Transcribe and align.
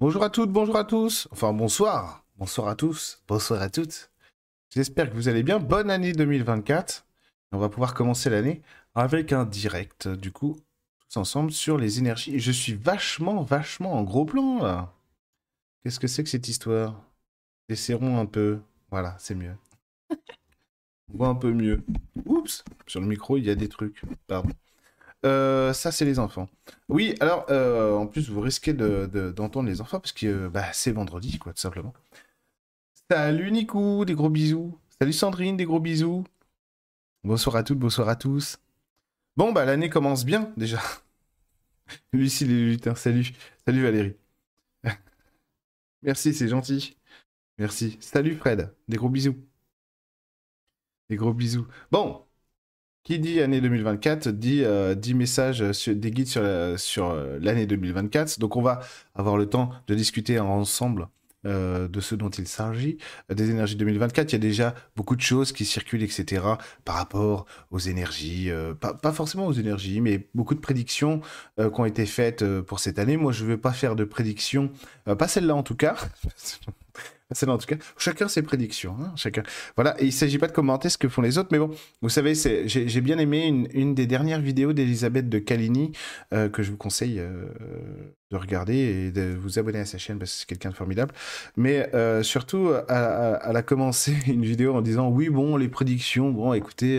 Bonjour 0.00 0.22
à 0.22 0.30
toutes, 0.30 0.52
bonjour 0.52 0.76
à 0.76 0.84
tous. 0.84 1.26
Enfin, 1.32 1.52
bonsoir. 1.52 2.24
Bonsoir 2.36 2.68
à 2.68 2.76
tous, 2.76 3.20
bonsoir 3.26 3.60
à 3.62 3.68
toutes. 3.68 4.12
J'espère 4.72 5.10
que 5.10 5.16
vous 5.16 5.26
allez 5.26 5.42
bien. 5.42 5.58
Bonne 5.58 5.90
année 5.90 6.12
2024. 6.12 7.04
On 7.50 7.58
va 7.58 7.68
pouvoir 7.68 7.94
commencer 7.94 8.30
l'année 8.30 8.62
avec 8.94 9.32
un 9.32 9.44
direct, 9.44 10.06
du 10.06 10.30
coup, 10.30 10.56
tous 11.00 11.18
ensemble 11.18 11.50
sur 11.50 11.78
les 11.78 11.98
énergies. 11.98 12.38
Je 12.38 12.52
suis 12.52 12.74
vachement, 12.74 13.42
vachement 13.42 13.94
en 13.94 14.04
gros 14.04 14.24
plan, 14.24 14.62
là. 14.62 14.94
Qu'est-ce 15.82 15.98
que 15.98 16.06
c'est 16.06 16.22
que 16.22 16.30
cette 16.30 16.46
histoire? 16.46 17.02
Desserrons 17.68 18.20
un 18.20 18.26
peu. 18.26 18.60
Voilà, 18.92 19.16
c'est 19.18 19.34
mieux. 19.34 19.56
On 21.12 21.16
voit 21.16 21.28
un 21.28 21.34
peu 21.34 21.52
mieux. 21.52 21.82
Oups, 22.24 22.62
sur 22.86 23.00
le 23.00 23.06
micro, 23.08 23.36
il 23.36 23.46
y 23.46 23.50
a 23.50 23.56
des 23.56 23.68
trucs. 23.68 24.00
Pardon. 24.28 24.50
Euh, 25.26 25.72
ça, 25.72 25.90
c'est 25.90 26.04
les 26.04 26.18
enfants. 26.18 26.48
Oui, 26.88 27.14
alors, 27.20 27.46
euh, 27.50 27.94
en 27.96 28.06
plus, 28.06 28.30
vous 28.30 28.40
risquez 28.40 28.72
d'entendre 28.72 29.68
les 29.68 29.80
enfants 29.80 30.00
parce 30.00 30.12
que 30.12 30.48
bah, 30.48 30.72
c'est 30.72 30.92
vendredi, 30.92 31.38
quoi, 31.38 31.52
tout 31.52 31.60
simplement. 31.60 31.92
Salut 33.10 33.50
Nico, 33.50 34.04
des 34.04 34.14
gros 34.14 34.28
bisous. 34.28 34.78
Salut 35.00 35.12
Sandrine, 35.12 35.56
des 35.56 35.64
gros 35.64 35.80
bisous. 35.80 36.24
Bonsoir 37.24 37.56
à 37.56 37.62
toutes, 37.62 37.78
bonsoir 37.78 38.08
à 38.08 38.16
tous. 38.16 38.58
Bon, 39.36 39.52
bah, 39.52 39.64
l'année 39.64 39.90
commence 39.90 40.24
bien, 40.24 40.52
déjà. 40.56 40.80
Lucie 42.12 42.44
les 42.44 42.70
lutins, 42.70 42.94
salut. 42.94 43.32
Salut 43.66 43.82
Valérie. 43.82 44.16
Merci, 46.02 46.34
c'est 46.34 46.48
gentil. 46.48 46.96
Merci. 47.58 47.96
Salut 48.00 48.36
Fred, 48.36 48.74
des 48.88 48.96
gros 48.96 49.08
bisous. 49.08 49.36
Des 51.08 51.16
gros 51.16 51.32
bisous. 51.32 51.66
Bon, 51.90 52.24
qui 53.04 53.18
dit 53.18 53.40
année 53.40 53.60
2024 53.60 54.28
dit, 54.28 54.62
euh, 54.64 54.94
messages, 55.14 55.60
des 55.60 56.10
guides 56.10 56.28
sur, 56.28 56.42
sur 56.76 57.10
euh, 57.10 57.38
l'année 57.40 57.66
2024. 57.66 58.38
Donc 58.38 58.56
on 58.56 58.62
va 58.62 58.80
avoir 59.14 59.36
le 59.36 59.46
temps 59.46 59.70
de 59.86 59.94
discuter 59.94 60.38
ensemble 60.38 61.08
euh, 61.46 61.88
de 61.88 62.00
ce 62.00 62.14
dont 62.14 62.28
il 62.28 62.46
s'agit, 62.46 62.98
des 63.32 63.50
énergies 63.50 63.76
2024. 63.76 64.32
Il 64.32 64.34
y 64.34 64.36
a 64.36 64.38
déjà 64.38 64.74
beaucoup 64.94 65.16
de 65.16 65.22
choses 65.22 65.52
qui 65.52 65.64
circulent, 65.64 66.02
etc. 66.02 66.42
par 66.84 66.96
rapport 66.96 67.46
aux 67.70 67.78
énergies, 67.78 68.50
pas, 68.80 68.92
pas, 68.92 69.12
forcément 69.12 69.46
aux 69.46 69.52
énergies, 69.52 70.00
mais 70.02 70.28
beaucoup 70.34 70.54
de 70.54 70.60
prédictions 70.60 71.22
qui 71.56 71.80
ont 71.80 71.86
été 71.86 72.04
faites 72.04 72.44
pour 72.60 72.78
cette 72.78 72.98
année. 72.98 73.16
Moi, 73.16 73.32
je 73.32 73.44
ne 73.44 73.48
vais 73.48 73.56
pas 73.56 73.72
faire 73.72 73.96
de 73.96 74.04
prédictions, 74.04 74.70
pas 75.04 75.28
celle-là 75.28 75.54
en 75.54 75.62
tout 75.62 75.76
cas. 75.76 75.96
C'est 77.32 77.46
en 77.48 77.58
tout 77.58 77.66
cas. 77.66 77.76
Chacun 77.98 78.26
ses 78.26 78.40
prédictions. 78.40 78.96
Hein, 79.00 79.12
chacun. 79.14 79.42
Voilà. 79.76 79.94
Il 80.00 80.06
ne 80.06 80.10
s'agit 80.10 80.38
pas 80.38 80.46
de 80.46 80.52
commenter 80.52 80.88
ce 80.88 80.96
que 80.96 81.08
font 81.08 81.20
les 81.20 81.36
autres, 81.36 81.50
mais 81.52 81.58
bon, 81.58 81.70
vous 82.00 82.08
savez, 82.08 82.32
j'ai 82.34 83.00
bien 83.02 83.18
aimé 83.18 83.46
une, 83.74 83.94
des 83.94 84.06
dernières 84.06 84.40
vidéos 84.40 84.72
d'Elisabeth 84.72 85.28
de 85.28 85.38
Calini 85.38 85.92
euh, 86.32 86.48
que 86.48 86.62
je 86.62 86.70
vous 86.70 86.78
conseille 86.78 87.18
euh, 87.18 87.44
de 88.30 88.36
regarder 88.36 88.76
et 88.76 89.10
de 89.10 89.36
vous 89.38 89.58
abonner 89.58 89.80
à 89.80 89.84
sa 89.84 89.98
chaîne 89.98 90.18
parce 90.18 90.32
que 90.32 90.38
c'est 90.38 90.46
quelqu'un 90.46 90.70
de 90.70 90.74
formidable. 90.74 91.12
Mais 91.58 91.94
euh, 91.94 92.22
surtout, 92.22 92.70
elle, 92.88 93.56
a 93.56 93.62
commencé 93.62 94.14
une 94.26 94.44
vidéo 94.44 94.74
en 94.74 94.80
disant 94.80 95.08
oui, 95.10 95.28
bon, 95.28 95.58
les 95.58 95.68
prédictions, 95.68 96.30
bon, 96.30 96.54
écoutez, 96.54 96.98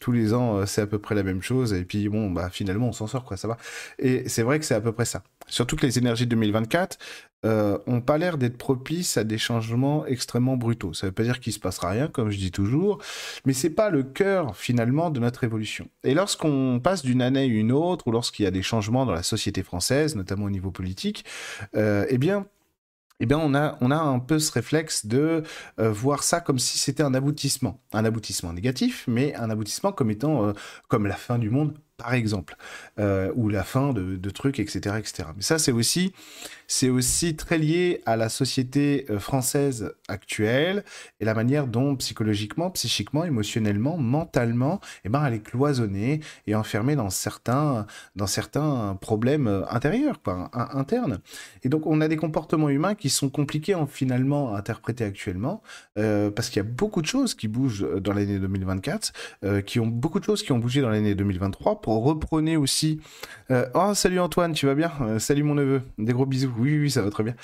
tous 0.00 0.12
les 0.12 0.32
ans, 0.32 0.64
c'est 0.64 0.80
à 0.80 0.86
peu 0.86 0.98
près 0.98 1.14
la 1.14 1.22
même 1.22 1.42
chose. 1.42 1.74
Et 1.74 1.84
puis, 1.84 2.08
bon, 2.08 2.30
bah, 2.30 2.48
finalement, 2.50 2.88
on 2.88 2.92
s'en 2.92 3.06
sort, 3.06 3.24
quoi, 3.24 3.36
ça 3.36 3.46
va. 3.46 3.58
Et 3.98 4.26
c'est 4.26 4.42
vrai 4.42 4.58
que 4.58 4.64
c'est 4.64 4.74
à 4.74 4.80
peu 4.80 4.92
près 4.92 5.04
ça. 5.04 5.22
Surtout 5.48 5.76
que 5.76 5.86
les 5.86 5.98
énergies 5.98 6.26
2024 6.26 6.98
euh, 7.46 7.78
ont 7.86 8.00
pas 8.00 8.18
l'air 8.18 8.36
d'être 8.36 8.58
propices 8.58 9.16
à 9.16 9.24
des 9.24 9.38
changements 9.38 10.04
extrêmement 10.06 10.56
brutaux. 10.56 10.92
Ça 10.92 11.06
veut 11.06 11.12
pas 11.12 11.22
dire 11.22 11.40
qu'il 11.40 11.52
se 11.52 11.60
passera 11.60 11.90
rien, 11.90 12.08
comme 12.08 12.30
je 12.30 12.36
dis 12.36 12.50
toujours, 12.50 12.98
mais 13.44 13.52
c'est 13.52 13.70
pas 13.70 13.90
le 13.90 14.02
cœur, 14.02 14.56
finalement, 14.56 15.10
de 15.10 15.20
notre 15.20 15.44
évolution. 15.44 15.88
Et 16.04 16.14
lorsqu'on 16.14 16.80
passe 16.82 17.02
d'une 17.02 17.22
année 17.22 17.40
à 17.40 17.44
une 17.44 17.72
autre, 17.72 18.06
ou 18.06 18.10
lorsqu'il 18.10 18.44
y 18.44 18.46
a 18.46 18.50
des 18.50 18.62
changements 18.62 19.06
dans 19.06 19.12
la 19.12 19.22
société 19.22 19.62
française, 19.62 20.16
notamment 20.16 20.46
au 20.46 20.50
niveau 20.50 20.70
politique, 20.70 21.24
euh, 21.76 22.06
eh 22.08 22.18
bien, 22.18 22.46
eh 23.20 23.26
bien, 23.26 23.38
on 23.38 23.54
a, 23.54 23.78
on 23.80 23.90
a 23.90 23.96
un 23.96 24.18
peu 24.18 24.38
ce 24.38 24.52
réflexe 24.52 25.06
de 25.06 25.42
euh, 25.80 25.90
voir 25.90 26.22
ça 26.22 26.40
comme 26.40 26.58
si 26.58 26.76
c'était 26.78 27.02
un 27.02 27.14
aboutissement. 27.14 27.80
Un 27.92 28.04
aboutissement 28.04 28.52
négatif, 28.52 29.04
mais 29.08 29.34
un 29.36 29.48
aboutissement 29.48 29.92
comme 29.92 30.10
étant 30.10 30.44
euh, 30.44 30.52
comme 30.88 31.06
la 31.06 31.16
fin 31.16 31.38
du 31.38 31.50
monde 31.50 31.74
par 31.98 32.12
exemple, 32.12 32.58
ou 32.98 33.48
la 33.48 33.64
fin 33.64 33.94
de, 33.94 34.30
trucs, 34.30 34.60
etc., 34.60 34.96
etc. 34.98 35.30
Mais 35.34 35.40
ça, 35.40 35.58
c'est 35.58 35.72
aussi, 35.72 36.12
c'est 36.66 36.88
aussi 36.88 37.36
très 37.36 37.58
lié 37.58 38.02
à 38.06 38.16
la 38.16 38.28
société 38.28 39.06
euh, 39.10 39.18
française 39.18 39.94
actuelle 40.08 40.84
et 41.20 41.24
la 41.24 41.34
manière 41.34 41.66
dont 41.66 41.96
psychologiquement, 41.96 42.70
psychiquement, 42.70 43.24
émotionnellement, 43.24 43.96
mentalement, 43.96 44.80
eh 45.04 45.08
ben, 45.08 45.24
elle 45.24 45.34
est 45.34 45.42
cloisonnée 45.42 46.20
et 46.46 46.54
enfermée 46.54 46.96
dans 46.96 47.10
certains, 47.10 47.86
dans 48.14 48.26
certains 48.26 48.96
problèmes 49.00 49.46
euh, 49.46 49.62
intérieurs, 49.68 50.22
quoi, 50.22 50.50
internes. 50.52 51.20
Et 51.62 51.68
donc, 51.68 51.86
on 51.86 52.00
a 52.00 52.08
des 52.08 52.16
comportements 52.16 52.68
humains 52.68 52.94
qui 52.94 53.10
sont 53.10 53.28
compliqués 53.28 53.74
en 53.74 53.86
finalement 53.86 54.54
à 54.54 54.58
interpréter 54.58 55.04
actuellement, 55.04 55.62
parce 55.94 56.48
qu'il 56.48 56.56
y 56.56 56.66
a 56.66 56.68
beaucoup 56.68 57.02
de 57.02 57.06
choses 57.06 57.34
qui 57.34 57.48
bougent 57.48 57.86
dans 58.00 58.12
l'année 58.12 58.38
2024, 58.38 59.12
qui 59.64 59.80
ont 59.80 59.86
beaucoup 59.86 60.18
de 60.18 60.24
choses 60.24 60.42
qui 60.42 60.52
ont 60.52 60.58
bougé 60.58 60.80
dans 60.80 60.88
l'année 60.88 61.14
2023 61.14 61.80
reprenez 61.86 62.56
aussi. 62.56 63.00
Euh, 63.50 63.66
oh, 63.74 63.94
salut 63.94 64.20
Antoine, 64.20 64.52
tu 64.52 64.66
vas 64.66 64.74
bien? 64.74 64.92
Euh, 65.02 65.18
Salut 65.18 65.42
mon 65.42 65.54
neveu, 65.54 65.82
des 65.98 66.12
gros 66.12 66.26
bisous. 66.26 66.52
Oui, 66.58 66.78
oui, 66.78 66.90
ça 66.90 67.02
va 67.02 67.10
très 67.10 67.24
bien. 67.24 67.34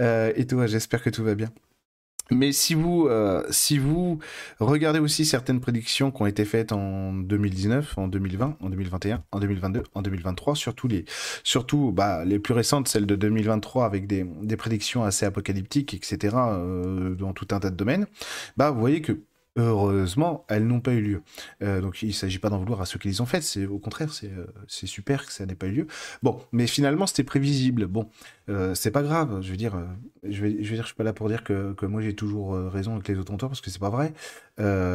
Euh, 0.00 0.32
et 0.36 0.46
toi, 0.46 0.66
j'espère 0.66 1.02
que 1.02 1.10
tout 1.10 1.24
va 1.24 1.34
bien. 1.34 1.50
Mais 2.30 2.52
si 2.52 2.74
vous, 2.74 3.10
si 3.50 3.76
vous 3.76 4.18
regardez 4.58 5.00
aussi 5.00 5.26
certaines 5.26 5.60
prédictions 5.60 6.10
qui 6.10 6.22
ont 6.22 6.26
été 6.26 6.46
faites 6.46 6.72
en 6.72 7.12
2019, 7.12 7.98
en 7.98 8.08
2020, 8.08 8.56
en 8.58 8.70
2021, 8.70 9.22
en 9.32 9.38
2022, 9.38 9.82
en 9.92 10.00
2023, 10.00 10.54
surtout 10.54 10.88
les, 10.88 11.04
surtout 11.44 11.92
bah, 11.92 12.24
les 12.24 12.38
plus 12.38 12.54
récentes, 12.54 12.88
celles 12.88 13.04
de 13.04 13.16
2023 13.16 13.84
avec 13.84 14.06
des, 14.06 14.24
des 14.24 14.56
prédictions 14.56 15.04
assez 15.04 15.26
apocalyptiques, 15.26 15.92
etc., 15.92 16.34
dans 17.18 17.34
tout 17.34 17.48
un 17.50 17.60
tas 17.60 17.70
de 17.70 17.76
domaines, 17.76 18.06
bah, 18.56 18.70
vous 18.70 18.80
voyez 18.80 19.02
que 19.02 19.20
Heureusement, 19.56 20.46
elles 20.48 20.66
n'ont 20.66 20.80
pas 20.80 20.92
eu 20.92 21.02
lieu. 21.02 21.22
Euh, 21.62 21.82
donc 21.82 22.02
il 22.02 22.08
ne 22.08 22.12
s'agit 22.12 22.38
pas 22.38 22.48
d'en 22.48 22.58
vouloir 22.58 22.80
à 22.80 22.86
ceux 22.86 22.98
qui 22.98 23.08
les 23.08 23.20
ont 23.20 23.26
faites, 23.26 23.42
c'est 23.42 23.66
au 23.66 23.78
contraire, 23.78 24.08
euh, 24.24 24.46
c'est 24.66 24.86
super 24.86 25.26
que 25.26 25.32
ça 25.32 25.44
n'ait 25.44 25.54
pas 25.54 25.66
eu 25.66 25.72
lieu. 25.72 25.86
Bon, 26.22 26.40
mais 26.52 26.66
finalement 26.66 27.06
c'était 27.06 27.22
prévisible. 27.22 27.86
Bon, 27.86 28.08
euh, 28.48 28.74
c'est 28.74 28.90
pas 28.90 29.02
grave, 29.02 29.42
je 29.42 29.50
veux 29.50 29.58
dire, 29.58 29.76
je 30.22 30.42
vais, 30.42 30.64
je 30.64 30.70
vais 30.70 30.76
dire, 30.76 30.86
suis 30.86 30.94
pas 30.94 31.04
là 31.04 31.12
pour 31.12 31.28
dire 31.28 31.44
que, 31.44 31.74
que 31.74 31.84
moi 31.84 32.00
j'ai 32.00 32.14
toujours 32.14 32.54
raison 32.54 32.94
avec 32.94 33.08
les 33.08 33.18
autres 33.18 33.36
parce 33.36 33.60
que 33.60 33.70
c'est 33.70 33.78
pas 33.78 33.90
vrai, 33.90 34.14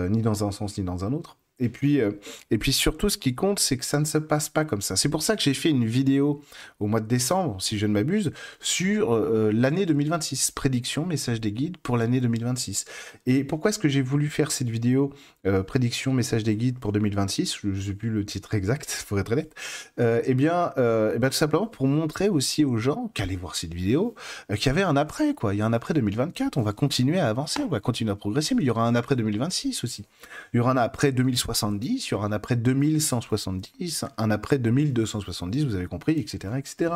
ni 0.09 0.21
dans 0.23 0.43
un 0.43 0.51
sens 0.51 0.77
ni 0.77 0.83
dans 0.83 1.05
un 1.05 1.13
autre. 1.13 1.37
Et 1.59 1.69
puis, 1.69 2.01
euh, 2.01 2.11
et 2.51 2.57
puis 2.57 2.71
surtout, 2.71 3.09
ce 3.09 3.17
qui 3.17 3.33
compte, 3.33 3.59
c'est 3.59 3.77
que 3.77 3.85
ça 3.85 3.99
ne 3.99 4.05
se 4.05 4.19
passe 4.19 4.47
pas 4.49 4.63
comme 4.63 4.81
ça. 4.81 4.95
C'est 4.95 5.09
pour 5.09 5.23
ça 5.23 5.35
que 5.35 5.41
j'ai 5.41 5.55
fait 5.55 5.69
une 5.69 5.85
vidéo 5.85 6.43
au 6.79 6.85
mois 6.85 6.99
de 6.99 7.07
décembre, 7.07 7.59
si 7.61 7.79
je 7.79 7.87
ne 7.87 7.93
m'abuse, 7.93 8.31
sur 8.59 9.13
euh, 9.13 9.51
l'année 9.51 9.87
2026. 9.87 10.51
Prédiction, 10.51 11.05
message 11.05 11.41
des 11.41 11.51
guides 11.51 11.77
pour 11.77 11.97
l'année 11.97 12.21
2026. 12.21 12.85
Et 13.25 13.43
pourquoi 13.43 13.69
est-ce 13.69 13.79
que 13.79 13.89
j'ai 13.89 14.03
voulu 14.03 14.27
faire 14.27 14.51
cette 14.51 14.69
vidéo 14.69 15.13
euh, 15.47 15.63
prédiction, 15.63 16.13
message 16.13 16.43
des 16.43 16.55
guides 16.55 16.77
pour 16.77 16.91
2026 16.91 17.57
Je 17.63 17.81
sais 17.81 17.93
plus 17.93 18.09
le 18.09 18.23
titre 18.23 18.53
exact, 18.53 19.05
pour 19.07 19.19
être 19.19 19.31
honnête. 19.31 19.53
eh 19.97 20.33
bien, 20.35 20.73
eh 20.77 21.17
bien, 21.17 21.29
tout 21.29 21.35
simplement 21.35 21.67
pour 21.67 21.87
montrer 21.87 22.29
aussi 22.29 22.65
aux 22.65 22.77
gens 22.77 23.11
qui 23.15 23.23
allaient 23.23 23.35
voir 23.35 23.55
cette 23.55 23.73
vidéo 23.73 24.13
qu'il 24.55 24.67
y 24.67 24.69
avait 24.69 24.83
un 24.83 24.95
après, 24.95 25.33
quoi. 25.33 25.55
Il 25.55 25.57
y 25.57 25.61
a 25.61 25.65
un 25.65 25.73
après 25.73 25.93
2024. 25.95 26.57
On 26.57 26.61
va 26.61 26.73
continuer 26.73 27.19
à 27.19 27.27
avancer, 27.29 27.61
on 27.63 27.67
va 27.67 27.79
continuer 27.79 28.11
à 28.11 28.15
progresser, 28.15 28.53
mais 28.53 28.61
il 28.61 28.67
y 28.67 28.69
aura 28.69 28.87
un 28.87 28.95
après 28.95 29.15
2026 29.15 29.83
aussi. 29.83 30.05
Il 30.53 30.57
y 30.57 30.59
aura 30.59 30.71
un 30.71 30.77
après 30.77 31.11
2060 31.11 31.46
70, 31.47 32.09
il 32.09 32.11
y 32.11 32.13
aura 32.13 32.27
un 32.27 32.33
après 32.33 32.57
2170, 32.57 34.03
un 34.17 34.31
après 34.31 34.57
2270, 34.57 35.65
vous 35.65 35.75
avez 35.75 35.87
compris, 35.87 36.19
etc., 36.19 36.55
etc. 36.57 36.95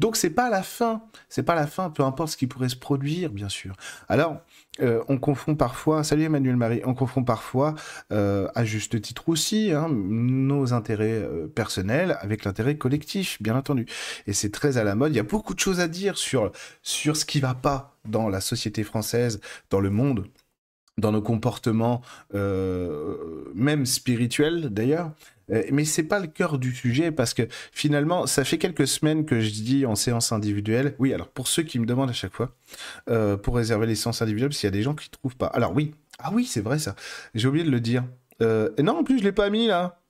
Donc 0.00 0.16
c'est 0.16 0.30
pas 0.30 0.50
la 0.50 0.64
fin, 0.64 1.02
c'est 1.28 1.44
pas 1.44 1.54
la 1.54 1.68
fin, 1.68 1.88
peu 1.88 2.02
importe 2.02 2.30
ce 2.30 2.36
qui 2.36 2.48
pourrait 2.48 2.68
se 2.68 2.76
produire, 2.76 3.30
bien 3.30 3.48
sûr. 3.48 3.76
Alors, 4.08 4.38
euh, 4.80 5.04
on 5.08 5.18
confond 5.18 5.54
parfois, 5.54 6.02
salut 6.02 6.24
Emmanuel 6.24 6.56
Marie, 6.56 6.82
on 6.84 6.94
confond 6.94 7.22
parfois, 7.22 7.76
euh, 8.12 8.48
à 8.56 8.64
juste 8.64 9.00
titre 9.00 9.28
aussi, 9.28 9.70
hein, 9.72 9.88
nos 9.88 10.72
intérêts 10.72 11.22
euh, 11.22 11.46
personnels 11.46 12.18
avec 12.20 12.44
l'intérêt 12.44 12.76
collectif, 12.76 13.40
bien 13.40 13.56
entendu. 13.56 13.86
Et 14.26 14.32
c'est 14.32 14.50
très 14.50 14.78
à 14.78 14.84
la 14.84 14.96
mode. 14.96 15.12
Il 15.12 15.16
y 15.16 15.20
a 15.20 15.22
beaucoup 15.22 15.54
de 15.54 15.60
choses 15.60 15.78
à 15.78 15.86
dire 15.86 16.18
sur 16.18 16.50
sur 16.82 17.16
ce 17.16 17.24
qui 17.24 17.38
va 17.38 17.54
pas 17.54 17.96
dans 18.04 18.28
la 18.28 18.40
société 18.40 18.82
française, 18.82 19.40
dans 19.70 19.80
le 19.80 19.90
monde 19.90 20.26
dans 20.98 21.12
nos 21.12 21.22
comportements, 21.22 22.02
euh, 22.34 23.44
même 23.54 23.86
spirituels 23.86 24.70
d'ailleurs. 24.70 25.12
Euh, 25.52 25.62
mais 25.70 25.84
c'est 25.84 26.02
pas 26.02 26.18
le 26.18 26.26
cœur 26.26 26.58
du 26.58 26.74
sujet 26.74 27.12
parce 27.12 27.32
que 27.32 27.46
finalement, 27.70 28.26
ça 28.26 28.44
fait 28.44 28.58
quelques 28.58 28.88
semaines 28.88 29.24
que 29.24 29.40
je 29.40 29.50
dis 29.50 29.86
en 29.86 29.94
séance 29.94 30.32
individuelle. 30.32 30.94
Oui, 30.98 31.14
alors 31.14 31.28
pour 31.28 31.46
ceux 31.46 31.62
qui 31.62 31.78
me 31.78 31.86
demandent 31.86 32.10
à 32.10 32.14
chaque 32.14 32.34
fois, 32.34 32.56
euh, 33.08 33.36
pour 33.36 33.56
réserver 33.56 33.86
les 33.86 33.94
séances 33.94 34.22
individuelles, 34.22 34.50
qu'il 34.50 34.64
y 34.64 34.66
a 34.66 34.70
des 34.72 34.82
gens 34.82 34.94
qui 34.94 35.08
trouvent 35.08 35.36
pas. 35.36 35.46
Alors 35.46 35.72
oui, 35.74 35.94
ah 36.18 36.30
oui, 36.32 36.46
c'est 36.46 36.62
vrai 36.62 36.78
ça. 36.78 36.96
J'ai 37.34 37.46
oublié 37.46 37.64
de 37.64 37.70
le 37.70 37.80
dire. 37.80 38.04
Non, 38.40 38.98
en 38.98 39.04
plus 39.04 39.18
je 39.18 39.24
l'ai 39.24 39.32
pas 39.32 39.50
mis 39.50 39.66
là. 39.66 40.00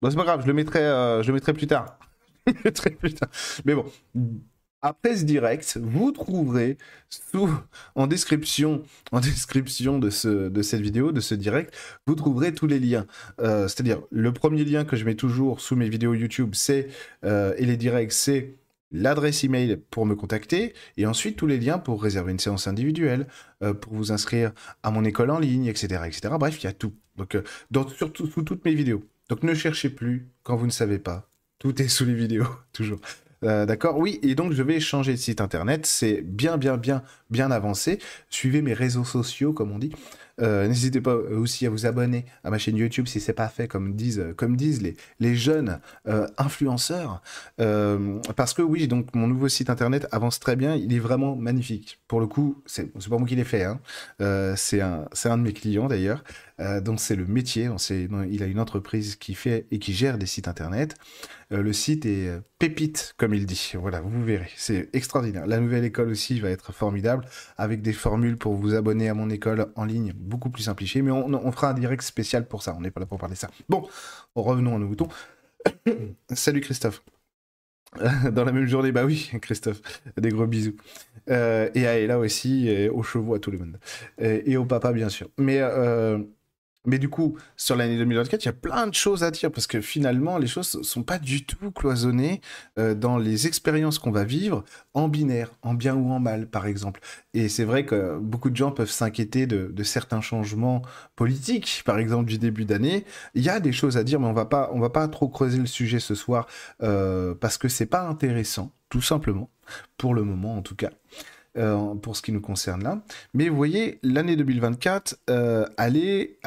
Bon, 0.00 0.10
c'est 0.10 0.16
pas 0.16 0.24
grave, 0.24 0.42
je 0.42 0.46
le 0.46 0.54
mettrai, 0.54 0.80
je 0.80 1.26
le 1.26 1.32
mettrai 1.34 1.52
plus 1.52 1.66
tard. 1.66 1.98
je 2.46 2.52
le 2.52 2.58
mettrai 2.64 2.90
plus 2.90 3.14
tard. 3.14 3.28
Mais 3.64 3.74
bon, 3.74 3.84
après 4.82 5.16
ce 5.16 5.24
direct, 5.24 5.78
vous 5.80 6.12
trouverez 6.12 6.78
sous, 7.08 7.50
en 7.94 8.06
description, 8.06 8.82
en 9.12 9.20
description 9.20 9.98
de, 9.98 10.10
ce, 10.10 10.50
cette 10.62 10.80
vidéo, 10.80 11.12
de 11.12 11.20
ce 11.20 11.34
direct, 11.34 11.74
vous 12.06 12.14
trouverez 12.14 12.52
tous 12.54 12.66
les 12.66 12.78
liens. 12.78 13.06
Euh, 13.40 13.68
c'est-à-dire, 13.68 14.02
le 14.10 14.32
premier 14.32 14.64
lien 14.64 14.84
que 14.84 14.96
je 14.96 15.04
mets 15.04 15.14
toujours 15.14 15.60
sous 15.60 15.76
mes 15.76 15.88
vidéos 15.88 16.14
YouTube, 16.14 16.50
c'est, 16.54 16.88
euh, 17.24 17.54
et 17.58 17.64
les 17.64 17.76
directs, 17.76 18.12
c'est 18.12 18.54
l'adresse 18.90 19.44
email 19.44 19.76
pour 19.90 20.06
me 20.06 20.14
contacter 20.14 20.72
et 20.96 21.06
ensuite 21.06 21.36
tous 21.36 21.46
les 21.46 21.58
liens 21.58 21.78
pour 21.78 22.02
réserver 22.02 22.32
une 22.32 22.38
séance 22.38 22.66
individuelle, 22.66 23.26
euh, 23.62 23.74
pour 23.74 23.92
vous 23.92 24.12
inscrire 24.12 24.52
à 24.82 24.90
mon 24.90 25.04
école 25.04 25.30
en 25.30 25.38
ligne, 25.38 25.66
etc. 25.66 26.02
etc. 26.06 26.34
Bref, 26.38 26.62
il 26.62 26.64
y 26.64 26.68
a 26.68 26.72
tout. 26.72 26.94
Donc, 27.70 27.90
surtout 27.96 28.28
sous 28.28 28.42
toutes 28.42 28.64
mes 28.64 28.74
vidéos. 28.74 29.04
Donc, 29.28 29.42
ne 29.42 29.52
cherchez 29.52 29.90
plus 29.90 30.28
quand 30.44 30.56
vous 30.56 30.66
ne 30.66 30.72
savez 30.72 30.98
pas. 30.98 31.28
Tout 31.58 31.82
est 31.82 31.88
sous 31.88 32.04
les 32.04 32.14
vidéos, 32.14 32.46
toujours. 32.72 33.00
Euh, 33.44 33.66
d'accord 33.66 33.98
Oui, 33.98 34.18
et 34.22 34.34
donc 34.34 34.52
je 34.52 34.62
vais 34.62 34.80
changer 34.80 35.12
de 35.12 35.18
site 35.18 35.40
internet. 35.40 35.86
C'est 35.86 36.22
bien, 36.22 36.56
bien, 36.56 36.76
bien, 36.76 37.02
bien 37.30 37.50
avancé. 37.50 37.98
Suivez 38.30 38.62
mes 38.62 38.74
réseaux 38.74 39.04
sociaux, 39.04 39.52
comme 39.52 39.72
on 39.72 39.78
dit. 39.78 39.92
Euh, 40.40 40.68
n'hésitez 40.68 41.00
pas 41.00 41.14
aussi 41.14 41.66
à 41.66 41.70
vous 41.70 41.86
abonner 41.86 42.24
à 42.44 42.50
ma 42.50 42.58
chaîne 42.58 42.76
YouTube 42.76 43.06
si 43.06 43.20
c'est 43.20 43.32
pas 43.32 43.48
fait, 43.48 43.68
comme 43.68 43.94
disent, 43.94 44.24
comme 44.36 44.56
disent 44.56 44.82
les, 44.82 44.96
les 45.20 45.34
jeunes 45.34 45.80
euh, 46.06 46.26
influenceurs. 46.38 47.22
Euh, 47.60 48.18
parce 48.36 48.54
que 48.54 48.62
oui, 48.62 48.88
donc 48.88 49.14
mon 49.14 49.26
nouveau 49.26 49.48
site 49.48 49.70
internet 49.70 50.06
avance 50.12 50.40
très 50.40 50.56
bien. 50.56 50.74
Il 50.76 50.92
est 50.94 50.98
vraiment 50.98 51.36
magnifique. 51.36 51.98
Pour 52.08 52.20
le 52.20 52.26
coup, 52.26 52.62
c'est 52.66 52.92
pas 52.92 53.18
moi 53.18 53.26
qui 53.26 53.36
l'ai 53.36 53.44
fait. 53.44 53.64
Hein. 53.64 53.80
c'est 54.56 54.80
un, 54.80 55.06
un 55.24 55.38
de 55.38 55.42
mes 55.42 55.52
clients 55.52 55.88
d'ailleurs. 55.88 56.24
donc 56.82 57.00
c'est 57.00 57.16
le 57.16 57.26
métier. 57.26 57.68
il 57.90 58.42
a 58.42 58.46
une 58.46 58.60
entreprise 58.60 59.16
qui 59.16 59.34
fait 59.34 59.66
et 59.70 59.78
qui 59.78 59.92
gère 59.92 60.18
des 60.18 60.26
sites 60.26 60.48
internet. 60.48 60.94
le 61.50 61.72
site 61.72 62.06
est 62.06 62.30
pépite, 62.58 63.14
comme 63.16 63.34
il 63.34 63.46
dit. 63.46 63.72
Voilà, 63.74 64.00
vous 64.00 64.24
verrez. 64.24 64.50
C'est 64.56 64.88
extraordinaire. 64.92 65.46
La 65.46 65.60
nouvelle 65.60 65.84
école 65.84 66.08
aussi 66.08 66.40
va 66.40 66.50
être 66.50 66.72
formidable 66.72 67.24
avec 67.56 67.82
des 67.82 67.92
formules 67.92 68.36
pour 68.36 68.54
vous 68.54 68.74
abonner 68.74 69.08
à 69.08 69.14
mon 69.14 69.30
école 69.30 69.68
en 69.76 69.84
ligne 69.84 70.12
beaucoup 70.28 70.50
plus 70.50 70.62
simplifié, 70.62 71.02
mais 71.02 71.10
on, 71.10 71.52
fera 71.52 71.70
un 71.70 71.74
direct 71.74 72.02
spécial 72.02 72.46
pour 72.46 72.62
ça. 72.62 72.74
On 72.76 72.80
n'est 72.80 72.90
pas 72.90 73.00
là 73.00 73.06
pour 73.06 73.18
parler 73.18 73.34
de 73.34 73.38
ça. 73.38 73.50
Bon, 73.68 73.88
revenons 74.34 74.76
à 74.76 74.78
nos 74.78 74.86
moutons. 74.86 75.08
Salut 76.32 76.60
Christophe. 76.60 77.02
Dans 78.32 78.44
la 78.44 78.52
même 78.52 78.66
journée, 78.66 78.92
bah 78.92 79.04
oui, 79.04 79.30
Christophe, 79.40 79.80
des 80.16 80.28
gros 80.28 80.46
bisous. 80.46 80.76
Euh, 81.30 81.70
et 81.74 81.86
à 81.86 81.98
Ella 81.98 82.18
aussi, 82.18 82.70
aux 82.88 83.02
chevaux, 83.02 83.34
à 83.34 83.38
tout 83.38 83.50
le 83.50 83.58
monde. 83.58 83.78
Et, 84.18 84.56
au 84.56 84.64
papa, 84.64 84.92
bien 84.92 85.08
sûr. 85.08 85.28
Mais 85.38 85.58
euh, 85.60 86.18
mais 86.86 86.98
du 86.98 87.08
coup, 87.08 87.36
sur 87.56 87.76
l'année 87.76 87.96
2024, 87.98 88.44
il 88.44 88.46
y 88.46 88.48
a 88.48 88.52
plein 88.52 88.86
de 88.86 88.94
choses 88.94 89.24
à 89.24 89.30
dire 89.30 89.50
parce 89.50 89.66
que 89.66 89.80
finalement, 89.80 90.38
les 90.38 90.46
choses 90.46 90.76
ne 90.76 90.82
sont 90.82 91.02
pas 91.02 91.18
du 91.18 91.44
tout 91.44 91.70
cloisonnées 91.70 92.40
euh, 92.78 92.94
dans 92.94 93.18
les 93.18 93.46
expériences 93.46 93.98
qu'on 93.98 94.10
va 94.10 94.24
vivre 94.24 94.64
en 94.94 95.08
binaire, 95.08 95.50
en 95.62 95.74
bien 95.74 95.94
ou 95.94 96.10
en 96.10 96.20
mal, 96.20 96.48
par 96.48 96.66
exemple. 96.66 97.00
Et 97.34 97.48
c'est 97.48 97.64
vrai 97.64 97.84
que 97.84 98.18
beaucoup 98.18 98.48
de 98.50 98.56
gens 98.56 98.70
peuvent 98.70 98.90
s'inquiéter 98.90 99.46
de, 99.46 99.82
certains 99.82 100.20
changements 100.20 100.82
politiques, 101.16 101.82
par 101.84 101.98
exemple 101.98 102.26
du 102.26 102.38
début 102.38 102.64
d'année. 102.64 103.04
Il 103.34 103.42
y 103.42 103.48
a 103.48 103.60
des 103.60 103.72
choses 103.72 103.96
à 103.96 104.04
dire, 104.04 104.20
mais 104.20 104.26
on 104.26 104.32
va 104.32 104.48
va 104.48 104.90
pas 104.90 105.08
trop 105.08 105.28
creuser 105.28 105.58
le 105.58 105.66
sujet 105.66 106.00
ce 106.00 106.14
soir 106.14 106.46
euh, 106.82 107.34
parce 107.34 107.58
que 107.58 107.68
c'est 107.68 107.86
pas 107.86 108.02
intéressant, 108.02 108.72
tout 108.88 109.02
simplement, 109.02 109.50
pour 109.96 110.14
le 110.14 110.22
moment 110.22 110.56
en 110.56 110.62
tout 110.62 110.76
cas. 110.76 110.90
Euh, 111.56 111.94
pour 111.94 112.14
ce 112.14 112.22
qui 112.22 112.30
nous 112.30 112.40
concerne 112.40 112.84
là. 112.84 113.02
Mais 113.34 113.48
vous 113.48 113.56
voyez, 113.56 113.98
l'année 114.02 114.36
2024, 114.36 115.18
euh, 115.30 115.66
elle, 115.78 115.96
est, 115.96 116.38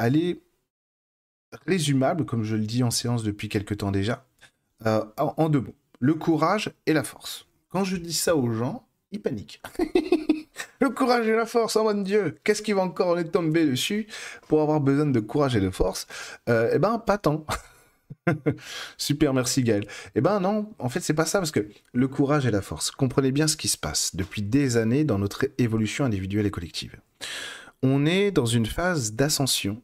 résumable, 1.66 2.24
comme 2.24 2.44
je 2.44 2.56
le 2.56 2.64
dis 2.64 2.82
en 2.82 2.90
séance 2.90 3.22
depuis 3.22 3.48
quelques 3.48 3.78
temps 3.78 3.90
déjà, 3.90 4.24
euh, 4.86 5.04
en, 5.18 5.48
deux 5.48 5.60
mots. 5.60 5.74
Le 5.98 6.14
courage 6.14 6.70
et 6.86 6.92
la 6.92 7.02
force. 7.02 7.46
Quand 7.68 7.84
je 7.84 7.96
dis 7.96 8.14
ça 8.14 8.36
aux 8.36 8.52
gens, 8.52 8.86
ils 9.10 9.20
paniquent. 9.20 9.60
le 10.80 10.88
courage 10.88 11.26
et 11.26 11.34
la 11.34 11.46
force, 11.46 11.76
oh 11.76 11.84
mon 11.84 12.00
Dieu, 12.00 12.38
qu'est-ce 12.44 12.62
qui 12.62 12.72
va 12.72 12.82
encore 12.82 13.16
les 13.16 13.24
tomber 13.24 13.66
dessus 13.66 14.06
pour 14.48 14.62
avoir 14.62 14.80
besoin 14.80 15.06
de 15.06 15.20
courage 15.20 15.56
et 15.56 15.60
de 15.60 15.70
force? 15.70 16.06
Eh 16.46 16.78
ben, 16.78 16.98
pas 16.98 17.18
tant. 17.18 17.44
Super, 18.96 19.34
merci 19.34 19.62
Gaël. 19.62 19.86
Eh 20.14 20.20
ben 20.20 20.40
non, 20.40 20.72
en 20.78 20.88
fait 20.88 21.00
c'est 21.00 21.14
pas 21.14 21.26
ça 21.26 21.38
parce 21.38 21.50
que 21.50 21.68
le 21.92 22.08
courage 22.08 22.46
et 22.46 22.50
la 22.50 22.62
force. 22.62 22.90
Comprenez 22.90 23.32
bien 23.32 23.48
ce 23.48 23.56
qui 23.56 23.68
se 23.68 23.78
passe 23.78 24.14
depuis 24.14 24.42
des 24.42 24.76
années 24.76 25.04
dans 25.04 25.18
notre 25.18 25.46
évolution 25.58 26.04
individuelle 26.04 26.46
et 26.46 26.50
collective. 26.50 27.00
On 27.82 28.06
est 28.06 28.30
dans 28.30 28.46
une 28.46 28.66
phase 28.66 29.12
d'ascension 29.12 29.82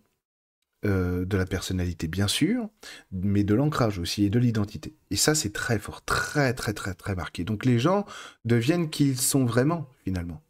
euh, 0.85 1.25
de 1.25 1.37
la 1.37 1.47
personnalité 1.47 2.07
bien 2.07 2.29
sûr, 2.29 2.69
mais 3.11 3.43
de 3.43 3.55
l'ancrage 3.55 3.99
aussi 3.99 4.25
et 4.25 4.31
de 4.31 4.39
l'identité. 4.39 4.95
Et 5.11 5.17
ça 5.17 5.35
c'est 5.35 5.53
très 5.53 5.79
fort, 5.79 6.05
très 6.05 6.55
très 6.55 6.73
très 6.73 6.95
très 6.95 7.17
marqué. 7.17 7.45
Donc 7.45 7.65
les 7.65 7.81
gens 7.81 8.07
deviennent 8.45 8.89
qui 8.89 9.09
ils 9.09 9.21
sont 9.21 9.45
vraiment 9.45 9.89
finalement. 10.05 10.41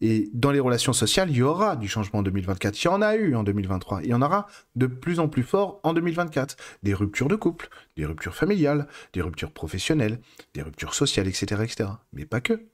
Et 0.00 0.30
dans 0.32 0.50
les 0.50 0.60
relations 0.60 0.92
sociales, 0.92 1.30
il 1.30 1.36
y 1.36 1.42
aura 1.42 1.76
du 1.76 1.88
changement 1.88 2.20
en 2.20 2.22
2024. 2.22 2.82
Il 2.82 2.84
y 2.86 2.88
en 2.88 3.02
a 3.02 3.16
eu 3.16 3.34
en 3.34 3.42
2023. 3.42 4.02
Il 4.02 4.08
y 4.08 4.14
en 4.14 4.22
aura 4.22 4.46
de 4.76 4.86
plus 4.86 5.20
en 5.20 5.28
plus 5.28 5.42
fort 5.42 5.80
en 5.82 5.92
2024. 5.92 6.56
Des 6.82 6.94
ruptures 6.94 7.28
de 7.28 7.36
couple, 7.36 7.68
des 7.96 8.06
ruptures 8.06 8.34
familiales, 8.34 8.86
des 9.12 9.20
ruptures 9.20 9.52
professionnelles, 9.52 10.20
des 10.54 10.62
ruptures 10.62 10.94
sociales, 10.94 11.28
etc., 11.28 11.62
etc. 11.62 11.90
Mais 12.12 12.24
pas 12.24 12.40
que. 12.40 12.66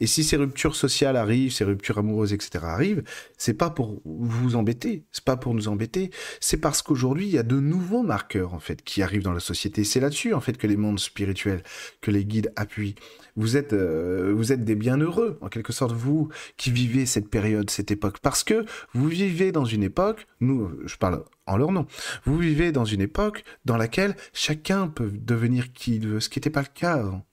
Et 0.00 0.06
si 0.06 0.24
ces 0.24 0.36
ruptures 0.36 0.76
sociales 0.76 1.16
arrivent, 1.16 1.52
ces 1.52 1.64
ruptures 1.64 1.98
amoureuses, 1.98 2.32
etc. 2.32 2.64
arrivent, 2.64 3.02
c'est 3.36 3.54
pas 3.54 3.70
pour 3.70 4.00
vous 4.04 4.56
embêter, 4.56 5.04
c'est 5.12 5.24
pas 5.24 5.36
pour 5.36 5.54
nous 5.54 5.68
embêter, 5.68 6.10
c'est 6.40 6.56
parce 6.56 6.82
qu'aujourd'hui 6.82 7.26
il 7.26 7.32
y 7.32 7.38
a 7.38 7.42
de 7.42 7.60
nouveaux 7.60 8.02
marqueurs 8.02 8.54
en 8.54 8.60
fait 8.60 8.82
qui 8.82 9.02
arrivent 9.02 9.22
dans 9.22 9.32
la 9.32 9.40
société. 9.40 9.84
C'est 9.84 10.00
là-dessus 10.00 10.34
en 10.34 10.40
fait 10.40 10.56
que 10.56 10.66
les 10.66 10.76
mondes 10.76 10.98
spirituels, 10.98 11.62
que 12.00 12.10
les 12.10 12.24
guides 12.24 12.52
appuient. 12.56 12.94
Vous 13.36 13.56
êtes, 13.56 13.72
euh, 13.72 14.32
vous 14.34 14.52
êtes 14.52 14.64
des 14.64 14.74
bienheureux 14.74 15.38
en 15.40 15.48
quelque 15.48 15.72
sorte 15.72 15.92
vous 15.92 16.28
qui 16.56 16.70
vivez 16.70 17.06
cette 17.06 17.28
période, 17.28 17.70
cette 17.70 17.90
époque, 17.90 18.18
parce 18.20 18.44
que 18.44 18.64
vous 18.92 19.08
vivez 19.08 19.52
dans 19.52 19.64
une 19.64 19.82
époque, 19.82 20.26
nous, 20.40 20.70
je 20.84 20.96
parle 20.96 21.24
en 21.46 21.56
leur 21.56 21.72
nom. 21.72 21.86
Vous 22.24 22.38
vivez 22.38 22.72
dans 22.72 22.84
une 22.84 23.00
époque 23.00 23.44
dans 23.64 23.76
laquelle 23.76 24.16
chacun 24.32 24.88
peut 24.88 25.10
devenir 25.10 25.72
qui 25.72 25.96
il 25.96 26.08
veut, 26.08 26.20
ce 26.20 26.28
qui 26.28 26.38
n'était 26.38 26.50
pas 26.50 26.62
le 26.62 26.68
cas 26.74 26.94
avant. 26.94 27.26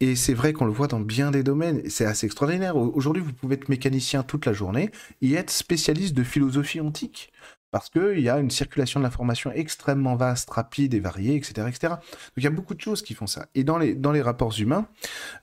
Et 0.00 0.16
c'est 0.16 0.34
vrai 0.34 0.52
qu'on 0.52 0.64
le 0.64 0.72
voit 0.72 0.86
dans 0.86 1.00
bien 1.00 1.30
des 1.30 1.42
domaines. 1.42 1.82
C'est 1.88 2.04
assez 2.04 2.26
extraordinaire. 2.26 2.76
Aujourd'hui, 2.76 3.22
vous 3.22 3.32
pouvez 3.32 3.54
être 3.54 3.68
mécanicien 3.68 4.22
toute 4.22 4.46
la 4.46 4.52
journée 4.52 4.90
et 5.22 5.34
être 5.34 5.50
spécialiste 5.50 6.14
de 6.14 6.24
philosophie 6.24 6.80
antique. 6.80 7.32
Parce 7.70 7.90
qu'il 7.90 8.20
y 8.20 8.28
a 8.28 8.38
une 8.38 8.50
circulation 8.50 9.00
de 9.00 9.04
l'information 9.04 9.50
extrêmement 9.50 10.14
vaste, 10.14 10.48
rapide 10.50 10.94
et 10.94 11.00
variée, 11.00 11.34
etc., 11.34 11.66
etc. 11.68 11.88
Donc 11.88 12.36
il 12.36 12.44
y 12.44 12.46
a 12.46 12.50
beaucoup 12.50 12.74
de 12.74 12.80
choses 12.80 13.02
qui 13.02 13.14
font 13.14 13.26
ça. 13.26 13.48
Et 13.56 13.64
dans 13.64 13.78
les, 13.78 14.22
rapports 14.22 14.56
humains, 14.60 14.86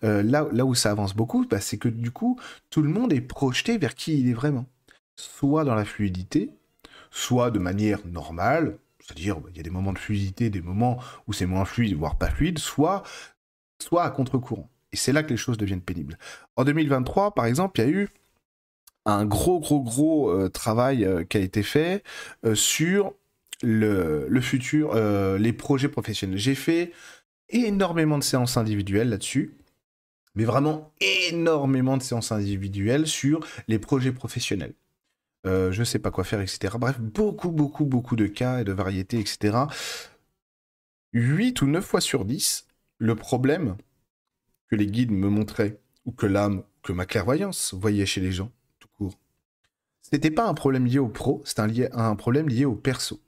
euh, 0.06 0.24
là, 0.24 0.65
où 0.65 0.74
ça 0.74 0.92
avance 0.92 1.13
beaucoup, 1.13 1.45
bah, 1.45 1.59
c'est 1.59 1.77
que 1.77 1.89
du 1.89 2.12
coup, 2.12 2.39
tout 2.69 2.81
le 2.81 2.89
monde 2.89 3.12
est 3.12 3.19
projeté 3.19 3.77
vers 3.77 3.95
qui 3.95 4.18
il 4.18 4.30
est 4.30 4.33
vraiment. 4.33 4.65
Soit 5.18 5.65
dans 5.65 5.75
la 5.75 5.83
fluidité, 5.83 6.51
soit 7.12 7.51
de 7.51 7.59
manière 7.59 8.00
normale, 8.07 8.77
c'est-à-dire 9.01 9.38
il 9.50 9.57
y 9.57 9.59
a 9.59 9.63
des 9.63 9.69
moments 9.69 9.92
de 9.92 10.00
fluidité, 10.00 10.50
des 10.50 10.62
moments 10.62 11.00
où 11.27 11.33
c'est 11.33 11.45
moins 11.45 11.65
fluide, 11.65 11.97
voire 11.97 12.18
pas 12.18 12.30
fluide, 12.30 12.59
soit 12.59 13.04
soit 13.81 14.04
à 14.04 14.09
contre-courant. 14.09 14.69
Et 14.94 14.97
c'est 14.97 15.14
là 15.14 15.23
que 15.23 15.30
les 15.30 15.38
choses 15.38 15.57
deviennent 15.57 15.81
pénibles. 15.81 16.18
En 16.56 16.64
2023, 16.64 17.33
par 17.33 17.45
exemple, 17.45 17.80
il 17.80 17.83
y 17.83 17.88
a 17.88 17.92
eu 17.92 18.09
un 19.06 19.26
gros, 19.26 19.59
gros, 19.59 19.81
gros 19.81 20.30
euh, 20.30 20.50
travail 20.50 21.06
euh, 21.06 21.23
qui 21.23 21.38
a 21.38 21.40
été 21.40 21.64
fait 21.64 22.04
euh, 22.45 22.56
sur 22.56 23.14
le, 23.64 24.28
le 24.28 24.42
futur, 24.42 24.95
les 25.38 25.54
projets 25.54 25.88
professionnels. 25.88 26.40
J'ai 26.40 26.56
fait 26.56 26.94
énormément 27.50 28.18
de 28.18 28.23
séances 28.23 28.57
individuelles 28.57 29.09
là-dessus, 29.09 29.56
mais 30.33 30.45
vraiment 30.45 30.92
énormément 31.30 31.95
de 31.95 32.02
séances 32.02 32.31
individuelles 32.31 33.06
sur 33.06 33.45
les 33.68 33.78
projets 33.78 34.14
professionnels. 34.14 34.73
je 35.45 35.78
ne 35.80 35.83
sais 35.83 36.00
pas 36.00 36.09
quoi 36.09 36.23
faire, 36.23 36.42
etc. 36.42 36.76
Bref, 36.80 37.00
beaucoup, 37.00 37.52
beaucoup, 37.52 37.85
beaucoup 37.85 38.16
de 38.16 38.26
cas 38.26 38.61
et 38.61 38.64
de 38.64 38.71
variétés, 38.71 39.19
etc. 39.19 39.66
8 41.14 41.61
ou 41.61 41.68
9 41.68 41.85
fois 41.85 42.02
sur 42.02 42.26
10, 42.26 42.66
le 43.02 43.16
problème 43.16 43.78
que 44.70 44.76
les 44.76 44.86
guides 44.86 45.12
me 45.12 45.28
montraient, 45.28 45.80
ou 46.06 46.12
que 46.12 46.28
l'âme, 46.28 46.62
que 46.84 46.94
ma 46.94 47.08
clairvoyance 47.08 47.74
voyait 47.74 48.06
chez 48.06 48.22
les 48.22 48.31
gens, 48.31 48.52
tout 48.80 48.88
court, 48.96 49.18
c'était 50.04 50.30
pas 50.30 50.48
un 50.48 50.54
problème 50.54 50.86
lié 50.86 51.00
au 51.00 51.08
pro, 51.08 51.42
c'est 51.44 51.60
un, 51.60 52.16
problème 52.16 52.48
lié 52.48 52.64
au 52.64 52.76
perso. 52.76 53.20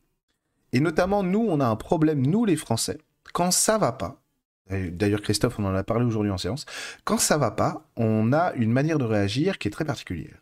Et 0.74 0.80
notamment, 0.80 1.24
nous, 1.24 1.39
on 1.39 1.60
a 1.60 1.65
un 1.65 1.75
problème, 1.75 2.25
nous 2.25 2.46
les 2.46 2.56
Français, 2.56 3.00
quand 3.34 3.50
ça 3.50 3.80
va 3.80 3.92
pas, 3.92 4.22
d'ailleurs 4.70 5.22
Christophe, 5.22 5.58
on 5.58 5.65
en 5.65 5.74
a 5.74 5.84
parlé 5.84 6.06
aujourd'hui 6.06 6.32
en 6.32 6.38
séance, 6.38 6.68
quand 7.03 7.18
ça 7.18 7.39
va 7.39 7.50
pas, 7.50 7.89
on 7.96 8.32
a 8.32 8.53
une 8.53 8.72
manière 8.72 9.00
de 9.00 9.06
réagir 9.06 9.58
qui 9.58 9.70
est 9.70 9.72
très 9.72 9.86
particulière. 9.86 10.38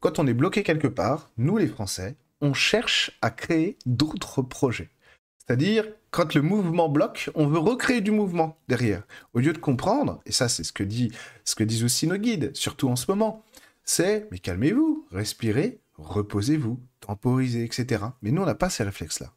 Quand 0.00 0.18
on 0.18 0.26
est 0.26 0.34
bloqué 0.34 0.62
quelque 0.62 0.88
part, 0.88 1.30
nous 1.36 1.58
les 1.58 1.68
Français, 1.68 2.16
on 2.40 2.54
cherche 2.54 3.18
à 3.20 3.30
créer 3.30 3.76
d'autres 3.84 4.40
projets. 4.40 4.88
C'est-à-dire, 5.36 5.84
quand 6.10 6.34
le 6.34 6.42
mouvement 6.42 6.88
bloque, 6.88 7.30
on 7.34 7.46
veut 7.46 7.58
recréer 7.58 8.00
du 8.00 8.10
mouvement 8.10 8.58
derrière. 8.68 9.04
Au 9.34 9.38
lieu 9.38 9.52
de 9.52 9.58
comprendre, 9.58 10.20
et 10.26 10.32
ça 10.32 10.48
c'est 10.48 10.64
ce 10.64 10.72
que, 10.72 10.82
disent 10.82 11.84
aussi 11.84 12.06
nos 12.06 12.16
guides, 12.16 12.50
surtout 12.54 12.88
en 12.88 12.96
ce 12.96 13.10
moment, 13.10 13.44
c'est, 13.84 14.28
mais 14.30 14.38
calmez-vous, 14.38 15.06
respirez, 15.10 15.80
reposez-vous, 15.96 16.80
temporisez, 17.00 17.64
etc. 17.64 18.04
Mais 18.22 18.30
nous, 18.30 18.42
on 18.42 18.46
n'a 18.46 18.54
pas 18.54 18.70
ces 18.70 18.84
réflexes-là. 18.84 19.32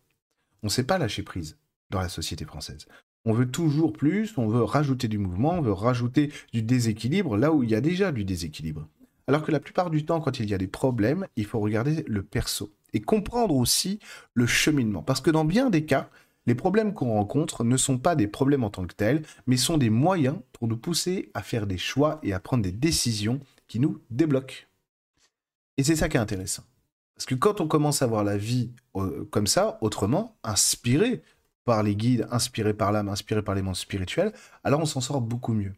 On 0.62 0.68
ne 0.68 0.72
sait 0.72 0.84
pas 0.84 0.98
lâcher 0.98 1.24
prise 1.24 1.58
dans 1.89 2.00
la 2.00 2.10
société 2.10 2.46
française. 2.46 2.88
On 3.25 3.34
veut 3.34 3.50
toujours 3.50 3.94
plus, 3.94 4.38
on 4.38 4.48
veut 4.48 4.63
rajouter 4.63 5.08
du 5.08 5.18
mouvement, 5.18 5.53
on 5.53 5.62
veut 5.62 5.72
rajouter 5.72 6.32
du 6.51 6.62
déséquilibre 6.62 7.38
là 7.38 7.51
où 7.51 7.63
il 7.63 7.70
y 7.70 7.75
a 7.75 7.82
déjà 7.82 8.12
du 8.12 8.25
déséquilibre. 8.25 8.88
Alors 9.27 9.44
que 9.44 9.51
la 9.51 9.62
plupart 9.62 9.89
du 9.89 10.06
temps, 10.06 10.20
quand 10.20 10.39
il 10.39 10.50
y 10.50 10.53
a 10.53 10.58
des 10.58 10.68
problèmes, 10.68 11.27
il 11.38 11.46
faut 11.46 11.60
regarder 11.60 12.03
le 12.08 12.24
perso 12.24 12.72
et 12.92 13.01
comprendre 13.01 13.56
aussi 13.56 14.00
le 14.34 14.46
cheminement. 14.46 15.01
Parce 15.01 15.22
que 15.22 15.32
dans 15.32 15.46
bien 15.46 15.70
des 15.70 15.86
cas, 15.86 16.10
Les 16.46 16.56
problèmes 16.56 16.94
qu'on 16.94 17.14
rencontre 17.14 17.64
ne 17.64 17.78
sont 17.78 17.98
pas 17.98 18.16
des 18.16 18.28
problèmes 18.28 18.64
en 18.64 18.70
tant 18.70 18.86
que 18.86 18.94
tels, 18.94 19.24
mais 19.48 19.56
sont 19.56 19.78
des 19.78 19.90
moyens 19.90 20.38
pour 20.52 20.68
nous 20.68 20.78
pousser 20.78 21.32
à 21.34 21.42
faire 21.42 21.68
des 21.68 21.78
choix 21.78 22.20
et 22.22 22.34
à 22.34 22.40
prendre 22.40 22.64
des 22.64 22.72
décisions 22.72 23.40
qui 23.68 23.80
nous 23.80 24.02
débloquent. 24.10 24.68
Et 25.78 25.84
c'est 25.84 25.96
ça 25.96 26.10
qui 26.10 26.18
est 26.18 26.20
intéressant. 26.20 26.64
Parce 27.16 27.26
que 27.26 27.36
quand 27.36 27.62
on 27.62 27.68
commence 27.68 28.02
à 28.02 28.08
voir 28.08 28.24
la 28.24 28.38
vie 28.38 28.72
euh, 28.96 29.26
comme 29.32 29.48
ça, 29.48 29.78
autrement, 29.82 30.38
inspiré 30.44 31.22
par 31.64 31.82
les 31.84 31.96
guides, 31.96 32.28
inspiré 32.32 32.74
par 32.74 32.92
l'âme, 32.92 33.08
inspiré 33.08 33.42
par 33.42 33.56
les 33.56 33.62
mondes 33.62 33.76
spirituels, 33.76 34.34
alors 34.64 34.82
on 34.82 34.86
s'en 34.86 35.02
sort 35.02 35.22
beaucoup 35.22 35.54
mieux. 35.54 35.74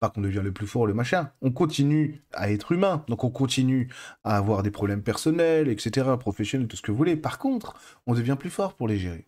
Pas 0.00 0.10
qu'on 0.10 0.20
devient 0.20 0.42
le 0.42 0.52
plus 0.52 0.66
fort, 0.66 0.86
le 0.86 0.94
machin. 0.94 1.30
On 1.40 1.52
continue 1.52 2.22
à 2.34 2.50
être 2.50 2.72
humain, 2.72 3.04
donc 3.08 3.24
on 3.24 3.30
continue 3.30 3.88
à 4.24 4.36
avoir 4.36 4.62
des 4.62 4.72
problèmes 4.72 5.02
personnels, 5.02 5.68
etc., 5.68 6.10
professionnels, 6.18 6.68
tout 6.68 6.76
ce 6.76 6.82
que 6.82 6.90
vous 6.90 6.98
voulez. 6.98 7.16
Par 7.16 7.38
contre, 7.38 7.76
on 8.06 8.14
devient 8.14 8.36
plus 8.38 8.50
fort 8.50 8.74
pour 8.74 8.88
les 8.88 8.98
gérer. 8.98 9.26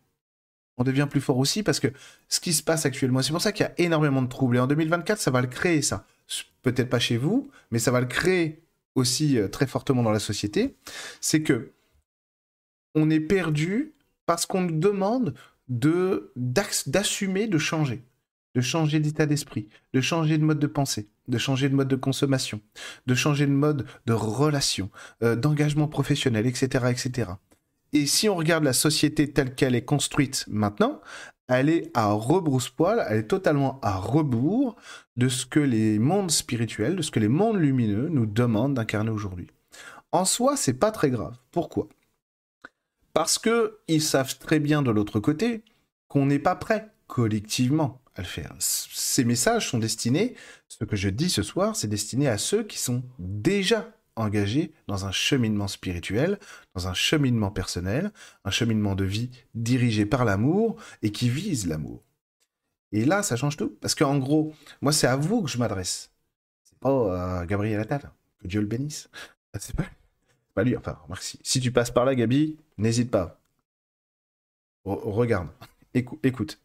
On 0.77 0.85
devient 0.85 1.07
plus 1.09 1.21
fort 1.21 1.39
aussi 1.39 1.63
parce 1.63 1.81
que 1.81 1.89
ce 2.29 2.41
qui 2.41 2.53
se 2.53 2.63
passe 2.63 2.85
actuellement, 2.87 3.23
c'est 3.23 3.33
pour 3.33 3.41
ça 3.41 3.53
qu'il 3.53 3.65
y 3.65 3.69
a 3.69 3.75
énormément 3.79 4.23
de 4.23 4.29
troubles. 4.29 4.57
Et 4.57 4.61
en 4.61 4.67
2024, 4.67 5.19
ça 5.19 5.31
va 5.31 5.41
le 5.41 5.47
créer, 5.47 5.83
ça. 5.83 6.07
Peut-être 6.63 6.89
pas 6.89 6.99
chez 6.99 7.17
vous, 7.17 7.51
mais 7.71 7.79
ça 7.79 7.91
va 7.91 8.01
le 8.01 8.07
créer 8.07 8.65
aussi 8.95 9.39
euh, 9.39 9.49
très 9.49 9.67
fortement 9.67 10.03
dans 10.03 10.11
la 10.11 10.19
société, 10.19 10.77
c'est 11.21 11.43
que 11.43 11.73
on 12.95 13.11
est 13.11 13.21
perdu 13.21 13.95
parce 14.27 14.47
qu'on 14.47 14.63
nous 14.63 14.79
demande 14.79 15.35
de 15.69 16.33
d'assumer 16.37 17.47
de 17.47 17.59
changer, 17.59 18.05
de 18.55 18.61
changer 18.61 19.01
d'état 19.01 19.27
d'esprit, 19.27 19.69
de 19.93 20.01
changer 20.01 20.39
de 20.39 20.45
mode 20.45 20.61
de 20.61 20.67
pensée, 20.67 21.09
de 21.29 21.39
changer 21.39 21.69
de 21.69 21.75
mode 21.75 21.89
de 21.89 21.97
consommation, 21.97 22.61
de 23.07 23.15
changer 23.15 23.47
de 23.47 23.53
mode 23.53 23.87
de 24.07 24.13
relation, 24.13 24.91
euh, 25.23 25.37
d'engagement 25.37 25.89
professionnel, 25.89 26.47
etc., 26.47 26.87
etc. 26.91 27.33
Et 27.95 28.07
si 28.07 28.29
on 28.29 28.35
regarde 28.35 28.65
la 28.65 28.73
société 28.73 29.33
telle 29.33 29.55
qu'elle 29.55 29.77
est 29.77 29.85
construite 29.85 30.47
maintenant, 30.49 31.01
elle 31.47 31.69
est 31.69 31.91
à 31.95 32.11
rebrousse-poil, 32.11 33.07
elle 33.09 33.19
est 33.19 33.29
totalement 33.29 33.79
à 33.83 33.97
rebours 33.97 34.75
de 35.17 35.29
ce 35.29 35.47
que 35.47 35.61
les 35.61 36.01
mondes 36.01 36.33
spirituels, 36.33 36.97
de 36.97 37.03
ce 37.03 37.13
que 37.13 37.21
les 37.21 37.29
mondes 37.29 37.59
lumineux 37.59 38.09
nous 38.09 38.27
demandent 38.27 38.75
d'incarner 38.75 39.11
aujourd'hui. 39.11 39.47
En 40.11 40.25
soi, 40.25 40.57
c'est 40.57 40.75
pas 40.75 40.91
très 40.91 41.11
grave. 41.11 41.37
Pourquoi? 41.53 41.89
Parce 43.13 43.39
que 43.39 43.79
ils 43.87 44.03
savent 44.03 44.39
très 44.39 44.59
bien 44.59 44.83
de 44.83 44.91
l'autre 44.91 45.21
côté 45.21 45.63
qu'on 46.09 46.27
n'est 46.27 46.41
pas 46.41 46.57
prêt 46.57 46.91
collectivement 47.07 48.01
à 48.17 48.23
le 48.23 48.27
faire. 48.27 48.55
Ces 48.59 49.25
messages 49.25 49.71
sont 49.71 49.79
destinés, 49.79 50.35
ce 50.69 50.85
que 50.85 50.97
je 50.97 51.11
dis 51.11 51.31
ce 51.31 51.45
soir, 51.45 51.77
c'est 51.77 51.87
destiné 51.87 52.27
à 52.27 52.39
ceux 52.39 52.65
qui 52.65 52.79
sont 52.79 53.05
déjà 53.21 53.89
engagé 54.17 54.73
dans 54.87 55.07
un 55.07 55.13
cheminement 55.13 55.69
spirituel, 55.69 56.39
dans 56.75 56.89
un 56.89 56.95
cheminement 56.95 57.51
personnel, 57.51 58.13
un 58.45 58.51
cheminement 58.51 58.95
de 58.95 59.05
vie 59.05 59.31
dirigé 59.55 60.07
par 60.07 60.25
l'amour 60.25 60.77
et 61.03 61.11
qui 61.11 61.29
vise 61.29 61.67
l'amour. 61.67 62.03
Et 62.93 63.05
là, 63.05 63.23
ça 63.23 63.37
change 63.37 63.57
tout. 63.57 63.77
Parce 63.81 63.95
qu'en 63.95 64.19
gros, 64.19 64.55
moi, 64.81 64.93
c'est 64.93 65.09
à 65.09 65.17
vous 65.17 65.43
que 65.43 65.51
je 65.51 65.59
m'adresse. 65.59 66.13
C'est 66.63 66.79
pas 66.79 67.41
à 67.41 67.47
Gabriel 67.47 67.81
Attal. 67.81 68.13
Que 68.39 68.47
Dieu 68.47 68.61
le 68.61 68.67
bénisse. 68.67 69.09
Ah, 69.53 69.59
c'est 69.61 69.75
pas, 69.75 69.85
pas 70.55 70.65
lui. 70.65 70.77
Enfin, 70.77 70.99
merci. 71.09 71.39
Si 71.43 71.61
tu 71.61 71.71
passes 71.73 71.91
par 71.91 72.05
là, 72.05 72.15
Gabi, 72.15 72.57
n'hésite 72.79 73.11
pas. 73.11 73.41
regarde. 74.85 75.49
écoute. 75.95 76.61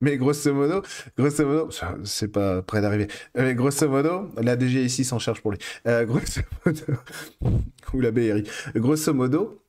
Mais 0.00 0.16
grosso 0.16 0.54
modo, 0.54 0.82
grosso 1.16 1.44
modo, 1.44 1.70
c'est 2.04 2.28
pas 2.28 2.62
près 2.62 2.80
d'arriver. 2.80 3.08
Euh, 3.36 3.42
mais 3.42 3.54
grosso 3.54 3.86
modo, 3.86 4.30
la 4.40 4.56
DG 4.56 4.82
ici 4.82 5.04
s'en 5.04 5.18
charge 5.18 5.42
pour 5.42 5.50
lui. 5.50 5.58
Euh, 5.86 6.04
grosso 6.06 6.40
modo, 6.64 6.82
ou 7.92 8.00
la 8.00 8.10
BRI. 8.10 8.44
Grosso 8.76 9.12
modo, 9.12 9.62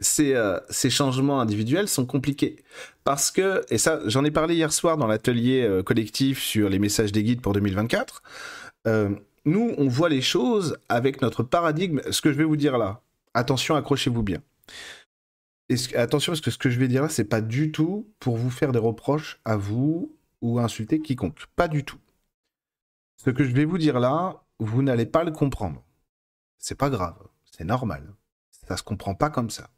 ces, 0.00 0.34
euh, 0.34 0.58
ces, 0.68 0.90
changements 0.90 1.40
individuels 1.40 1.88
sont 1.88 2.04
compliqués. 2.04 2.62
Parce 3.02 3.30
que, 3.30 3.64
et 3.70 3.78
ça, 3.78 4.00
j'en 4.04 4.22
ai 4.24 4.30
parlé 4.30 4.54
hier 4.54 4.72
soir 4.72 4.98
dans 4.98 5.06
l'atelier 5.06 5.80
collectif 5.86 6.42
sur 6.42 6.68
les 6.68 6.78
messages 6.78 7.12
des 7.12 7.22
guides 7.22 7.40
pour 7.40 7.54
2024. 7.54 8.22
nous, 9.46 9.74
on 9.78 9.88
voit 9.88 10.10
les 10.10 10.20
choses 10.20 10.76
avec 10.90 11.22
notre 11.22 11.42
paradigme. 11.42 12.02
Ce 12.10 12.20
que 12.20 12.30
je 12.32 12.36
vais 12.36 12.44
vous 12.44 12.56
dire 12.56 12.76
là, 12.76 13.00
attention, 13.32 13.76
accrochez-vous 13.76 14.22
bien 14.22 14.42
attention, 15.94 16.32
parce 16.32 16.40
que 16.40 16.50
ce 16.50 16.58
que 16.58 16.70
je 16.70 16.78
vais 16.78 16.88
dire 16.88 17.02
là, 17.02 17.08
c'est 17.08 17.24
pas 17.24 17.40
du 17.40 17.72
tout 17.72 18.08
pour 18.18 18.36
vous 18.36 18.50
faire 18.50 18.72
des 18.72 18.78
reproches 18.78 19.40
à 19.44 19.56
vous 19.56 20.16
ou 20.40 20.58
insulter 20.58 21.00
quiconque. 21.00 21.46
Pas 21.56 21.68
du 21.68 21.84
tout. 21.84 21.98
Ce 23.16 23.30
que 23.30 23.44
je 23.44 23.52
vais 23.52 23.64
vous 23.64 23.78
dire 23.78 24.00
là, 24.00 24.44
vous 24.58 24.82
n'allez 24.82 25.06
pas 25.06 25.24
le 25.24 25.30
comprendre. 25.30 25.82
C'est 26.58 26.74
pas 26.74 26.90
grave, 26.90 27.18
c'est 27.44 27.64
normal. 27.64 28.14
Ça 28.66 28.76
se 28.76 28.82
comprend 28.82 29.14
pas 29.14 29.30
comme 29.30 29.50
ça. 29.50 29.70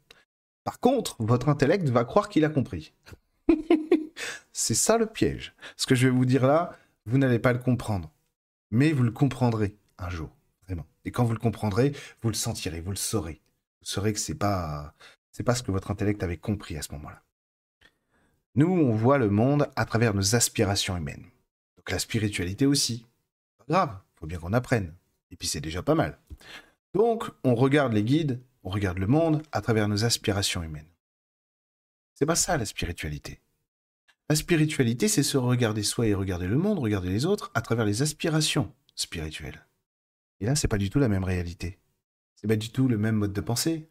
Par 0.63 0.79
contre, 0.79 1.15
votre 1.19 1.49
intellect 1.49 1.89
va 1.89 2.05
croire 2.05 2.29
qu'il 2.29 2.45
a 2.45 2.49
compris. 2.49 2.93
c'est 4.53 4.75
ça 4.75 4.97
le 4.97 5.05
piège. 5.05 5.55
Ce 5.77 5.85
que 5.85 5.95
je 5.95 6.07
vais 6.07 6.13
vous 6.13 6.25
dire 6.25 6.45
là, 6.45 6.77
vous 7.05 7.17
n'allez 7.17 7.39
pas 7.39 7.53
le 7.53 7.59
comprendre. 7.59 8.11
Mais 8.71 8.91
vous 8.91 9.03
le 9.03 9.11
comprendrez 9.11 9.77
un 9.97 10.09
jour, 10.09 10.29
vraiment. 10.65 10.85
Et 11.05 11.11
quand 11.11 11.23
vous 11.23 11.33
le 11.33 11.39
comprendrez, 11.39 11.93
vous 12.21 12.29
le 12.29 12.35
sentirez, 12.35 12.81
vous 12.81 12.91
le 12.91 12.97
saurez. 12.97 13.41
Vous 13.81 13.87
saurez 13.87 14.13
que 14.13 14.19
c'est 14.19 14.35
pas 14.35 14.95
c'est 15.33 15.43
pas 15.43 15.55
ce 15.55 15.63
que 15.63 15.71
votre 15.71 15.91
intellect 15.91 16.23
avait 16.23 16.37
compris 16.37 16.77
à 16.77 16.81
ce 16.81 16.93
moment-là. 16.93 17.21
Nous, 18.55 18.67
on 18.67 18.93
voit 18.93 19.17
le 19.17 19.29
monde 19.29 19.69
à 19.75 19.83
travers 19.83 20.13
nos 20.13 20.35
aspirations 20.35 20.95
humaines. 20.95 21.25
Donc 21.75 21.89
la 21.89 21.99
spiritualité 21.99 22.67
aussi. 22.67 23.05
Pas 23.57 23.65
grave, 23.67 23.97
faut 24.15 24.27
bien 24.27 24.37
qu'on 24.37 24.53
apprenne. 24.53 24.93
Et 25.31 25.35
puis 25.35 25.47
c'est 25.47 25.59
déjà 25.59 25.81
pas 25.81 25.95
mal. 25.95 26.19
Donc, 26.93 27.29
on 27.43 27.55
regarde 27.55 27.93
les 27.93 28.03
guides, 28.03 28.39
on 28.63 28.69
regarde 28.69 28.99
le 28.99 29.07
monde 29.07 29.41
à 29.51 29.61
travers 29.61 29.87
nos 29.87 30.05
aspirations 30.05 30.61
humaines. 30.61 30.87
C'est 32.13 32.27
pas 32.27 32.35
ça 32.35 32.55
la 32.55 32.65
spiritualité. 32.65 33.41
La 34.29 34.35
spiritualité, 34.35 35.07
c'est 35.07 35.23
se 35.23 35.37
regarder 35.37 35.81
soi 35.81 36.05
et 36.05 36.13
regarder 36.13 36.47
le 36.47 36.57
monde, 36.57 36.77
regarder 36.77 37.09
les 37.09 37.25
autres 37.25 37.51
à 37.55 37.61
travers 37.61 37.85
les 37.85 38.03
aspirations 38.03 38.71
spirituelles. 38.95 39.65
Et 40.39 40.45
là, 40.45 40.55
c'est 40.55 40.67
pas 40.67 40.77
du 40.77 40.91
tout 40.91 40.99
la 40.99 41.09
même 41.09 41.23
réalité. 41.23 41.79
C'est 42.35 42.47
pas 42.47 42.55
du 42.55 42.69
tout 42.69 42.87
le 42.87 42.99
même 42.99 43.15
mode 43.15 43.33
de 43.33 43.41
pensée, 43.41 43.89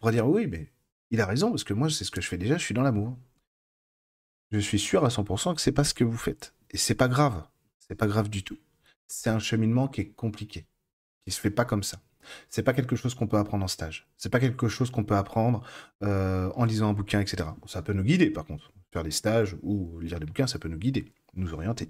on 0.00 0.08
pourrait 0.08 0.12
dire 0.12 0.26
oui, 0.26 0.46
mais 0.46 0.72
il 1.10 1.20
a 1.20 1.26
raison, 1.26 1.50
parce 1.50 1.64
que 1.64 1.74
moi, 1.74 1.90
c'est 1.90 2.04
ce 2.04 2.10
que 2.10 2.22
je 2.22 2.28
fais 2.28 2.38
déjà, 2.38 2.56
je 2.56 2.64
suis 2.64 2.74
dans 2.74 2.82
l'amour. 2.82 3.18
Je 4.50 4.58
suis 4.58 4.78
sûr 4.78 5.04
à 5.04 5.08
100% 5.08 5.54
que 5.54 5.60
c'est 5.60 5.72
pas 5.72 5.84
ce 5.84 5.92
que 5.92 6.04
vous 6.04 6.16
faites. 6.16 6.54
Et 6.70 6.78
c'est 6.78 6.94
pas 6.94 7.06
grave. 7.06 7.46
C'est 7.80 7.94
pas 7.94 8.06
grave 8.06 8.30
du 8.30 8.42
tout. 8.42 8.56
C'est 9.06 9.28
un 9.28 9.38
cheminement 9.38 9.88
qui 9.88 10.00
est 10.00 10.10
compliqué, 10.10 10.66
qui 11.24 11.32
se 11.32 11.38
fait 11.40 11.50
pas 11.50 11.66
comme 11.66 11.82
ça. 11.82 12.00
C'est 12.48 12.62
pas 12.62 12.72
quelque 12.72 12.96
chose 12.96 13.14
qu'on 13.14 13.26
peut 13.26 13.36
apprendre 13.36 13.64
en 13.64 13.68
stage. 13.68 14.08
C'est 14.16 14.30
pas 14.30 14.40
quelque 14.40 14.68
chose 14.68 14.90
qu'on 14.90 15.04
peut 15.04 15.16
apprendre 15.16 15.62
euh, 16.02 16.50
en 16.54 16.64
lisant 16.64 16.88
un 16.88 16.92
bouquin, 16.94 17.20
etc. 17.20 17.50
Ça 17.66 17.82
peut 17.82 17.92
nous 17.92 18.02
guider, 18.02 18.30
par 18.30 18.46
contre. 18.46 18.72
Faire 18.92 19.02
des 19.02 19.10
stages 19.10 19.56
ou 19.62 20.00
lire 20.00 20.18
des 20.18 20.26
bouquins, 20.26 20.46
ça 20.46 20.58
peut 20.58 20.68
nous 20.68 20.78
guider, 20.78 21.12
nous 21.34 21.52
orienter. 21.52 21.88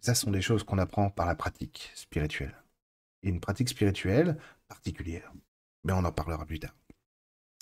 Ça 0.00 0.14
sont 0.14 0.30
des 0.30 0.42
choses 0.42 0.64
qu'on 0.64 0.78
apprend 0.78 1.10
par 1.10 1.26
la 1.26 1.36
pratique 1.36 1.92
spirituelle. 1.94 2.54
Et 3.22 3.28
une 3.28 3.40
pratique 3.40 3.68
spirituelle 3.68 4.38
particulière. 4.68 5.32
Mais 5.84 5.92
on 5.92 6.04
en 6.04 6.12
parlera 6.12 6.44
plus 6.44 6.58
tard. 6.58 6.74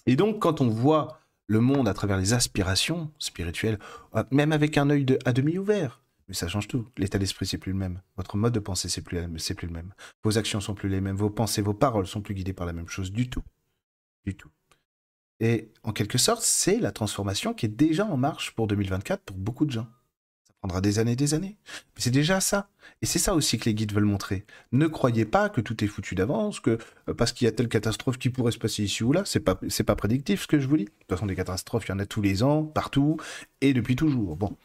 Et 0.06 0.16
donc, 0.16 0.40
quand 0.40 0.60
on 0.60 0.68
voit 0.68 1.20
le 1.46 1.60
monde 1.60 1.88
à 1.88 1.94
travers 1.94 2.18
les 2.18 2.32
aspirations 2.32 3.10
spirituelles, 3.18 3.78
euh, 4.14 4.24
même 4.30 4.52
avec 4.52 4.78
un 4.78 4.90
œil 4.90 5.06
à 5.24 5.32
demi 5.32 5.58
ouvert, 5.58 6.02
mais 6.28 6.34
ça 6.34 6.48
change 6.48 6.68
tout. 6.68 6.86
L'état 6.96 7.18
d'esprit, 7.18 7.46
c'est 7.46 7.58
plus 7.58 7.72
le 7.72 7.78
même. 7.78 8.00
Votre 8.16 8.36
mode 8.36 8.54
de 8.54 8.60
pensée, 8.60 8.88
c'est 8.88 9.02
plus, 9.02 9.18
plus 9.54 9.66
le 9.66 9.72
même. 9.72 9.92
Vos 10.24 10.38
actions 10.38 10.60
sont 10.60 10.74
plus 10.74 10.88
les 10.88 11.00
mêmes. 11.00 11.16
Vos 11.16 11.30
pensées, 11.30 11.62
vos 11.62 11.74
paroles 11.74 12.06
sont 12.06 12.22
plus 12.22 12.34
guidées 12.34 12.52
par 12.52 12.66
la 12.66 12.72
même 12.72 12.88
chose 12.88 13.12
du 13.12 13.28
tout. 13.28 13.42
Du 14.24 14.36
tout. 14.36 14.50
Et 15.40 15.72
en 15.82 15.92
quelque 15.92 16.18
sorte, 16.18 16.42
c'est 16.42 16.78
la 16.78 16.92
transformation 16.92 17.52
qui 17.52 17.66
est 17.66 17.68
déjà 17.68 18.06
en 18.06 18.16
marche 18.16 18.54
pour 18.54 18.68
2024 18.68 19.22
pour 19.22 19.36
beaucoup 19.36 19.66
de 19.66 19.72
gens 19.72 19.88
prendra 20.62 20.80
des 20.80 21.00
années 21.00 21.12
et 21.12 21.16
des 21.16 21.34
années. 21.34 21.56
Mais 21.96 22.02
c'est 22.02 22.10
déjà 22.10 22.40
ça. 22.40 22.68
Et 23.02 23.06
c'est 23.06 23.18
ça 23.18 23.34
aussi 23.34 23.58
que 23.58 23.64
les 23.64 23.74
guides 23.74 23.92
veulent 23.92 24.04
montrer. 24.04 24.44
Ne 24.70 24.86
croyez 24.86 25.24
pas 25.24 25.48
que 25.48 25.60
tout 25.60 25.82
est 25.82 25.88
foutu 25.88 26.14
d'avance, 26.14 26.60
que 26.60 26.78
euh, 27.08 27.14
parce 27.14 27.32
qu'il 27.32 27.46
y 27.46 27.48
a 27.48 27.52
telle 27.52 27.68
catastrophe 27.68 28.16
qui 28.16 28.30
pourrait 28.30 28.52
se 28.52 28.58
passer 28.58 28.84
ici 28.84 29.02
ou 29.02 29.12
là, 29.12 29.24
c'est 29.24 29.40
pas, 29.40 29.56
pas 29.56 29.96
prédictif 29.96 30.42
ce 30.42 30.46
que 30.46 30.60
je 30.60 30.68
vous 30.68 30.76
dis. 30.76 30.84
De 30.84 30.90
toute 30.90 31.08
façon, 31.08 31.26
des 31.26 31.34
catastrophes, 31.34 31.86
il 31.86 31.90
y 31.90 31.94
en 31.94 31.98
a 31.98 32.06
tous 32.06 32.22
les 32.22 32.44
ans, 32.44 32.62
partout, 32.62 33.16
et 33.60 33.74
depuis 33.74 33.96
toujours. 33.96 34.36
Bon. 34.36 34.56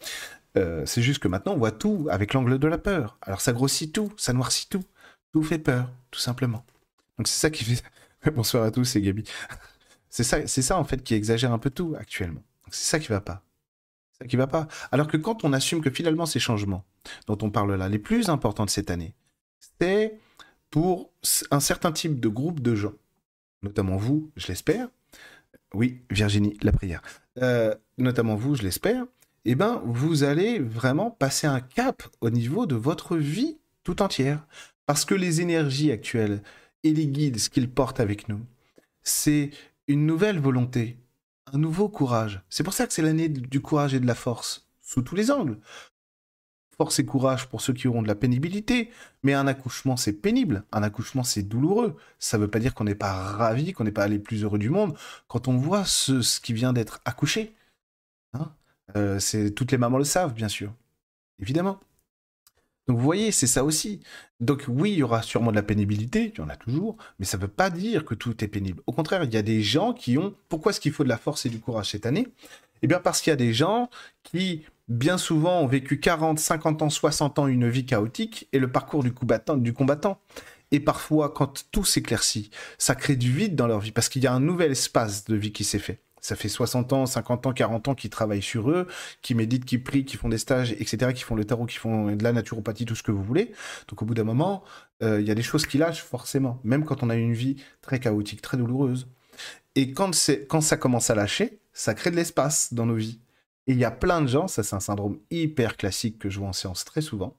Euh, 0.56 0.86
c'est 0.86 1.02
juste 1.02 1.20
que 1.20 1.28
maintenant, 1.28 1.54
on 1.54 1.58
voit 1.58 1.72
tout 1.72 2.08
avec 2.12 2.34
l'angle 2.34 2.60
de 2.60 2.68
la 2.68 2.78
peur. 2.78 3.18
Alors 3.22 3.42
ça 3.42 3.52
grossit 3.52 3.92
tout, 3.92 4.14
ça 4.18 4.34
noircit 4.34 4.70
tout. 4.70 4.84
Tout 5.34 5.44
fait 5.44 5.60
peur, 5.60 5.90
tout 6.12 6.20
simplement. 6.20 6.64
Donc 7.18 7.28
c'est 7.28 7.40
ça 7.40 7.50
qui 7.50 7.64
fait... 7.64 7.84
Bonsoir 8.36 8.64
à 8.64 8.72
tous, 8.72 8.86
c'est 8.86 9.02
Gabi. 9.02 9.24
c'est 10.10 10.24
ça, 10.24 10.46
c'est 10.46 10.62
ça 10.62 10.78
en 10.78 10.84
fait 10.84 11.04
qui 11.04 11.16
exagère 11.16 11.52
un 11.52 11.60
peu 11.60 11.72
tout 11.72 11.96
actuellement. 12.00 12.44
c'est 12.70 12.90
ça 12.90 13.00
qui 13.00 13.08
va 13.08 13.22
pas 13.22 13.44
ça 14.20 14.28
qui 14.28 14.36
va 14.36 14.48
pas. 14.48 14.68
Alors 14.92 15.08
que 15.08 15.18
quand 15.18 15.44
on 15.44 15.54
assume 15.54 15.82
que 15.82 15.90
finalement 15.90 16.26
ces 16.26 16.40
changements 16.40 16.86
dont 17.28 17.38
on 17.42 17.50
parle 17.50 17.76
là, 17.76 17.90
les 17.90 18.00
plus 18.00 18.30
importants 18.30 18.66
de 18.66 18.70
cette 18.70 18.92
année, 18.92 19.14
c'est 19.80 20.20
pour 20.70 21.12
un 21.52 21.60
certain 21.60 21.92
type 21.92 22.20
de 22.20 22.28
groupe 22.28 22.60
de 22.60 22.76
gens, 22.76 22.94
notamment 23.64 23.98
vous, 23.98 24.32
je 24.36 24.48
l'espère. 24.48 24.90
Oui, 25.74 26.02
Virginie, 26.10 26.58
la 26.62 26.72
prière. 26.72 27.02
Euh, 27.42 27.74
notamment 27.98 28.36
vous, 28.36 28.56
je 28.56 28.64
l'espère. 28.64 29.06
Eh 29.46 29.56
ben, 29.56 29.82
vous 29.86 30.24
allez 30.24 30.60
vraiment 30.60 31.12
passer 31.12 31.48
un 31.48 31.62
cap 31.62 32.04
au 32.22 32.30
niveau 32.30 32.66
de 32.66 32.76
votre 32.76 33.16
vie 33.18 33.58
tout 33.84 34.02
entière. 34.02 34.46
Parce 34.86 35.06
que 35.06 35.16
les 35.16 35.42
énergies 35.42 35.92
actuelles 35.92 36.42
et 36.84 36.94
les 36.94 37.08
guides, 37.08 37.40
ce 37.40 37.50
qu'ils 37.50 37.70
portent 37.70 38.00
avec 38.00 38.30
nous, 38.30 38.42
c'est 39.04 39.52
une 39.88 40.06
nouvelle 40.06 40.40
volonté 40.40 40.98
un 41.54 41.58
nouveau 41.58 41.90
courage. 41.90 42.42
C'est 42.50 42.64
pour 42.64 42.74
ça 42.74 42.88
que 42.88 42.94
c'est 42.94 43.02
l'année 43.02 43.30
du 43.30 43.62
courage 43.62 43.94
et 43.94 44.00
de 44.00 44.08
la 44.08 44.16
force, 44.16 44.68
sous 44.82 45.02
tous 45.02 45.16
les 45.16 45.32
angles. 45.32 45.60
Force 46.78 47.00
et 47.00 47.06
courage 47.06 47.48
pour 47.48 47.62
ceux 47.62 47.74
qui 47.74 47.88
auront 47.88 48.04
de 48.04 48.08
la 48.08 48.16
pénibilité, 48.16 48.92
mais 49.24 49.34
un 49.34 49.48
accouchement 49.48 49.98
c'est 49.98 50.14
pénible, 50.14 50.64
un 50.72 50.84
accouchement 50.84 51.24
c'est 51.24 51.42
douloureux. 51.42 51.98
Ça 52.20 52.38
ne 52.38 52.44
veut 52.44 52.50
pas 52.50 52.60
dire 52.60 52.76
qu'on 52.76 52.84
n'est 52.84 52.96
pas 52.96 53.14
ravi, 53.14 53.74
qu'on 53.74 53.84
n'est 53.84 53.92
pas 53.92 54.08
les 54.08 54.20
plus 54.20 54.44
heureux 54.44 54.60
du 54.60 54.70
monde 54.70 54.96
quand 55.28 55.48
on 55.48 55.58
voit 55.58 55.86
ce, 55.86 56.40
qui 56.40 56.54
vient 56.54 56.74
d'être 56.74 57.02
accouché. 57.06 57.56
Hein 58.34 58.52
euh, 58.96 59.20
toutes 59.56 59.72
les 59.72 59.78
mamans 59.78 59.98
le 59.98 60.04
savent, 60.04 60.34
bien 60.34 60.50
sûr, 60.50 60.72
évidemment. 61.40 61.80
Donc 62.88 62.98
vous 62.98 63.04
voyez, 63.04 63.32
c'est 63.32 63.48
ça 63.48 63.64
aussi. 63.64 64.00
Donc 64.40 64.66
oui, 64.68 64.92
il 64.94 64.98
y 65.00 65.04
aura 65.04 65.22
sûrement 65.22 65.52
de 65.52 65.56
la 65.58 65.64
pénibilité, 65.64 66.32
il 66.34 66.40
y 66.40 66.42
en 66.42 66.50
a 66.50 66.56
toujours, 66.56 66.98
mais 67.20 67.26
ça 67.26 67.38
ne 67.38 67.42
veut 67.42 67.48
pas 67.50 67.70
dire 67.70 68.06
que 68.06 68.16
tout 68.16 68.44
est 68.44 68.48
pénible. 68.48 68.82
Au 68.88 68.94
contraire, 68.94 69.24
il 69.24 69.34
y 69.34 69.38
a 69.38 69.42
des 69.42 69.62
gens 69.62 69.94
qui 69.94 70.18
ont... 70.18 70.34
Pourquoi 70.48 70.72
est-ce 70.72 70.80
qu'il 70.80 70.94
faut 70.94 71.04
de 71.04 71.10
la 71.10 71.18
force 71.18 71.46
et 71.46 71.50
du 71.50 71.60
courage 71.60 71.92
cette 71.92 72.06
année? 72.06 72.28
Eh 72.82 72.88
bien 72.88 73.00
parce 73.00 73.22
qu'il 73.22 73.32
y 73.32 73.34
a 73.34 73.38
des 73.38 73.54
gens 73.54 73.90
qui, 74.24 74.64
bien 74.88 75.18
souvent, 75.18 75.62
ont 75.62 75.68
vécu 75.68 76.00
40, 76.00 76.40
50 76.40 76.82
ans, 76.84 76.90
60 76.90 77.40
ans 77.40 77.48
une 77.48 77.68
vie 77.68 77.86
chaotique 77.86 78.48
et 78.54 78.60
le 78.60 78.72
parcours 78.72 79.04
du 79.04 79.14
combattant. 79.14 79.58
Du 79.58 79.74
combattant. 79.74 80.22
Et 80.72 80.80
parfois, 80.80 81.30
quand 81.30 81.66
tout 81.72 81.86
s'éclaircit, 81.86 82.52
ça 82.78 82.96
crée 82.96 83.16
du 83.16 83.32
vide 83.32 83.56
dans 83.56 83.68
leur 83.68 83.80
vie 83.80 83.92
parce 83.92 84.10
qu'il 84.10 84.24
y 84.24 84.28
a 84.28 84.34
un 84.34 84.40
nouvel 84.40 84.72
espace 84.72 85.26
de 85.26 85.36
vie 85.36 85.52
qui 85.52 85.64
s'est 85.64 85.80
fait 85.80 86.02
ça 86.22 86.36
fait 86.36 86.50
60 86.50 86.94
ans, 86.94 87.06
50 87.06 87.48
ans, 87.48 87.54
40 87.54 87.88
ans 87.88 87.96
qu'ils 87.96 88.10
travaillent 88.10 88.42
sur 88.42 88.70
eux, 88.70 88.88
qui 89.22 89.36
méditent, 89.36 89.66
qui 89.66 89.78
prient, 89.78 90.06
qui 90.06 90.18
font 90.18 90.30
des 90.30 90.38
stages, 90.38 90.72
etc., 90.74 91.14
qui 91.14 91.24
font 91.24 91.36
le 91.36 91.46
tarot, 91.46 91.66
qui 91.66 91.78
font 91.78 92.16
de 92.16 92.24
la 92.24 92.34
naturopathie, 92.34 92.86
tout 92.86 92.96
ce 92.96 93.04
que 93.04 93.12
vous 93.12 93.24
voulez. 93.24 93.52
Donc 93.88 94.02
au 94.02 94.06
bout 94.06 94.14
d'un 94.14 94.24
moment, 94.24 94.64
euh, 95.04 95.22
il 95.22 95.28
y 95.28 95.32
a 95.32 95.36
des 95.36 95.44
choses 95.44 95.66
qui 95.66 95.78
lâchent 95.78 96.04
forcément, 96.04 96.60
même 96.64 96.86
quand 96.86 97.04
on 97.04 97.10
a 97.10 97.16
une 97.16 97.34
vie 97.34 97.58
très 97.82 98.00
chaotique, 98.00 98.42
très 98.42 98.58
douloureuse. 98.58 99.08
Et 99.76 99.92
quand, 99.94 100.12
quand 100.48 100.62
ça 100.62 100.78
commence 100.78 101.10
à 101.10 101.16
lâcher, 101.16 101.60
ça 101.74 101.94
crée 101.94 102.12
de 102.12 102.16
l'espace 102.16 102.74
dans 102.74 102.86
nos 102.86 102.96
vies. 102.96 103.20
Et 103.68 103.74
il 103.74 103.78
y 103.78 103.86
a 103.86 103.92
plein 103.92 104.22
de 104.22 104.28
gens, 104.28 104.48
ça 104.48 104.64
c'est 104.64 104.76
un 104.76 104.80
syndrome 104.80 105.20
hyper 105.30 105.78
classique 105.78 106.18
que 106.18 106.30
je 106.30 106.40
vois 106.40 106.48
en 106.48 106.54
séance 106.54 106.86
très 106.86 107.02
souvent, 107.02 107.38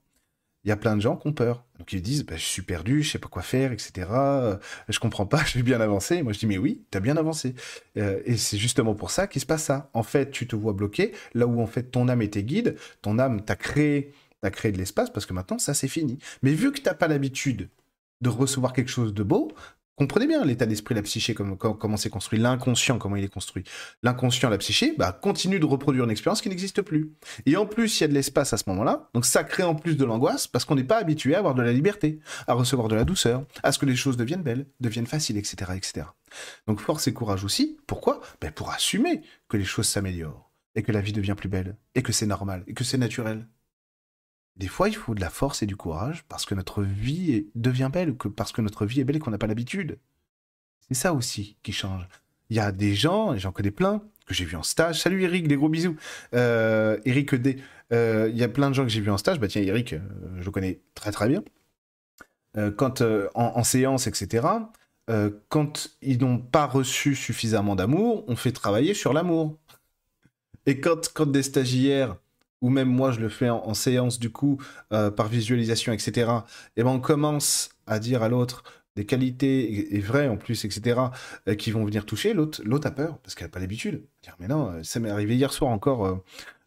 il 0.65 0.69
y 0.69 0.73
a 0.73 0.77
plein 0.77 0.97
de 0.97 1.01
gens 1.01 1.17
qui 1.17 1.27
ont 1.29 1.33
peur. 1.33 1.65
Donc 1.79 1.93
ils 1.93 2.03
disent, 2.03 2.25
bah, 2.25 2.37
je 2.37 2.45
suis 2.45 2.63
perdu, 2.63 3.03
je 3.03 3.13
sais 3.13 3.19
pas 3.19 3.29
quoi 3.29 3.43
faire, 3.43 3.73
etc. 3.73 4.09
Euh, 4.11 4.57
je 4.89 4.99
comprends 4.99 5.27
pas, 5.27 5.45
je 5.47 5.55
vais 5.55 5.63
bien 5.63 5.81
avancer. 5.81 6.23
Moi 6.23 6.33
je 6.33 6.39
dis, 6.41 6.47
mais 6.47 6.59
oui, 6.59 6.85
tu 6.91 6.99
as 6.99 7.01
bien 7.01 7.17
avancé. 7.17 7.55
Euh, 7.97 8.21
et 8.25 8.37
c'est 8.37 8.59
justement 8.59 8.95
pour 8.95 9.11
ça 9.11 9.27
qu'il 9.27 9.41
se 9.41 9.47
passe 9.47 9.65
ça. 9.65 9.91
En 9.95 10.03
fait, 10.03 10.31
tu 10.31 10.47
te 10.47 10.57
vois 10.57 10.73
bloqué, 10.73 11.13
là 11.35 11.47
où 11.47 11.61
en 11.61 11.67
fait 11.67 11.85
ton 11.85 12.09
âme 12.09 12.23
était 12.23 12.43
guide, 12.43 12.77
ton 13.03 13.19
âme 13.19 13.45
t'a 13.45 13.57
créé, 13.57 14.13
t'a 14.41 14.51
créé 14.51 14.73
de 14.73 14.79
l'espace, 14.79 15.11
parce 15.11 15.27
que 15.27 15.33
maintenant 15.33 15.59
ça 15.59 15.75
c'est 15.75 15.89
fini. 15.89 16.19
Mais 16.43 16.53
vu 16.53 16.73
que 16.73 16.81
t'as 16.81 16.95
pas 16.95 17.09
l'habitude 17.09 17.69
de 18.21 18.29
recevoir 18.29 18.73
quelque 18.73 18.91
chose 18.91 19.15
de 19.15 19.23
beau, 19.23 19.53
Comprenez 19.99 20.29
bien 20.29 20.45
l'état 20.45 20.65
d'esprit, 20.65 20.95
la 20.95 21.03
psyché, 21.03 21.35
comment 21.35 21.97
c'est 21.97 22.09
construit, 22.09 22.39
l'inconscient, 22.39 22.99
comment 22.99 23.17
il 23.17 23.25
est 23.25 23.33
construit. 23.33 23.65
L'inconscient, 24.05 24.49
la 24.49 24.57
psyché, 24.59 24.95
bah, 24.97 25.11
continue 25.11 25.59
de 25.59 25.67
reproduire 25.67 26.05
une 26.05 26.11
expérience 26.13 26.41
qui 26.41 26.49
n'existe 26.49 26.83
plus. 26.83 27.15
Et 27.47 27.57
en 27.57 27.67
plus, 27.67 27.99
il 27.99 28.03
y 28.03 28.05
a 28.05 28.09
de 28.09 28.15
l'espace 28.15 28.53
à 28.53 28.59
ce 28.59 28.63
moment-là, 28.69 29.11
donc 29.13 29.25
ça 29.25 29.43
crée 29.43 29.65
en 29.65 29.75
plus 29.75 29.97
de 29.97 30.05
l'angoisse 30.05 30.47
parce 30.47 30.65
qu'on 30.65 30.77
n'est 30.77 30.85
pas 30.85 30.99
habitué 30.99 31.35
à 31.35 31.39
avoir 31.39 31.57
de 31.57 31.63
la 31.63 31.73
liberté, 31.73 32.21
à 32.47 32.53
recevoir 32.55 32.87
de 32.87 32.95
la 32.95 33.05
douceur, 33.05 33.45
à 33.65 33.73
ce 33.73 33.81
que 33.81 33.87
les 33.87 33.97
choses 33.97 34.17
deviennent 34.17 34.45
belles, 34.45 34.67
deviennent 34.79 35.09
faciles, 35.09 35.37
etc. 35.37 35.73
etc. 35.75 36.07
Donc 36.69 36.79
force 36.79 37.09
et 37.09 37.13
courage 37.13 37.43
aussi. 37.43 37.77
Pourquoi? 37.89 38.21
Ben 38.41 38.53
Pour 38.53 38.71
assumer 38.71 39.23
que 39.49 39.57
les 39.57 39.65
choses 39.65 39.89
s'améliorent, 39.89 40.53
et 40.77 40.85
que 40.85 40.93
la 40.93 41.01
vie 41.01 41.13
devient 41.13 41.35
plus 41.37 41.49
belle, 41.49 41.77
et 41.97 42.03
que 42.03 42.13
c'est 42.13 42.27
normal, 42.27 42.63
et 42.69 42.75
que 42.75 42.85
c'est 42.85 42.99
naturel. 42.99 43.49
Des 44.59 44.67
fois, 44.69 44.89
il 44.89 44.97
faut 44.97 45.15
de 45.15 45.21
la 45.21 45.31
force 45.31 45.63
et 45.63 45.67
du 45.67 45.77
courage 45.77 46.25
parce 46.29 46.45
que 46.45 46.55
notre 46.55 46.83
vie 46.83 47.47
devient 47.55 47.91
belle, 47.93 48.17
que 48.17 48.27
parce 48.27 48.51
que 48.53 48.61
notre 48.61 48.87
vie 48.87 49.01
est 49.01 49.05
belle 49.05 49.17
et 49.17 49.19
qu'on 49.21 49.31
n'a 49.31 49.39
pas 49.39 49.47
l'habitude. 49.47 49.99
C'est 50.89 50.95
ça 50.95 51.15
aussi 51.15 51.57
qui 51.63 51.73
change. 51.73 52.09
Il 52.51 52.57
y 52.57 52.61
a 52.61 52.73
des 52.73 52.95
gens, 52.95 53.35
et 53.35 53.39
j'en 53.39 53.53
connais 53.53 53.71
plein, 53.71 54.03
que 54.27 54.35
j'ai 54.35 54.45
vu 54.45 54.57
en 54.57 54.63
stage. 54.63 55.01
Salut 55.01 55.23
Eric, 55.23 55.47
des 55.47 55.57
gros 55.57 55.69
bisous. 55.69 55.97
Euh, 56.35 56.99
Eric 57.05 57.35
D. 57.37 57.63
Euh, 57.93 58.29
il 58.31 58.37
y 58.37 58.43
a 58.43 58.49
plein 58.49 58.69
de 58.69 58.75
gens 58.75 58.83
que 58.83 58.89
j'ai 58.89 59.01
vu 59.01 59.11
en 59.11 59.17
stage. 59.17 59.39
Bah 59.39 59.49
tiens, 59.49 59.63
Eric, 59.63 59.93
euh, 59.93 60.01
je 60.39 60.45
le 60.45 60.51
connais 60.51 60.81
très 60.95 61.13
très 61.13 61.29
bien. 61.29 61.43
quand 62.77 63.03
en, 63.35 63.63
séance, 63.63 64.09
etc. 64.09 64.49
quand 65.49 65.91
ils 66.03 66.19
n'ont 66.19 66.39
pas 66.39 66.67
reçu 66.67 67.15
suffisamment 67.15 67.77
d'amour, 67.77 68.25
on 68.27 68.35
fait 68.35 68.51
travailler 68.51 68.95
sur 68.95 69.13
l'amour. 69.13 69.57
Et 70.67 70.81
quand, 70.81 71.13
quand 71.15 71.27
des 71.27 71.45
stagiaires 71.45 72.17
ou 72.61 72.71
même 72.71 72.89
moi 72.89 73.13
je 73.13 73.21
le 73.21 73.29
fais 73.29 73.51
en, 73.51 73.75
séance 73.75 74.19
du 74.19 74.31
coup, 74.31 74.59
euh, 74.93 75.11
par 75.11 75.29
visualisation, 75.29 75.93
etc., 75.93 76.31
et 76.77 76.83
ben 76.83 76.91
on 76.91 77.01
commence 77.01 77.71
à 77.87 77.99
dire 77.99 78.23
à 78.23 78.29
l'autre 78.29 78.63
des 78.97 79.07
qualités, 79.07 79.95
et, 79.95 80.01
vraies 80.01 80.27
en 80.27 80.37
plus, 80.37 80.65
etc., 80.65 81.01
euh, 81.47 81.55
qui 81.55 81.71
vont 81.71 81.85
venir 81.85 82.05
toucher, 82.05 82.35
l'autre, 82.35 82.61
l'autre 82.65 82.89
a 82.89 82.91
peur, 82.91 83.19
parce 83.19 83.37
qu'elle 83.37 83.47
n'a 83.47 83.53
pas 83.53 83.61
l'habitude. 83.61 84.05
Dire, 84.25 84.35
mais 84.41 84.49
non, 84.49 84.73
euh, 84.73 84.83
ça 84.83 84.99
m'est 84.99 85.11
arrivé 85.11 85.37
hier 85.37 85.53
soir 85.53 85.71
encore 85.71 86.21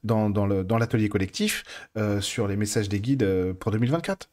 dans, 0.04 0.30
dans 0.30 0.78
l'atelier 0.78 1.10
collectif 1.10 1.64
euh, 1.98 2.22
sur 2.22 2.48
les 2.48 2.56
messages 2.56 2.90
des 2.90 3.00
guides 3.00 3.24
euh, 3.24 3.54
pour 3.54 3.72
2024. 3.72 4.30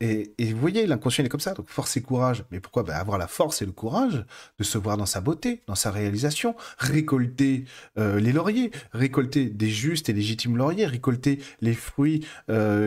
Et, 0.00 0.32
et, 0.38 0.52
vous 0.52 0.60
voyez, 0.60 0.86
l'inconscient 0.86 1.24
est 1.24 1.28
comme 1.28 1.40
ça. 1.40 1.54
Donc 1.54 1.68
force 1.68 1.96
et 1.96 2.02
courage. 2.02 2.44
Mais 2.50 2.60
pourquoi? 2.60 2.82
Bah, 2.82 2.96
Avoir 2.96 3.18
la 3.18 3.26
force 3.26 3.62
et 3.62 3.66
le 3.66 3.72
courage 3.72 4.24
de 4.58 4.64
se 4.64 4.78
voir 4.78 4.96
dans 4.96 5.06
sa 5.06 5.20
beauté, 5.20 5.62
dans 5.66 5.74
sa 5.74 5.90
réalisation, 5.90 6.54
récolter 6.78 7.64
euh, 7.98 8.20
les 8.20 8.32
lauriers, 8.32 8.70
récolter 8.92 9.46
des 9.46 9.68
justes 9.68 10.08
et 10.08 10.12
légitimes 10.12 10.56
lauriers, 10.56 10.86
récolter 10.86 11.40
les 11.60 11.74
fruits 11.74 12.26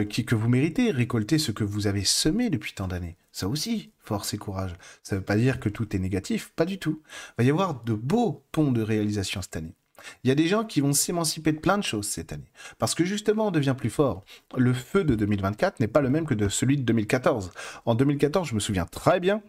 qui, 0.10 0.26
que 0.26 0.36
vous 0.36 0.50
méritez, 0.50 0.91
récolter 0.91 1.38
ce 1.38 1.52
que 1.52 1.63
vous 1.63 1.88
avez 1.88 2.04
semé 2.04 2.50
depuis 2.50 2.74
tant 2.74 2.88
d'années. 2.88 3.17
Ça 3.32 3.48
aussi, 3.48 3.91
force 3.98 4.34
et 4.34 4.38
courage. 4.38 4.76
Ça 5.04 5.15
ne 5.15 5.20
veut 5.20 5.26
pas 5.26 5.38
dire 5.38 5.60
que 5.60 5.70
tout 5.70 5.96
est 5.96 6.00
négatif, 6.00 6.52
pas 6.56 6.65
du 6.65 6.80
tout. 6.80 7.02
Il 7.06 7.34
va 7.39 7.44
y 7.46 7.50
avoir 7.50 7.84
de 7.84 7.94
beaux 7.94 8.44
ponts 8.52 8.72
de 8.72 8.82
réalisation 8.82 9.41
cette 9.41 9.56
année. 9.56 9.76
Il 10.23 10.27
y 10.27 10.31
a 10.31 10.35
des 10.35 10.47
gens 10.47 10.63
qui 10.63 10.81
vont 10.81 10.93
s'émanciper 10.93 11.51
de 11.51 11.59
plein 11.59 11.77
de 11.77 11.83
choses 11.83 12.07
cette 12.07 12.33
année. 12.33 12.49
Parce 12.77 12.95
que 12.95 13.05
justement, 13.05 13.47
on 13.47 13.51
devient 13.51 13.75
plus 13.77 13.89
fort. 13.89 14.23
Le 14.57 14.73
feu 14.73 15.03
de 15.03 15.15
2024 15.15 15.79
n'est 15.79 15.87
pas 15.87 16.01
le 16.01 16.09
même 16.09 16.25
que 16.25 16.49
celui 16.49 16.77
de 16.77 16.83
2014. 16.83 17.51
En 17.85 17.95
2014, 17.95 18.49
je 18.49 18.55
me 18.55 18.59
souviens 18.59 18.85
très 18.85 19.19
bien, 19.19 19.41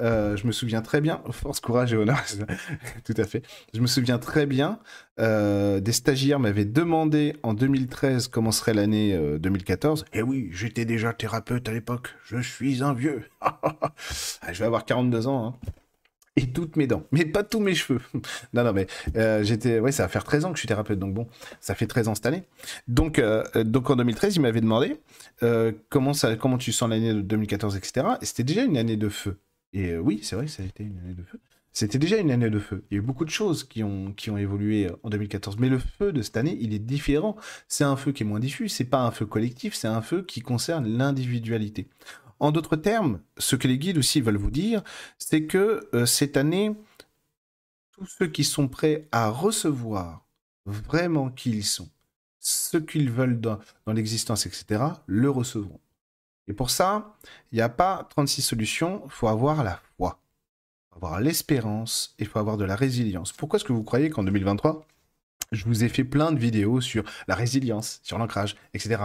euh, 0.00 0.36
je 0.36 0.46
me 0.46 0.52
souviens 0.52 0.82
très 0.82 1.00
bien, 1.00 1.22
force, 1.30 1.60
courage 1.60 1.92
et 1.92 1.96
honneur, 1.96 2.22
tout 3.04 3.14
à 3.16 3.24
fait. 3.24 3.42
Je 3.74 3.80
me 3.80 3.86
souviens 3.86 4.18
très 4.18 4.46
bien, 4.46 4.78
euh, 5.20 5.80
des 5.80 5.92
stagiaires 5.92 6.40
m'avaient 6.40 6.64
demandé 6.64 7.36
en 7.42 7.54
2013 7.54 8.28
comment 8.28 8.52
serait 8.52 8.74
l'année 8.74 9.18
2014. 9.38 10.04
Et 10.12 10.22
oui, 10.22 10.48
j'étais 10.52 10.84
déjà 10.84 11.12
thérapeute 11.12 11.68
à 11.68 11.72
l'époque. 11.72 12.14
Je 12.24 12.40
suis 12.40 12.82
un 12.82 12.94
vieux. 12.94 13.24
je 14.52 14.58
vais 14.58 14.66
avoir 14.66 14.84
42 14.84 15.26
ans. 15.26 15.56
Hein 15.64 15.70
toutes 16.46 16.76
mes 16.76 16.86
dents, 16.86 17.04
mais 17.12 17.24
pas 17.24 17.42
tous 17.42 17.60
mes 17.60 17.74
cheveux. 17.74 18.00
non, 18.52 18.64
non, 18.64 18.72
mais 18.72 18.86
euh, 19.16 19.42
j'étais, 19.42 19.80
ouais, 19.80 19.92
ça 19.92 20.04
va 20.04 20.08
faire 20.08 20.24
13 20.24 20.44
ans 20.44 20.50
que 20.50 20.56
je 20.56 20.60
suis 20.60 20.68
thérapeute, 20.68 20.98
donc 20.98 21.14
bon, 21.14 21.26
ça 21.60 21.74
fait 21.74 21.86
13 21.86 22.08
ans 22.08 22.14
cette 22.14 22.26
année. 22.26 22.44
Donc, 22.86 23.18
euh, 23.18 23.42
donc 23.64 23.90
en 23.90 23.96
2013, 23.96 24.36
il 24.36 24.40
m'avait 24.40 24.60
demandé 24.60 24.96
euh, 25.42 25.72
comment 25.88 26.12
ça, 26.12 26.36
comment 26.36 26.58
tu 26.58 26.72
sens 26.72 26.88
l'année 26.88 27.14
de 27.14 27.20
2014, 27.20 27.76
etc. 27.76 28.06
Et 28.20 28.26
c'était 28.26 28.44
déjà 28.44 28.64
une 28.64 28.76
année 28.76 28.96
de 28.96 29.08
feu. 29.08 29.38
Et 29.72 29.96
oui, 29.96 30.20
c'est 30.22 30.36
vrai 30.36 30.48
ça 30.48 30.62
a 30.62 30.66
été 30.66 30.82
une 30.84 30.98
année 30.98 31.14
de 31.14 31.22
feu. 31.22 31.38
C'était 31.72 31.98
déjà 31.98 32.16
une 32.16 32.30
année 32.30 32.50
de 32.50 32.58
feu. 32.58 32.82
Il 32.90 32.94
y 32.94 32.96
a 32.96 33.02
eu 33.02 33.06
beaucoup 33.06 33.24
de 33.24 33.30
choses 33.30 33.62
qui 33.62 33.84
ont, 33.84 34.12
qui 34.12 34.30
ont 34.30 34.38
évolué 34.38 34.90
en 35.04 35.10
2014. 35.10 35.58
Mais 35.58 35.68
le 35.68 35.78
feu 35.78 36.12
de 36.12 36.22
cette 36.22 36.36
année, 36.36 36.56
il 36.60 36.74
est 36.74 36.80
différent. 36.80 37.36
C'est 37.68 37.84
un 37.84 37.94
feu 37.94 38.10
qui 38.10 38.24
est 38.24 38.26
moins 38.26 38.40
diffus. 38.40 38.68
C'est 38.68 38.84
pas 38.84 39.02
un 39.02 39.12
feu 39.12 39.26
collectif. 39.26 39.74
C'est 39.74 39.86
un 39.86 40.02
feu 40.02 40.22
qui 40.22 40.40
concerne 40.40 40.88
l'individualité. 40.88 41.86
En 42.40 42.52
d'autres 42.52 42.76
termes, 42.76 43.20
ce 43.36 43.56
que 43.56 43.66
les 43.66 43.78
guides 43.78 43.98
aussi 43.98 44.20
veulent 44.20 44.36
vous 44.36 44.50
dire, 44.50 44.82
c'est 45.18 45.44
que 45.44 45.88
euh, 45.94 46.06
cette 46.06 46.36
année, 46.36 46.74
tous 47.92 48.06
ceux 48.06 48.28
qui 48.28 48.44
sont 48.44 48.68
prêts 48.68 49.08
à 49.10 49.28
recevoir 49.28 50.24
vraiment 50.66 51.30
qui 51.30 51.50
ils 51.50 51.64
sont, 51.64 51.88
ce 52.38 52.76
qu'ils 52.76 53.10
veulent 53.10 53.40
dans, 53.40 53.58
l'existence, 53.88 54.46
etc., 54.46 54.84
le 55.06 55.30
recevront. 55.30 55.80
Et 56.46 56.52
pour 56.52 56.70
ça, 56.70 57.16
il 57.52 57.56
n'y 57.56 57.62
a 57.62 57.68
pas 57.68 58.06
36 58.10 58.42
solutions, 58.42 59.02
il 59.04 59.10
faut 59.10 59.28
avoir 59.28 59.64
la 59.64 59.80
foi, 59.96 60.20
faut 60.90 60.96
avoir 60.96 61.20
l'espérance 61.20 62.14
et 62.18 62.22
il 62.22 62.28
faut 62.28 62.38
avoir 62.38 62.56
de 62.56 62.64
la 62.64 62.76
résilience. 62.76 63.32
Pourquoi 63.32 63.58
est-ce 63.58 63.64
que 63.64 63.72
vous 63.72 63.82
croyez 63.82 64.10
qu'en 64.10 64.22
2023, 64.22 64.86
je 65.52 65.64
vous 65.64 65.82
ai 65.82 65.88
fait 65.88 66.04
plein 66.04 66.30
de 66.30 66.38
vidéos 66.38 66.80
sur 66.80 67.04
la 67.26 67.34
résilience, 67.34 68.00
sur 68.02 68.18
l'ancrage, 68.18 68.56
etc. 68.74 69.02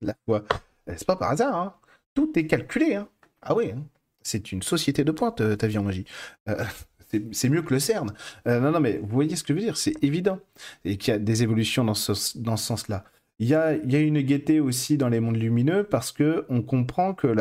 La 0.00 0.14
foi. 0.24 0.44
C'est 0.86 1.06
pas 1.06 1.16
par 1.16 1.30
hasard, 1.30 1.54
hein 1.54 1.74
tout 2.14 2.30
est 2.38 2.46
calculé. 2.46 2.94
Hein. 2.94 3.08
Ah 3.42 3.54
oui, 3.54 3.72
hein. 3.72 3.82
c'est 4.22 4.52
une 4.52 4.62
société 4.62 5.04
de 5.04 5.12
pointe, 5.12 5.40
euh, 5.40 5.56
ta 5.56 5.66
vie 5.66 5.78
en 5.78 5.82
magie. 5.82 6.04
Euh, 6.48 6.64
c'est 7.32 7.48
mieux 7.48 7.62
que 7.62 7.74
le 7.74 7.80
CERN. 7.80 8.12
Euh, 8.46 8.60
non, 8.60 8.70
non, 8.70 8.80
mais 8.80 8.98
vous 8.98 9.08
voyez 9.08 9.36
ce 9.36 9.42
que 9.42 9.52
je 9.52 9.58
veux 9.58 9.64
dire, 9.64 9.76
c'est 9.76 10.02
évident. 10.02 10.38
Et 10.84 10.96
qu'il 10.96 11.12
y 11.12 11.14
a 11.14 11.18
des 11.18 11.42
évolutions 11.42 11.84
dans 11.84 11.94
ce, 11.94 12.14
sens-là. 12.14 13.04
Il 13.38 13.48
y, 13.48 13.54
a, 13.54 13.74
une 13.74 14.20
gaieté 14.20 14.60
aussi 14.60 14.96
dans 14.96 15.08
les 15.08 15.18
mondes 15.18 15.36
lumineux 15.36 15.82
parce 15.82 16.12
que 16.12 16.46
on 16.48 16.62
comprend 16.62 17.12
que 17.12 17.34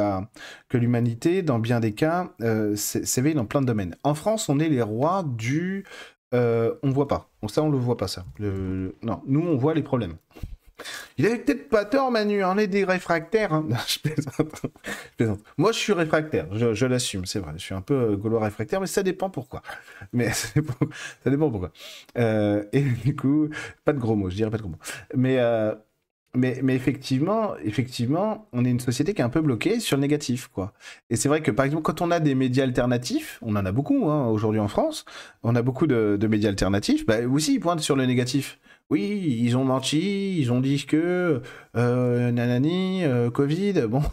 que 0.68 0.78
l'humanité, 0.78 1.44
dans 1.44 1.60
bien 1.60 1.80
des 1.80 1.94
cas, 1.94 2.34
s'éveille 2.76 3.36
dans 3.36 3.46
plein 3.46 3.62
de 3.62 3.68
domaines. 3.68 3.96
En 4.04 4.16
France, 4.16 4.50
on 4.50 4.58
est 4.58 4.70
les 4.70 4.82
rois 4.82 5.24
du 5.24 5.86
on 6.34 6.90
voit 6.90 7.08
pas. 7.08 7.30
ça, 7.50 7.62
on 7.62 7.70
le 7.70 7.78
voit 7.78 7.98
pas 7.98 8.08
ça. 8.08 8.26
non, 8.40 9.22
nous, 9.28 9.42
on 9.42 9.58
voit 9.58 9.76
les 9.76 9.84
problèmes. 9.84 10.16
Il 11.18 11.26
avait 11.26 11.40
peut-être 11.40 11.70
pas 11.70 11.86
tort, 11.86 12.12
Manu, 12.12 12.44
on 12.44 12.58
est 12.58 12.68
des 12.68 12.84
réfractaires. 12.84 13.54
Hein. 13.54 13.68
je, 13.88 14.00
plaisante. 14.00 15.44
Moi, 15.58 15.72
je 15.72 15.78
suis 15.78 15.94
réfractaire, 15.94 16.48
je, 16.54 16.86
l'assume, 16.86 17.26
c'est 17.26 17.40
vrai. 17.40 17.54
Je 17.58 17.64
suis 17.64 17.76
un 17.76 17.82
peu 17.82 17.94
euh, 17.94 18.16
gaulois 18.16 18.44
réfractaire, 18.44 18.82
mais 18.82 18.88
ça 18.88 19.04
dépend 19.04 19.30
pourquoi. 19.30 19.62
Mais 20.14 20.32
ça 20.32 20.50
dépend, 21.26 21.50
pourquoi. 21.50 21.72
Euh, 22.18 22.64
et 22.74 22.82
du 22.82 23.16
coup, 23.16 23.50
pas 23.86 23.94
de 23.94 24.00
gros 24.00 24.16
mots, 24.16 24.30
je 24.30 24.36
dirais 24.36 24.50
pas 24.50 24.58
de 24.58 24.64
gros 24.64 24.72
mots. 24.72 24.80
Mais, 25.16 25.38
euh, 25.40 25.74
mais, 26.34 26.60
mais 26.64 26.76
effectivement, 26.76 27.56
effectivement, 27.64 28.48
on 28.54 28.64
est 28.64 28.70
une 28.70 28.80
société 28.80 29.14
qui 29.14 29.22
est 29.22 29.24
un 29.24 29.30
peu 29.30 29.42
bloquée 29.42 29.80
sur 29.80 29.98
le 29.98 30.02
négatif, 30.02 30.48
quoi. 30.48 30.74
Et 31.10 31.18
c'est 31.18 31.28
vrai 31.28 31.42
que, 31.42 31.52
par 31.52 31.66
exemple, 31.66 31.84
quand 31.84 32.02
on 32.02 32.10
a 32.10 32.20
des 32.20 32.36
médias 32.36 32.64
alternatifs, 32.64 33.38
on 33.42 33.56
en 33.58 33.66
a 33.66 33.72
beaucoup 33.72 34.10
hein, 34.10 34.28
aujourd'hui 34.28 34.62
en 34.62 34.70
France, 34.70 35.06
on 35.44 35.56
a 35.56 35.62
beaucoup 35.62 35.88
de, 35.88 36.18
médias 36.30 36.50
alternatifs, 36.50 37.06
bah, 37.06 37.28
aussi 37.30 37.56
ils 37.56 37.60
pointent 37.60 37.82
sur 37.82 37.96
le 37.96 38.06
négatif. 38.06 38.60
Oui, 38.92 39.38
ils 39.40 39.56
ont 39.56 39.64
menti, 39.64 40.38
ils 40.38 40.52
ont 40.52 40.60
dit 40.60 40.86
que 40.86 41.42
euh, 41.78 42.32
nanani, 42.32 43.06
euh, 43.06 43.32
Covid, 43.32 43.88
bon. 43.88 44.04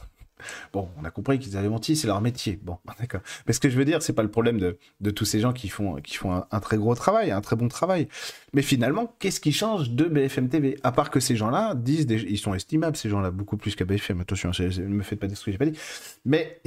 Bon, 0.73 0.89
on 0.97 1.05
a 1.05 1.11
compris 1.11 1.41
qu'ils 1.41 1.57
avaient 1.57 1.69
menti, 1.69 1.97
c'est 1.97 2.07
leur 2.07 2.21
métier. 2.21 2.61
Bon, 2.63 2.79
d'accord. 3.01 3.23
Mais 3.49 3.53
ce 3.53 3.59
que 3.59 3.69
je 3.69 3.77
veux 3.77 3.85
dire, 3.85 4.03
c'est 4.03 4.13
pas 4.13 4.23
le 4.23 4.31
problème 4.31 4.61
de, 4.61 5.11
tous 5.11 5.25
ces 5.25 5.41
gens 5.41 5.53
qui 5.53 5.69
font, 5.69 5.97
qui 5.97 6.15
font 6.15 6.45
un, 6.49 6.61
très 6.61 6.77
gros 6.77 6.95
travail, 6.95 7.33
un 7.33 7.41
très 7.41 7.57
bon 7.57 7.67
travail. 7.67 8.07
Mais 8.53 8.63
finalement, 8.63 9.13
qu'est-ce 9.19 9.41
qui 9.41 9.51
change 9.51 9.91
de 9.91 10.05
BFM 10.05 10.49
TV 10.49 10.79
À 10.85 10.93
part 10.93 11.11
que 11.11 11.19
ces 11.19 11.35
gens-là 11.35 11.75
disent, 11.75 12.07
ils 12.09 12.39
sont 12.39 12.55
estimables, 12.55 12.97
ces 12.97 13.09
gens-là, 13.09 13.33
beaucoup 13.33 13.57
plus 13.57 13.75
qu'à 13.75 13.85
BFM. 13.85 14.21
Attention, 14.21 14.53
ne 14.61 14.87
me 14.87 15.03
faites 15.03 15.19
pas 15.19 15.27
dire 15.27 15.37
ce 15.37 15.45
que 15.45 15.51
j'ai 15.51 15.59
pas 15.59 15.67
dit. 15.67 15.77
Mais 16.25 16.61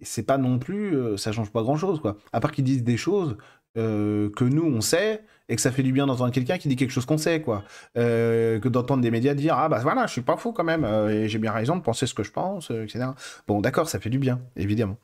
c'est 0.00 0.24
pas 0.24 0.38
non 0.38 0.58
plus, 0.58 0.96
euh, 0.96 1.18
ça 1.18 1.30
change 1.32 1.50
pas 1.50 1.60
grand-chose, 1.60 2.00
quoi. 2.00 2.16
À 2.32 2.40
part 2.40 2.52
qu'ils 2.52 2.64
disent 2.64 2.84
des 2.84 2.96
choses 2.96 3.36
que 3.74 4.44
nous, 4.44 4.64
on 4.64 4.80
sait, 4.80 5.22
et 5.48 5.56
que 5.56 5.62
ça 5.62 5.72
fait 5.72 5.82
du 5.82 5.92
bien 5.92 6.06
d'entendre 6.06 6.32
quelqu'un 6.32 6.58
qui 6.58 6.68
dit 6.68 6.76
quelque 6.76 6.90
chose 6.90 7.06
qu'on 7.06 7.18
sait, 7.18 7.40
quoi. 7.40 7.64
Euh, 7.96 8.60
que 8.60 8.68
d'entendre 8.68 9.02
des 9.02 9.10
médias 9.10 9.34
dire 9.34 9.54
ah 9.56 9.68
bah 9.68 9.80
voilà, 9.82 10.06
je 10.06 10.12
suis 10.12 10.22
pas 10.22 10.36
fou 10.36 10.52
quand 10.52 10.64
même 10.64 10.84
euh, 10.84 11.08
et 11.08 11.28
j'ai 11.28 11.38
bien 11.38 11.52
raison 11.52 11.76
de 11.76 11.82
penser 11.82 12.06
ce 12.06 12.14
que 12.14 12.22
je 12.22 12.32
pense, 12.32 12.70
euh, 12.70 12.84
etc. 12.84 13.06
Bon, 13.46 13.60
d'accord, 13.60 13.88
ça 13.88 14.00
fait 14.00 14.10
du 14.10 14.18
bien, 14.18 14.40
évidemment. 14.56 14.96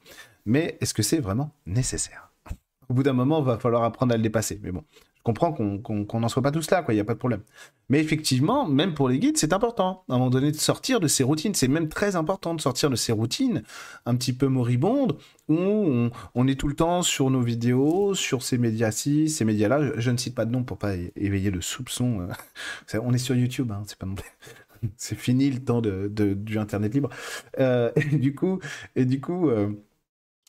Mais 0.46 0.76
est-ce 0.80 0.94
que 0.94 1.02
c'est 1.02 1.20
vraiment 1.20 1.50
nécessaire? 1.66 2.33
Au 2.88 2.94
bout 2.94 3.02
d'un 3.02 3.12
moment, 3.12 3.40
il 3.40 3.44
va 3.44 3.58
falloir 3.58 3.84
apprendre 3.84 4.14
à 4.14 4.16
le 4.16 4.22
dépasser. 4.22 4.60
Mais 4.62 4.72
bon, 4.72 4.84
comprends 5.24 5.52
qu'on 5.52 6.20
n'en 6.20 6.28
soit 6.28 6.42
pas 6.42 6.52
tous 6.52 6.70
là, 6.70 6.82
quoi, 6.82 6.92
il 6.92 6.98
n'y 6.98 7.00
a 7.00 7.04
pas 7.04 7.14
de 7.14 7.18
problème. 7.18 7.40
Mais 7.88 7.98
effectivement, 7.98 8.68
même 8.68 8.94
pour 8.94 9.08
les 9.08 9.18
guides, 9.18 9.38
c'est 9.38 9.54
important, 9.54 10.04
à 10.08 10.14
un 10.14 10.18
moment 10.18 10.30
donné, 10.30 10.52
de 10.52 10.56
sortir 10.56 11.00
de 11.00 11.08
ces 11.08 11.24
routines. 11.24 11.54
C'est 11.54 11.66
même 11.66 11.88
très 11.88 12.14
important 12.14 12.54
de 12.54 12.60
sortir 12.60 12.90
de 12.90 12.96
ces 12.96 13.10
routines 13.10 13.62
un 14.04 14.14
petit 14.16 14.34
peu 14.34 14.46
moribondes, 14.46 15.16
où 15.48 16.10
on, 16.34 16.46
est 16.46 16.60
tout 16.60 16.68
le 16.68 16.74
temps 16.74 17.02
sur 17.02 17.30
nos 17.30 17.40
vidéos, 17.40 18.14
sur 18.14 18.42
ces 18.42 18.58
médias-ci, 18.58 19.30
ces 19.30 19.44
médias-là. 19.46 19.98
Je, 19.98 20.10
ne 20.10 20.16
cite 20.18 20.34
pas 20.34 20.44
de 20.44 20.52
nom 20.52 20.62
pour 20.62 20.78
pas 20.78 20.94
éveiller 21.16 21.50
le 21.50 21.62
soupçon. 21.62 22.28
Euh. 22.94 22.98
on 23.02 23.14
est 23.14 23.18
sur 23.18 23.34
YouTube, 23.34 23.72
hein, 23.72 23.82
c'est 23.86 23.98
pas 23.98 24.06
non 24.06 24.14
c'est 24.98 25.16
fini 25.16 25.50
le 25.50 25.60
temps 25.60 25.80
de, 25.80 26.08
du 26.08 26.58
Internet 26.58 26.92
libre. 26.92 27.08
Euh, 27.58 27.90
et 27.96 28.16
du 28.16 28.34
coup, 28.34 28.60
et 28.94 29.06
du 29.06 29.20
coup 29.20 29.48
euh, 29.48 29.70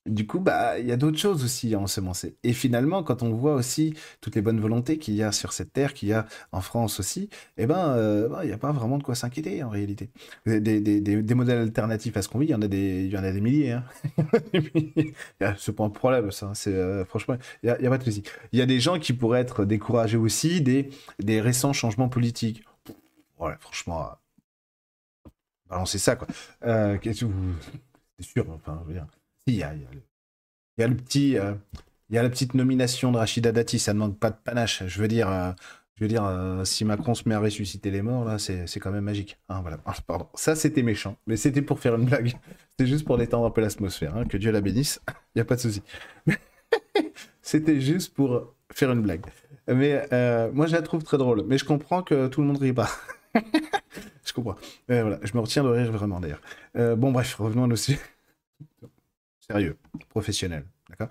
du 0.06 0.28
coup, 0.28 0.40
bah, 0.40 0.78
il 0.80 0.86
y 0.86 0.92
a 0.92 0.98
d'autres 0.98 1.18
choses 1.18 1.44
aussi 1.44 1.74
à 1.74 1.80
ensemencer. 1.80 2.38
Et 2.44 2.54
finalement, 2.54 3.04
quand 3.04 3.24
on 3.24 3.32
voit 3.34 3.56
aussi 3.56 3.96
toutes 4.22 4.36
les 4.36 4.42
bonnes 4.42 4.60
volontés 4.60 5.00
qu'il 5.00 5.16
y 5.16 5.24
a 5.24 5.32
sur 5.32 5.52
cette 5.52 5.74
terre, 5.74 5.94
qu'il 5.94 6.10
y 6.10 6.14
a 6.14 6.28
en 6.52 6.62
France 6.62 7.00
aussi, 7.00 7.30
eh 7.58 7.66
ben, 7.66 7.90
euh, 7.96 8.30
bah, 8.30 8.42
il 8.44 8.48
n'y 8.48 8.54
a 8.54 8.58
pas 8.58 8.72
vraiment 8.72 8.98
de 9.00 9.04
quoi 9.04 9.16
s'inquiéter 9.16 9.64
en 9.64 9.70
réalité. 9.70 10.12
Des, 10.46 10.60
des, 10.60 11.02
des, 11.02 11.36
modèles 11.36 11.60
alternatifs 11.60 12.16
à 12.18 12.22
ce 12.22 12.30
qu'on 12.30 12.40
vit, 12.40 12.48
il 12.48 12.52
y 12.52 12.56
en 12.56 12.62
a 12.62 12.68
des, 12.68 13.08
y 13.08 13.18
en 13.18 13.24
a 13.24 13.32
des 13.32 13.42
milliers. 13.42 13.72
Hein. 13.72 13.84
c'est 15.58 15.76
pas 15.76 15.84
un 15.84 15.90
problème, 15.90 16.32
ça. 16.32 16.52
C'est 16.54 16.74
euh, 16.74 17.04
franchement, 17.06 17.38
il 17.64 17.76
n'y 17.80 17.88
a, 17.88 17.90
pas 17.90 17.98
de 17.98 18.04
souci. 18.04 18.24
Il 18.52 18.60
y 18.60 18.62
a 18.62 18.68
des 18.68 18.80
gens 18.80 19.00
qui 19.00 19.14
pourraient 19.14 19.42
être 19.42 19.66
découragés 19.66 20.18
aussi 20.18 20.62
des, 20.62 20.90
des 21.20 21.42
récents 21.42 21.74
changements 21.74 22.10
politiques. 22.10 22.64
Voilà, 23.40 23.58
franchement, 23.58 24.04
euh, 25.26 25.30
balancez 25.70 25.98
ça 25.98 26.16
quoi. 26.16 26.28
C'est 28.18 28.24
sûr, 28.24 28.46
enfin, 28.50 28.80
je 28.84 28.88
veux 28.88 28.94
dire. 28.94 29.08
Il 29.48 29.56
y 29.56 29.64
a, 29.64 29.74
le 30.88 30.96
petit, 30.96 31.38
euh, 31.38 31.54
il 32.10 32.16
y 32.16 32.18
a 32.18 32.24
la 32.24 32.30
petite 32.30 32.56
nomination 32.56 33.12
de 33.12 33.18
Rachida 33.18 33.52
Dati, 33.52 33.78
ça 33.78 33.94
ne 33.94 34.00
manque 34.00 34.18
pas 34.18 34.32
de 34.32 34.38
panache. 34.44 34.84
Je 34.88 35.00
veux 35.00 35.08
dire, 35.08 35.30
euh, 35.30 35.52
je 35.96 36.04
veux 36.04 36.08
dire, 36.08 36.26
euh, 36.26 36.66
si 36.66 36.84
Macron 36.84 37.14
se 37.14 37.30
met 37.30 37.36
à 37.36 37.40
ressusciter 37.40 37.92
les 37.92 38.02
morts, 38.02 38.26
là, 38.26 38.40
c'est 38.40 38.80
quand 38.80 38.92
même 38.92 39.04
magique. 39.04 39.38
Hein, 39.50 39.62
voilà. 39.62 39.78
Ah, 39.86 39.94
pardon. 40.08 40.28
Ça, 40.34 40.56
c'était 40.56 40.82
méchant, 40.82 41.18
mais 41.28 41.38
c'était 41.38 41.62
pour 41.62 41.80
faire 41.80 41.96
une 41.96 42.06
blague. 42.06 42.34
C'était 42.72 42.90
juste 42.90 43.06
pour 43.06 43.20
détendre 43.20 43.46
un 43.46 43.52
peu 43.52 43.62
l'atmosphère. 43.62 44.18
Hein. 44.18 44.26
Que 44.26 44.38
Dieu 44.38 44.52
la 44.52 44.62
bénisse. 44.62 45.00
Il 45.36 45.38
n'y 45.38 45.42
a 45.42 45.46
pas 45.46 45.58
de 45.58 45.62
souci. 45.62 45.84
c'était 47.44 47.80
juste 47.80 48.16
pour 48.16 48.56
faire 48.74 48.92
une 48.92 49.02
blague. 49.02 49.26
Mais 49.68 50.08
moi, 50.54 50.66
je 50.66 50.74
la 50.74 50.82
trouve 50.82 51.04
très 51.04 51.20
drôle. 51.20 51.44
Mais 51.46 51.60
je 51.60 51.66
comprends 51.66 52.02
que 52.02 52.28
tout 52.28 52.42
le 52.42 52.48
monde 52.48 52.58
rit 52.58 52.74
pas. 52.74 52.90
je 54.26 54.34
comprends. 54.34 54.56
voilà. 54.90 55.20
Je 55.22 55.34
me 55.36 55.40
retiens 55.40 55.64
de 55.64 55.70
rire 55.70 55.92
vraiment 55.92 56.20
d'ailleurs. 56.20 56.42
bon, 56.98 57.12
bref, 57.12 57.36
revenons 57.36 57.66
à 57.66 57.68
nos 57.68 57.76
sujets. 57.76 58.00
Sérieux, 59.48 59.78
professionnel. 60.10 60.66
D'accord? 60.90 61.10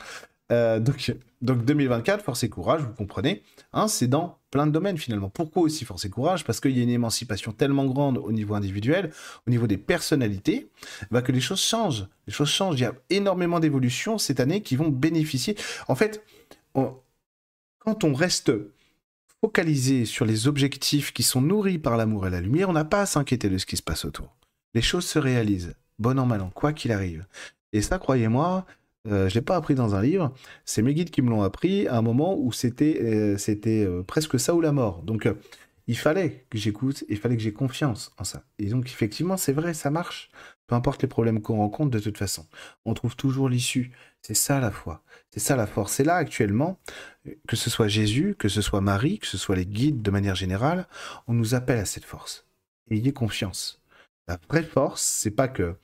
Euh, 0.53 0.79
donc, 0.79 1.15
donc 1.41 1.65
2024, 1.65 2.23
force 2.23 2.43
et 2.45 2.49
courage, 2.49 2.83
vous 2.83 2.93
comprenez, 2.93 3.43
hein, 3.73 3.89
c'est 3.89 4.07
dans 4.07 4.39
plein 4.51 4.67
de 4.67 4.73
domaines 4.73 4.99
finalement. 4.99 5.31
Pourquoi 5.31 5.63
aussi 5.63 5.85
force 5.85 6.05
et 6.05 6.11
courage? 6.11 6.45
Parce 6.45 6.61
qu'il 6.61 6.77
y 6.77 6.81
a 6.81 6.83
une 6.83 6.91
émancipation 6.91 7.53
tellement 7.53 7.87
grande 7.87 8.19
au 8.19 8.31
niveau 8.31 8.55
individuel, 8.55 9.11
au 9.47 9.51
niveau 9.51 9.67
des 9.67 9.79
personnalités, 9.79 10.69
bah, 11.11 11.23
que 11.23 11.33
les 11.33 11.41
choses 11.41 11.61
changent. 11.61 12.07
Les 12.27 12.33
choses 12.33 12.51
changent. 12.51 12.79
Il 12.79 12.83
y 12.83 12.87
a 12.87 12.95
énormément 13.11 13.59
d'évolutions 13.59 14.19
cette 14.19 14.41
année 14.41 14.61
qui 14.61 14.77
vont 14.77 14.89
bénéficier. 14.89 15.57
En 15.89 15.95
fait, 15.95 16.23
quand 16.75 18.05
on 18.05 18.13
reste 18.13 18.53
focalisé 19.41 20.05
sur 20.05 20.25
les 20.25 20.47
objectifs 20.47 21.13
qui 21.13 21.23
sont 21.23 21.41
nourris 21.41 21.79
par 21.79 21.97
l'amour 21.97 22.27
et 22.27 22.31
la 22.31 22.41
lumière, 22.41 22.69
on 22.69 22.75
n'a 22.75 22.85
pas 22.85 23.03
à 23.03 23.07
s'inquiéter 23.07 23.49
de 23.49 23.59
ce 23.59 23.67
qui 23.67 23.77
se 23.77 23.83
passe 23.83 24.05
autour. 24.05 24.37
Les 24.75 24.83
choses 24.83 25.07
se 25.07 25.19
réalisent, 25.19 25.75
bon 25.99 26.19
an, 26.19 26.27
mal 26.27 26.41
an, 26.41 26.51
quoi 26.55 26.73
qu'il 26.73 26.93
arrive. 26.93 27.27
Et 27.75 27.83
ça, 27.83 27.99
croyez-moi, 27.99 28.65
euh, 29.09 29.29
je 29.29 29.35
l'ai 29.35 29.43
pas 29.43 29.57
appris 29.57 29.75
dans 29.75 29.95
un 29.95 30.01
livre. 30.01 30.33
C'est 30.65 30.81
mes 30.81 30.95
guides 30.95 31.11
qui 31.11 31.23
me 31.23 31.29
l'ont 31.29 31.43
appris 31.43 31.87
à 31.89 31.97
un 31.97 32.03
moment 32.03 32.39
où 32.39 32.53
c'était 32.53 33.01
euh, 33.03 33.37
euh, 33.67 34.03
presque 34.05 34.41
ça 34.41 34.55
ou 34.55 34.61
la 34.61 34.73
mort. 34.73 35.03
Donc 35.03 35.29
il 35.89 35.99
fallait 35.99 36.47
que 36.51 36.57
j'écoute, 36.57 37.05
il 37.09 37.19
fallait 37.19 37.37
que 37.37 37.43
j'ai 37.43 37.53
confiance 37.53 38.13
en 38.17 38.25
ça. 38.25 38.45
Et 38.59 38.67
donc 38.67 38.87
effectivement, 38.87 39.37
c'est 39.37 39.53
vrai, 39.53 39.75
ça 39.75 39.91
marche. 39.91 40.31
Peu 40.69 40.77
importe 40.77 41.03
les 41.03 41.09
problèmes 41.09 41.43
qu'on 41.43 41.57
rencontre, 41.57 41.91
de 41.91 41.99
toute 41.99 42.17
façon, 42.17 42.47
on 42.87 42.95
trouve 42.95 43.17
toujours 43.17 43.51
l'issue. 43.51 43.91
C'est 44.23 44.35
ça 44.35 44.61
la 44.61 44.71
foi. 44.71 45.03
C'est 45.31 45.41
ça 45.41 45.57
la 45.57 45.67
force. 45.67 45.93
C'est 45.93 46.05
là 46.05 46.15
actuellement, 46.15 46.79
que 47.49 47.57
ce 47.57 47.69
soit 47.69 47.89
Jésus, 47.89 48.37
que 48.39 48.49
ce 48.49 48.63
soit 48.63 48.81
Marie, 48.81 49.19
que 49.19 49.27
ce 49.27 49.37
soit 49.37 49.57
les 49.57 49.67
guides 49.67 50.01
de 50.01 50.11
manière 50.13 50.37
générale, 50.37 50.87
on 51.27 51.35
nous 51.35 51.55
appelle 51.55 51.81
à 51.81 51.85
cette 51.85 52.05
force. 52.05 52.47
Ayez 52.89 53.13
confiance. 53.13 53.83
La 54.29 54.39
vraie 54.49 54.63
force, 54.63 55.03
c'est 55.03 55.33
pas 55.33 55.49
que 55.49 55.75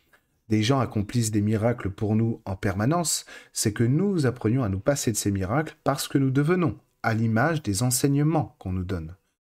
des 0.50 0.62
gens 0.64 0.80
accomplissent 0.80 1.30
des 1.30 1.40
miracles 1.40 1.90
pour 1.90 2.16
nous 2.16 2.42
en 2.44 2.56
permanence, 2.56 3.24
c'est 3.52 3.72
que 3.72 3.84
nous 3.84 4.26
apprenions 4.26 4.64
à 4.64 4.68
nous 4.68 4.80
passer 4.80 5.12
de 5.12 5.16
ces 5.16 5.30
miracles 5.30 5.76
parce 5.84 6.08
que 6.08 6.18
nous 6.18 6.30
devenons 6.30 6.76
à 7.02 7.14
l'image 7.14 7.62
des 7.62 7.82
enseignements 7.82 8.56
qu'on 8.58 8.72
nous 8.72 8.84
donne. 8.84 9.14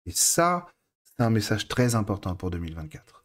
Et 0.04 0.10
ça, 0.10 0.66
c'est 1.04 1.22
un 1.22 1.30
message 1.30 1.68
très 1.68 1.94
important 1.94 2.34
pour 2.34 2.50
2024. 2.50 3.24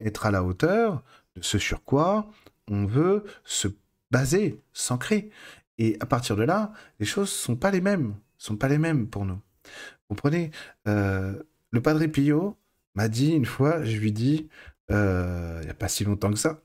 Être 0.00 0.26
à 0.26 0.30
la 0.30 0.44
hauteur 0.44 1.02
de 1.34 1.42
ce 1.42 1.58
sur 1.58 1.84
quoi 1.84 2.30
on 2.68 2.86
veut 2.86 3.24
se 3.44 3.66
baser, 4.12 4.62
s'ancrer. 4.72 5.30
Et 5.78 5.96
à 5.98 6.06
partir 6.06 6.36
de 6.36 6.44
là, 6.44 6.72
les 7.00 7.06
choses 7.06 7.28
ne 7.28 7.34
sont 7.34 7.56
pas 7.56 7.72
les 7.72 7.80
mêmes, 7.80 8.14
sont 8.38 8.56
pas 8.56 8.68
les 8.68 8.78
mêmes 8.78 9.08
pour 9.08 9.24
nous. 9.24 9.40
Vous 9.64 10.06
comprenez 10.10 10.52
euh, 10.86 11.42
Le 11.72 11.82
Padre 11.82 12.06
Pio 12.06 12.56
m'a 12.94 13.08
dit 13.08 13.32
une 13.32 13.46
fois, 13.46 13.84
je 13.84 13.96
lui 13.96 14.12
dis, 14.12 14.48
euh, 14.92 15.58
il 15.62 15.64
n'y 15.64 15.70
a 15.70 15.74
pas 15.74 15.88
si 15.88 16.04
longtemps 16.04 16.30
que 16.30 16.38
ça, 16.38 16.62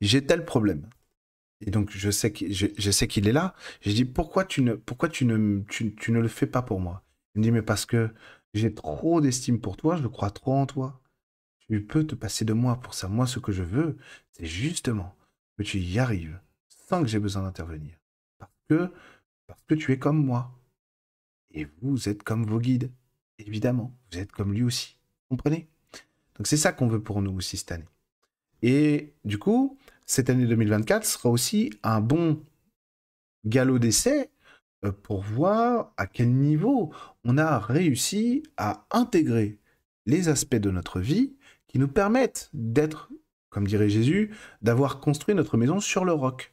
j'ai 0.00 0.24
tel 0.24 0.44
problème. 0.44 0.88
Et 1.60 1.70
donc, 1.70 1.90
je 1.90 2.10
sais 2.10 2.32
qu'il 2.32 2.54
je, 2.54 2.90
sais 2.90 3.06
qu'il 3.06 3.28
est 3.28 3.32
là. 3.32 3.54
J'ai 3.82 3.92
dit, 3.92 4.04
pourquoi, 4.04 4.44
tu 4.44 4.62
ne, 4.62 4.74
pourquoi 4.74 5.08
tu, 5.08 5.26
ne, 5.26 5.60
tu, 5.68 5.94
ne 6.08 6.18
le 6.18 6.28
fais 6.28 6.46
pas 6.46 6.62
pour 6.62 6.80
moi? 6.80 7.04
Il 7.34 7.40
me 7.40 7.44
dit, 7.44 7.50
mais 7.50 7.62
parce 7.62 7.84
que 7.84 8.10
j'ai 8.54 8.74
trop 8.74 9.20
d'estime 9.20 9.60
pour 9.60 9.76
toi, 9.76 9.96
je 9.96 10.06
crois 10.06 10.30
trop 10.30 10.54
en 10.54 10.66
toi. 10.66 11.00
Tu 11.58 11.84
peux 11.84 12.04
te 12.04 12.14
passer 12.14 12.44
de 12.44 12.52
moi 12.52 12.80
pour 12.80 12.94
ça. 12.94 13.08
Moi, 13.08 13.26
ce 13.26 13.38
que 13.38 13.52
je 13.52 13.62
veux, 13.62 13.98
c'est 14.32 14.46
justement 14.46 15.14
que 15.56 15.62
tu 15.62 15.78
y 15.78 15.98
arrives 15.98 16.40
sans 16.68 17.02
que 17.02 17.08
j'ai 17.08 17.18
besoin 17.18 17.42
d'intervenir. 17.42 17.94
Parce 18.38 18.52
que, 18.68 18.90
parce 19.46 19.62
que 19.68 19.74
tu 19.74 19.92
es 19.92 19.98
comme 19.98 20.24
moi. 20.24 20.58
Et 21.52 21.66
vous 21.82 22.08
êtes 22.08 22.22
comme 22.22 22.46
vos 22.46 22.58
guides. 22.58 22.90
Évidemment, 23.38 23.94
vous 24.10 24.18
êtes 24.18 24.32
comme 24.32 24.52
lui 24.52 24.62
aussi. 24.62 24.98
Comprenez? 25.28 25.68
Donc, 26.36 26.46
c'est 26.46 26.56
ça 26.56 26.72
qu'on 26.72 26.88
veut 26.88 27.02
pour 27.02 27.20
nous 27.22 27.32
aussi 27.32 27.56
cette 27.56 27.72
année. 27.72 27.88
Et 28.62 29.14
du 29.24 29.38
coup, 29.38 29.78
cette 30.10 30.28
année 30.28 30.46
2024 30.46 31.04
sera 31.04 31.30
aussi 31.30 31.70
un 31.84 32.00
bon 32.00 32.42
galop 33.46 33.78
d'essai 33.78 34.30
euh, 34.84 34.90
pour 34.90 35.22
voir 35.22 35.92
à 35.96 36.08
quel 36.08 36.32
niveau 36.32 36.92
on 37.22 37.38
a 37.38 37.60
réussi 37.60 38.42
à 38.56 38.86
intégrer 38.90 39.60
les 40.06 40.28
aspects 40.28 40.56
de 40.56 40.72
notre 40.72 40.98
vie 40.98 41.36
qui 41.68 41.78
nous 41.78 41.86
permettent 41.86 42.50
d'être, 42.52 43.08
comme 43.50 43.68
dirait 43.68 43.88
Jésus, 43.88 44.34
d'avoir 44.62 44.98
construit 44.98 45.36
notre 45.36 45.56
maison 45.56 45.78
sur 45.78 46.04
le 46.04 46.12
roc 46.12 46.52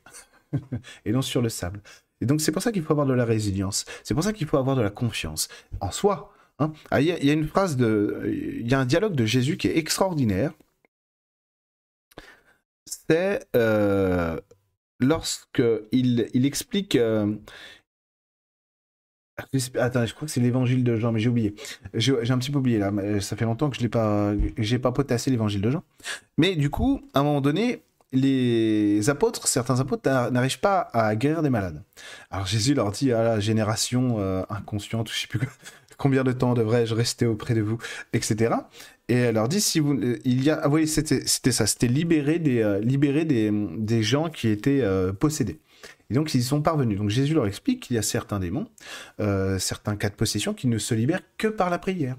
et 1.05 1.11
non 1.11 1.23
sur 1.23 1.41
le 1.41 1.49
sable. 1.49 1.81
Et 2.21 2.27
donc 2.27 2.41
c'est 2.41 2.51
pour 2.51 2.61
ça 2.61 2.71
qu'il 2.71 2.83
faut 2.83 2.93
avoir 2.93 3.07
de 3.07 3.13
la 3.13 3.25
résilience, 3.25 3.85
c'est 4.03 4.13
pour 4.13 4.23
ça 4.23 4.33
qu'il 4.33 4.45
faut 4.45 4.57
avoir 4.57 4.75
de 4.75 4.83
la 4.83 4.91
confiance 4.91 5.47
en 5.79 5.89
soi, 5.89 6.31
Hein. 6.59 6.73
Ah, 6.89 7.01
il 7.01 7.07
y, 7.07 7.29
a 7.29 7.33
une 7.33 7.47
phrase 7.47 7.77
il 7.79 8.67
y 8.67 8.73
a 8.73 8.79
un 8.79 8.85
dialogue 8.85 9.13
de 9.13 9.25
Jésus 9.25 9.57
qui 9.57 9.67
est 9.67 9.77
extraordinaire. 9.77 10.53
C'est 12.87 13.47
euh, 13.55 14.39
lorsque 14.99 15.63
il, 15.91 16.27
il 16.33 16.45
explique. 16.45 16.95
Euh, 16.95 17.35
attends, 19.79 20.05
je 20.05 20.13
crois 20.13 20.25
que 20.25 20.31
c'est 20.31 20.39
l'évangile 20.39 20.83
de 20.83 20.95
Jean, 20.95 21.11
mais 21.11 21.19
j'ai 21.19 21.29
oublié. 21.29 21.55
J'ai 21.93 22.31
un 22.31 22.37
petit 22.37 22.51
peu 22.51 22.59
oublié 22.59 22.79
là. 22.79 22.91
Ça 23.21 23.35
fait 23.35 23.45
longtemps 23.45 23.69
que 23.69 23.77
je 23.77 23.81
l'ai 23.81 23.89
pas, 23.89 24.33
j'ai 24.57 24.79
pas 24.79 24.91
potassé 24.91 25.29
l'évangile 25.29 25.61
de 25.61 25.69
Jean. 25.69 25.83
Mais 26.37 26.55
du 26.55 26.69
coup, 26.69 27.01
à 27.13 27.19
un 27.19 27.23
moment 27.23 27.41
donné, 27.41 27.83
les 28.11 29.09
apôtres, 29.09 29.47
certains 29.47 29.79
apôtres 29.79 30.09
n'arrivent 30.31 30.59
pas 30.59 30.79
à 30.93 31.15
guérir 31.15 31.41
des 31.41 31.49
malades. 31.49 31.83
Alors 32.31 32.45
Jésus 32.47 32.73
leur 32.73 32.91
dit 32.91 33.11
à 33.11 33.23
la 33.23 33.39
génération 33.39 34.15
euh, 34.19 34.43
inconsciente, 34.49 35.09
je 35.09 35.19
sais 35.19 35.27
plus 35.27 35.41
combien 35.97 36.23
de 36.23 36.31
temps 36.31 36.53
devrais-je 36.53 36.93
rester 36.93 37.25
auprès 37.25 37.53
de 37.53 37.61
vous, 37.61 37.77
etc. 38.13 38.55
Et 39.09 39.15
elle 39.15 39.35
leur 39.35 39.47
dit 39.47 39.61
si 39.61 39.79
vous, 39.79 39.93
euh, 39.93 40.19
il 40.25 40.43
y 40.43 40.49
a, 40.49 40.59
ah 40.63 40.69
oui, 40.69 40.87
c'était 40.87 41.25
ça, 41.25 41.65
c'était 41.65 41.87
libérer 41.87 42.39
des, 42.39 42.61
euh, 42.61 42.79
libérer 42.79 43.25
des, 43.25 43.51
des, 43.77 44.03
gens 44.03 44.29
qui 44.29 44.49
étaient 44.49 44.83
possédés. 45.19 45.59
Et 46.09 46.13
donc 46.13 46.33
ils 46.33 46.39
y 46.39 46.43
sont 46.43 46.61
parvenus. 46.61 46.97
Donc 46.97 47.09
Jésus 47.09 47.33
leur 47.33 47.47
explique 47.47 47.83
qu'il 47.83 47.95
y 47.95 47.99
a 47.99 48.01
certains 48.01 48.39
démons, 48.39 48.67
euh, 49.19 49.59
certains 49.59 49.95
cas 49.95 50.09
de 50.09 50.15
possession 50.15 50.53
qui 50.53 50.67
ne 50.67 50.77
se 50.77 50.93
libèrent 50.93 51.23
que 51.37 51.47
par 51.47 51.69
la 51.69 51.79
prière. 51.79 52.17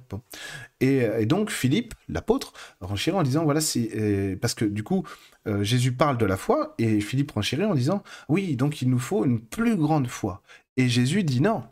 Et, 0.81 1.27
donc 1.27 1.51
Philippe, 1.51 1.95
l'apôtre, 2.09 2.53
renchérit 2.81 3.17
en 3.17 3.23
disant 3.23 3.45
voilà, 3.45 3.61
euh, 3.77 4.37
parce 4.37 4.55
que 4.55 4.65
du 4.65 4.83
coup 4.83 5.07
euh, 5.47 5.63
Jésus 5.63 5.93
parle 5.93 6.19
de 6.19 6.27
la 6.27 6.37
foi 6.37 6.75
et 6.79 7.01
Philippe 7.01 7.33
renchérit 7.33 7.65
en 7.65 7.75
disant 7.75 8.03
oui, 8.29 8.57
donc 8.57 8.83
il 8.83 8.91
nous 8.91 8.99
faut 8.99 9.25
une 9.25 9.41
plus 9.41 9.77
grande 9.77 10.09
foi. 10.09 10.43
Et 10.77 10.89
Jésus 10.89 11.25
dit 11.25 11.41
non, 11.41 11.65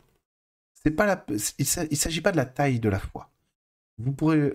c'est 0.73 0.91
pas 0.91 1.25
il 1.59 1.65
s'agit 1.65 2.21
pas 2.21 2.31
de 2.31 2.37
la 2.37 2.45
taille 2.45 2.79
de 2.79 2.89
la 2.89 2.99
foi. 2.99 3.29
Vous 3.99 4.11
pourrez, 4.11 4.53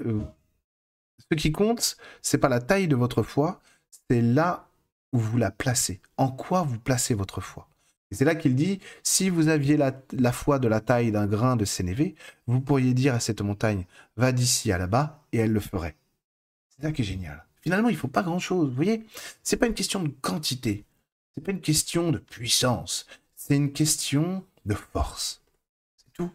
ce 1.19 1.37
qui 1.37 1.53
compte, 1.53 1.97
c'est 2.21 2.39
pas 2.39 2.49
la 2.49 2.61
taille 2.61 2.89
de 2.89 2.97
votre 2.97 3.23
foi, 3.23 3.61
c'est 4.09 4.21
là 4.21 4.69
où 5.13 5.19
vous 5.19 5.39
la 5.39 5.51
placez, 5.51 6.01
en 6.17 6.31
quoi 6.31 6.63
vous 6.63 6.79
placez 6.79 7.15
votre 7.15 7.41
foi. 7.41 7.69
Et 8.11 8.15
c'est 8.15 8.27
là 8.27 8.35
qu'il 8.35 8.55
dit, 8.55 8.79
si 9.03 9.31
vous 9.31 9.49
aviez 9.49 9.79
la, 9.79 10.33
foi 10.33 10.59
de 10.59 10.69
la 10.69 10.81
taille 10.81 11.13
d'un 11.13 11.27
grain 11.27 11.57
de 11.57 11.65
sénévé, 11.65 12.15
vous 12.47 12.61
pourriez 12.61 12.93
dire 12.93 13.15
à 13.15 13.21
cette 13.21 13.41
montagne, 13.41 13.87
va 14.17 14.33
d'ici 14.33 14.71
à 14.71 14.77
là-bas, 14.77 15.25
et 15.33 15.39
elle 15.39 15.53
le 15.53 15.61
ferait. 15.61 15.97
C'est 16.69 16.83
ça 16.83 16.93
qui 16.93 17.03
est 17.03 17.07
génial. 17.07 17.47
Finalement, 17.63 17.89
il 17.89 17.95
ne 17.95 17.99
faut 17.99 18.09
pas 18.09 18.23
grand-chose. 18.23 18.69
Vous 18.69 18.75
voyez, 18.75 19.07
c'est 19.43 19.57
pas 19.57 19.67
une 19.67 19.73
question 19.75 20.03
de 20.03 20.11
quantité, 20.21 20.85
c'est 21.35 21.43
pas 21.43 21.53
une 21.53 21.63
question 21.63 22.11
de 22.13 22.19
puissance, 22.19 23.07
c'est 23.35 23.57
une 23.57 23.73
question 23.73 24.45
de 24.67 24.75
force. 24.75 25.41
C'est 25.97 26.13
tout. 26.13 26.31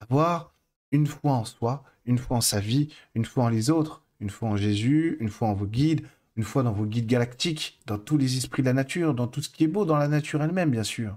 Avoir 0.00 0.52
une 0.92 1.06
foi 1.06 1.32
en 1.32 1.46
soi, 1.46 1.84
une 2.04 2.18
foi 2.18 2.36
en 2.36 2.42
sa 2.42 2.60
vie, 2.60 2.92
une 3.14 3.24
foi 3.24 3.44
en 3.44 3.48
les 3.48 3.70
autres, 3.70 4.03
une 4.20 4.30
foi 4.30 4.48
en 4.48 4.56
Jésus, 4.56 5.16
une 5.20 5.28
foi 5.28 5.48
en 5.48 5.54
vos 5.54 5.66
guides, 5.66 6.06
une 6.36 6.44
fois 6.44 6.62
dans 6.62 6.72
vos 6.72 6.86
guides 6.86 7.06
galactiques, 7.06 7.80
dans 7.86 7.98
tous 7.98 8.16
les 8.16 8.36
esprits 8.36 8.62
de 8.62 8.66
la 8.66 8.72
nature, 8.72 9.14
dans 9.14 9.26
tout 9.26 9.42
ce 9.42 9.48
qui 9.48 9.64
est 9.64 9.68
beau 9.68 9.84
dans 9.84 9.96
la 9.96 10.08
nature 10.08 10.42
elle-même, 10.42 10.70
bien 10.70 10.82
sûr. 10.82 11.16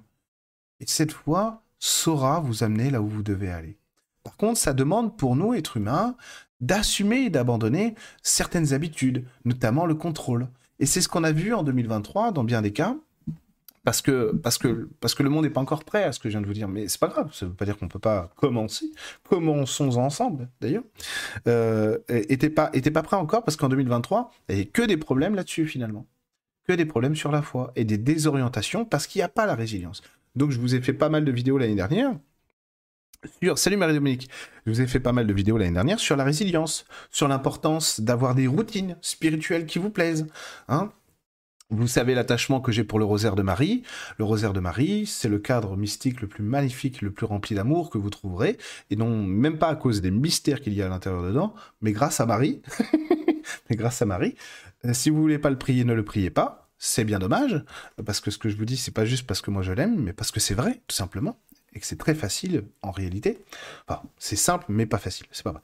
Et 0.80 0.86
cette 0.88 1.12
foi 1.12 1.64
saura 1.80 2.40
vous 2.40 2.64
amener 2.64 2.90
là 2.90 3.02
où 3.02 3.08
vous 3.08 3.24
devez 3.24 3.50
aller. 3.50 3.78
Par 4.24 4.36
contre, 4.36 4.60
ça 4.60 4.74
demande 4.74 5.18
pour 5.18 5.36
nous, 5.36 5.54
êtres 5.54 5.78
humains, 5.78 6.16
d'assumer 6.60 7.26
et 7.26 7.30
d'abandonner 7.30 7.96
certaines 8.22 8.74
habitudes, 8.74 9.26
notamment 9.46 9.86
le 9.86 9.96
contrôle. 9.96 10.48
Et 10.80 10.86
c'est 10.86 11.02
ce 11.02 11.10
qu'on 11.10 11.24
a 11.24 11.32
vu 11.32 11.54
en 11.54 11.64
2023 11.64 12.32
dans 12.32 12.44
bien 12.44 12.62
des 12.62 12.74
cas, 12.74 12.96
parce 13.88 14.02
que, 14.02 14.36
parce 14.44 14.58
que, 14.58 14.90
parce 15.00 15.16
que 15.16 15.24
le 15.24 15.30
monde 15.30 15.46
n'est 15.46 15.50
pas 15.50 15.62
encore 15.62 15.86
prêt 15.86 16.04
à 16.04 16.12
ce 16.12 16.20
que 16.20 16.28
je 16.28 16.34
viens 16.34 16.42
de 16.42 16.46
vous 16.46 16.52
dire. 16.52 16.68
Mais 16.68 16.90
c'est 16.90 17.00
pas 17.00 17.08
grave, 17.08 17.34
ça 17.34 17.46
veut 17.46 17.54
pas 17.54 17.64
dire 17.64 17.78
qu'on 17.78 17.88
peut 17.88 18.00
pas 18.00 18.34
commencer. 18.36 18.92
Commençons 19.24 19.96
ensemble, 19.96 20.50
d'ailleurs. 20.60 20.84
Euh, 21.48 21.98
était 22.10 22.50
pas, 22.50 22.70
pas 22.70 23.02
prêt 23.02 23.16
encore 23.16 23.46
parce 23.46 23.56
qu'en 23.56 23.70
2023, 23.70 24.30
il 24.50 24.56
n'y 24.56 24.62
avait 24.62 24.70
que 24.70 24.82
des 24.82 24.98
problèmes 24.98 25.36
là-dessus, 25.36 25.68
finalement. 25.68 26.06
Que 26.68 26.74
des 26.74 26.84
problèmes 26.84 27.16
sur 27.16 27.32
la 27.32 27.42
foi 27.42 27.72
et 27.78 27.86
des 27.86 27.98
désorientations 27.98 28.84
parce 28.84 29.08
qu'il 29.08 29.20
n'y 29.20 29.24
a 29.24 29.30
pas 29.30 29.46
la 29.46 29.56
résilience. 29.56 30.02
Donc, 30.36 30.52
je 30.52 30.60
vous 30.60 30.76
ai 30.76 30.82
fait 30.82 30.92
pas 30.92 31.08
mal 31.08 31.24
de 31.24 31.32
vidéos 31.32 31.58
l'année 31.58 31.76
dernière. 31.76 32.12
Sur... 33.42 33.58
Salut 33.58 33.78
Marie-Dominique, 33.78 34.30
je 34.66 34.72
vous 34.72 34.82
ai 34.82 34.88
fait 34.88 35.00
pas 35.00 35.14
mal 35.14 35.28
de 35.28 35.34
vidéos 35.34 35.58
l'année 35.58 35.72
dernière 35.72 36.02
sur 36.02 36.18
la 36.18 36.26
résilience, 36.26 36.84
sur 37.10 37.30
l'importance 37.30 38.02
d'avoir 38.02 38.36
des 38.36 38.48
routines 38.48 38.98
spirituelles 39.00 39.66
qui 39.66 39.80
vous 39.80 39.92
plaisent. 39.92 40.28
Hein 40.68 40.92
vous 41.70 41.88
savez 41.88 42.16
l'attachement 42.16 42.62
que 42.62 42.72
j'ai 42.72 42.84
pour 42.84 42.98
le 42.98 43.06
rosaire 43.06 43.36
de 43.36 43.42
Marie. 43.42 43.84
Le 44.18 44.24
rosaire 44.24 44.54
de 44.54 44.60
Marie, 44.60 45.06
c'est 45.06 45.28
le 45.28 45.40
cadre 45.40 45.76
mystique 45.76 46.22
le 46.22 46.28
plus 46.28 46.44
magnifique, 46.44 47.02
le 47.02 47.12
plus 47.12 47.26
rempli 47.26 47.56
d'amour 47.56 47.90
que 47.90 47.98
vous 47.98 48.10
trouverez, 48.10 48.58
et 48.90 48.96
non 48.96 49.24
même 49.24 49.58
pas 49.58 49.68
à 49.68 49.76
cause 49.76 50.02
des 50.02 50.12
mystères 50.12 50.62
qu'il 50.62 50.74
y 50.74 50.82
a 50.82 50.86
à 50.86 50.90
l'intérieur 50.90 51.24
dedans, 51.24 51.54
mais 51.82 51.92
grâce 51.92 52.20
à 52.22 52.26
Marie. 52.26 52.62
mais 53.70 53.76
grâce 53.76 54.02
à 54.02 54.06
Marie. 54.06 54.36
Euh, 54.86 54.94
si 54.94 55.10
vous 55.10 55.22
voulez 55.22 55.40
pas 55.40 55.50
le 55.50 55.58
prier, 55.58 55.84
ne 55.84 55.94
le 55.94 56.06
priez 56.06 56.30
pas. 56.30 56.70
C'est 56.78 57.04
bien 57.04 57.20
dommage, 57.20 57.64
parce 58.06 58.22
que 58.22 58.32
ce 58.32 58.38
que 58.38 58.50
je 58.50 58.56
vous 58.56 58.66
dis, 58.66 58.78
c'est 58.78 58.92
pas 58.92 59.06
juste 59.06 59.26
parce 59.26 59.42
que 59.42 59.50
moi 59.50 59.64
je 59.64 59.72
l'aime, 59.74 60.00
mais 60.00 60.14
parce 60.14 60.32
que 60.32 60.40
c'est 60.40 60.54
vrai, 60.54 60.82
tout 60.88 60.96
simplement 60.96 61.38
et 61.74 61.80
que 61.80 61.86
c'est 61.86 61.98
très 61.98 62.16
facile 62.16 62.64
en 62.82 62.92
réalité. 62.92 63.40
Enfin, 63.88 64.02
c'est 64.18 64.36
simple, 64.36 64.66
mais 64.68 64.86
pas 64.86 64.98
facile, 64.98 65.28
c'est 65.32 65.44
pas 65.44 65.52
vrai. 65.52 65.62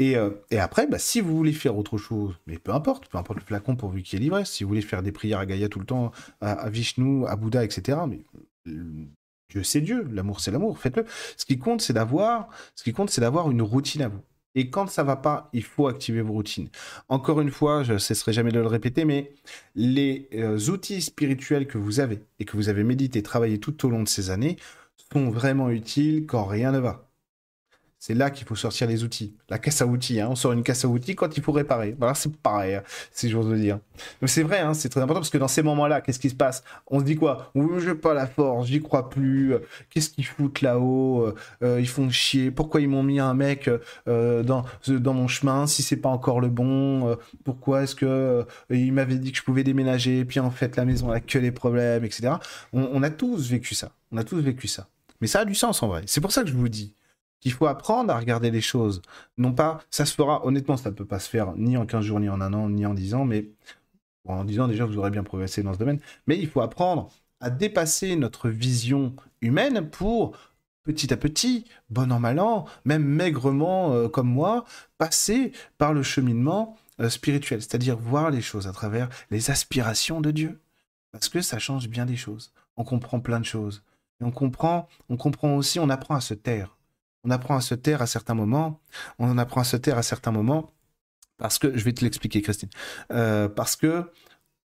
Et, 0.00 0.16
euh, 0.16 0.30
et 0.50 0.58
après, 0.58 0.86
bah, 0.86 0.98
si 0.98 1.20
vous 1.20 1.36
voulez 1.36 1.52
faire 1.52 1.76
autre 1.76 1.98
chose, 1.98 2.34
mais 2.46 2.58
peu 2.58 2.72
importe, 2.72 3.06
peu 3.08 3.18
importe 3.18 3.38
le 3.38 3.44
flacon 3.44 3.76
pourvu 3.76 4.02
qu'il 4.02 4.18
ait 4.18 4.22
l'ivresse, 4.22 4.50
si 4.50 4.64
vous 4.64 4.68
voulez 4.68 4.80
faire 4.80 5.02
des 5.02 5.12
prières 5.12 5.40
à 5.40 5.46
Gaïa 5.46 5.68
tout 5.68 5.78
le 5.78 5.84
temps, 5.84 6.10
à, 6.40 6.70
Vishnu, 6.70 7.26
à 7.26 7.36
Bouddha, 7.36 7.62
etc., 7.62 7.98
mais 8.08 8.24
euh, 8.66 9.04
Dieu 9.50 9.62
c'est 9.62 9.82
Dieu, 9.82 10.08
l'amour 10.10 10.40
c'est 10.40 10.50
l'amour, 10.50 10.78
faites-le. 10.78 11.04
Ce 11.36 11.44
qui 11.44 11.58
compte, 11.58 11.82
c'est 11.82 11.92
d'avoir, 11.92 12.48
ce 12.74 12.82
qui 12.82 12.94
compte, 12.94 13.10
c'est 13.10 13.20
d'avoir 13.20 13.50
une 13.50 13.60
routine 13.60 14.00
à 14.00 14.08
vous. 14.08 14.22
Et 14.54 14.70
quand 14.70 14.88
ça 14.88 15.04
va 15.04 15.16
pas, 15.16 15.50
il 15.52 15.62
faut 15.62 15.86
activer 15.86 16.22
vos 16.22 16.32
routines. 16.32 16.70
Encore 17.10 17.42
une 17.42 17.50
fois, 17.50 17.82
je 17.82 17.92
ne 17.92 17.98
cesserai 17.98 18.32
jamais 18.32 18.52
de 18.52 18.58
le 18.58 18.66
répéter, 18.66 19.04
mais 19.04 19.34
les 19.74 20.30
euh, 20.32 20.58
outils 20.70 21.02
spirituels 21.02 21.66
que 21.66 21.76
vous 21.76 22.00
avez 22.00 22.22
et 22.38 22.46
que 22.46 22.56
vous 22.56 22.70
avez 22.70 22.84
médité, 22.84 23.22
travaillé 23.22 23.60
tout 23.60 23.84
au 23.84 23.90
long 23.90 24.02
de 24.02 24.08
ces 24.08 24.30
années 24.30 24.56
sont 25.12 25.28
vraiment 25.28 25.68
utiles 25.68 26.24
quand 26.26 26.46
rien 26.46 26.72
ne 26.72 26.78
va. 26.78 27.09
C'est 28.02 28.14
là 28.14 28.30
qu'il 28.30 28.46
faut 28.46 28.56
sortir 28.56 28.88
les 28.88 29.04
outils. 29.04 29.34
La 29.50 29.58
casse 29.58 29.82
à 29.82 29.86
outils, 29.86 30.22
hein. 30.22 30.28
on 30.30 30.34
sort 30.34 30.52
une 30.52 30.62
casse 30.62 30.86
à 30.86 30.88
outils 30.88 31.14
quand 31.14 31.36
il 31.36 31.42
faut 31.42 31.52
réparer. 31.52 31.94
Voilà, 31.98 32.14
c'est 32.14 32.34
pareil, 32.34 32.76
hein, 32.76 32.82
si 33.12 33.28
j'ose 33.28 33.50
le 33.50 33.58
dire. 33.58 33.78
Mais 34.22 34.28
c'est 34.28 34.42
vrai, 34.42 34.60
hein, 34.60 34.72
c'est 34.72 34.88
très 34.88 35.02
important 35.02 35.20
parce 35.20 35.28
que 35.28 35.36
dans 35.36 35.48
ces 35.48 35.62
moments-là, 35.62 36.00
qu'est-ce 36.00 36.18
qui 36.18 36.30
se 36.30 36.34
passe? 36.34 36.64
On 36.86 37.00
se 37.00 37.04
dit 37.04 37.16
quoi? 37.16 37.50
Oui, 37.54 37.78
je 37.78 37.90
n'ai 37.90 37.94
pas 37.94 38.14
la 38.14 38.26
force, 38.26 38.68
j'y 38.68 38.80
crois 38.80 39.10
plus. 39.10 39.54
Qu'est-ce 39.90 40.08
qu'ils 40.08 40.24
foutent 40.24 40.62
là-haut? 40.62 41.26
Euh, 41.26 41.34
euh, 41.62 41.78
Ils 41.78 41.88
font 41.88 42.08
chier. 42.08 42.50
Pourquoi 42.50 42.80
ils 42.80 42.88
m'ont 42.88 43.02
mis 43.02 43.20
un 43.20 43.34
mec 43.34 43.68
euh, 44.08 44.42
dans, 44.42 44.64
dans 44.88 45.12
mon 45.12 45.28
chemin 45.28 45.66
si 45.66 45.82
c'est 45.82 45.96
pas 45.96 46.08
encore 46.08 46.40
le 46.40 46.48
bon? 46.48 47.18
Pourquoi 47.44 47.82
est-ce 47.82 47.94
que 47.94 48.46
il 48.70 48.94
m'avait 48.94 49.16
dit 49.16 49.30
que 49.30 49.36
je 49.36 49.42
pouvais 49.42 49.62
déménager? 49.62 50.24
Puis 50.24 50.40
en 50.40 50.50
fait 50.50 50.76
la 50.76 50.86
maison 50.86 51.10
a 51.10 51.20
que 51.20 51.38
des 51.38 51.52
problèmes, 51.52 52.06
etc. 52.06 52.32
on 52.72 53.02
a 53.02 53.10
tous 53.10 53.50
vécu 53.50 53.74
ça. 53.74 53.92
On 54.10 54.16
a 54.16 54.24
tous 54.24 54.40
vécu 54.40 54.68
ça. 54.68 54.88
Mais 55.20 55.26
ça 55.26 55.40
a 55.40 55.44
du 55.44 55.54
sens 55.54 55.82
en 55.82 55.88
vrai. 55.88 56.02
C'est 56.06 56.22
pour 56.22 56.32
ça 56.32 56.42
que 56.42 56.48
je 56.48 56.54
vous 56.54 56.70
dis 56.70 56.94
qu'il 57.40 57.52
faut 57.52 57.66
apprendre 57.66 58.12
à 58.12 58.18
regarder 58.18 58.50
les 58.50 58.60
choses. 58.60 59.02
Non 59.38 59.52
pas, 59.52 59.80
ça 59.90 60.04
se 60.04 60.14
fera, 60.14 60.44
honnêtement, 60.46 60.76
ça 60.76 60.90
ne 60.90 60.94
peut 60.94 61.04
pas 61.04 61.18
se 61.18 61.28
faire 61.28 61.54
ni 61.56 61.76
en 61.76 61.86
15 61.86 62.04
jours, 62.04 62.20
ni 62.20 62.28
en 62.28 62.40
un 62.40 62.52
an, 62.52 62.68
ni 62.68 62.86
en 62.86 62.94
10 62.94 63.14
ans, 63.14 63.24
mais 63.24 63.50
en 64.26 64.44
10 64.44 64.60
ans 64.60 64.68
déjà, 64.68 64.84
vous 64.84 64.98
aurez 64.98 65.10
bien 65.10 65.24
progressé 65.24 65.62
dans 65.62 65.74
ce 65.74 65.78
domaine. 65.78 66.00
Mais 66.26 66.38
il 66.38 66.48
faut 66.48 66.60
apprendre 66.60 67.10
à 67.40 67.50
dépasser 67.50 68.16
notre 68.16 68.48
vision 68.48 69.14
humaine 69.40 69.88
pour, 69.88 70.36
petit 70.82 71.12
à 71.12 71.16
petit, 71.16 71.64
bon 71.88 72.12
an, 72.12 72.20
mal 72.20 72.38
an, 72.38 72.66
même 72.84 73.04
maigrement 73.04 73.92
euh, 73.92 74.08
comme 74.08 74.28
moi, 74.28 74.64
passer 74.98 75.52
par 75.78 75.94
le 75.94 76.02
cheminement 76.02 76.76
euh, 77.00 77.08
spirituel, 77.08 77.62
c'est-à-dire 77.62 77.96
voir 77.96 78.30
les 78.30 78.42
choses 78.42 78.66
à 78.66 78.72
travers 78.72 79.08
les 79.30 79.50
aspirations 79.50 80.20
de 80.20 80.30
Dieu. 80.30 80.60
Parce 81.12 81.28
que 81.28 81.40
ça 81.40 81.58
change 81.58 81.88
bien 81.88 82.06
des 82.06 82.16
choses. 82.16 82.52
On 82.76 82.84
comprend 82.84 83.20
plein 83.20 83.40
de 83.40 83.44
choses. 83.44 83.82
Et 84.20 84.24
on 84.24 84.30
comprend, 84.30 84.88
on 85.08 85.16
comprend 85.16 85.56
aussi, 85.56 85.80
on 85.80 85.88
apprend 85.88 86.14
à 86.14 86.20
se 86.20 86.34
taire. 86.34 86.76
On 87.24 87.30
apprend 87.30 87.56
à 87.56 87.60
se 87.60 87.74
taire 87.74 88.02
à 88.02 88.06
certains 88.06 88.34
moments. 88.34 88.80
On 89.18 89.36
apprend 89.38 89.60
à 89.60 89.64
se 89.64 89.76
taire 89.76 89.98
à 89.98 90.02
certains 90.02 90.32
moments 90.32 90.72
parce 91.38 91.58
que, 91.58 91.76
je 91.76 91.84
vais 91.84 91.92
te 91.92 92.04
l'expliquer, 92.04 92.42
Christine, 92.42 92.68
euh, 93.12 93.48
parce 93.48 93.74
que 93.74 94.10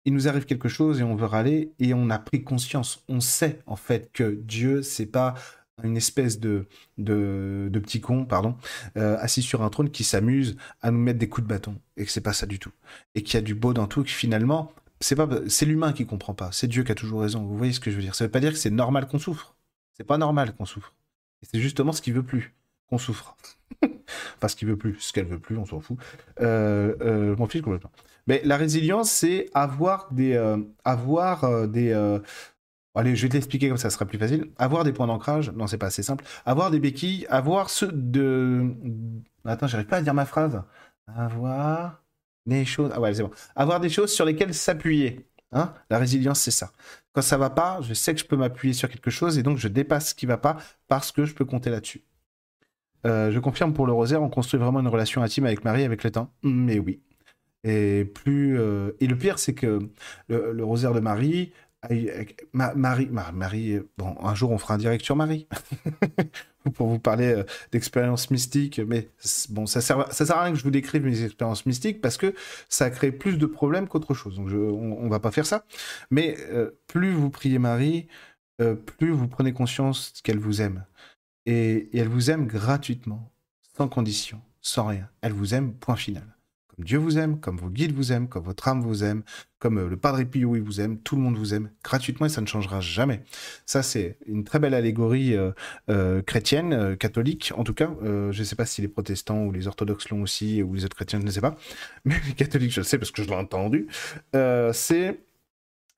il 0.04 0.14
nous 0.14 0.28
arrive 0.28 0.44
quelque 0.46 0.68
chose 0.68 1.00
et 1.00 1.02
on 1.02 1.16
veut 1.16 1.26
râler 1.26 1.72
et 1.78 1.92
on 1.92 2.08
a 2.10 2.18
pris 2.18 2.42
conscience. 2.44 3.04
On 3.08 3.20
sait 3.20 3.60
en 3.66 3.76
fait 3.76 4.10
que 4.12 4.38
Dieu, 4.42 4.82
c'est 4.82 5.06
pas 5.06 5.34
une 5.82 5.96
espèce 5.96 6.40
de, 6.40 6.66
petit 6.96 8.00
con, 8.00 8.24
pardon, 8.24 8.56
euh, 8.96 9.16
assis 9.20 9.42
sur 9.42 9.62
un 9.62 9.70
trône 9.70 9.90
qui 9.90 10.04
s'amuse 10.04 10.56
à 10.82 10.90
nous 10.90 10.98
mettre 10.98 11.18
des 11.18 11.28
coups 11.28 11.46
de 11.46 11.48
bâton 11.48 11.76
et 11.96 12.04
que 12.04 12.10
c'est 12.10 12.20
pas 12.20 12.32
ça 12.32 12.46
du 12.46 12.58
tout. 12.58 12.72
Et 13.14 13.22
qu'il 13.22 13.34
y 13.34 13.36
a 13.38 13.42
du 13.42 13.54
beau 13.54 13.74
dans 13.74 13.86
tout, 13.86 14.02
que 14.02 14.10
finalement, 14.10 14.72
c'est 15.00 15.16
pas, 15.16 15.28
c'est 15.48 15.66
l'humain 15.66 15.92
qui 15.92 16.06
comprend 16.06 16.34
pas. 16.34 16.50
C'est 16.52 16.68
Dieu 16.68 16.82
qui 16.84 16.92
a 16.92 16.94
toujours 16.94 17.20
raison. 17.20 17.44
Vous 17.44 17.56
voyez 17.56 17.72
ce 17.72 17.80
que 17.80 17.90
je 17.90 17.96
veux 17.96 18.02
dire? 18.02 18.14
Ça 18.14 18.24
veut 18.24 18.30
pas 18.30 18.40
dire 18.40 18.52
que 18.52 18.58
c'est 18.58 18.70
normal 18.70 19.06
qu'on 19.08 19.18
souffre. 19.18 19.54
C'est 19.96 20.04
pas 20.04 20.18
normal 20.18 20.54
qu'on 20.54 20.64
souffre. 20.64 20.94
C'est 21.42 21.60
justement 21.60 21.92
ce 21.92 22.02
qu'il 22.02 22.14
veut 22.14 22.22
plus 22.22 22.54
qu'on 22.88 22.98
souffre. 22.98 23.36
enfin, 23.82 24.48
ce 24.48 24.56
qu'il 24.56 24.68
veut 24.68 24.76
plus, 24.76 24.96
ce 25.00 25.12
qu'elle 25.12 25.26
veut 25.26 25.38
plus, 25.38 25.56
on 25.58 25.66
s'en 25.66 25.80
fout. 25.80 25.98
Euh, 26.40 26.94
euh, 27.00 27.36
mon 27.36 27.46
fils 27.46 27.62
complètement. 27.62 27.90
Mais 28.26 28.40
la 28.44 28.56
résilience, 28.56 29.10
c'est 29.10 29.48
avoir 29.54 30.12
des, 30.12 30.34
euh, 30.34 30.58
avoir 30.84 31.68
des, 31.68 31.92
Allez, 32.94 33.14
je 33.14 33.22
vais 33.22 33.28
te 33.28 33.34
l'expliquer 33.34 33.68
comme 33.68 33.76
ça, 33.76 33.90
sera 33.90 34.06
plus 34.06 34.18
facile. 34.18 34.50
Avoir 34.58 34.82
des 34.82 34.92
points 34.92 35.06
d'ancrage, 35.06 35.50
non, 35.52 35.68
c'est 35.68 35.78
pas 35.78 35.86
assez 35.86 36.02
simple. 36.02 36.24
Avoir 36.44 36.72
des 36.72 36.80
béquilles, 36.80 37.26
avoir 37.30 37.70
ceux 37.70 37.92
de. 37.92 38.74
Attends, 39.44 39.68
j'arrive 39.68 39.86
pas 39.86 39.98
à 39.98 40.02
dire 40.02 40.14
ma 40.14 40.24
phrase. 40.24 40.60
Avoir 41.06 42.02
des 42.46 42.64
choses. 42.64 42.90
Ah 42.92 43.00
ouais, 43.00 43.14
c'est 43.14 43.22
bon. 43.22 43.30
Avoir 43.54 43.78
des 43.78 43.88
choses 43.88 44.12
sur 44.12 44.24
lesquelles 44.24 44.52
s'appuyer. 44.52 45.28
Hein 45.52 45.72
la 45.90 45.98
résilience, 45.98 46.40
c'est 46.40 46.50
ça. 46.50 46.72
Quand 47.12 47.22
ça 47.22 47.38
va 47.38 47.50
pas, 47.50 47.80
je 47.82 47.94
sais 47.94 48.14
que 48.14 48.20
je 48.20 48.26
peux 48.26 48.36
m'appuyer 48.36 48.74
sur 48.74 48.88
quelque 48.88 49.10
chose 49.10 49.38
et 49.38 49.42
donc 49.42 49.58
je 49.58 49.68
dépasse 49.68 50.10
ce 50.10 50.14
qui 50.14 50.26
va 50.26 50.36
pas 50.36 50.58
parce 50.88 51.10
que 51.12 51.24
je 51.24 51.34
peux 51.34 51.44
compter 51.44 51.70
là-dessus. 51.70 52.02
Euh, 53.06 53.30
je 53.30 53.38
confirme 53.38 53.72
pour 53.72 53.86
le 53.86 53.92
rosaire, 53.92 54.22
on 54.22 54.28
construit 54.28 54.60
vraiment 54.60 54.80
une 54.80 54.88
relation 54.88 55.22
intime 55.22 55.46
avec 55.46 55.64
Marie 55.64 55.84
avec 55.84 56.04
le 56.04 56.10
temps. 56.10 56.32
Mais 56.42 56.78
oui. 56.78 57.00
Et 57.64 58.04
plus 58.04 58.58
euh, 58.58 58.92
et 59.00 59.06
le 59.06 59.16
pire, 59.16 59.38
c'est 59.38 59.54
que 59.54 59.78
le, 60.28 60.64
rosaire 60.64 60.92
de 60.92 61.00
Marie, 61.00 61.52
Marie, 62.52 63.08
Marie, 63.10 63.80
bon, 63.96 64.16
un 64.20 64.34
jour 64.34 64.50
on 64.50 64.58
fera 64.58 64.74
un 64.74 64.78
direct 64.78 65.04
sur 65.04 65.16
Marie 65.16 65.48
pour 66.70 66.88
vous 66.88 66.98
parler 66.98 67.32
euh, 67.32 67.44
d'expériences 67.72 68.30
mystiques, 68.30 68.80
mais 68.86 69.08
bon, 69.50 69.66
ça 69.66 69.80
sert, 69.80 70.12
sert 70.12 70.30
à 70.36 70.44
rien 70.44 70.52
que 70.52 70.58
je 70.58 70.64
vous 70.64 70.70
décrive 70.70 71.04
mes 71.04 71.24
expériences 71.24 71.66
mystiques 71.66 72.00
parce 72.00 72.16
que 72.16 72.34
ça 72.68 72.90
crée 72.90 73.12
plus 73.12 73.38
de 73.38 73.46
problèmes 73.46 73.88
qu'autre 73.88 74.14
chose. 74.14 74.36
Donc 74.36 74.48
on, 74.52 74.98
on, 75.00 75.08
va 75.08 75.20
pas 75.20 75.30
faire 75.30 75.46
ça. 75.46 75.64
Mais 76.10 76.36
euh, 76.50 76.70
plus 76.86 77.12
vous 77.12 77.30
priez 77.30 77.58
Marie, 77.58 78.08
euh, 78.60 78.74
plus 78.74 79.10
vous 79.10 79.28
prenez 79.28 79.52
conscience 79.52 80.12
qu'elle 80.22 80.38
vous 80.38 80.60
aime 80.62 80.84
et 81.46 81.88
elle 81.96 82.08
vous 82.08 82.30
aime 82.30 82.46
gratuitement, 82.46 83.32
sans 83.76 83.88
condition, 83.88 84.40
sans 84.60 84.86
rien. 84.86 85.08
Elle 85.22 85.32
vous 85.32 85.54
aime. 85.54 85.72
Point 85.74 85.96
final. 85.96 86.37
Dieu 86.78 86.98
vous 86.98 87.18
aime, 87.18 87.40
comme 87.40 87.56
vos 87.56 87.70
guides 87.70 87.92
vous 87.92 88.12
aiment, 88.12 88.28
comme 88.28 88.44
votre 88.44 88.68
âme 88.68 88.80
vous 88.80 89.02
aime, 89.02 89.22
comme 89.58 89.78
euh, 89.78 89.88
le 89.88 89.96
Padre 89.96 90.22
Pio 90.24 90.54
il 90.56 90.62
vous 90.62 90.80
aime, 90.80 90.98
tout 90.98 91.16
le 91.16 91.22
monde 91.22 91.36
vous 91.36 91.54
aime 91.54 91.70
gratuitement 91.82 92.26
et 92.26 92.28
ça 92.28 92.40
ne 92.40 92.46
changera 92.46 92.80
jamais. 92.80 93.22
Ça 93.66 93.82
c'est 93.82 94.18
une 94.26 94.44
très 94.44 94.58
belle 94.58 94.74
allégorie 94.74 95.34
euh, 95.34 95.50
euh, 95.90 96.22
chrétienne, 96.22 96.96
catholique 96.96 97.52
en 97.56 97.64
tout 97.64 97.74
cas. 97.74 97.90
je 98.02 98.38
ne 98.38 98.44
sais 98.44 98.56
pas 98.56 98.66
si 98.66 98.80
les 98.80 98.88
protestants 98.88 99.44
ou 99.44 99.52
les 99.52 99.66
orthodoxes 99.66 100.08
l'ont 100.10 100.22
aussi 100.22 100.62
ou 100.62 100.74
les 100.74 100.84
autres 100.84 100.96
chrétiens, 100.96 101.20
je 101.20 101.26
ne 101.26 101.30
sais 101.30 101.40
pas, 101.40 101.56
mais 102.04 102.14
les 102.26 102.34
catholiques 102.34 102.72
je 102.72 102.80
le 102.80 102.84
sais 102.84 102.98
parce 102.98 103.10
que 103.10 103.22
je 103.22 103.28
l'ai 103.28 103.34
entendu. 103.34 103.88
c'est 104.72 105.20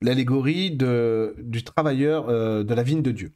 l'allégorie 0.02 0.70
du 0.70 1.62
travailleur 1.64 2.28
de 2.64 2.74
la 2.74 2.82
vigne 2.82 3.02
de 3.02 3.10
Dieu. 3.10 3.32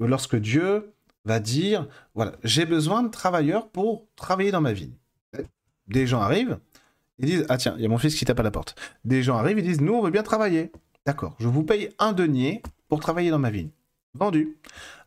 Lorsque 0.00 0.36
Dieu 0.36 0.92
va 1.24 1.38
dire, 1.38 1.86
voilà, 2.14 2.32
j'ai 2.42 2.64
besoin 2.64 3.02
de 3.02 3.08
travailleurs 3.08 3.68
pour 3.70 4.08
travailler 4.16 4.50
dans 4.50 4.60
ma 4.60 4.72
vigne. 4.72 4.94
Des 5.88 6.06
gens 6.06 6.20
arrivent, 6.20 6.58
ils 7.22 7.28
disent 7.28 7.46
Ah 7.48 7.56
tiens, 7.56 7.74
il 7.76 7.82
y 7.82 7.86
a 7.86 7.88
mon 7.88 7.98
fils 7.98 8.14
qui 8.14 8.24
tape 8.24 8.40
à 8.40 8.42
la 8.42 8.50
porte. 8.50 8.74
Des 9.04 9.22
gens 9.22 9.36
arrivent, 9.36 9.58
ils 9.58 9.64
disent 9.64 9.80
Nous, 9.80 9.94
on 9.94 10.02
veut 10.02 10.10
bien 10.10 10.22
travailler. 10.22 10.70
D'accord, 11.06 11.34
je 11.38 11.48
vous 11.48 11.62
paye 11.62 11.90
un 11.98 12.12
denier 12.12 12.62
pour 12.88 13.00
travailler 13.00 13.30
dans 13.30 13.38
ma 13.38 13.50
vigne. 13.50 13.70
Vendu. 14.14 14.58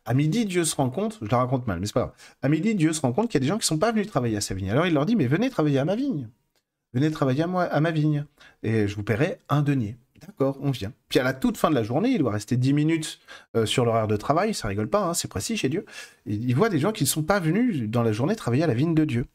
À 0.04 0.14
midi, 0.14 0.46
Dieu 0.46 0.64
se 0.64 0.74
rend 0.74 0.90
compte, 0.90 1.18
je 1.22 1.28
la 1.30 1.38
raconte 1.38 1.66
mal, 1.66 1.80
mais 1.80 1.86
c'est 1.86 1.92
pas 1.92 2.00
grave. 2.00 2.14
À 2.42 2.48
midi, 2.48 2.74
Dieu 2.74 2.92
se 2.92 3.00
rend 3.00 3.12
compte 3.12 3.28
qu'il 3.28 3.40
y 3.40 3.42
a 3.42 3.44
des 3.44 3.48
gens 3.48 3.58
qui 3.58 3.66
sont 3.66 3.78
pas 3.78 3.92
venus 3.92 4.08
travailler 4.08 4.36
à 4.36 4.40
sa 4.40 4.54
vigne. 4.54 4.70
Alors 4.70 4.86
il 4.86 4.94
leur 4.94 5.06
dit 5.06 5.16
Mais 5.16 5.26
venez 5.26 5.50
travailler 5.50 5.78
à 5.78 5.84
ma 5.84 5.94
vigne. 5.94 6.28
Venez 6.92 7.10
travailler 7.10 7.42
à, 7.42 7.46
moi, 7.46 7.64
à 7.64 7.80
ma 7.80 7.90
vigne. 7.90 8.24
Et 8.62 8.88
je 8.88 8.96
vous 8.96 9.02
paierai 9.02 9.38
un 9.48 9.62
denier. 9.62 9.96
D'accord, 10.20 10.58
on 10.60 10.70
vient. 10.70 10.92
Puis 11.08 11.18
à 11.18 11.22
la 11.22 11.32
toute 11.32 11.56
fin 11.56 11.70
de 11.70 11.74
la 11.74 11.82
journée, 11.82 12.10
il 12.10 12.18
doit 12.18 12.32
rester 12.32 12.56
10 12.56 12.72
minutes 12.72 13.20
euh, 13.54 13.66
sur 13.66 13.84
l'horaire 13.84 14.08
de 14.08 14.16
travail, 14.16 14.54
ça 14.54 14.68
rigole 14.68 14.88
pas, 14.88 15.04
hein, 15.04 15.14
c'est 15.14 15.28
précis 15.28 15.56
chez 15.56 15.68
Dieu. 15.68 15.84
il 16.26 16.54
voit 16.54 16.68
des 16.68 16.78
gens 16.78 16.92
qui 16.92 17.04
ne 17.04 17.08
sont 17.08 17.22
pas 17.22 17.40
venus 17.40 17.88
dans 17.88 18.02
la 18.02 18.12
journée 18.12 18.34
travailler 18.36 18.64
à 18.64 18.66
la 18.66 18.74
vigne 18.74 18.94
de 18.94 19.04
Dieu. 19.04 19.26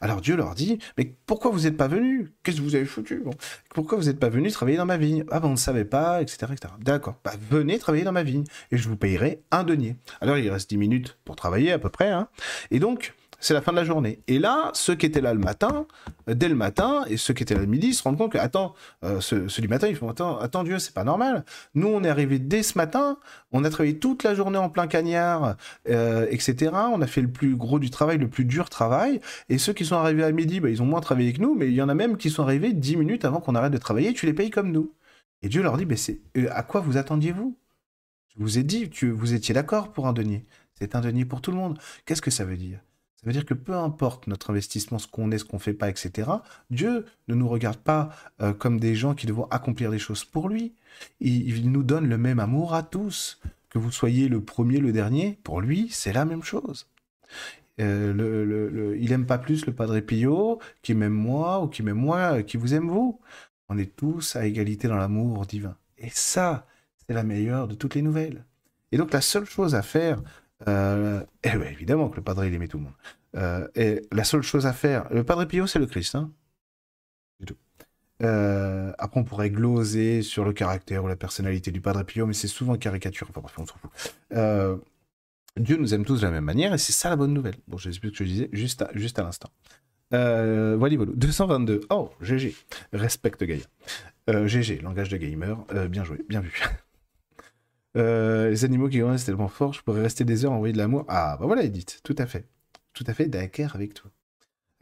Alors 0.00 0.20
Dieu 0.20 0.36
leur 0.36 0.54
dit, 0.54 0.78
mais 0.98 1.14
pourquoi 1.26 1.50
vous 1.50 1.60
n'êtes 1.60 1.76
pas 1.76 1.88
venus? 1.88 2.30
Qu'est-ce 2.42 2.58
que 2.58 2.62
vous 2.62 2.74
avez 2.74 2.84
foutu? 2.84 3.22
Pourquoi 3.70 3.98
vous 3.98 4.04
n'êtes 4.04 4.18
pas 4.18 4.28
venus 4.28 4.52
travailler 4.52 4.76
dans 4.76 4.86
ma 4.86 4.96
vigne? 4.96 5.24
Ah 5.30 5.40
ben 5.40 5.48
on 5.48 5.52
ne 5.52 5.56
savait 5.56 5.84
pas, 5.84 6.22
etc. 6.22 6.52
etc. 6.52 6.74
D'accord, 6.80 7.16
bah, 7.24 7.34
venez 7.50 7.78
travailler 7.78 8.04
dans 8.04 8.12
ma 8.12 8.22
vigne 8.22 8.44
et 8.70 8.76
je 8.76 8.88
vous 8.88 8.96
payerai 8.96 9.42
un 9.50 9.64
denier. 9.64 9.96
Alors 10.20 10.38
il 10.38 10.50
reste 10.50 10.70
10 10.70 10.78
minutes 10.78 11.18
pour 11.24 11.36
travailler 11.36 11.72
à 11.72 11.78
peu 11.78 11.90
près. 11.90 12.10
Hein. 12.10 12.28
Et 12.70 12.80
donc, 12.80 13.14
c'est 13.42 13.54
la 13.54 13.60
fin 13.60 13.72
de 13.72 13.76
la 13.76 13.84
journée. 13.84 14.20
Et 14.28 14.38
là, 14.38 14.70
ceux 14.72 14.94
qui 14.94 15.04
étaient 15.04 15.20
là 15.20 15.34
le 15.34 15.40
matin, 15.40 15.86
euh, 16.28 16.34
dès 16.34 16.48
le 16.48 16.54
matin, 16.54 17.04
et 17.08 17.16
ceux 17.16 17.34
qui 17.34 17.42
étaient 17.42 17.54
là 17.54 17.60
le 17.60 17.66
midi, 17.66 17.92
se 17.92 18.02
rendent 18.04 18.16
compte 18.16 18.32
que, 18.32 18.38
attends, 18.38 18.74
euh, 19.04 19.20
ceux, 19.20 19.46
du 19.58 19.66
matin, 19.66 19.88
ils 19.88 19.96
font, 19.96 20.08
attends, 20.08 20.64
Dieu, 20.64 20.78
c'est 20.78 20.94
pas 20.94 21.02
normal. 21.02 21.44
Nous, 21.74 21.88
on 21.88 22.04
est 22.04 22.08
arrivé 22.08 22.38
dès 22.38 22.62
ce 22.62 22.78
matin, 22.78 23.18
on 23.50 23.64
a 23.64 23.70
travaillé 23.70 23.98
toute 23.98 24.22
la 24.22 24.34
journée 24.36 24.58
en 24.58 24.70
plein 24.70 24.86
cagnard, 24.86 25.56
euh, 25.88 26.26
etc. 26.30 26.70
On 26.94 27.02
a 27.02 27.06
fait 27.08 27.20
le 27.20 27.28
plus 27.28 27.56
gros 27.56 27.80
du 27.80 27.90
travail, 27.90 28.16
le 28.18 28.28
plus 28.28 28.44
dur 28.44 28.70
travail. 28.70 29.20
Et 29.48 29.58
ceux 29.58 29.72
qui 29.72 29.84
sont 29.84 29.96
arrivés 29.96 30.22
à 30.22 30.30
midi, 30.30 30.60
bah, 30.60 30.70
ils 30.70 30.80
ont 30.80 30.86
moins 30.86 31.00
travaillé 31.00 31.32
que 31.32 31.40
nous, 31.40 31.56
mais 31.56 31.66
il 31.66 31.74
y 31.74 31.82
en 31.82 31.88
a 31.88 31.94
même 31.94 32.16
qui 32.16 32.30
sont 32.30 32.44
arrivés 32.44 32.72
dix 32.72 32.96
minutes 32.96 33.24
avant 33.24 33.40
qu'on 33.40 33.56
arrête 33.56 33.72
de 33.72 33.78
travailler, 33.78 34.12
tu 34.14 34.26
les 34.26 34.34
payes 34.34 34.50
comme 34.50 34.70
nous. 34.70 34.94
Et 35.42 35.48
Dieu 35.48 35.62
leur 35.62 35.76
dit, 35.76 35.86
mais 35.86 35.96
c'est, 35.96 36.20
à 36.50 36.62
quoi 36.62 36.80
vous 36.80 36.96
attendiez-vous? 36.96 37.56
Je 38.36 38.42
vous 38.42 38.58
ai 38.58 38.62
dit, 38.62 38.88
que 38.88 39.06
vous 39.06 39.34
étiez 39.34 39.52
d'accord 39.52 39.92
pour 39.92 40.06
un 40.06 40.12
denier. 40.12 40.46
C'est 40.78 40.94
un 40.94 41.00
denier 41.00 41.24
pour 41.24 41.40
tout 41.40 41.50
le 41.50 41.56
monde. 41.56 41.78
Qu'est-ce 42.06 42.22
que 42.22 42.30
ça 42.30 42.44
veut 42.44 42.56
dire? 42.56 42.78
Ça 43.22 43.28
veut 43.28 43.32
dire 43.34 43.46
que 43.46 43.54
peu 43.54 43.74
importe 43.74 44.26
notre 44.26 44.50
investissement, 44.50 44.98
ce 44.98 45.06
qu'on 45.06 45.30
est, 45.30 45.38
ce 45.38 45.44
qu'on 45.44 45.60
fait 45.60 45.74
pas, 45.74 45.88
etc., 45.88 46.28
Dieu 46.70 47.06
ne 47.28 47.36
nous 47.36 47.48
regarde 47.48 47.76
pas 47.76 48.10
euh, 48.40 48.52
comme 48.52 48.80
des 48.80 48.96
gens 48.96 49.14
qui 49.14 49.26
devons 49.26 49.44
accomplir 49.44 49.92
des 49.92 50.00
choses 50.00 50.24
pour 50.24 50.48
lui. 50.48 50.74
Il, 51.20 51.70
nous 51.70 51.84
donne 51.84 52.08
le 52.08 52.18
même 52.18 52.40
amour 52.40 52.74
à 52.74 52.82
tous. 52.82 53.40
Que 53.70 53.78
vous 53.78 53.92
soyez 53.92 54.28
le 54.28 54.42
premier, 54.42 54.78
le 54.78 54.90
dernier, 54.90 55.38
pour 55.44 55.60
lui, 55.60 55.88
c'est 55.90 56.12
la 56.12 56.24
même 56.24 56.42
chose. 56.42 56.88
Euh, 57.80 58.96
il 58.98 59.12
aime 59.12 59.24
pas 59.24 59.38
plus 59.38 59.66
le 59.66 59.72
Padre 59.72 60.00
Pio 60.00 60.58
qui 60.82 60.94
m'aime 60.94 61.12
moi 61.12 61.62
ou 61.62 61.68
qui 61.68 61.84
m'aime 61.84 61.96
moi, 61.96 62.38
euh, 62.38 62.42
qui 62.42 62.56
vous 62.56 62.74
aime 62.74 62.88
vous. 62.88 63.20
On 63.68 63.78
est 63.78 63.94
tous 63.94 64.34
à 64.34 64.46
égalité 64.46 64.88
dans 64.88 64.96
l'amour 64.96 65.46
divin. 65.46 65.76
Et 65.96 66.10
ça, 66.10 66.66
c'est 67.06 67.14
la 67.14 67.22
meilleure 67.22 67.68
de 67.68 67.74
toutes 67.74 67.94
les 67.94 68.02
nouvelles. 68.02 68.44
Et 68.90 68.98
donc 68.98 69.12
la 69.12 69.20
seule 69.20 69.46
chose 69.46 69.74
à 69.74 69.82
faire 69.82 70.20
euh, 70.68 71.22
et 71.42 71.48
évidemment 71.48 72.08
que 72.08 72.16
le 72.16 72.22
Padre, 72.22 72.44
il 72.44 72.54
aimait 72.54 72.68
tout 72.68 72.78
le 72.78 72.84
monde. 72.84 72.92
Euh, 73.36 73.66
et 73.74 74.02
la 74.12 74.24
seule 74.24 74.42
chose 74.42 74.66
à 74.66 74.72
faire, 74.72 75.06
le 75.12 75.24
Padre 75.24 75.44
Pio, 75.44 75.66
c'est 75.66 75.78
le 75.78 75.86
Christ. 75.86 76.14
Hein 76.14 76.30
tout. 77.46 77.56
Euh, 78.22 78.92
après, 78.98 79.20
on 79.20 79.24
pourrait 79.24 79.50
gloser 79.50 80.22
sur 80.22 80.44
le 80.44 80.52
caractère 80.52 81.02
ou 81.04 81.08
la 81.08 81.16
personnalité 81.16 81.70
du 81.70 81.80
Padre 81.80 82.04
Pio, 82.04 82.26
mais 82.26 82.34
c'est 82.34 82.48
souvent 82.48 82.76
caricature. 82.76 83.28
Enfin 83.34 83.62
on 83.62 83.66
s'en 83.66 83.74
fout. 83.76 83.90
Dieu 85.58 85.76
nous 85.76 85.92
aime 85.92 86.06
tous 86.06 86.20
de 86.20 86.26
la 86.26 86.32
même 86.32 86.44
manière, 86.44 86.72
et 86.72 86.78
c'est 86.78 86.92
ça 86.92 87.10
la 87.10 87.16
bonne 87.16 87.34
nouvelle. 87.34 87.56
Bon, 87.68 87.76
je 87.76 87.90
sais 87.90 88.00
plus 88.00 88.08
ce 88.10 88.18
que 88.18 88.24
je 88.24 88.30
disais 88.30 88.48
juste 88.52 88.80
à, 88.82 88.90
juste 88.94 89.18
à 89.18 89.22
l'instant. 89.22 89.50
voilà, 90.10 90.76
voilà. 90.96 91.12
222. 91.14 91.82
Oh, 91.90 92.10
GG. 92.20 92.54
Respecte 92.92 93.44
Gaïa. 93.44 93.64
GG, 94.28 94.80
langage 94.80 95.08
de 95.10 95.16
gamer. 95.16 95.58
bien 95.90 96.04
joué, 96.04 96.24
bien 96.28 96.40
vu. 96.40 96.52
Euh, 97.96 98.50
les 98.50 98.64
animaux 98.64 98.88
qui 98.88 98.98
grandissent 98.98 99.26
tellement 99.26 99.48
fort, 99.48 99.72
je 99.72 99.82
pourrais 99.82 100.02
rester 100.02 100.24
des 100.24 100.44
heures 100.44 100.52
à 100.52 100.56
envoyer 100.56 100.72
de 100.72 100.78
l'amour. 100.78 101.04
Ah, 101.08 101.36
bah 101.38 101.46
voilà, 101.46 101.62
Edith, 101.62 102.00
tout 102.02 102.14
à 102.18 102.26
fait. 102.26 102.46
Tout 102.92 103.04
à 103.06 103.14
fait 103.14 103.26
d'accord 103.26 103.74
avec 103.74 103.94
toi. 103.94 104.10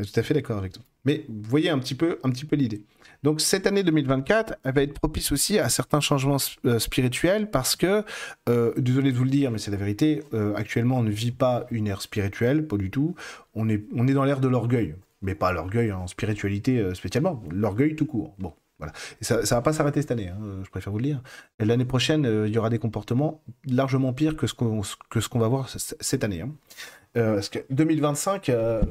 Euh, 0.01 0.05
tout 0.05 0.19
à 0.19 0.23
fait 0.23 0.35
d'accord 0.35 0.59
avec 0.59 0.73
toi. 0.73 0.83
Mais 1.05 1.25
vous 1.29 1.49
voyez 1.49 1.71
un 1.71 1.79
petit 1.79 1.95
peu, 1.95 2.19
un 2.23 2.31
petit 2.31 2.45
peu 2.45 2.57
l'idée. 2.57 2.85
Donc 3.23 3.41
cette 3.41 3.67
année 3.67 3.83
2024, 3.83 4.57
elle 4.65 4.75
va 4.75 4.83
être 4.83 4.95
propice 4.95 5.33
aussi 5.33 5.59
à 5.59 5.69
certains 5.69 6.01
changements 6.01 6.37
euh, 6.67 6.79
spirituels 6.79 7.51
parce 7.51 7.75
que, 7.75 8.05
désolé 8.79 9.13
de 9.13 9.17
vous 9.17 9.25
le 9.25 9.31
dire, 9.31 9.51
mais 9.51 9.59
c'est 9.59 9.71
la 9.71 9.77
vérité, 9.77 10.23
actuellement 10.57 10.99
on 10.99 11.03
ne 11.03 11.11
vit 11.11 11.33
pas 11.33 11.67
une 11.71 11.87
ère 11.87 12.03
spirituelle, 12.03 12.67
pas 12.67 12.77
du 12.77 12.91
tout. 12.91 13.15
On 13.55 13.69
est, 13.69 13.85
on 13.95 14.07
est 14.09 14.13
dans 14.13 14.25
l'ère 14.25 14.41
de 14.41 14.49
l'orgueil, 14.49 14.95
mais 15.23 15.35
pas 15.35 15.53
l'orgueil 15.53 15.93
en 15.93 16.07
spiritualité 16.07 16.95
spécialement, 16.95 17.43
l'orgueil 17.51 17.97
tout 17.97 18.07
court. 18.07 18.35
Bon, 18.39 18.53
Et 19.21 19.25
ça 19.25 19.41
ne 19.41 19.47
va 19.47 19.63
pas 19.63 19.73
s'arrêter 19.73 20.01
cette 20.01 20.11
année, 20.11 20.29
hein, 20.29 20.39
je 20.63 20.71
préfère 20.71 20.93
vous 20.93 20.99
le 20.99 21.05
dire. 21.05 21.23
L'année 21.59 21.85
prochaine, 21.85 22.27
euh, 22.27 22.49
il 22.49 22.55
y 22.55 22.59
aura 22.59 22.71
des 22.71 22.79
comportements 22.79 23.43
largement 23.67 24.13
pires 24.13 24.37
que 24.37 24.47
ce 24.47 24.55
qu'on 24.55 25.39
va 25.39 25.49
voir 25.49 25.69
cette 25.69 26.25
année. 26.25 26.43
Hein. 26.43 26.51
Euh, 27.17 27.35
parce 27.35 27.49
que 27.49 27.59
2025 27.71 28.49
euh, 28.51 28.83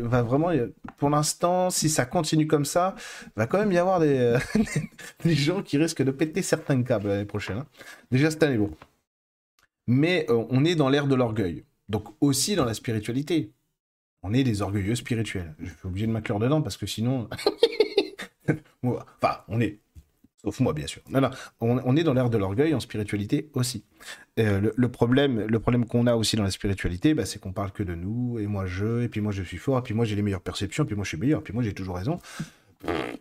va, 0.00 0.22
vraiment, 0.22 0.50
pour 0.96 1.10
l'instant, 1.10 1.68
si 1.68 1.90
ça 1.90 2.06
continue 2.06 2.46
comme 2.46 2.64
ça, 2.64 2.94
va 3.36 3.46
quand 3.46 3.58
même 3.58 3.72
y 3.72 3.78
avoir 3.78 4.00
des, 4.00 4.38
des 5.24 5.34
gens 5.34 5.62
qui 5.62 5.76
risquent 5.76 6.02
de 6.02 6.10
péter 6.10 6.40
certains 6.40 6.82
câbles 6.82 7.08
l'année 7.08 7.26
prochaine. 7.26 7.58
Hein. 7.58 7.66
Déjà 8.10 8.30
cette 8.30 8.42
année, 8.42 8.56
bon. 8.56 8.70
Mais 9.86 10.26
on 10.28 10.64
est 10.64 10.76
dans 10.76 10.88
l'ère 10.88 11.06
de 11.06 11.14
l'orgueil. 11.14 11.64
Donc 11.88 12.04
aussi 12.20 12.54
dans 12.54 12.64
la 12.64 12.74
spiritualité. 12.74 13.52
On 14.22 14.32
est 14.32 14.44
des 14.44 14.62
orgueilleux 14.62 14.94
spirituels. 14.94 15.54
Je 15.58 15.70
suis 15.70 15.86
obligé 15.86 16.06
de 16.06 16.12
m'inclure 16.12 16.38
dedans 16.38 16.62
parce 16.62 16.76
que 16.76 16.86
sinon... 16.86 17.28
enfin, 18.82 19.38
on 19.48 19.60
est. 19.60 19.78
Sauf 20.42 20.60
moi, 20.60 20.72
bien 20.72 20.86
sûr. 20.86 21.02
Non, 21.10 21.30
on, 21.60 21.96
est 21.96 22.02
dans 22.02 22.14
l'ère 22.14 22.30
de 22.30 22.38
l'orgueil 22.38 22.72
en 22.74 22.80
spiritualité 22.80 23.50
aussi. 23.52 23.84
Euh, 24.38 24.72
le, 24.74 24.88
problème, 24.90 25.46
le 25.46 25.60
problème 25.60 25.84
qu'on 25.84 26.06
a 26.06 26.14
aussi 26.14 26.36
dans 26.36 26.44
la 26.44 26.50
spiritualité, 26.50 27.12
bah, 27.12 27.26
c'est 27.26 27.38
qu'on 27.38 27.52
parle 27.52 27.72
que 27.72 27.82
de 27.82 27.94
nous, 27.94 28.38
et 28.38 28.46
moi 28.46 28.64
je, 28.64 29.02
et 29.02 29.08
puis 29.08 29.20
moi 29.20 29.32
je 29.32 29.42
suis 29.42 29.58
fort, 29.58 29.80
et 29.80 29.82
puis 29.82 29.92
moi 29.92 30.06
j'ai 30.06 30.16
les 30.16 30.22
meilleures 30.22 30.40
perceptions, 30.40 30.84
et 30.84 30.86
puis 30.86 30.96
moi 30.96 31.04
je 31.04 31.10
suis 31.10 31.18
meilleur, 31.18 31.40
et 31.40 31.42
puis 31.42 31.52
moi 31.52 31.62
j'ai 31.62 31.74
toujours 31.74 31.96
raison. 31.96 32.18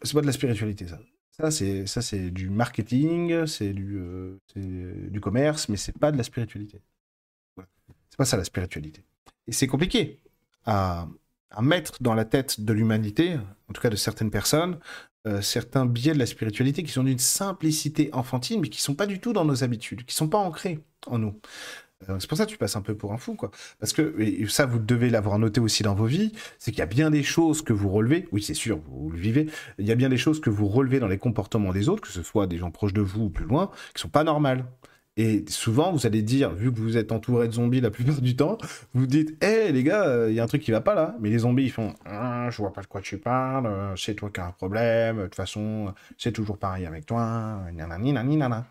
C'est 0.02 0.14
pas 0.14 0.22
de 0.22 0.28
la 0.28 0.32
spiritualité, 0.32 0.88
ça. 0.88 1.00
Ça, 1.32 1.52
c'est, 1.52 1.88
ça, 1.88 2.02
c'est 2.02 2.32
du 2.32 2.50
marketing, 2.50 3.46
c'est 3.46 3.72
du, 3.72 3.98
euh, 3.98 4.40
du 4.56 5.22
commerce, 5.22 5.70
mais 5.70 5.78
c'est 5.78 5.98
pas 5.98 6.12
de 6.12 6.18
la 6.18 6.24
spiritualité. 6.24 6.82
C'est 8.10 8.18
pas 8.18 8.26
ça 8.26 8.36
la 8.36 8.44
spiritualité. 8.44 9.04
Et 9.48 9.54
c'est 9.54 9.68
compliqué 9.68 10.20
à, 10.66 11.08
à 11.52 11.62
mettre 11.62 12.02
dans 12.02 12.14
la 12.14 12.26
tête 12.26 12.62
de 12.62 12.74
l'humanité, 12.74 13.38
en 13.70 13.74
tout 13.74 13.82
cas 13.82 13.90
de 13.90 13.96
certaines 13.96 14.32
personnes, 14.32 14.80
euh, 15.28 15.42
certains 15.42 15.86
biais 15.86 16.14
de 16.14 16.20
la 16.20 16.26
spiritualité 16.26 16.84
qui 16.84 16.92
sont 16.92 17.04
d'une 17.04 17.20
simplicité 17.20 18.10
enfantine, 18.14 18.62
mais 18.62 18.70
qui 18.70 18.82
sont 18.82 18.96
pas 18.96 19.06
du 19.06 19.20
tout 19.20 19.34
dans 19.34 19.46
nos 19.46 19.64
habitudes, 19.64 20.06
qui 20.06 20.16
sont 20.16 20.30
pas 20.30 20.38
ancrés 20.38 20.80
en 21.08 21.20
nous. 21.20 21.40
Euh, 22.08 22.18
c'est 22.20 22.28
pour 22.30 22.38
ça 22.38 22.46
que 22.46 22.52
tu 22.52 22.58
passes 22.58 22.78
un 22.78 22.82
peu 22.82 22.96
pour 22.96 23.12
un 23.12 23.18
fou, 23.18 23.36
quoi. 23.36 23.52
Parce 23.80 23.92
que, 23.92 24.16
et 24.22 24.48
ça, 24.48 24.66
vous 24.66 24.80
devez 24.80 25.10
l'avoir 25.10 25.38
noté 25.38 25.60
aussi 25.60 25.84
dans 25.84 25.96
vos 25.96 26.06
vies, 26.06 26.32
c'est 26.58 26.72
qu'il 26.72 26.80
y 26.80 26.84
a 26.84 26.86
bien 26.86 27.10
des 27.12 27.24
choses 27.24 27.62
que 27.62 27.74
vous 27.74 27.90
relevez, 27.90 28.28
oui, 28.32 28.42
c'est 28.42 28.54
sûr, 28.54 28.80
vous, 28.88 29.10
le 29.10 29.18
vivez, 29.18 29.48
il 29.78 29.86
y 29.86 29.92
a 29.92 29.96
bien 29.96 30.10
des 30.10 30.18
choses 30.18 30.40
que 30.40 30.50
vous 30.50 30.68
relevez 30.68 31.00
dans 31.00 31.08
les 31.08 31.18
comportements 31.18 31.74
des 31.74 31.90
autres, 31.90 32.02
que 32.02 32.08
ce 32.10 32.24
soit 32.24 32.48
des 32.48 32.58
gens 32.58 32.72
proches 32.72 32.94
de 32.94 33.02
vous 33.02 33.24
ou 33.24 33.30
plus 33.30 33.46
loin, 33.46 33.72
qui 33.94 34.02
sont 34.02 34.10
pas 34.10 34.24
normales. 34.24 34.66
Et 35.20 35.44
souvent, 35.50 35.92
vous 35.92 36.08
allez 36.08 36.22
dire, 36.22 36.52
vu 36.52 36.72
que 36.72 36.80
vous 36.80 36.96
êtes 36.96 37.12
entouré 37.12 37.50
de 37.50 37.54
zombies 37.54 37.82
la 37.82 37.92
plupart 37.92 38.22
du 38.22 38.38
temps, 38.38 38.58
vous 38.94 39.06
dites, 39.06 39.36
hé 39.44 39.70
les 39.74 39.84
gars, 39.84 40.30
il 40.30 40.34
y 40.34 40.40
a 40.40 40.44
un 40.46 40.48
truc 40.48 40.62
qui 40.62 40.72
va 40.72 40.80
pas 40.80 40.96
là. 40.96 41.18
Mais 41.20 41.30
les 41.30 41.40
zombies, 41.40 41.66
ils 41.66 41.72
font, 41.72 41.94
ah, 42.06 42.48
je 42.50 42.56
vois 42.56 42.72
pas 42.72 42.82
de 42.82 42.88
quoi 42.88 43.02
tu 43.02 43.18
parles, 43.18 43.66
euh, 43.66 43.94
c'est 43.98 44.14
toi 44.14 44.30
qui 44.34 44.40
as 44.40 44.46
un 44.46 44.52
problème, 44.52 45.18
de 45.18 45.24
toute 45.24 45.36
façon, 45.36 45.94
c'est 46.18 46.32
toujours 46.32 46.58
pareil 46.58 46.86
avec 46.86 47.06
toi, 47.06 47.60
nanana. 47.74 48.66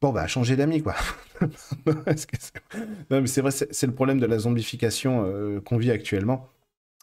Bon, 0.00 0.12
bah, 0.12 0.26
changer 0.28 0.56
d'amis, 0.56 0.82
quoi. 0.82 0.94
non, 1.86 3.20
mais 3.20 3.26
c'est 3.26 3.42
vrai, 3.42 3.50
c'est 3.50 3.86
le 3.86 3.92
problème 3.92 4.18
de 4.18 4.24
la 4.24 4.38
zombification 4.38 5.26
euh, 5.26 5.60
qu'on 5.60 5.76
vit 5.76 5.90
actuellement. 5.90 6.48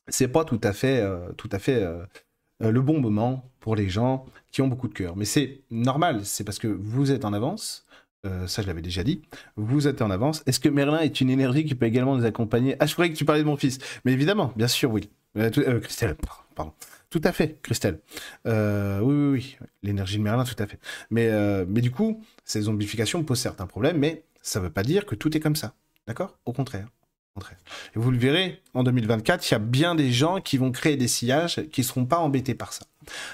C'est 0.08 0.30
pas 0.30 0.44
tout 0.44 0.62
à 0.64 0.74
fait, 0.74 1.00
euh, 1.00 1.32
tout 1.34 1.50
à 1.52 1.60
fait 1.60 1.86
le 2.60 2.82
bon 2.82 3.00
moment 3.00 3.52
pour 3.60 3.76
les 3.76 3.88
gens 3.88 4.26
qui 4.52 4.64
ont 4.64 4.68
beaucoup 4.68 4.88
de 4.88 4.96
cœur. 4.96 5.16
Mais 5.16 5.26
c'est 5.26 5.62
normal, 5.70 6.26
c'est 6.26 6.44
parce 6.44 6.58
que 6.58 6.68
vous 6.68 7.12
êtes 7.12 7.24
en 7.24 7.34
avance, 7.34 7.86
euh, 8.28 8.48
ça 8.48 8.62
je 8.62 8.68
l'avais 8.68 8.82
déjà 8.82 9.04
dit, 9.04 9.22
vous 9.56 9.88
êtes 9.88 10.02
en 10.02 10.12
avance. 10.12 10.44
Est-ce 10.46 10.60
que 10.60 10.70
Merlin 10.70 11.00
est 11.00 11.22
une 11.22 11.30
énergie 11.30 11.66
qui 11.66 11.76
peut 11.76 11.86
également 11.86 12.16
nous 12.16 12.26
accompagner? 12.26 12.76
Ah, 12.80 12.86
je 12.86 12.94
croyais 12.94 13.12
que 13.12 13.18
tu 13.18 13.26
parlais 13.26 13.42
de 13.42 13.48
mon 13.48 13.58
fils. 13.58 13.80
Mais 14.06 14.14
évidemment, 14.14 14.54
bien 14.56 14.68
sûr, 14.68 14.92
oui. 14.92 15.10
Euh, 15.38 15.50
euh, 15.58 15.80
Christelle, 15.80 16.16
pardon. 16.56 16.74
Tout 17.10 17.22
à 17.24 17.32
fait, 17.32 17.60
Christelle. 17.62 18.00
oui, 18.46 18.52
oui, 19.02 19.30
oui. 19.32 19.58
L'énergie 19.82 20.18
de 20.18 20.24
Merlin, 20.24 20.44
tout 20.44 20.62
à 20.62 20.68
fait. 20.68 20.80
Mais, 21.10 21.32
du 21.82 21.90
coup, 21.90 22.22
ces 22.44 22.62
zombifications 22.62 23.24
posent 23.24 23.40
certains 23.40 23.66
problèmes, 23.66 23.98
mais 23.98 24.24
ça 24.42 24.60
ne 24.60 24.66
veut 24.66 24.72
pas 24.72 24.84
dire 24.84 25.06
que 25.06 25.16
tout 25.16 25.36
est 25.36 25.40
comme 25.40 25.56
ça. 25.56 25.74
D'accord? 26.06 26.38
Au 26.46 26.52
contraire. 26.52 26.88
Et 27.96 28.00
vous 28.00 28.12
le 28.12 28.18
verrez, 28.18 28.62
en 28.74 28.84
2024, 28.84 29.50
il 29.50 29.54
y 29.54 29.56
a 29.56 29.60
bien 29.60 29.96
des 29.96 30.12
gens 30.12 30.42
qui 30.42 30.58
vont 30.58 30.72
créer 30.72 30.98
des 30.98 31.08
sillages 31.08 31.62
qui 31.72 31.82
ne 31.82 31.86
seront 31.86 32.06
pas 32.06 32.18
embêtés 32.18 32.56
par 32.56 32.74
ça. 32.74 32.86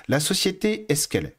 La 0.07 0.19
société 0.19 0.85
est 0.91 0.95
ce 0.95 1.07
qu'elle 1.07 1.25
est? 1.25 1.37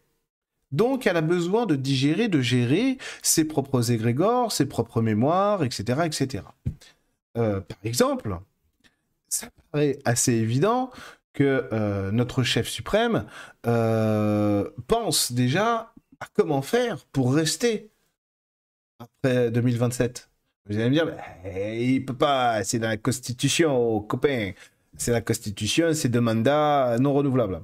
Donc, 0.75 1.07
elle 1.07 1.16
a 1.16 1.20
besoin 1.20 1.66
de 1.66 1.77
digérer, 1.77 2.27
de 2.27 2.41
gérer 2.41 2.99
ses 3.22 3.45
propres 3.45 3.93
égrégores, 3.93 4.51
ses 4.51 4.66
propres 4.66 5.03
mémoires, 5.03 5.62
etc. 5.62 6.01
etc. 6.05 6.43
Euh, 7.39 7.61
par 7.61 7.79
exemple, 7.85 8.37
ça 9.29 9.49
paraît 9.70 9.99
assez 10.05 10.33
évident 10.33 10.91
que 11.33 11.68
euh, 11.72 12.11
notre 12.11 12.43
chef 12.43 12.68
suprême 12.68 13.27
euh, 13.66 14.68
pense 14.89 15.33
déjà 15.33 15.93
à 16.20 16.27
comment 16.33 16.62
faire 16.62 17.05
pour 17.07 17.35
rester 17.35 17.91
après 18.99 19.53
2027. 19.53 20.29
Vous 20.66 20.77
allez 20.77 20.91
me 20.91 20.95
dire, 20.95 21.14
il 21.45 22.05
peut 22.05 22.16
pas, 22.16 22.64
c'est 22.64 22.79
la 22.79 22.97
Constitution, 22.97 24.01
copain. 24.01 24.53
C'est 24.97 25.12
la 25.12 25.20
Constitution, 25.20 25.93
c'est 25.93 26.09
deux 26.09 26.20
mandats 26.20 26.97
non 26.99 27.12
renouvelables. 27.12 27.61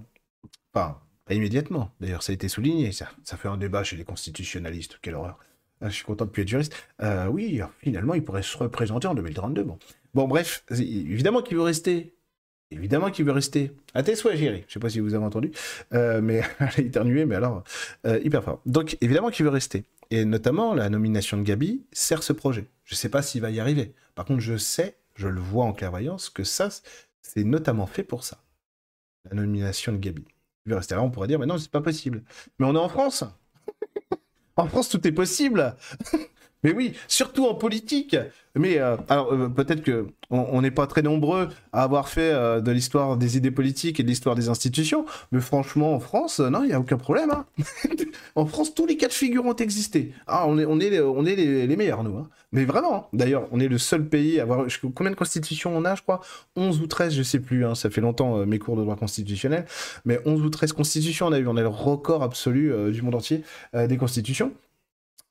Enfin, 0.74 1.00
immédiatement. 1.34 1.92
D'ailleurs, 2.00 2.22
ça 2.22 2.32
a 2.32 2.34
été 2.34 2.48
souligné. 2.48 2.92
Ça, 2.92 3.08
ça 3.24 3.36
fait 3.36 3.48
un 3.48 3.56
débat 3.56 3.84
chez 3.84 3.96
les 3.96 4.04
constitutionnalistes. 4.04 4.98
Quelle 5.02 5.14
horreur. 5.14 5.38
Ah, 5.80 5.88
je 5.88 5.94
suis 5.94 6.04
content 6.04 6.26
de 6.26 6.30
plus 6.30 6.42
être 6.42 6.48
juriste. 6.48 6.74
Euh, 7.02 7.26
oui, 7.26 7.60
finalement, 7.78 8.14
il 8.14 8.22
pourrait 8.22 8.42
se 8.42 8.56
représenter 8.56 9.06
en 9.06 9.14
2032. 9.14 9.62
Bon, 9.62 9.78
bon 10.12 10.28
bref, 10.28 10.64
évidemment 10.70 11.42
qu'il 11.42 11.56
veut 11.56 11.62
rester. 11.62 12.14
Évidemment 12.70 13.10
qu'il 13.10 13.24
veut 13.24 13.32
rester. 13.32 13.72
À 13.94 14.02
tes 14.02 14.14
souhaits, 14.14 14.36
Géry. 14.36 14.64
Je 14.68 14.74
sais 14.74 14.78
pas 14.78 14.90
si 14.90 15.00
vous 15.00 15.14
avez 15.14 15.24
entendu, 15.24 15.50
euh, 15.92 16.20
mais 16.20 16.42
elle 16.60 16.68
a 16.68 16.80
éternué, 16.80 17.24
mais 17.24 17.34
alors, 17.34 17.64
euh, 18.06 18.20
hyper 18.22 18.44
fort. 18.44 18.60
Donc, 18.66 18.96
évidemment 19.00 19.30
qu'il 19.30 19.44
veut 19.44 19.50
rester. 19.50 19.84
Et 20.10 20.24
notamment, 20.24 20.74
la 20.74 20.88
nomination 20.90 21.36
de 21.36 21.42
Gabi 21.42 21.82
sert 21.92 22.22
ce 22.22 22.32
projet. 22.32 22.66
Je 22.84 22.94
ne 22.94 22.96
sais 22.96 23.08
pas 23.08 23.22
s'il 23.22 23.40
va 23.40 23.50
y 23.50 23.58
arriver. 23.58 23.94
Par 24.14 24.24
contre, 24.24 24.40
je 24.40 24.56
sais, 24.56 24.96
je 25.16 25.28
le 25.28 25.40
vois 25.40 25.64
en 25.64 25.72
clairvoyance, 25.72 26.30
que 26.30 26.44
ça, 26.44 26.68
c'est 27.22 27.44
notamment 27.44 27.86
fait 27.86 28.02
pour 28.02 28.22
ça. 28.22 28.42
La 29.28 29.36
nomination 29.36 29.92
de 29.92 29.98
Gabi 29.98 30.24
veut 30.70 30.76
rester 30.76 30.94
là, 30.94 31.02
on 31.02 31.10
pourrait 31.10 31.28
dire, 31.28 31.38
mais 31.38 31.46
non, 31.46 31.58
c'est 31.58 31.70
pas 31.70 31.80
possible. 31.80 32.22
Mais 32.58 32.66
on 32.66 32.74
est 32.74 32.78
en 32.78 32.88
France. 32.88 33.24
en 34.56 34.66
France, 34.66 34.88
tout 34.88 35.06
est 35.06 35.12
possible. 35.12 35.76
Mais 36.62 36.72
oui, 36.72 36.92
surtout 37.08 37.46
en 37.46 37.54
politique. 37.54 38.16
Mais 38.56 38.78
euh, 38.78 38.96
alors 39.08 39.32
euh, 39.32 39.48
peut-être 39.48 39.82
que 39.82 40.08
on 40.32 40.62
n'est 40.62 40.70
pas 40.70 40.86
très 40.86 41.02
nombreux 41.02 41.48
à 41.72 41.82
avoir 41.82 42.08
fait 42.08 42.32
euh, 42.32 42.60
de 42.60 42.70
l'histoire 42.70 43.16
des 43.16 43.36
idées 43.36 43.50
politiques 43.50 43.98
et 43.98 44.04
de 44.04 44.08
l'histoire 44.08 44.36
des 44.36 44.48
institutions, 44.48 45.04
mais 45.32 45.40
franchement 45.40 45.94
en 45.94 46.00
France, 46.00 46.38
non, 46.38 46.62
il 46.62 46.70
y 46.70 46.72
a 46.72 46.78
aucun 46.78 46.96
problème. 46.96 47.30
Hein. 47.30 47.46
en 48.36 48.46
France, 48.46 48.74
tous 48.74 48.86
les 48.86 48.96
cas 48.96 49.08
de 49.08 49.12
figure 49.12 49.44
ont 49.46 49.56
existé. 49.56 50.12
Ah, 50.28 50.44
on 50.46 50.58
est, 50.58 50.64
on 50.66 50.78
est, 50.78 51.00
on 51.00 51.24
est 51.24 51.34
les, 51.34 51.76
meilleurs 51.76 52.04
nous. 52.04 52.16
Hein. 52.16 52.28
Mais 52.52 52.64
vraiment, 52.64 53.08
d'ailleurs, 53.12 53.48
on 53.50 53.58
est 53.58 53.66
le 53.66 53.78
seul 53.78 54.08
pays 54.08 54.38
à 54.38 54.42
avoir 54.42 54.66
combien 54.94 55.10
de 55.10 55.16
constitutions 55.16 55.76
on 55.76 55.84
a, 55.84 55.96
je 55.96 56.02
crois? 56.02 56.20
11 56.54 56.80
ou 56.80 56.86
13, 56.86 57.14
je 57.14 57.22
sais 57.22 57.40
plus. 57.40 57.64
Hein. 57.64 57.74
ça 57.74 57.90
fait 57.90 58.00
longtemps 58.00 58.46
mes 58.46 58.58
cours 58.60 58.76
de 58.76 58.82
droit 58.82 58.96
constitutionnel, 58.96 59.66
mais 60.04 60.20
11 60.26 60.42
ou 60.42 60.50
13 60.50 60.72
constitutions 60.72 61.26
on 61.26 61.32
a 61.32 61.38
eu. 61.38 61.46
On 61.46 61.56
est 61.56 61.62
le 61.62 61.68
record 61.68 62.22
absolu 62.22 62.72
du 62.92 63.02
monde 63.02 63.16
entier 63.16 63.42
des 63.74 63.96
constitutions. 63.96 64.52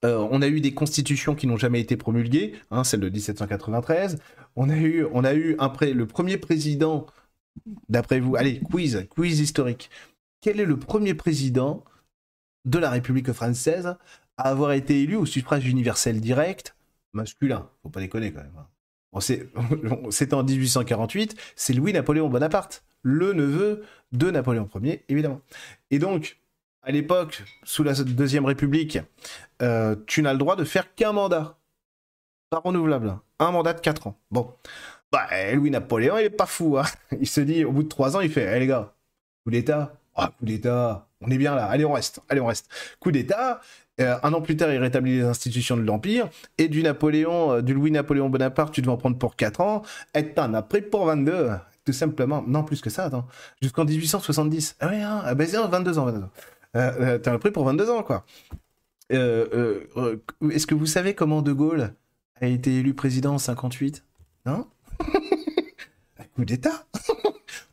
Euh, 0.06 0.28
on 0.32 0.42
a 0.42 0.48
eu 0.48 0.62
des 0.62 0.74
constitutions 0.74 1.36
qui 1.36 1.46
n'ont 1.48 1.58
jamais 1.58 1.82
été 1.82 1.98
promulguées, 1.98 2.56
hein, 2.72 2.84
celle 2.84 3.02
de 3.02 3.10
1793. 3.10 4.20
On 4.56 4.70
a 4.70 4.78
eu, 4.78 5.06
on 5.12 5.24
a 5.24 5.34
eu 5.34 5.58
le 5.58 6.06
premier 6.06 6.38
président, 6.38 7.06
d'après 7.90 8.20
vous, 8.20 8.36
allez, 8.36 8.60
quiz, 8.60 9.06
quiz 9.10 9.40
historique. 9.40 9.90
Quel 10.42 10.60
est 10.60 10.66
le 10.66 10.80
premier 10.80 11.14
président 11.14 11.84
de 12.66 12.80
la 12.80 12.90
République 12.90 13.32
française 13.34 13.98
à 14.38 14.44
avoir 14.44 14.72
été 14.72 15.04
élu 15.04 15.16
au 15.16 15.26
suffrage 15.26 15.68
universel 15.68 16.22
direct? 16.22 16.76
Masculin 17.14 17.70
Faut 17.84 17.90
pas 17.90 18.00
déconner 18.00 18.32
quand 18.32 18.42
même. 18.42 18.54
Hein. 18.58 18.68
C'était 19.20 20.34
en 20.34 20.44
1848, 20.44 21.36
c'est 21.56 21.74
Louis-Napoléon 21.74 22.30
Bonaparte, 22.30 22.84
le 23.02 23.34
neveu 23.34 23.84
de 24.12 24.30
Napoléon 24.30 24.70
Ier, 24.82 25.04
évidemment. 25.10 25.42
Et 25.92 26.00
donc, 26.00 26.39
à 26.84 26.92
l'époque, 26.92 27.44
sous 27.64 27.84
la 27.84 27.94
Deuxième 27.94 28.46
République, 28.46 29.00
euh, 29.62 29.96
tu 30.08 30.22
n'as 30.22 30.34
le 30.34 30.40
droit 30.40 30.56
de 30.56 30.64
faire 30.64 30.94
qu'un 30.96 31.12
mandat. 31.12 31.58
Pas 32.50 32.60
renouvelable. 32.60 33.18
Un 33.40 33.52
mandat 33.52 33.74
de 33.74 33.80
4 33.80 34.08
ans. 34.08 34.18
Bon. 34.32 34.54
Bah, 35.12 35.28
Louis-Napoléon, 35.54 36.18
il 36.18 36.26
est 36.26 36.30
pas 36.30 36.46
fou. 36.46 36.78
Hein. 36.78 36.86
Il 37.20 37.28
se 37.28 37.42
dit, 37.42 37.66
au 37.66 37.72
bout 37.72 37.84
de 37.84 37.88
3 37.88 38.18
ans, 38.18 38.22
il 38.22 38.32
fait, 38.32 38.44
hé 38.56 38.60
les 38.60 38.68
gars, 38.68 38.94
coup 39.44 39.52
d'État. 39.52 39.94
Ah, 40.16 40.32
coup 40.38 40.46
d'État. 40.46 41.08
On 41.22 41.30
est 41.30 41.38
bien 41.38 41.56
là. 41.56 41.66
Allez, 41.66 41.86
on 41.86 41.94
reste. 41.94 42.22
Allez, 42.30 42.42
on 42.42 42.48
reste. 42.48 42.70
Coup 43.00 43.12
d'État. 43.12 43.62
Euh, 44.00 44.18
un 44.24 44.34
an 44.34 44.42
plus 44.42 44.56
tard, 44.56 44.72
il 44.72 44.78
rétablit 44.78 45.18
les 45.18 45.24
institutions 45.24 45.78
de 45.78 45.82
l'Empire. 45.82 46.30
Et 46.58 46.68
du 46.68 46.84
Napoléon, 46.84 47.54
euh, 47.54 47.62
du 47.62 47.74
Louis-Napoléon 47.74 48.30
Bonaparte, 48.30 48.74
tu 48.74 48.82
devais 48.82 48.92
en 48.92 48.98
prendre 48.98 49.18
pour 49.18 49.36
4 49.36 49.62
ans. 49.62 49.82
Et 50.14 50.34
t'en 50.34 50.54
as 50.54 50.62
pris 50.62 50.82
pour 50.82 51.06
22. 51.06 51.52
Tout 51.86 51.94
simplement. 51.94 52.44
Non, 52.48 52.64
plus 52.64 52.82
que 52.82 52.90
ça, 52.90 53.06
attends. 53.06 53.28
Jusqu'en 53.62 53.86
1870. 53.86 54.78
Ah 54.80 54.88
oui, 54.90 54.98
hein. 55.02 55.22
ah, 55.26 55.36
bah, 55.36 55.46
22 55.46 56.00
ans, 56.00 56.06
22 56.06 56.24
ans. 56.24 56.30
Euh, 56.76 57.16
euh, 57.16 57.18
T'as 57.18 57.38
pris 57.38 57.52
pour 57.52 57.66
22 57.66 57.90
ans, 57.90 58.04
quoi. 58.04 58.26
Euh, 59.12 59.86
est-ce 60.52 60.68
que 60.68 60.76
vous 60.76 60.86
savez 60.86 61.16
comment 61.16 61.42
De 61.42 61.52
Gaulle 61.52 61.94
a 62.40 62.46
été 62.48 62.76
élu 62.78 62.94
président 62.94 63.34
en 63.34 63.38
58 63.40 64.06
Non? 64.46 64.68
Coup 66.36 66.46
d'État 66.46 66.86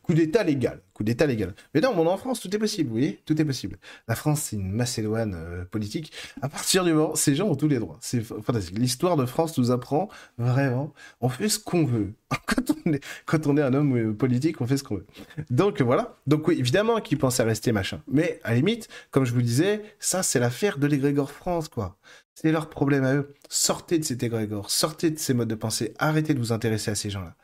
Coup 0.07 0.13
d'État 0.13 0.41
légal. 0.41 0.79
Coup 0.93 1.03
d'État 1.03 1.25
légal. 1.25 1.53
Mais 1.73 1.81
non, 1.81 1.93
mon 1.93 2.07
en 2.07 2.15
France, 2.15 2.39
tout 2.39 2.55
est 2.55 2.57
possible, 2.57 2.87
vous 2.87 2.95
voyez 2.95 3.21
Tout 3.25 3.39
est 3.41 3.43
possible. 3.43 3.77
La 4.07 4.15
France, 4.15 4.41
c'est 4.43 4.55
une 4.55 4.71
Macédoine 4.71 5.35
euh, 5.35 5.65
politique. 5.65 6.13
À 6.41 6.47
partir 6.47 6.85
du 6.85 6.93
moment, 6.93 7.13
ces 7.13 7.35
gens 7.35 7.49
ont 7.49 7.55
tous 7.55 7.67
les 7.67 7.77
droits. 7.77 7.97
C'est 7.99 8.21
fantastique. 8.21 8.79
L'histoire 8.79 9.17
de 9.17 9.25
France 9.25 9.57
nous 9.57 9.69
apprend 9.69 10.07
vraiment, 10.37 10.93
on 11.19 11.27
fait 11.27 11.49
ce 11.49 11.59
qu'on 11.59 11.83
veut. 11.83 12.13
quand, 12.45 12.73
on 12.85 12.93
est, 12.93 13.03
quand 13.25 13.47
on 13.47 13.57
est 13.57 13.61
un 13.61 13.73
homme 13.73 13.97
euh, 13.97 14.13
politique, 14.13 14.61
on 14.61 14.65
fait 14.65 14.77
ce 14.77 14.83
qu'on 14.83 14.95
veut. 14.95 15.07
Donc 15.49 15.81
voilà. 15.81 16.15
Donc 16.25 16.47
oui, 16.47 16.55
évidemment 16.57 17.01
qu'ils 17.01 17.17
pensent 17.17 17.41
à 17.41 17.43
rester 17.43 17.73
machin. 17.73 18.01
Mais 18.09 18.39
à 18.45 18.51
la 18.51 18.55
limite, 18.55 18.87
comme 19.11 19.25
je 19.25 19.33
vous 19.33 19.41
disais, 19.41 19.81
ça, 19.99 20.23
c'est 20.23 20.39
l'affaire 20.39 20.77
de 20.77 20.87
l'égrégore 20.87 21.31
France, 21.31 21.67
quoi. 21.67 21.97
C'est 22.33 22.51
leur 22.51 22.69
problème 22.69 23.03
à 23.03 23.15
eux. 23.15 23.33
Sortez 23.49 23.97
de 23.97 24.05
cet 24.05 24.21
égrégore, 24.21 24.69
sortez 24.69 25.09
de 25.09 25.17
ces 25.17 25.33
modes 25.33 25.47
de 25.47 25.55
pensée, 25.55 25.95
arrêtez 25.97 26.35
de 26.35 26.39
vous 26.39 26.51
intéresser 26.51 26.91
à 26.91 26.95
ces 26.95 27.09
gens-là. 27.09 27.35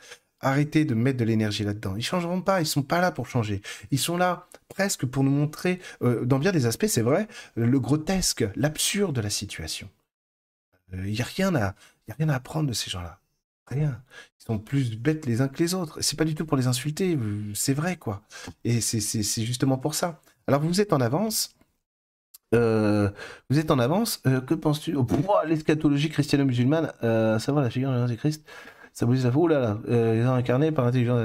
Arrêtez 0.43 0.83
de 0.83 0.93
mettre 0.93 1.17
de 1.17 1.23
l'énergie 1.23 1.63
là-dedans. 1.63 1.95
Ils 1.95 2.03
changeront 2.03 2.41
pas, 2.41 2.59
ils 2.61 2.67
sont 2.67 2.83
pas 2.83 2.99
là 2.99 3.11
pour 3.11 3.27
changer. 3.27 3.61
Ils 3.91 3.99
sont 3.99 4.17
là 4.17 4.47
presque 4.67 5.05
pour 5.05 5.23
nous 5.23 5.31
montrer, 5.31 5.79
euh, 6.01 6.25
dans 6.25 6.39
bien 6.39 6.51
des 6.51 6.65
aspects, 6.65 6.87
c'est 6.87 7.01
vrai, 7.01 7.27
le 7.55 7.79
grotesque, 7.79 8.45
l'absurde 8.55 9.15
de 9.15 9.21
la 9.21 9.29
situation. 9.29 9.89
Il 10.91 10.99
euh, 10.99 11.03
n'y 11.03 11.21
a 11.21 11.25
rien 11.25 11.55
à, 11.55 11.75
y 12.07 12.11
a 12.11 12.15
rien 12.17 12.29
à 12.29 12.35
apprendre 12.35 12.67
de 12.67 12.73
ces 12.73 12.89
gens-là. 12.89 13.19
Rien. 13.67 14.01
Ils 14.41 14.45
sont 14.45 14.59
plus 14.59 14.97
bêtes 14.97 15.25
les 15.25 15.39
uns 15.39 15.47
que 15.47 15.59
les 15.59 15.73
autres. 15.73 16.01
C'est 16.01 16.17
pas 16.17 16.25
du 16.25 16.35
tout 16.35 16.45
pour 16.45 16.57
les 16.57 16.67
insulter, 16.67 17.17
c'est 17.55 17.73
vrai 17.73 17.95
quoi. 17.95 18.21
Et 18.65 18.81
c'est 18.81 19.45
justement 19.45 19.77
pour 19.77 19.95
ça. 19.95 20.21
Alors 20.47 20.61
vous 20.61 20.81
êtes 20.81 20.91
en 20.91 20.99
avance. 20.99 21.55
Euh, 22.53 23.09
vous 23.49 23.57
êtes 23.57 23.71
en 23.71 23.79
avance. 23.79 24.17
que 24.17 24.53
penses-tu? 24.53 24.95
Oh, 24.95 25.05
L'eschatologie 25.47 26.09
chrétiano-musulmane, 26.09 26.91
à 27.01 27.39
savoir 27.39 27.63
la 27.63 27.69
figure 27.69 27.91
de 27.93 28.05
Jésus-Christ 28.05 28.43
Ça 28.93 29.07
vous 29.07 29.15
dit 29.15 29.21
ça 29.21 29.31
oh 29.35 29.47
là 29.47 29.59
là, 29.59 29.77
euh, 29.89 30.27
incarné 30.27 30.71
par 30.71 30.85
l'intelligence. 30.85 31.21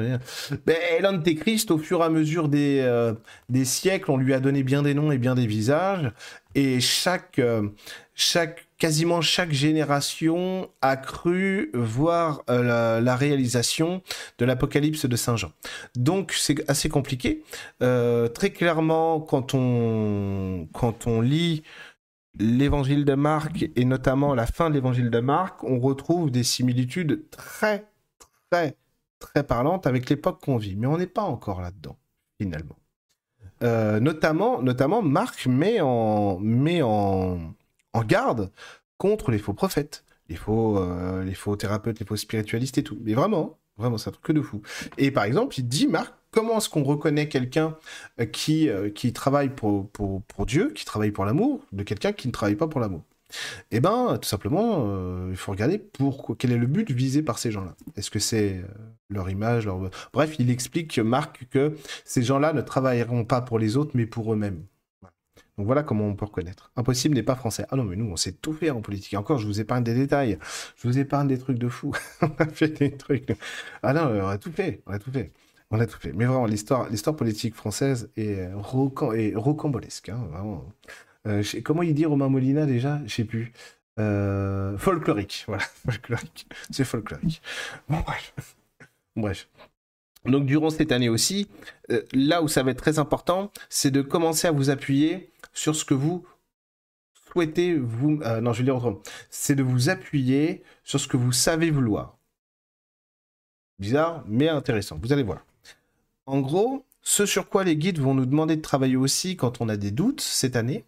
Ben, 0.64 0.76
l'antéchrist, 1.02 1.70
au 1.70 1.76
fur 1.76 2.00
et 2.00 2.04
à 2.04 2.08
mesure 2.08 2.48
des, 2.48 2.80
euh, 2.80 3.12
des 3.50 3.66
siècles, 3.66 4.10
on 4.10 4.16
lui 4.16 4.32
a 4.32 4.40
donné 4.40 4.62
bien 4.62 4.82
des 4.82 4.94
noms 4.94 5.12
et 5.12 5.18
bien 5.18 5.34
des 5.34 5.46
visages, 5.46 6.10
et 6.54 6.80
chaque, 6.80 7.38
euh, 7.38 7.68
chaque 8.14 8.68
quasiment 8.78 9.20
chaque 9.20 9.52
génération 9.52 10.70
a 10.82 10.96
cru 10.96 11.70
voir 11.74 12.42
euh, 12.48 13.00
la, 13.00 13.16
réalisation 13.16 14.02
de 14.38 14.44
l'Apocalypse 14.44 15.06
de 15.06 15.16
Saint 15.16 15.36
Jean. 15.36 15.50
Donc 15.96 16.32
c'est 16.32 16.68
assez 16.70 16.88
compliqué. 16.88 17.42
Euh, 17.82 18.28
très 18.28 18.50
clairement, 18.50 19.20
quand 19.20 19.54
on, 19.54 20.68
quand 20.72 21.06
on 21.06 21.20
lit 21.20 21.64
l'évangile 22.38 23.04
de 23.04 23.14
Marc 23.14 23.68
et 23.74 23.84
notamment 23.84 24.34
la 24.34 24.46
fin 24.46 24.70
de 24.70 24.74
l'évangile 24.74 25.10
de 25.10 25.20
Marc, 25.20 25.64
on 25.64 25.78
retrouve 25.80 26.30
des 26.30 26.44
similitudes 26.44 27.28
très, 27.30 27.90
très, 28.50 28.76
très 29.18 29.42
parlantes 29.42 29.86
avec 29.86 30.08
l'époque 30.08 30.40
qu'on 30.42 30.56
vit. 30.56 30.76
Mais 30.76 30.86
on 30.86 30.98
n'est 30.98 31.06
pas 31.06 31.22
encore 31.22 31.60
là-dedans, 31.60 31.96
finalement. 32.40 32.76
Euh, 33.62 33.98
notamment, 33.98 34.62
notamment, 34.62 35.02
Marc 35.02 35.46
met 35.46 35.80
en, 35.80 36.38
met 36.38 36.82
en, 36.82 37.54
en 37.92 38.04
garde 38.04 38.52
contre 38.98 39.30
les 39.30 39.38
faux 39.38 39.54
prophètes, 39.54 40.04
les 40.28 40.36
faux, 40.36 40.78
euh, 40.78 41.24
les 41.24 41.34
faux 41.34 41.56
thérapeutes, 41.56 41.98
les 41.98 42.06
faux 42.06 42.16
spiritualistes 42.16 42.78
et 42.78 42.84
tout. 42.84 42.98
Mais 43.02 43.14
vraiment, 43.14 43.58
vraiment, 43.76 43.98
c'est 43.98 44.10
un 44.10 44.12
truc 44.12 44.24
que 44.24 44.32
de 44.32 44.42
fou. 44.42 44.62
Et 44.96 45.10
par 45.10 45.24
exemple, 45.24 45.58
il 45.58 45.66
dit, 45.66 45.88
Marc, 45.88 46.14
comment 46.30 46.58
est-ce 46.58 46.68
qu'on 46.68 46.82
reconnaît 46.82 47.28
quelqu'un 47.28 47.76
euh, 48.20 48.26
qui, 48.26 48.68
euh, 48.68 48.90
qui 48.90 49.12
travaille 49.12 49.50
pour, 49.50 49.90
Dieu, 50.46 50.72
qui 50.74 50.84
travaille 50.84 51.10
pour 51.10 51.24
l'amour, 51.24 51.64
de 51.72 51.82
quelqu'un 51.82 52.12
qui 52.12 52.28
ne 52.28 52.32
travaille 52.32 52.56
pas 52.56 52.68
pour 52.68 52.80
l'amour? 52.80 53.02
Eh 53.70 53.80
ben, 53.80 54.18
tout 54.20 54.28
simplement, 54.28 55.28
il 55.28 55.36
faut 55.36 55.52
regarder 55.52 55.78
pour 55.78 56.34
quel 56.38 56.50
est 56.50 56.56
le 56.56 56.66
but 56.66 56.90
visé 56.90 57.20
par 57.22 57.38
ces 57.38 57.50
gens-là. 57.50 57.74
Est-ce 57.94 58.10
que 58.10 58.18
c'est 58.18 58.62
leur 59.10 59.28
image, 59.28 59.66
leur... 59.66 59.90
Bref, 60.14 60.36
il 60.38 60.50
explique, 60.50 60.98
Marc, 60.98 61.46
que 61.50 61.76
ces 62.06 62.22
gens-là 62.22 62.54
ne 62.54 62.62
travailleront 62.62 63.26
pas 63.26 63.42
pour 63.42 63.58
les 63.58 63.76
autres, 63.76 63.90
mais 63.92 64.06
pour 64.06 64.32
eux-mêmes. 64.32 64.64
Donc 65.58 65.66
voilà 65.66 65.82
comment 65.82 66.06
on 66.06 66.14
peut 66.14 66.24
reconnaître. 66.24 66.70
Impossible 66.76 67.16
n'est 67.16 67.24
pas 67.24 67.34
français. 67.34 67.66
Ah 67.70 67.76
non, 67.76 67.82
mais 67.82 67.96
nous, 67.96 68.08
on 68.08 68.16
sait 68.16 68.30
tout 68.30 68.52
faire 68.52 68.76
en 68.76 68.80
politique. 68.80 69.14
encore, 69.14 69.38
je 69.38 69.46
vous 69.46 69.60
épargne 69.60 69.82
des 69.82 69.94
détails. 69.94 70.38
Je 70.76 70.86
vous 70.86 70.98
épargne 70.98 71.26
des 71.26 71.36
trucs 71.36 71.58
de 71.58 71.68
fou. 71.68 71.92
on 72.22 72.30
a 72.38 72.46
fait 72.46 72.68
des 72.68 72.92
trucs. 72.92 73.36
Ah 73.82 73.92
non, 73.92 74.08
on 74.22 74.28
a 74.28 74.38
tout 74.38 74.52
fait. 74.52 74.82
On 74.86 74.92
a 74.92 75.00
tout 75.00 75.10
fait. 75.10 75.32
On 75.70 75.80
a 75.80 75.86
tout 75.86 75.98
fait. 75.98 76.12
Mais 76.12 76.24
vraiment, 76.24 76.46
l'histoire, 76.46 76.88
politique 77.16 77.54
française 77.54 78.10
est, 78.16 78.48
rocambolesque. 78.54 80.08
Hein, 80.08 80.62
euh, 81.26 81.42
comment 81.64 81.82
il 81.82 81.94
dit 81.94 82.06
Romain 82.06 82.28
Molina 82.28 82.64
déjà? 82.66 83.00
Je 83.06 83.14
sais 83.14 83.24
plus. 83.24 83.52
Euh, 83.98 84.78
folklorique. 84.78 85.44
Voilà, 85.48 85.64
folklorique. 85.86 86.46
C'est 86.70 86.84
folklorique. 86.84 87.42
Bon, 87.88 87.98
bref. 88.00 88.34
bref. 89.16 89.48
Donc 90.24 90.46
durant 90.46 90.70
cette 90.70 90.92
année 90.92 91.08
aussi, 91.08 91.48
euh, 91.90 92.02
là 92.12 92.42
où 92.42 92.48
ça 92.48 92.62
va 92.62 92.70
être 92.70 92.78
très 92.78 92.98
important, 92.98 93.50
c'est 93.68 93.90
de 93.90 94.02
commencer 94.02 94.48
à 94.48 94.52
vous 94.52 94.70
appuyer 94.70 95.30
sur 95.52 95.74
ce 95.74 95.84
que 95.84 95.94
vous 95.94 96.26
souhaitez 97.32 97.74
vous... 97.74 98.20
Euh, 98.22 98.40
non, 98.40 98.52
je 98.52 98.58
vais 98.58 98.64
dire 98.64 98.76
autrement. 98.76 99.00
C'est 99.30 99.54
de 99.54 99.62
vous 99.62 99.90
appuyer 99.90 100.62
sur 100.84 101.00
ce 101.00 101.08
que 101.08 101.16
vous 101.16 101.32
savez 101.32 101.70
vouloir. 101.70 102.18
Bizarre, 103.78 104.24
mais 104.26 104.48
intéressant. 104.48 104.98
Vous 105.00 105.12
allez 105.12 105.22
voir. 105.22 105.44
En 106.28 106.40
gros, 106.40 106.84
ce 107.00 107.24
sur 107.24 107.48
quoi 107.48 107.64
les 107.64 107.78
guides 107.78 108.00
vont 108.00 108.12
nous 108.12 108.26
demander 108.26 108.54
de 108.54 108.60
travailler 108.60 108.96
aussi 108.96 109.34
quand 109.34 109.62
on 109.62 109.68
a 109.70 109.78
des 109.78 109.90
doutes 109.90 110.20
cette 110.20 110.56
année, 110.56 110.84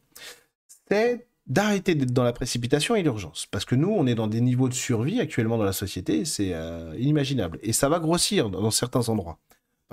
c'est 0.87 1.27
d'arrêter 1.47 1.95
d'être 1.95 2.13
dans 2.13 2.25
la 2.25 2.35
précipitation 2.35 2.95
et 2.95 3.03
l'urgence. 3.03 3.47
Parce 3.51 3.65
que 3.65 3.75
nous, 3.75 3.89
on 3.89 4.07
est 4.07 4.15
dans 4.15 4.27
des 4.27 4.43
niveaux 4.43 4.69
de 4.69 4.75
survie 4.75 5.19
actuellement 5.19 5.57
dans 5.57 5.65
la 5.65 5.73
société, 5.73 6.27
c'est 6.27 6.53
euh, 6.53 6.95
inimaginable. 6.99 7.59
Et 7.63 7.73
ça 7.73 7.89
va 7.89 8.01
grossir 8.01 8.51
dans 8.51 8.71
certains 8.71 9.09
endroits 9.09 9.39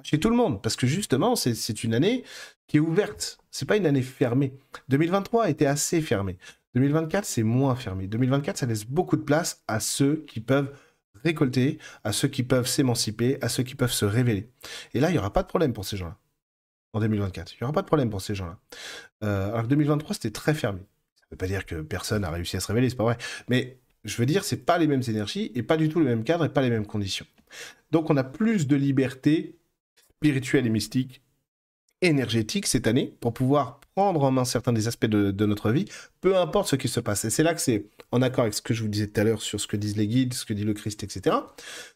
chez 0.03 0.19
tout 0.19 0.29
le 0.29 0.35
monde, 0.35 0.61
parce 0.61 0.75
que 0.75 0.85
justement, 0.85 1.35
c'est 1.37 1.83
une 1.83 1.93
année 1.93 2.23
qui 2.67 2.77
est 2.77 2.81
ouverte. 2.81 3.39
C'est 3.49 3.65
pas 3.65 3.77
une 3.77 3.85
année 3.85 4.01
fermée. 4.01 4.53
2023 4.89 5.45
a 5.45 5.49
été 5.49 5.65
assez 5.65 6.01
fermé. 6.01 6.37
2024, 6.75 7.23
c'est 7.23 7.43
moins 7.43 7.75
fermé. 7.75 8.05
2024, 8.07 8.57
ça 8.57 8.65
laisse 8.65 8.85
beaucoup 8.85 9.15
de 9.15 9.23
place 9.23 9.63
à 9.69 9.79
ceux 9.79 10.25
qui 10.27 10.41
peuvent 10.41 10.71
récolter, 11.24 11.80
à 12.03 12.11
ceux 12.11 12.28
qui 12.28 12.43
peuvent 12.43 12.68
s'émanciper, 12.68 13.38
à 13.41 13.49
ceux 13.49 13.63
qui 13.63 13.76
peuvent 13.76 13.91
se 13.91 14.05
révéler. 14.05 14.49
Et 14.93 14.99
là, 14.99 15.09
il 15.09 15.13
n'y 15.13 15.20
aura 15.20 15.34
pas 15.34 15.43
de 15.43 15.47
problème 15.47 15.74
pour 15.74 15.86
ces 15.86 15.97
gens-là. 15.97 16.18
En 16.93 16.99
2024, 16.99 17.53
il 17.53 17.57
n'y 17.61 17.65
aura 17.65 17.74
pas 17.74 17.82
de 17.82 17.88
problème 17.88 18.09
pour 18.09 18.22
ces 18.22 18.36
gens-là. 18.36 18.59
Euh, 19.24 19.49
alors 19.49 19.63
que 19.63 19.68
2023, 19.68 20.15
c'était 20.15 20.32
très 20.32 20.53
fermé. 20.53 20.80
Ça 21.15 21.26
ne 21.26 21.36
veut 21.36 21.38
pas 21.38 21.47
dire 21.47 21.65
que 21.65 21.82
personne 21.82 22.22
n'a 22.22 22.32
réussi 22.32 22.57
à 22.57 22.59
se 22.59 22.68
révéler, 22.68 22.89
c'est 22.89 22.95
pas 22.95 23.03
vrai. 23.03 23.18
Mais 23.49 23.80
je 24.03 24.18
veux 24.18 24.26
dire, 24.26 24.43
c'est 24.43 24.65
pas 24.65 24.78
les 24.78 24.88
mêmes 24.88 25.03
énergies 25.07 25.51
et 25.53 25.63
pas 25.63 25.78
du 25.78 25.89
tout 25.89 25.99
le 25.99 26.05
même 26.05 26.24
cadre 26.24 26.45
et 26.45 26.49
pas 26.49 26.61
les 26.61 26.70
mêmes 26.70 26.86
conditions. 26.86 27.26
Donc 27.91 28.09
on 28.09 28.18
a 28.18 28.24
plus 28.24 28.68
de 28.68 28.76
liberté 28.76 29.57
spirituelle 30.18 30.65
et 30.65 30.70
mystique, 30.70 31.22
énergétique 32.01 32.67
cette 32.67 32.87
année 32.87 33.13
pour 33.19 33.33
pouvoir 33.33 33.79
prendre 33.95 34.23
en 34.23 34.31
main 34.31 34.45
certains 34.45 34.73
des 34.73 34.87
aspects 34.87 35.07
de, 35.07 35.45
notre 35.45 35.71
vie, 35.71 35.85
peu 36.21 36.37
importe 36.37 36.69
ce 36.69 36.75
qui 36.75 36.87
se 36.87 36.99
passe. 36.99 37.25
Et 37.25 37.29
c'est 37.29 37.43
là 37.43 37.53
que 37.53 37.61
c'est 37.61 37.85
en 38.11 38.21
accord 38.21 38.43
avec 38.43 38.53
ce 38.53 38.61
que 38.61 38.73
je 38.73 38.83
vous 38.83 38.89
disais 38.89 39.07
tout 39.07 39.19
à 39.19 39.23
l'heure 39.23 39.41
sur 39.41 39.59
ce 39.59 39.67
que 39.67 39.75
disent 39.75 39.97
les 39.97 40.07
guides, 40.07 40.33
ce 40.33 40.45
que 40.45 40.53
dit 40.53 40.63
le 40.63 40.73
Christ, 40.73 41.03
etc. 41.03 41.35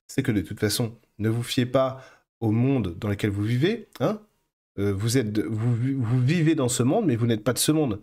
C'est 0.07 0.23
que 0.23 0.31
de 0.31 0.41
toute 0.41 0.59
façon, 0.59 0.95
ne 1.19 1.29
vous 1.29 1.43
fiez 1.43 1.65
pas 1.65 2.03
au 2.39 2.51
monde 2.51 2.95
dans 2.99 3.07
lequel 3.07 3.29
vous 3.29 3.43
vivez. 3.43 3.87
Hein 3.99 4.19
euh, 4.79 4.93
vous, 4.93 5.17
êtes, 5.17 5.39
vous, 5.39 5.75
vivez 6.21 6.55
dans 6.55 6.69
ce 6.69 6.83
monde, 6.83 7.05
mais 7.05 7.15
vous 7.15 7.27
n'êtes 7.27 7.43
pas 7.43 7.53
de 7.53 7.59
ce 7.59 7.71
monde. 7.71 8.01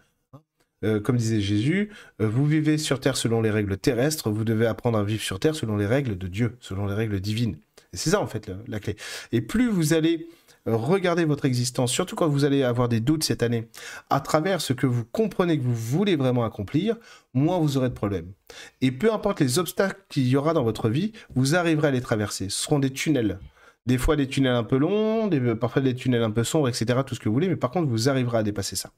Euh, 0.85 1.01
comme 1.01 1.17
disait 1.17 1.41
Jésus, 1.41 1.91
euh, 2.21 2.29
vous 2.29 2.47
vivez 2.47 2.79
sur 2.79 3.01
terre 3.01 3.17
selon 3.17 3.43
les 3.43 3.51
règles 3.51 3.77
terrestres, 3.77 4.31
vous 4.31 4.45
devez 4.45 4.67
apprendre 4.67 4.99
à 4.99 5.03
vivre 5.03 5.23
sur 5.23 5.41
terre 5.41 5.57
selon 5.57 5.77
les 5.77 5.87
règles 5.87 6.17
de 6.17 6.29
Dieu, 6.29 6.57
selon 6.61 6.87
les 6.87 6.95
règles 6.95 7.19
divines. 7.19 7.57
Et 7.93 7.97
c'est 7.97 8.11
ça 8.11 8.21
en 8.21 8.29
fait 8.29 8.49
la, 8.69 8.79
clé. 8.79 8.97
Et 9.33 9.41
plus 9.41 9.69
vous 9.69 9.93
allez 9.93 10.29
euh, 10.69 10.77
regarder 10.77 11.25
votre 11.25 11.45
existence, 11.45 11.91
surtout 11.91 12.15
quand 12.15 12.29
vous 12.29 12.45
allez 12.45 12.63
avoir 12.63 12.89
des 12.89 13.01
doutes 13.01 13.25
cette 13.25 13.43
année, 13.43 13.69
à 14.11 14.21
travers 14.21 14.61
ce 14.61 14.73
que 14.73 14.87
vous 14.87 15.05
comprenez 15.05 15.59
que 15.59 15.65
vous 15.65 15.75
voulez 15.75 16.17
vraiment 16.17 16.45
accomplir, 16.45 16.97
moins 17.35 17.59
vous 17.59 17.77
aurez 17.77 17.89
de 17.89 17.95
problèmes. 17.95 18.33
Et 18.81 18.93
peu 18.93 19.13
importe 19.13 19.41
les 19.41 19.59
obstacles 19.59 20.01
qu'il 20.09 20.29
y 20.29 20.37
aura 20.37 20.53
dans 20.53 20.65
votre 20.65 20.89
vie, 20.89 21.13
vous 21.35 21.57
arriverez 21.57 21.89
à 21.89 21.91
les 21.91 22.01
traverser. 22.01 22.49
Ce 22.51 22.63
seront 22.65 22.79
des 22.79 22.91
tunnels. 22.91 23.39
Des 23.87 23.97
fois 23.97 24.17
des 24.17 24.29
tunnels 24.29 24.55
un 24.55 24.65
peu 24.65 24.77
longs, 24.77 25.31
parfois 25.59 25.81
des 25.81 25.95
tunnels 25.95 26.23
un 26.23 26.31
peu 26.31 26.45
sombres, 26.45 26.69
etc. 26.69 27.01
Tout 27.07 27.15
ce 27.15 27.21
que 27.21 27.29
vous 27.29 27.33
voulez, 27.33 27.49
mais 27.49 27.57
par 27.57 27.71
contre, 27.71 27.89
vous 27.89 28.11
arriverez 28.11 28.39
à 28.39 28.43
dépasser 28.43 28.77
ça. 28.77 28.91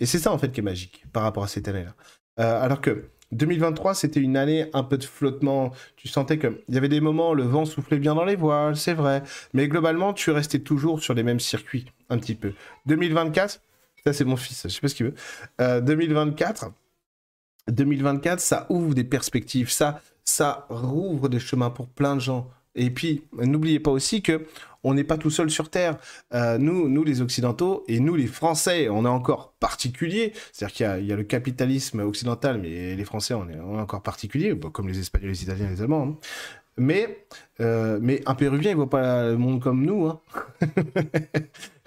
Et 0.00 0.06
c'est 0.06 0.18
ça 0.18 0.32
en 0.32 0.38
fait 0.38 0.50
qui 0.50 0.60
est 0.60 0.62
magique 0.62 1.04
par 1.12 1.22
rapport 1.22 1.44
à 1.44 1.48
cette 1.48 1.68
année-là. 1.68 1.94
Euh, 2.40 2.64
alors 2.64 2.80
que 2.80 3.10
2023, 3.32 3.94
c'était 3.94 4.20
une 4.20 4.36
année 4.36 4.66
un 4.72 4.82
peu 4.82 4.96
de 4.96 5.04
flottement. 5.04 5.72
Tu 5.96 6.08
sentais 6.08 6.38
qu'il 6.38 6.58
y 6.68 6.76
avait 6.76 6.88
des 6.88 7.00
moments, 7.00 7.34
le 7.34 7.42
vent 7.42 7.64
soufflait 7.64 7.98
bien 7.98 8.14
dans 8.14 8.24
les 8.24 8.36
voiles, 8.36 8.76
c'est 8.76 8.94
vrai. 8.94 9.22
Mais 9.52 9.68
globalement, 9.68 10.12
tu 10.12 10.30
restais 10.30 10.60
toujours 10.60 11.00
sur 11.00 11.14
les 11.14 11.22
mêmes 11.22 11.40
circuits, 11.40 11.86
un 12.08 12.18
petit 12.18 12.34
peu. 12.34 12.52
2024, 12.86 13.60
ça 14.04 14.12
c'est 14.12 14.24
mon 14.24 14.36
fils, 14.36 14.62
je 14.64 14.68
sais 14.68 14.80
pas 14.80 14.88
ce 14.88 14.94
qu'il 14.94 15.06
veut. 15.06 15.80
2024, 15.82 16.64
euh, 16.64 17.72
2024, 17.72 18.40
ça 18.40 18.66
ouvre 18.70 18.94
des 18.94 19.04
perspectives, 19.04 19.70
ça, 19.70 20.00
ça 20.24 20.66
rouvre 20.70 21.28
des 21.28 21.40
chemins 21.40 21.70
pour 21.70 21.88
plein 21.88 22.16
de 22.16 22.20
gens. 22.20 22.50
Et 22.78 22.90
puis, 22.90 23.24
n'oubliez 23.36 23.80
pas 23.80 23.90
aussi 23.90 24.22
que 24.22 24.46
on 24.84 24.94
n'est 24.94 25.04
pas 25.04 25.18
tout 25.18 25.30
seul 25.30 25.50
sur 25.50 25.70
Terre. 25.70 25.98
Euh, 26.32 26.56
nous, 26.56 26.88
nous, 26.88 27.02
les 27.02 27.20
Occidentaux, 27.20 27.84
et 27.88 27.98
nous, 27.98 28.14
les 28.14 28.28
Français, 28.28 28.88
on 28.88 29.04
est 29.04 29.08
encore 29.08 29.52
particulier. 29.58 30.32
C'est-à-dire 30.52 30.96
qu'il 30.96 31.06
y, 31.06 31.12
a 31.12 31.16
le 31.16 31.24
capitalisme 31.24 32.00
occidental, 32.00 32.60
mais 32.62 32.94
les 32.94 33.04
Français, 33.04 33.34
on 33.34 33.48
est, 33.48 33.58
encore 33.58 34.02
particulier, 34.02 34.56
comme 34.72 34.88
les 34.88 35.00
Espagnols, 35.00 35.30
les 35.30 35.42
Italiens, 35.42 35.68
les 35.68 35.82
Allemands. 35.82 36.08
Hein. 36.08 36.16
Mais, 36.78 37.26
euh, 37.60 37.98
mais 38.00 38.22
un 38.26 38.36
Péruvien, 38.36 38.70
il 38.70 38.76
voit 38.76 38.88
pas 38.88 39.30
le 39.30 39.36
monde 39.36 39.60
comme 39.60 39.84
nous. 39.84 40.06
Hein. 40.06 40.20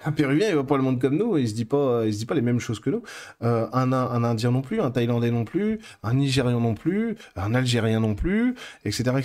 un 0.04 0.12
Péruvien, 0.12 0.48
il 0.48 0.54
voit 0.54 0.66
pas 0.66 0.76
le 0.76 0.82
monde 0.82 1.00
comme 1.00 1.16
nous, 1.16 1.36
il 1.38 1.48
se 1.48 1.54
dit 1.54 1.64
pas, 1.64 2.04
il 2.06 2.12
se 2.12 2.18
dit 2.18 2.26
pas 2.26 2.34
les 2.34 2.42
mêmes 2.42 2.60
choses 2.60 2.80
que 2.80 2.90
nous. 2.90 3.02
Euh, 3.42 3.66
un, 3.72 3.92
Indien 3.92 4.50
non 4.50 4.62
plus, 4.62 4.80
un 4.80 4.90
Thaïlandais 4.90 5.30
non 5.30 5.44
plus, 5.44 5.80
un 6.02 6.14
Nigérian 6.14 6.60
non 6.60 6.74
plus, 6.74 7.16
un 7.36 7.54
Algérien 7.54 8.00
non 8.00 8.14
plus, 8.14 8.54
etc.. 8.84 9.16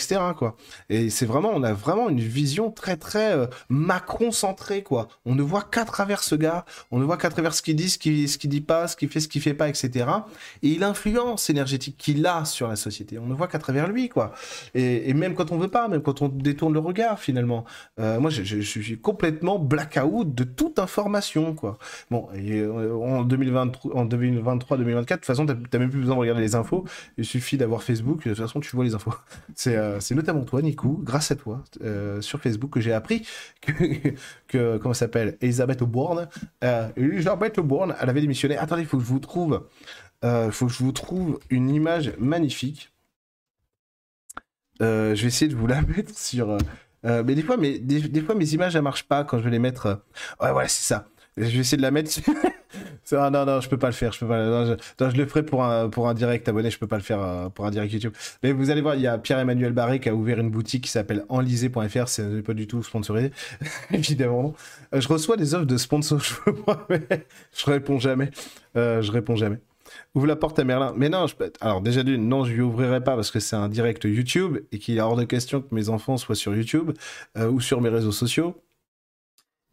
Et 0.90 1.10
c'est 1.10 1.26
vraiment, 1.26 1.52
on 1.54 1.64
a 1.64 1.74
vraiment 1.74 2.10
une 2.10 2.20
vision 2.20 2.72
très 2.72 2.98
très 2.98 3.34
euh, 3.34 3.48
Macron-centrée, 3.70 4.84
quoi. 4.84 5.08
On 5.26 5.36
ne 5.36 5.42
voit 5.42 5.64
qu'à 5.64 5.86
travers 5.86 6.24
ce 6.24 6.36
gars, 6.36 6.66
on 6.92 7.00
ne 7.00 7.06
voit 7.06 7.18
qu'à 7.18 7.30
travers 7.30 7.54
ce 7.54 7.62
qu'il 7.62 7.76
dit, 7.76 7.90
ce 7.90 7.98
qu'il 7.98 8.28
ce 8.28 8.38
dit 8.48 8.62
pas, 8.62 8.88
ce 8.88 8.96
qu'il 8.96 9.10
fait, 9.10 9.20
ce 9.20 9.28
qu'il 9.28 9.42
fait 9.42 9.54
pas, 9.54 9.70
etc. 9.70 10.06
Et 10.64 10.70
il 10.70 10.84
influence 10.84 11.50
énergétique 11.50 11.98
qu'il 11.98 12.26
a 12.26 12.46
sur 12.46 12.68
la 12.68 12.76
société. 12.76 13.18
On 13.20 13.26
ne 13.26 13.34
voit 13.34 13.48
qu'à 13.48 13.60
travers 13.60 13.88
lui, 13.88 14.10
quoi. 14.10 14.34
Et, 14.74 15.14
même 15.14 15.34
quand 15.34 15.52
on 15.52 15.58
veut 15.58 15.68
pas, 15.68 15.88
même 15.88 16.02
quand 16.02 16.22
on 16.22 16.30
détourne 16.30 16.74
le 16.74 16.80
regard, 16.80 17.20
finalement. 17.20 17.66
Euh, 18.00 18.20
moi, 18.20 18.30
je 18.30 18.62
suis 18.62 19.00
complètement 19.00 19.60
blackout 19.60 20.34
de 20.34 20.44
tout 20.44 20.67
information, 20.78 21.54
quoi. 21.54 21.78
Bon, 22.12 22.28
euh, 22.36 22.94
en 22.94 23.24
2023, 23.24 23.96
en 23.96 24.06
2023, 24.06 24.78
2024, 24.78 25.18
de 25.18 25.22
toute 25.22 25.26
façon, 25.26 25.46
t'as 25.46 25.80
même 25.80 25.90
plus 25.90 26.00
besoin 26.00 26.16
de 26.16 26.20
regarder 26.20 26.42
les 26.42 26.56
infos. 26.56 26.86
Il 27.18 27.26
suffit 27.26 27.58
d'avoir 27.58 27.84
Facebook. 27.84 28.24
De 28.24 28.34
toute 28.34 28.44
façon, 28.44 28.60
tu 28.60 28.76
vois 28.76 28.86
les 28.86 28.96
infos. 28.96 29.14
C'est 29.56 29.76
euh, 29.76 30.00
notamment 30.12 30.44
toi, 30.44 30.62
Nico, 30.62 31.00
grâce 31.04 31.32
à 31.32 31.36
toi, 31.36 31.64
euh, 31.84 32.22
sur 32.22 32.40
Facebook, 32.40 32.72
que 32.72 32.80
j'ai 32.80 32.94
appris 32.94 33.28
que, 33.62 33.74
que 34.48 34.78
comment 34.78 34.94
s'appelle, 34.94 35.38
Elisabeth 35.42 35.84
Bourne. 35.84 36.28
Elisabeth 36.96 37.60
Bourne, 37.60 37.96
elle 38.00 38.10
avait 38.10 38.22
démissionné. 38.22 38.58
Attendez, 38.58 38.86
faut 38.86 38.98
que 38.98 39.04
je 39.04 39.10
vous 39.10 39.20
trouve, 39.20 39.68
faut 40.22 40.68
que 40.68 40.74
je 40.74 40.84
vous 40.84 40.92
trouve 40.92 41.40
une 41.50 41.70
image 41.70 42.14
magnifique. 42.20 42.92
je 44.80 45.14
vais 45.14 45.28
essayer 45.28 45.50
de 45.50 45.56
vous 45.56 45.68
la 45.68 45.82
mettre 45.98 46.18
sur. 46.18 46.58
Mais 47.04 47.36
des 47.36 47.44
fois, 47.44 47.58
mais 47.58 47.80
des, 47.80 48.22
fois, 48.22 48.36
mes 48.36 48.54
images, 48.54 48.76
elles 48.76 48.82
marchent 48.82 49.08
pas 49.08 49.24
quand 49.24 49.38
je 49.38 49.44
vais 49.44 49.52
les 49.52 49.60
mettre. 49.60 50.02
Ouais, 50.42 50.52
voilà, 50.52 50.68
c'est 50.68 50.84
ça. 50.84 51.08
Je 51.38 51.44
vais 51.44 51.60
essayer 51.60 51.78
de 51.78 51.84
la 51.84 51.92
mettre. 51.92 52.10
non, 53.12 53.30
non, 53.46 53.62
je 53.62 53.70
peux 53.70 53.78
pas 53.78 53.88
le 53.88 53.94
faire. 53.94 54.12
Je 54.12 54.20
peux 54.20 54.28
pas. 54.28 54.66
je, 54.66 55.18
le 55.18 55.26
ferai 55.28 55.44
pour 55.44 55.64
un 55.64 55.88
pour 55.88 56.10
un 56.10 56.16
direct 56.16 56.50
abonné. 56.50 56.72
Je 56.72 56.80
peux 56.80 56.88
pas 56.88 56.98
le 56.98 57.04
faire 57.04 57.22
euh, 57.22 57.50
pour 57.50 57.66
un 57.68 57.70
direct 57.70 57.94
YouTube. 57.94 58.14
Mais 58.42 58.52
vous 58.52 58.72
allez 58.72 58.82
voir, 58.82 58.96
il 58.96 59.02
y 59.02 59.08
a 59.08 59.20
Pierre-Emmanuel 59.20 59.72
Barré 59.72 60.00
qui 60.00 60.10
a 60.10 60.16
ouvert 60.16 60.40
une 60.40 60.50
boutique 60.50 60.86
qui 60.86 60.90
s'appelle 60.90 61.26
enlisé.fr. 61.30 62.08
C'est 62.08 62.42
pas 62.42 62.54
du 62.56 62.66
tout 62.66 62.82
sponsorisé, 62.82 63.32
évidemment. 63.92 64.56
Euh, 64.96 65.02
je 65.02 65.08
reçois 65.08 65.38
des 65.38 65.54
offres 65.54 65.66
de 65.66 65.78
sponsors. 65.78 66.22
je 66.90 67.66
réponds 67.66 68.00
jamais. 68.00 68.32
Euh, 68.76 69.04
je 69.04 69.12
réponds 69.12 69.36
jamais. 69.36 69.60
Ouvre 70.16 70.28
la 70.28 70.36
porte 70.36 70.60
à 70.60 70.64
Merlin. 70.64 70.94
Mais 70.96 71.10
non, 71.10 71.28
je 71.28 71.36
peux... 71.36 71.52
alors 71.62 71.82
déjà 71.82 72.04
d'une, 72.04 72.28
non, 72.28 72.44
je 72.46 72.54
lui 72.54 72.62
ouvrirai 72.62 73.04
pas 73.04 73.16
parce 73.16 73.32
que 73.32 73.40
c'est 73.40 73.56
un 73.56 73.70
direct 73.70 74.04
YouTube 74.04 74.60
et 74.72 74.80
qu'il 74.80 74.98
est 74.98 75.02
hors 75.02 75.16
de 75.16 75.24
question 75.24 75.62
que 75.62 75.74
mes 75.74 75.90
enfants 75.90 76.18
soient 76.18 76.36
sur 76.36 76.56
YouTube 76.56 76.92
ou 77.38 77.62
sur 77.62 77.82
mes 77.82 77.90
réseaux 77.90 78.12
sociaux 78.12 78.62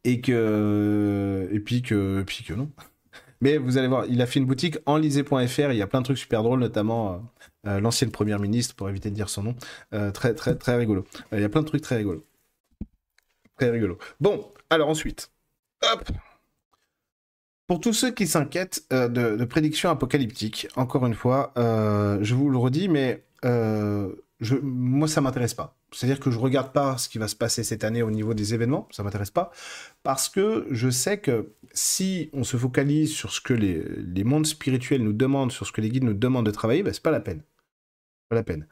et 0.05 0.21
que 0.21 1.49
et 1.51 1.61
puis 1.61 1.83
que 1.83 2.23
puis 2.27 2.45
que 2.45 2.55
non. 2.55 2.71
Mais 3.41 3.59
vous 3.59 3.77
allez 3.77 3.89
voir, 3.89 4.07
il 4.07 4.23
a 4.23 4.27
fait 4.27 4.39
une 4.39 4.47
boutique 4.47 4.79
enlisé.fr, 4.87 5.71
il 5.73 5.77
y 5.77 5.83
a 5.83 5.87
plein 5.87 6.01
de 6.01 6.05
trucs 6.05 6.19
super 6.19 6.43
drôles, 6.43 6.61
notamment 6.61 7.13
euh, 7.13 7.71
euh, 7.71 7.81
l'ancienne 7.81 8.11
première 8.11 8.39
ministre, 8.39 8.75
pour 8.75 8.89
éviter 8.89 9.11
de 9.11 9.15
dire 9.15 9.29
son 9.29 9.43
nom. 9.43 9.57
Euh, 9.93 10.11
très 10.13 10.35
très 10.35 10.55
très 10.55 10.77
rigolo. 10.77 11.05
il 11.33 11.41
y 11.41 11.45
a 11.45 11.49
plein 11.49 11.63
de 11.63 11.67
trucs 11.67 11.83
très 11.83 11.97
rigolos. 11.97 12.25
Très 13.59 13.71
rigolo. 13.71 13.99
Bon, 14.21 14.53
alors 14.71 14.89
ensuite. 14.89 15.31
Hop 15.83 16.11
pour 17.75 17.81
tous 17.81 17.93
ceux 17.93 18.13
qui 18.13 18.29
s'inquiètent 18.29 18.87
de, 18.93 19.09
de, 19.09 19.45
prédictions 19.45 19.91
apocalyptiques, 19.91 20.69
encore 20.77 21.07
une 21.07 21.15
fois, 21.15 21.53
je 21.57 22.33
vous 22.33 22.49
le 22.49 22.57
redis, 22.57 22.89
mais 22.89 23.25
je, 23.43 24.55
moi, 24.63 25.09
ça 25.09 25.21
m'intéresse 25.21 25.55
pas. 25.55 25.77
C'est-à-dire 25.91 26.21
que 26.21 26.31
je 26.31 26.39
regarde 26.39 26.73
pas 26.73 26.99
ce 26.99 27.09
qui 27.09 27.19
va 27.19 27.27
se 27.27 27.35
passer 27.35 27.65
cette 27.65 27.83
année 27.83 28.03
au 28.03 28.13
niveau 28.13 28.33
des 28.33 28.55
événements, 28.55 28.87
ça 28.93 29.03
m'intéresse 29.03 29.33
pas, 29.33 29.51
parce 30.05 30.29
que 30.29 30.69
je 30.71 30.89
sais 30.89 31.19
que 31.19 31.53
si 31.73 32.31
on 32.33 32.45
se 32.45 32.57
focalise 32.57 33.13
sur 33.13 33.33
ce 33.33 33.41
que 33.41 33.55
les, 33.55 34.23
mondes 34.23 34.47
spirituels 34.47 35.03
nous 35.03 35.13
demandent, 35.13 35.51
sur 35.51 35.67
ce 35.67 35.73
que 35.73 35.81
les 35.81 35.89
guides 35.89 36.05
nous 36.05 36.15
demandent 36.15 36.47
de 36.47 36.53
travailler, 36.53 36.85
ben, 36.85 36.93
c'est 36.93 37.03
pas 37.03 37.11
la 37.11 37.19
peine. 37.19 37.43
Pas 38.29 38.37
la 38.37 38.45
peine. 38.45 38.69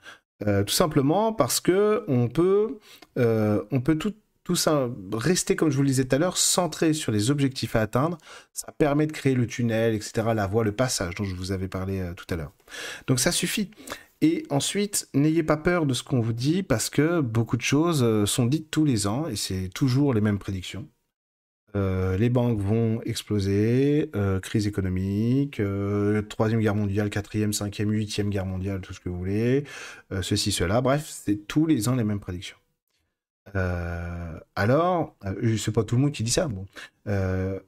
Euh, 0.46 0.62
tout 0.62 0.74
simplement 0.74 1.32
parce 1.32 1.61
que 1.61 2.05
on 2.07 2.28
peut, 2.28 2.78
euh, 3.18 3.64
on 3.72 3.80
peut 3.80 3.96
tout, 3.96 4.14
tout 4.45 4.57
ça 4.57 4.88
rester, 5.12 5.55
comme 5.57 5.70
je 5.70 5.76
vous 5.76 5.82
le 5.82 5.88
disais 5.88 6.05
tout 6.05 6.16
à 6.16 6.18
l'heure, 6.18 6.36
centré 6.36 6.95
sur 6.95 7.12
les 7.12 7.30
objectifs 7.30 7.76
à 7.76 7.82
atteindre. 7.82 8.18
Ça 8.53 8.72
permet 8.72 9.07
de 9.07 9.12
créer 9.12 9.34
le 9.34 9.47
tunnel, 9.47 9.95
etc., 9.95 10.28
la 10.34 10.47
voie, 10.47 10.64
le 10.64 10.72
passage 10.72 11.14
dont 11.14 11.24
je 11.24 11.34
vous 11.34 11.53
avais 11.53 11.68
parlé 11.68 12.01
euh, 12.01 12.14
tout 12.14 12.26
à 12.30 12.36
l'heure. 12.36 12.53
Donc 13.07 13.20
ça 13.20 13.32
suffit. 13.32 13.70
Et 14.20 14.45
ensuite, 14.51 15.09
n'ayez 15.14 15.43
pas 15.43 15.57
peur 15.57 15.86
de 15.86 15.95
ce 15.95 16.03
qu'on 16.03 16.20
vous 16.20 16.32
dit 16.32 16.62
parce 16.62 16.90
que 16.90 17.20
beaucoup 17.20 17.57
de 17.57 17.62
choses 17.62 18.03
euh, 18.03 18.26
sont 18.26 18.47
dites 18.47 18.70
tous 18.70 18.84
les 18.84 19.07
ans 19.07 19.28
et 19.28 19.36
c'est 19.36 19.68
toujours 19.68 20.14
les 20.14 20.20
mêmes 20.20 20.38
prédictions. 20.38 20.88
Euh, 21.74 22.18
les 22.18 22.28
banques 22.28 22.61
vont 22.61 23.01
exploser, 23.03 24.11
crise 24.43 24.66
économique, 24.66 25.62
troisième 26.28 26.61
guerre 26.61 26.74
mondiale, 26.74 27.09
quatrième, 27.09 27.55
cinquième, 27.55 27.90
huitième 27.90 28.28
guerre 28.28 28.45
mondiale, 28.45 28.82
tout 28.82 28.93
ce 28.93 29.01
que 29.01 29.09
vous 29.09 29.16
voulez, 29.16 29.64
ceci, 30.20 30.53
cela. 30.53 30.82
Bref, 30.82 31.07
c'est 31.09 31.47
tous 31.49 31.64
les 31.64 31.88
ans 31.88 31.97
les 31.97 32.05
mêmes 32.05 32.20
prédictions. 32.20 32.59
Euh, 33.55 34.38
alors, 34.57 35.16
euh, 35.24 35.57
c'est 35.57 35.72
pas 35.72 35.84
tout 35.84 35.96
le 35.96 36.03
monde 36.03 36.12
qui 36.12 36.22
dit 36.22 36.30
ça. 36.30 36.48
Euh, 37.09 37.59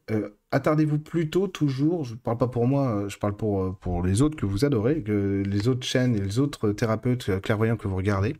attardez-vous 0.51 0.99
plutôt 0.99 1.49
toujours. 1.49 2.05
Je 2.05 2.15
parle 2.15 2.39
pas 2.39 2.49
pour 2.49 2.67
moi, 2.67 3.05
je 3.09 3.19
parle 3.19 3.37
pour 3.37 3.77
pour 3.79 4.03
les 4.03 4.23
autres 4.23 4.37
que 4.37 4.47
vous 4.47 4.65
adorez, 4.65 5.03
que 5.03 5.43
les 5.45 5.69
autres 5.69 5.87
chaînes 5.87 6.15
et 6.17 6.21
les 6.21 6.39
autres 6.39 6.73
thérapeutes 6.73 7.41
clairvoyants 7.41 7.77
que 7.77 7.89
vous 7.89 7.97
regardez. 7.97 8.37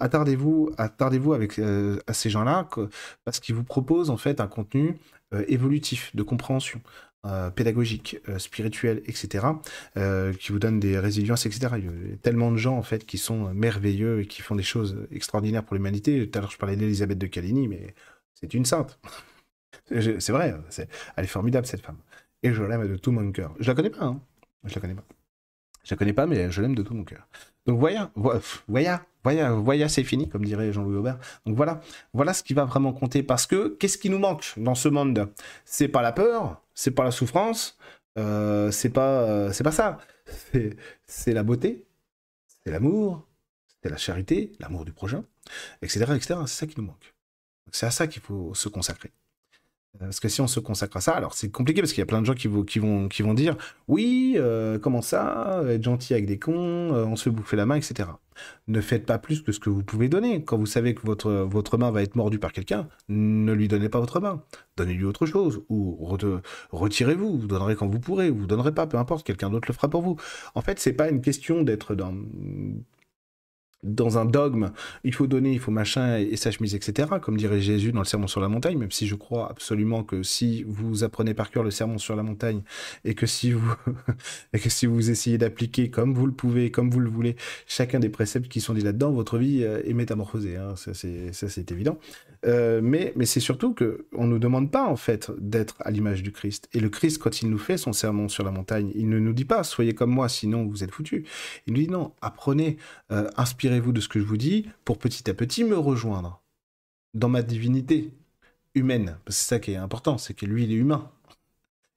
Attardez-vous, 0.00 0.70
attardez-vous 0.78 1.34
avec 1.34 1.58
à 2.06 2.12
ces 2.12 2.30
gens-là 2.30 2.68
parce 3.24 3.40
qu'ils 3.40 3.54
vous 3.54 3.64
proposent 3.64 4.10
en 4.10 4.16
fait 4.16 4.40
un 4.40 4.46
contenu 4.46 4.96
évolutif 5.48 6.14
de 6.14 6.22
compréhension. 6.22 6.80
Euh, 7.26 7.50
pédagogique, 7.50 8.18
euh, 8.28 8.38
spirituel, 8.38 9.02
etc., 9.06 9.46
euh, 9.96 10.32
qui 10.32 10.52
vous 10.52 10.60
donnent 10.60 10.78
des 10.78 10.96
résiliences, 10.96 11.44
etc. 11.44 11.74
Il 11.78 11.84
y 11.84 11.88
a 11.88 12.16
tellement 12.22 12.52
de 12.52 12.56
gens, 12.56 12.76
en 12.76 12.82
fait, 12.82 13.04
qui 13.04 13.18
sont 13.18 13.52
merveilleux 13.52 14.20
et 14.20 14.26
qui 14.26 14.42
font 14.42 14.54
des 14.54 14.62
choses 14.62 14.96
extraordinaires 15.10 15.64
pour 15.64 15.74
l'humanité. 15.74 16.28
Tout 16.28 16.38
à 16.38 16.42
l'heure, 16.42 16.50
je 16.52 16.58
parlais 16.58 16.76
d'Elisabeth 16.76 17.18
de 17.18 17.26
Caligny, 17.26 17.66
mais 17.66 17.94
c'est 18.34 18.54
une 18.54 18.64
sainte. 18.64 19.00
c'est 19.90 20.30
vrai, 20.30 20.54
elle 21.16 21.24
est 21.24 21.28
formidable, 21.28 21.66
cette 21.66 21.80
femme. 21.80 21.98
Et 22.44 22.52
je 22.52 22.62
l'aime 22.62 22.86
de 22.86 22.96
tout 22.96 23.10
mon 23.10 23.32
cœur. 23.32 23.54
Je 23.58 23.66
la 23.66 23.74
connais 23.74 23.90
pas, 23.90 24.04
hein. 24.04 24.20
Je 24.62 24.74
la 24.76 24.80
connais 24.80 24.94
pas. 24.94 25.04
Je 25.82 25.94
la 25.94 25.96
connais 25.96 26.12
pas, 26.12 26.26
mais 26.26 26.50
je 26.52 26.62
l'aime 26.62 26.76
de 26.76 26.82
tout 26.82 26.94
mon 26.94 27.04
cœur. 27.04 27.26
Donc 27.66 27.80
voilà, 27.80 28.12
voilà, 28.14 29.04
voilà, 29.24 29.52
voilà, 29.52 29.88
c'est 29.88 30.04
fini, 30.04 30.28
comme 30.28 30.44
dirait 30.44 30.72
Jean-Louis 30.72 30.96
Aubert. 30.96 31.18
Donc 31.44 31.56
voilà, 31.56 31.80
voilà 32.12 32.32
ce 32.32 32.44
qui 32.44 32.54
va 32.54 32.64
vraiment 32.66 32.92
compter. 32.92 33.24
Parce 33.24 33.46
que 33.46 33.76
qu'est-ce 33.80 33.98
qui 33.98 34.10
nous 34.10 34.20
manque 34.20 34.52
dans 34.56 34.76
ce 34.76 34.88
monde? 34.88 35.28
C'est 35.64 35.88
pas 35.88 36.02
la 36.02 36.12
peur, 36.12 36.62
c'est 36.76 36.92
pas 36.92 37.02
la 37.04 37.10
souffrance, 37.10 37.76
euh, 38.18 38.70
c'est 38.70 38.90
pas, 38.90 39.22
euh, 39.22 39.52
c'est 39.52 39.64
pas 39.64 39.72
ça. 39.72 39.98
C'est 41.06 41.32
la 41.32 41.42
beauté, 41.42 41.86
c'est 42.64 42.70
l'amour, 42.70 43.28
c'est 43.82 43.88
la 43.90 43.96
charité, 43.96 44.52
l'amour 44.60 44.84
du 44.84 44.92
prochain, 44.92 45.24
etc., 45.82 46.00
etc. 46.16 46.40
C'est 46.46 46.60
ça 46.60 46.66
qui 46.66 46.78
nous 46.78 46.86
manque. 46.86 47.14
C'est 47.72 47.86
à 47.86 47.90
ça 47.90 48.06
qu'il 48.06 48.22
faut 48.22 48.54
se 48.54 48.68
consacrer. 48.68 49.12
Parce 49.98 50.20
que 50.20 50.28
si 50.28 50.40
on 50.40 50.46
se 50.46 50.60
consacre 50.60 50.96
à 50.96 51.00
ça, 51.00 51.12
alors 51.12 51.34
c'est 51.34 51.50
compliqué 51.50 51.80
parce 51.80 51.92
qu'il 51.92 52.00
y 52.00 52.02
a 52.02 52.06
plein 52.06 52.20
de 52.20 52.26
gens 52.26 52.34
qui, 52.34 52.48
vont, 52.48 53.34
dire 53.34 53.56
Oui, 53.88 54.34
euh, 54.36 54.78
comment 54.78 55.02
ça 55.02 55.62
Être 55.68 55.82
gentil 55.82 56.14
avec 56.14 56.26
des 56.26 56.38
cons, 56.38 56.94
euh, 56.94 57.04
on 57.04 57.16
se 57.16 57.24
fait 57.24 57.30
bouffer 57.30 57.56
la 57.56 57.66
main, 57.66 57.76
etc. 57.76 58.08
Ne 58.68 58.80
faites 58.80 59.06
pas 59.06 59.18
plus 59.18 59.42
que 59.42 59.52
ce 59.52 59.60
que 59.60 59.70
vous 59.70 59.82
pouvez 59.82 60.08
donner. 60.08 60.44
Quand 60.44 60.58
vous 60.58 60.66
savez 60.66 60.94
que 60.94 61.02
votre, 61.06 61.30
votre 61.30 61.78
main 61.78 61.90
va 61.90 62.02
être 62.02 62.16
mordue 62.16 62.38
par 62.38 62.52
quelqu'un, 62.52 62.88
ne 63.08 63.52
lui 63.52 63.68
donnez 63.68 63.88
pas 63.88 64.00
votre 64.00 64.20
main. 64.20 64.42
Donnez-lui 64.76 65.04
autre 65.04 65.26
chose. 65.26 65.62
Ou 65.68 65.96
retirez-vous. 66.70 67.38
Vous 67.38 67.46
donnerez 67.46 67.76
quand 67.76 67.86
vous 67.86 68.00
pourrez. 68.00 68.30
Vous 68.30 68.46
donnerez 68.46 68.72
pas, 68.72 68.86
peu 68.86 68.98
importe. 68.98 69.26
Quelqu'un 69.26 69.50
d'autre 69.50 69.68
le 69.68 69.74
fera 69.74 69.88
pour 69.88 70.02
vous. 70.02 70.16
En 70.54 70.60
fait, 70.60 70.78
c'est 70.78 70.92
pas 70.92 71.08
une 71.08 71.22
question 71.22 71.62
d'être 71.62 71.94
dans 71.94 72.14
dans 73.86 74.18
un 74.18 74.24
dogme, 74.24 74.70
il 75.04 75.14
faut 75.14 75.26
donner, 75.26 75.52
il 75.52 75.60
faut 75.60 75.70
machin 75.70 76.18
et 76.18 76.36
sa 76.36 76.50
chemise, 76.50 76.74
etc. 76.74 77.08
Comme 77.22 77.36
dirait 77.36 77.60
Jésus 77.60 77.92
dans 77.92 78.00
le 78.00 78.04
Sermon 78.04 78.26
sur 78.26 78.40
la 78.40 78.48
montagne, 78.48 78.78
même 78.78 78.90
si 78.90 79.06
je 79.06 79.14
crois 79.14 79.48
absolument 79.50 80.02
que 80.02 80.22
si 80.22 80.64
vous 80.66 81.04
apprenez 81.04 81.34
par 81.34 81.50
cœur 81.50 81.62
le 81.62 81.70
Sermon 81.70 81.98
sur 81.98 82.16
la 82.16 82.22
montagne 82.22 82.62
et 83.04 83.14
que 83.14 83.26
si 83.26 83.52
vous 83.52 83.74
et 84.52 84.58
que 84.58 84.68
si 84.68 84.86
vous 84.86 85.10
essayez 85.10 85.38
d'appliquer 85.38 85.90
comme 85.90 86.14
vous 86.14 86.26
le 86.26 86.32
pouvez, 86.32 86.70
comme 86.70 86.90
vous 86.90 87.00
le 87.00 87.08
voulez, 87.08 87.36
chacun 87.66 88.00
des 88.00 88.08
préceptes 88.08 88.48
qui 88.48 88.60
sont 88.60 88.74
dit 88.74 88.82
là-dedans, 88.82 89.12
votre 89.12 89.38
vie 89.38 89.62
euh, 89.62 89.82
est 89.84 89.94
métamorphosée. 89.94 90.56
Hein. 90.56 90.74
Ça 90.76 90.92
c'est 90.94 91.72
évident. 91.72 91.98
Euh, 92.44 92.80
mais 92.82 93.12
mais 93.16 93.26
c'est 93.26 93.40
surtout 93.40 93.72
que 93.72 94.06
on 94.12 94.26
nous 94.26 94.38
demande 94.38 94.70
pas 94.70 94.86
en 94.86 94.96
fait 94.96 95.30
d'être 95.38 95.76
à 95.80 95.90
l'image 95.90 96.22
du 96.22 96.32
Christ. 96.32 96.68
Et 96.72 96.80
le 96.80 96.88
Christ, 96.88 97.18
quand 97.18 97.42
il 97.42 97.50
nous 97.50 97.58
fait 97.58 97.76
son 97.76 97.92
Sermon 97.92 98.28
sur 98.28 98.44
la 98.44 98.50
montagne, 98.50 98.92
il 98.94 99.08
ne 99.08 99.18
nous 99.18 99.32
dit 99.32 99.44
pas 99.44 99.64
soyez 99.64 99.94
comme 99.94 100.10
moi, 100.10 100.28
sinon 100.28 100.64
vous 100.64 100.84
êtes 100.84 100.90
foutus. 100.90 101.24
Il 101.66 101.74
nous 101.74 101.80
dit 101.80 101.88
non, 101.88 102.12
apprenez, 102.20 102.76
euh, 103.10 103.28
inspirez 103.36 103.75
vous 103.80 103.92
de 103.92 104.00
ce 104.00 104.08
que 104.08 104.20
je 104.20 104.24
vous 104.24 104.36
dis 104.36 104.68
pour 104.84 104.98
petit 104.98 105.28
à 105.30 105.34
petit 105.34 105.64
me 105.64 105.78
rejoindre 105.78 106.42
dans 107.14 107.28
ma 107.28 107.42
divinité 107.42 108.12
humaine. 108.74 109.18
C'est 109.28 109.48
ça 109.48 109.58
qui 109.58 109.72
est 109.72 109.76
important, 109.76 110.18
c'est 110.18 110.34
que 110.34 110.46
lui, 110.46 110.64
il 110.64 110.72
est 110.72 110.76
humain. 110.76 111.10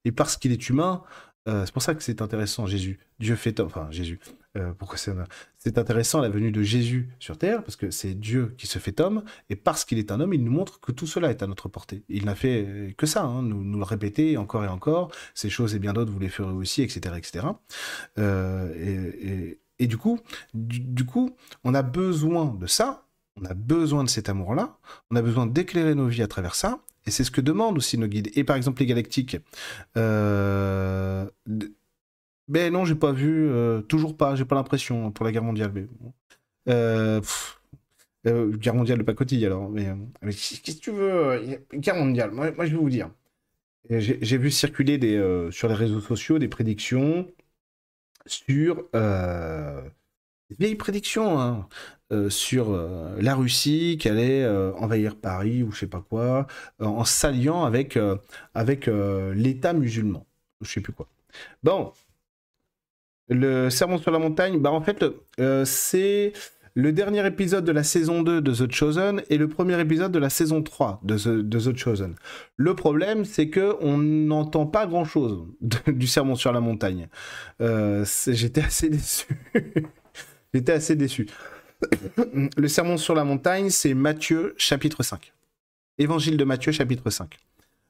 Et 0.05 0.11
parce 0.11 0.37
qu'il 0.37 0.51
est 0.51 0.69
humain, 0.69 1.03
euh, 1.47 1.65
c'est 1.65 1.73
pour 1.73 1.81
ça 1.81 1.95
que 1.95 2.03
c'est 2.03 2.21
intéressant, 2.21 2.65
Jésus. 2.65 2.99
Dieu 3.19 3.35
fait 3.35 3.59
homme. 3.59 3.67
Enfin, 3.67 3.87
Jésus. 3.91 4.19
Euh, 4.57 4.71
pourquoi 4.73 4.97
c'est... 4.97 5.13
c'est 5.57 5.77
intéressant 5.77 6.21
la 6.21 6.29
venue 6.29 6.51
de 6.51 6.63
Jésus 6.63 7.09
sur 7.19 7.37
terre, 7.37 7.63
parce 7.63 7.75
que 7.75 7.91
c'est 7.91 8.13
Dieu 8.13 8.55
qui 8.57 8.65
se 8.67 8.79
fait 8.79 8.99
homme, 8.99 9.23
et 9.49 9.55
parce 9.55 9.85
qu'il 9.85 9.99
est 9.99 10.11
un 10.11 10.19
homme, 10.19 10.33
il 10.33 10.43
nous 10.43 10.51
montre 10.51 10.79
que 10.79 10.91
tout 10.91 11.07
cela 11.07 11.29
est 11.29 11.43
à 11.43 11.47
notre 11.47 11.69
portée. 11.69 12.03
Il 12.09 12.25
n'a 12.25 12.35
fait 12.35 12.95
que 12.97 13.05
ça, 13.05 13.23
hein, 13.23 13.43
nous, 13.43 13.63
nous, 13.63 13.77
le 13.77 13.83
répéter 13.83 14.37
encore 14.37 14.63
et 14.63 14.67
encore, 14.67 15.11
ces 15.33 15.49
choses 15.49 15.75
et 15.75 15.79
bien 15.79 15.93
d'autres, 15.93 16.11
vous 16.11 16.19
les 16.19 16.29
ferez 16.29 16.51
aussi, 16.51 16.81
etc. 16.81 17.15
etc. 17.17 17.47
Euh, 18.17 18.73
et 18.75 19.49
et 19.49 19.58
du 19.87 19.97
coup, 19.97 20.19
du, 20.53 21.05
coup, 21.05 21.35
on 21.63 21.73
a 21.73 21.81
besoin 21.81 22.55
de 22.59 22.67
ça, 22.67 23.05
on 23.41 23.45
a 23.45 23.53
besoin 23.53 24.03
de 24.03 24.09
cet 24.09 24.29
amour-là, 24.29 24.77
on 25.11 25.15
a 25.15 25.21
besoin 25.21 25.45
d'éclairer 25.45 25.95
nos 25.95 26.07
vies 26.07 26.21
à 26.21 26.27
travers 26.27 26.55
ça, 26.55 26.79
et 27.05 27.11
c'est 27.11 27.23
ce 27.23 27.31
que 27.31 27.41
demandent 27.41 27.77
aussi 27.77 27.97
nos 27.97 28.07
guides. 28.07 28.29
Et 28.35 28.43
par 28.43 28.55
exemple, 28.55 28.81
les 28.81 28.85
galactiques. 28.85 29.37
Euh... 29.97 31.25
Ben 32.49 32.73
non, 32.73 32.83
j'ai 32.83 32.95
pas 32.95 33.11
vu, 33.11 33.47
euh, 33.47 33.81
toujours 33.81 34.17
pas, 34.17 34.35
j'ai 34.35 34.43
pas 34.43 34.55
l'impression 34.55 35.11
pour 35.11 35.23
la 35.23 35.31
guerre 35.31 35.43
mondiale. 35.43 35.71
Euh, 36.67 37.21
euh, 38.25 38.57
guerre 38.57 38.73
mondiale 38.73 38.97
de 38.97 39.03
pacotille 39.03 39.45
alors. 39.45 39.69
Mais, 39.69 39.85
qu'est-ce 40.23 40.77
que 40.77 40.81
tu 40.81 40.91
veux 40.91 41.59
Guerre 41.75 41.95
mondiale, 41.95 42.31
moi, 42.31 42.51
moi, 42.51 42.65
je 42.65 42.71
vais 42.71 42.77
vous 42.77 42.89
dire. 42.89 43.11
J'ai 43.89 44.37
vu 44.37 44.49
circuler 44.51 44.97
des, 44.97 45.47
sur 45.51 45.67
les 45.67 45.75
réseaux 45.75 46.01
sociaux 46.01 46.39
des 46.39 46.47
prédictions 46.47 47.27
sur 48.29 48.83
euh, 48.95 49.81
vieilles 50.49 50.75
prédictions 50.75 51.39
hein, 51.39 51.67
euh, 52.11 52.29
sur 52.29 52.71
euh, 52.71 53.15
la 53.19 53.35
Russie 53.35 53.97
qui 53.99 54.09
allait 54.09 54.47
envahir 54.77 55.15
Paris 55.15 55.63
ou 55.63 55.71
je 55.71 55.79
sais 55.79 55.87
pas 55.87 56.03
quoi, 56.07 56.47
en 56.79 57.03
s'alliant 57.05 57.63
avec, 57.65 57.97
avec 58.53 58.87
l'État 58.87 59.73
musulman, 59.73 60.25
je 60.61 60.71
sais 60.71 60.81
plus 60.81 60.93
quoi. 60.93 61.07
Bon, 61.63 61.93
le 63.27 63.69
sermon 63.69 63.97
sur 63.97 64.11
la 64.11 64.19
montagne, 64.19 64.59
bah 64.59 64.71
en 64.71 64.81
fait, 64.81 65.05
c'est 65.65 66.33
le 66.79 66.93
dernier 66.93 67.25
épisode 67.27 67.65
de 67.65 67.73
la 67.73 67.83
saison 67.83 68.23
2 68.23 68.41
de 68.41 68.53
The 68.53 68.71
Chosen 68.71 69.21
et 69.29 69.37
le 69.37 69.49
premier 69.49 69.79
épisode 69.81 70.13
de 70.13 70.19
la 70.19 70.29
saison 70.29 70.63
3 70.63 71.01
de 71.03 71.17
The, 71.17 71.75
Chosen. 71.75 72.15
Le 72.55 72.73
problème, 72.73 73.25
c'est 73.25 73.49
que 73.49 73.75
on 73.81 73.97
n'entend 73.97 74.65
pas 74.65 74.87
grand-chose 74.87 75.45
du 75.87 76.07
sermon 76.07 76.35
sur 76.35 76.53
la 76.53 76.61
montagne. 76.61 77.09
Euh, 77.59 78.05
j'étais 78.27 78.61
assez 78.61 78.89
déçu. 78.89 79.27
J'étais 80.53 80.71
assez 80.71 80.95
déçu. 80.95 81.27
le 82.57 82.67
sermon 82.67 82.97
sur 82.97 83.13
la 83.13 83.23
montagne, 83.23 83.69
c'est 83.69 83.93
Matthieu 83.93 84.55
chapitre 84.57 85.03
5. 85.03 85.31
Évangile 85.97 86.37
de 86.37 86.43
Matthieu 86.43 86.71
chapitre 86.71 87.09
5. 87.09 87.37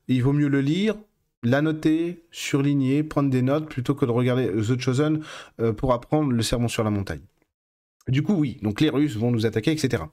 il 0.07 0.23
vaut 0.23 0.33
mieux 0.33 0.49
le 0.49 0.61
lire, 0.61 0.95
l'annoter, 1.43 2.23
surligner, 2.31 3.03
prendre 3.03 3.29
des 3.29 3.43
notes 3.43 3.69
plutôt 3.69 3.93
que 3.93 4.05
de 4.05 4.11
regarder 4.11 4.47
The 4.47 4.79
Chosen 4.79 5.21
euh, 5.61 5.73
pour 5.73 5.93
apprendre 5.93 6.31
le 6.31 6.41
sermon 6.41 6.67
sur 6.67 6.83
la 6.83 6.89
montagne. 6.89 7.21
Du 8.09 8.23
coup, 8.23 8.33
oui, 8.33 8.57
donc 8.61 8.81
les 8.81 8.89
Russes 8.89 9.15
vont 9.15 9.31
nous 9.31 9.45
attaquer, 9.45 9.71
etc. 9.71 10.03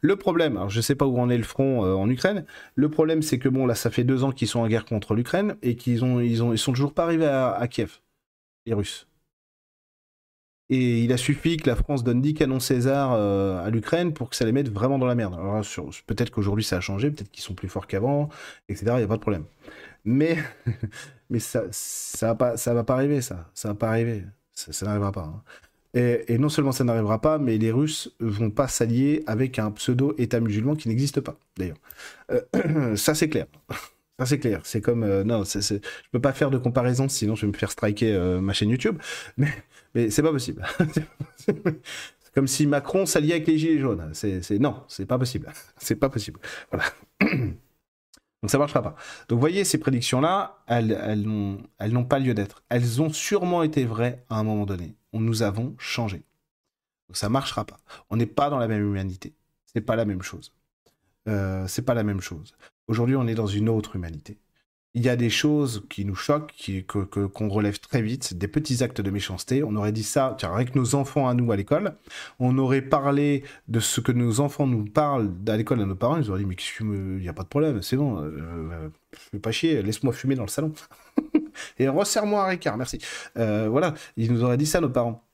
Le 0.00 0.16
problème, 0.16 0.56
alors 0.56 0.70
je 0.70 0.78
ne 0.78 0.82
sais 0.82 0.94
pas 0.94 1.06
où 1.06 1.18
en 1.18 1.30
est 1.30 1.36
le 1.36 1.44
front 1.44 1.84
euh, 1.84 1.94
en 1.94 2.08
Ukraine, 2.08 2.44
le 2.74 2.88
problème 2.88 3.22
c'est 3.22 3.38
que 3.38 3.48
bon, 3.48 3.66
là, 3.66 3.74
ça 3.74 3.90
fait 3.90 4.04
deux 4.04 4.24
ans 4.24 4.32
qu'ils 4.32 4.48
sont 4.48 4.60
en 4.60 4.68
guerre 4.68 4.84
contre 4.84 5.14
l'Ukraine 5.14 5.56
et 5.62 5.76
qu'ils 5.76 6.04
ont, 6.04 6.56
sont 6.56 6.72
toujours 6.72 6.92
pas 6.92 7.04
arrivés 7.04 7.26
à, 7.26 7.66
Kiev, 7.68 8.00
les 8.66 8.74
Russes. 8.74 9.06
Et 10.70 11.04
il 11.04 11.12
a 11.12 11.18
suffi 11.18 11.58
que 11.58 11.68
la 11.68 11.76
France 11.76 12.04
donne 12.04 12.22
10 12.22 12.34
canons 12.34 12.58
César 12.58 13.12
euh, 13.12 13.64
à 13.64 13.68
l'Ukraine 13.70 14.14
pour 14.14 14.30
que 14.30 14.36
ça 14.36 14.46
les 14.46 14.52
mette 14.52 14.70
vraiment 14.70 14.98
dans 14.98 15.06
la 15.06 15.14
merde. 15.14 15.34
Alors 15.34 15.62
peut-être 16.06 16.30
qu'aujourd'hui 16.30 16.64
ça 16.64 16.78
a 16.78 16.80
changé, 16.80 17.10
peut-être 17.10 17.30
qu'ils 17.30 17.44
sont 17.44 17.54
plus 17.54 17.68
forts 17.68 17.86
qu'avant, 17.86 18.30
etc. 18.68 18.86
Il 18.94 18.98
n'y 18.98 19.02
a 19.02 19.08
pas 19.08 19.16
de 19.16 19.20
problème. 19.20 19.44
Mais, 20.04 20.36
ça, 21.38 21.64
ça 21.70 22.28
va 22.28 22.34
pas, 22.34 22.54
va 22.54 22.94
arriver, 22.94 23.20
ça. 23.20 23.50
Ça 23.54 23.68
va 23.68 23.74
pas 23.74 23.88
arriver. 23.88 24.24
Ça, 24.52 24.86
n'arrivera 24.86 25.12
pas. 25.12 25.22
Hein. 25.22 25.42
Et, 25.94 26.38
non 26.38 26.48
seulement 26.48 26.72
ça 26.72 26.82
n'arrivera 26.84 27.20
pas, 27.20 27.38
mais 27.38 27.56
les 27.56 27.70
Russes 27.70 28.14
vont 28.18 28.50
pas 28.50 28.66
s'allier 28.66 29.22
avec 29.26 29.58
un 29.58 29.70
pseudo-État 29.70 30.40
musulman 30.40 30.74
qui 30.74 30.88
n'existe 30.88 31.20
pas, 31.20 31.36
d'ailleurs. 31.56 31.76
Euh, 32.32 32.96
ça, 32.96 33.14
c'est 33.14 33.28
clair. 33.28 33.46
Ça, 34.16 34.26
c'est 34.26 34.38
clair. 34.38 34.60
C'est 34.62 34.80
comme. 34.80 35.02
Euh, 35.02 35.24
non, 35.24 35.42
je 35.42 35.78
peux 36.12 36.20
pas 36.20 36.32
faire 36.32 36.48
de 36.52 36.56
comparaison, 36.56 37.08
sinon 37.08 37.34
je 37.34 37.46
vais 37.46 37.52
me 37.52 37.56
faire 37.56 37.72
striker 37.72 38.12
euh, 38.12 38.40
ma 38.40 38.52
chaîne 38.52 38.70
YouTube. 38.70 38.96
Mais, 39.36 39.48
mais 39.92 40.08
c'est 40.08 40.22
pas 40.22 40.30
possible. 40.30 40.64
c'est 41.36 42.32
comme 42.32 42.46
si 42.46 42.68
Macron 42.68 43.06
s'alliait 43.06 43.34
avec 43.34 43.48
les 43.48 43.58
Gilets 43.58 43.80
jaunes. 43.80 44.10
C'est, 44.12 44.58
non, 44.60 44.84
c'est 44.86 45.06
pas 45.06 45.18
possible. 45.18 45.52
c'est 45.78 45.96
pas 45.96 46.08
possible. 46.08 46.38
Voilà. 46.70 46.84
Donc 48.44 48.50
ça 48.50 48.58
marchera 48.58 48.82
pas. 48.82 48.94
Donc 49.28 49.36
vous 49.36 49.40
voyez, 49.40 49.64
ces 49.64 49.78
prédictions-là, 49.78 50.58
elles, 50.66 51.22
n'ont 51.24 52.04
pas 52.04 52.18
lieu 52.18 52.34
d'être. 52.34 52.62
Elles 52.68 53.00
ont 53.00 53.10
sûrement 53.10 53.62
été 53.62 53.86
vraies 53.86 54.22
à 54.28 54.38
un 54.38 54.42
moment 54.44 54.66
donné 54.66 54.94
nous 55.20 55.42
avons 55.42 55.74
changé. 55.78 56.24
Donc 57.08 57.16
ça 57.16 57.28
marchera 57.28 57.64
pas. 57.64 57.78
On 58.10 58.16
n'est 58.16 58.26
pas 58.26 58.50
dans 58.50 58.58
la 58.58 58.68
même 58.68 58.82
humanité. 58.82 59.34
C'est 59.66 59.80
pas 59.80 59.96
la 59.96 60.04
même 60.04 60.22
chose. 60.22 60.52
Euh, 61.28 61.66
c'est 61.66 61.82
pas 61.82 61.94
la 61.94 62.02
même 62.02 62.20
chose. 62.20 62.54
Aujourd'hui, 62.86 63.16
on 63.16 63.26
est 63.26 63.34
dans 63.34 63.46
une 63.46 63.68
autre 63.68 63.96
humanité. 63.96 64.38
Il 64.96 65.02
y 65.02 65.08
a 65.08 65.16
des 65.16 65.30
choses 65.30 65.84
qui 65.90 66.04
nous 66.04 66.14
choquent, 66.14 66.54
que, 66.86 67.04
qu'on 67.04 67.48
relève 67.48 67.80
très 67.80 68.00
vite, 68.00 68.34
des 68.34 68.46
petits 68.46 68.84
actes 68.84 69.00
de 69.00 69.10
méchanceté. 69.10 69.64
On 69.64 69.74
aurait 69.74 69.90
dit 69.90 70.04
ça, 70.04 70.36
tiens, 70.38 70.54
avec 70.54 70.76
nos 70.76 70.94
enfants 70.94 71.28
à 71.28 71.34
nous 71.34 71.50
à 71.50 71.56
l'école. 71.56 71.96
On 72.38 72.56
aurait 72.58 72.82
parlé 72.82 73.42
de 73.66 73.80
ce 73.80 74.00
que 74.00 74.12
nos 74.12 74.38
enfants 74.38 74.68
nous 74.68 74.84
parlent 74.84 75.32
à 75.48 75.56
l'école 75.56 75.80
à 75.80 75.86
nos 75.86 75.96
parents. 75.96 76.16
Ils 76.16 76.30
auraient 76.30 76.44
dit, 76.44 76.46
mais 76.46 76.56
il 76.80 77.22
n'y 77.22 77.28
a 77.28 77.32
pas 77.32 77.42
de 77.42 77.48
problème, 77.48 77.82
c'est 77.82 77.96
bon, 77.96 78.18
euh, 78.18 78.30
euh, 78.38 78.88
je 79.12 79.30
vais 79.32 79.40
pas 79.40 79.50
chier, 79.50 79.82
laisse-moi 79.82 80.12
fumer 80.12 80.36
dans 80.36 80.44
le 80.44 80.48
salon. 80.48 80.72
et 81.78 81.88
resserre-moi 81.88 82.44
un 82.44 82.48
Ricard, 82.48 82.76
merci. 82.76 82.98
Euh, 83.36 83.68
voilà, 83.68 83.94
ils 84.16 84.32
nous 84.32 84.44
auraient 84.44 84.56
dit 84.56 84.66
ça, 84.66 84.80
nos 84.80 84.90
parents. 84.90 85.24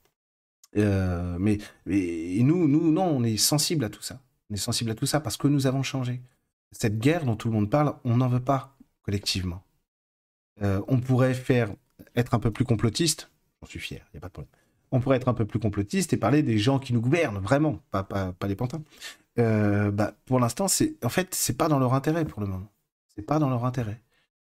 Euh, 0.77 1.37
mais, 1.39 1.57
nous, 1.85 2.67
nous, 2.67 2.91
non, 2.91 3.05
on 3.05 3.23
est 3.23 3.37
sensible 3.37 3.85
à 3.85 3.89
tout 3.89 4.01
ça. 4.01 4.19
On 4.49 4.53
est 4.53 4.57
sensible 4.57 4.91
à 4.91 4.95
tout 4.95 5.05
ça 5.05 5.19
parce 5.19 5.37
que 5.37 5.47
nous 5.47 5.67
avons 5.67 5.83
changé. 5.83 6.21
Cette 6.71 6.99
guerre 6.99 7.25
dont 7.25 7.35
tout 7.35 7.47
le 7.49 7.53
monde 7.53 7.69
parle, 7.69 7.93
on 8.03 8.17
n'en 8.17 8.27
veut 8.27 8.39
pas 8.39 8.77
collectivement. 9.03 9.63
Euh, 10.61 10.81
on 10.87 10.99
pourrait 10.99 11.33
faire 11.33 11.73
être 12.15 12.33
un 12.33 12.39
peu 12.39 12.51
plus 12.51 12.65
complotiste. 12.65 13.31
J'en 13.61 13.67
suis 13.67 13.79
fier, 13.79 14.05
il 14.13 14.17
n'y 14.17 14.17
a 14.17 14.21
pas 14.21 14.27
de 14.27 14.33
problème. 14.33 14.51
On 14.91 14.99
pourrait 14.99 15.17
être 15.17 15.29
un 15.29 15.33
peu 15.33 15.45
plus 15.45 15.59
complotiste 15.59 16.13
et 16.13 16.17
parler 16.17 16.43
des 16.43 16.57
gens 16.57 16.79
qui 16.79 16.93
nous 16.93 17.01
gouvernent, 17.01 17.39
vraiment, 17.39 17.79
pas, 17.91 18.03
pas, 18.03 18.33
pas 18.33 18.47
les 18.47 18.55
pantins. 18.55 18.83
bah, 19.37 20.13
pour 20.25 20.39
l'instant, 20.39 20.67
c'est 20.67 20.95
en 21.03 21.09
fait, 21.09 21.33
c'est 21.33 21.57
pas 21.57 21.69
dans 21.69 21.79
leur 21.79 21.93
intérêt 21.93 22.25
pour 22.25 22.41
le 22.41 22.47
moment. 22.47 22.71
C'est 23.15 23.21
pas 23.21 23.39
dans 23.39 23.49
leur 23.49 23.65
intérêt. 23.65 24.01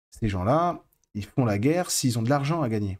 Ces 0.09 0.29
gens-là, 0.29 0.83
ils 1.13 1.25
font 1.25 1.45
la 1.45 1.57
guerre 1.57 1.91
s'ils 1.91 2.17
ont 2.17 2.23
de 2.23 2.29
l'argent 2.29 2.61
à 2.61 2.69
gagner. 2.69 2.99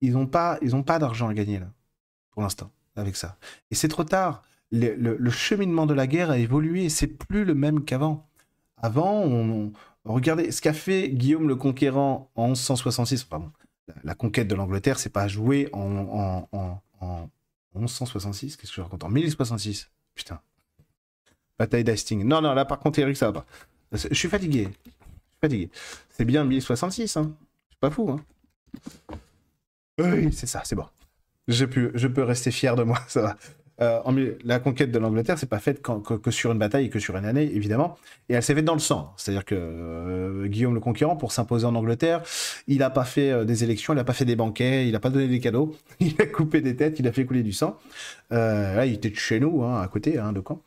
Ils 0.00 0.12
n'ont 0.12 0.26
pas, 0.26 0.58
ils 0.62 0.82
pas 0.84 0.98
d'argent 0.98 1.28
à 1.28 1.34
gagner 1.34 1.58
là, 1.58 1.72
pour 2.30 2.42
l'instant, 2.42 2.70
avec 2.96 3.16
ça. 3.16 3.38
Et 3.70 3.74
c'est 3.74 3.88
trop 3.88 4.04
tard. 4.04 4.42
Le, 4.70 5.30
cheminement 5.30 5.86
de 5.86 5.94
la 5.94 6.06
guerre 6.06 6.30
a 6.30 6.38
évolué. 6.38 6.88
C'est 6.88 7.06
plus 7.06 7.44
le 7.44 7.54
même 7.54 7.84
qu'avant. 7.84 8.27
Avant, 8.82 9.22
on, 9.24 9.72
regardez 10.04 10.50
ce 10.52 10.60
qu'a 10.60 10.72
fait 10.72 11.08
Guillaume 11.10 11.48
le 11.48 11.56
Conquérant 11.56 12.30
en 12.34 12.48
1166. 12.48 13.24
Pardon, 13.24 13.50
la, 14.04 14.14
conquête 14.14 14.48
de 14.48 14.54
l'Angleterre, 14.54 14.98
c'est 14.98 15.12
pas 15.12 15.28
joué 15.28 15.68
en, 15.72 16.48
en, 16.52 16.80
en 17.00 17.30
1166. 17.74 18.56
Qu'est-ce 18.56 18.70
que 18.70 18.76
je 18.76 18.80
raconte? 18.80 19.04
En 19.04 19.08
1066. 19.08 19.90
Putain. 20.14 20.40
Bataille 21.58 21.84
d'Hastings. 21.84 22.24
Non, 22.24 22.40
non, 22.40 22.54
là 22.54 22.64
par 22.64 22.78
contre, 22.78 22.98
Eric, 22.98 23.16
ça 23.16 23.26
va 23.30 23.40
pas. 23.40 23.46
Je 23.92 24.14
suis 24.14 24.28
fatigué 24.28 24.68
fatigué. 25.40 25.70
C'est 26.10 26.24
bien 26.24 26.44
1066, 26.44 27.16
hein. 27.16 27.36
C'est 27.70 27.78
pas 27.78 27.90
fou, 27.90 28.10
hein. 28.10 28.24
Oui, 29.98 30.32
c'est 30.32 30.46
ça, 30.46 30.62
c'est 30.64 30.76
bon. 30.76 30.86
Je 31.48 31.64
peux, 31.64 31.90
je 31.94 32.08
peux 32.08 32.22
rester 32.22 32.50
fier 32.50 32.76
de 32.76 32.82
moi, 32.82 32.98
ça 33.08 33.22
va. 33.22 33.36
Euh, 33.80 34.34
la 34.44 34.58
conquête 34.58 34.90
de 34.90 34.98
l'Angleterre, 34.98 35.38
c'est 35.38 35.48
pas 35.48 35.60
faite 35.60 35.82
que, 35.82 36.30
sur 36.30 36.52
une 36.52 36.58
bataille 36.58 36.86
et 36.86 36.90
que 36.90 36.98
sur 36.98 37.16
une 37.16 37.24
année, 37.24 37.44
évidemment. 37.54 37.96
Et 38.28 38.34
elle 38.34 38.42
s'est 38.42 38.54
faite 38.54 38.64
dans 38.64 38.74
le 38.74 38.80
sang. 38.80 39.14
C'est-à-dire 39.16 39.44
que 39.44 39.54
euh, 39.54 40.46
Guillaume 40.46 40.74
le 40.74 40.80
Conquérant, 40.80 41.16
pour 41.16 41.32
s'imposer 41.32 41.66
en 41.66 41.74
Angleterre, 41.74 42.22
il 42.66 42.82
a 42.82 42.90
pas 42.90 43.04
fait 43.04 43.30
euh, 43.30 43.44
des 43.44 43.64
élections, 43.64 43.92
il 43.92 43.98
a 43.98 44.04
pas 44.04 44.12
fait 44.12 44.24
des 44.24 44.36
banquets, 44.36 44.88
il 44.88 44.96
a 44.96 45.00
pas 45.00 45.10
donné 45.10 45.28
des 45.28 45.40
cadeaux, 45.40 45.76
il 46.00 46.20
a 46.20 46.26
coupé 46.26 46.60
des 46.60 46.74
têtes, 46.76 46.98
il 46.98 47.06
a 47.06 47.12
fait 47.12 47.24
couler 47.24 47.42
du 47.42 47.52
sang. 47.52 47.78
là, 48.30 48.84
il 48.86 48.94
était 48.94 49.10
de 49.10 49.16
chez 49.16 49.40
nous, 49.40 49.62
hein, 49.62 49.80
à 49.80 49.88
côté, 49.88 50.18
hein, 50.18 50.32
de 50.32 50.42
Caen. 50.46 50.60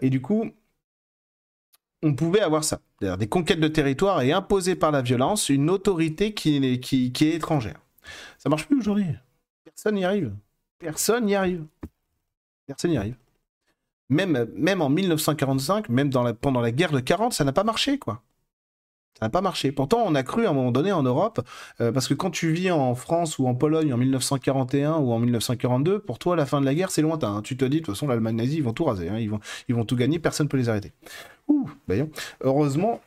et 0.00 0.10
du 0.10 0.20
coup, 0.20 0.50
on 2.02 2.14
pouvait 2.14 2.40
avoir 2.40 2.64
ça, 2.64 2.80
des 3.00 3.28
conquêtes 3.28 3.60
de 3.60 3.68
territoire 3.68 4.22
et 4.22 4.32
imposer 4.32 4.74
par 4.74 4.90
la 4.90 5.02
violence 5.02 5.48
une 5.48 5.68
autorité 5.68 6.32
qui, 6.32 6.80
qui, 6.80 7.12
est 7.22 7.34
étrangère. 7.34 7.80
Ça 8.38 8.48
marche 8.48 8.66
plus 8.66 8.78
aujourd'hui. 8.78 9.06
Personne 9.64 9.96
n'y 9.96 10.04
arrive. 10.04 10.32
Personne 10.78 11.26
n'y 11.26 11.34
arrive. 11.34 11.64
Personne 12.70 12.92
n'y 12.92 12.98
arrive. 12.98 13.16
Même, 14.10 14.80
en 14.80 14.88
1945, 14.88 15.88
même 15.88 16.10
pendant 16.40 16.60
la 16.60 16.70
guerre 16.70 16.92
de 16.92 17.00
40, 17.00 17.32
ça 17.32 17.44
n'a 17.44 17.52
pas 17.52 17.64
marché, 17.64 17.98
quoi. 17.98 18.22
Ça 19.18 19.26
n'a 19.26 19.30
pas 19.30 19.40
marché. 19.40 19.72
Pourtant, 19.72 20.04
on 20.06 20.14
a 20.14 20.22
cru 20.22 20.46
à 20.46 20.50
un 20.50 20.52
moment 20.52 20.70
donné 20.70 20.92
en 20.92 21.02
Europe, 21.02 21.40
euh, 21.80 21.90
parce 21.90 22.06
que 22.06 22.14
quand 22.14 22.30
tu 22.30 22.52
vis 22.52 22.70
en 22.70 22.94
France 22.94 23.40
ou 23.40 23.48
en 23.48 23.56
Pologne 23.56 23.92
en 23.92 23.96
1941 23.96 24.98
ou 24.98 25.10
en 25.10 25.18
1942, 25.18 25.98
pour 25.98 26.20
toi, 26.20 26.36
la 26.36 26.46
fin 26.46 26.60
de 26.60 26.64
la 26.64 26.74
guerre, 26.74 26.92
c'est 26.92 27.02
lointain. 27.02 27.34
Hein. 27.34 27.42
Tu 27.42 27.56
te 27.56 27.64
dis, 27.64 27.80
de 27.80 27.84
toute 27.84 27.94
façon, 27.96 28.06
l'Allemagne 28.06 28.36
nazie, 28.36 28.58
ils 28.58 28.62
vont 28.62 28.72
tout 28.72 28.84
raser. 28.84 29.08
Hein. 29.08 29.18
Ils, 29.18 29.74
vont, 29.74 29.84
tout 29.84 29.96
gagner, 29.96 30.20
personne 30.20 30.46
ne 30.46 30.50
peut 30.50 30.56
les 30.56 30.68
arrêter. 30.68 30.92
Ouh. 31.48 31.68
Heureusement 32.40 33.00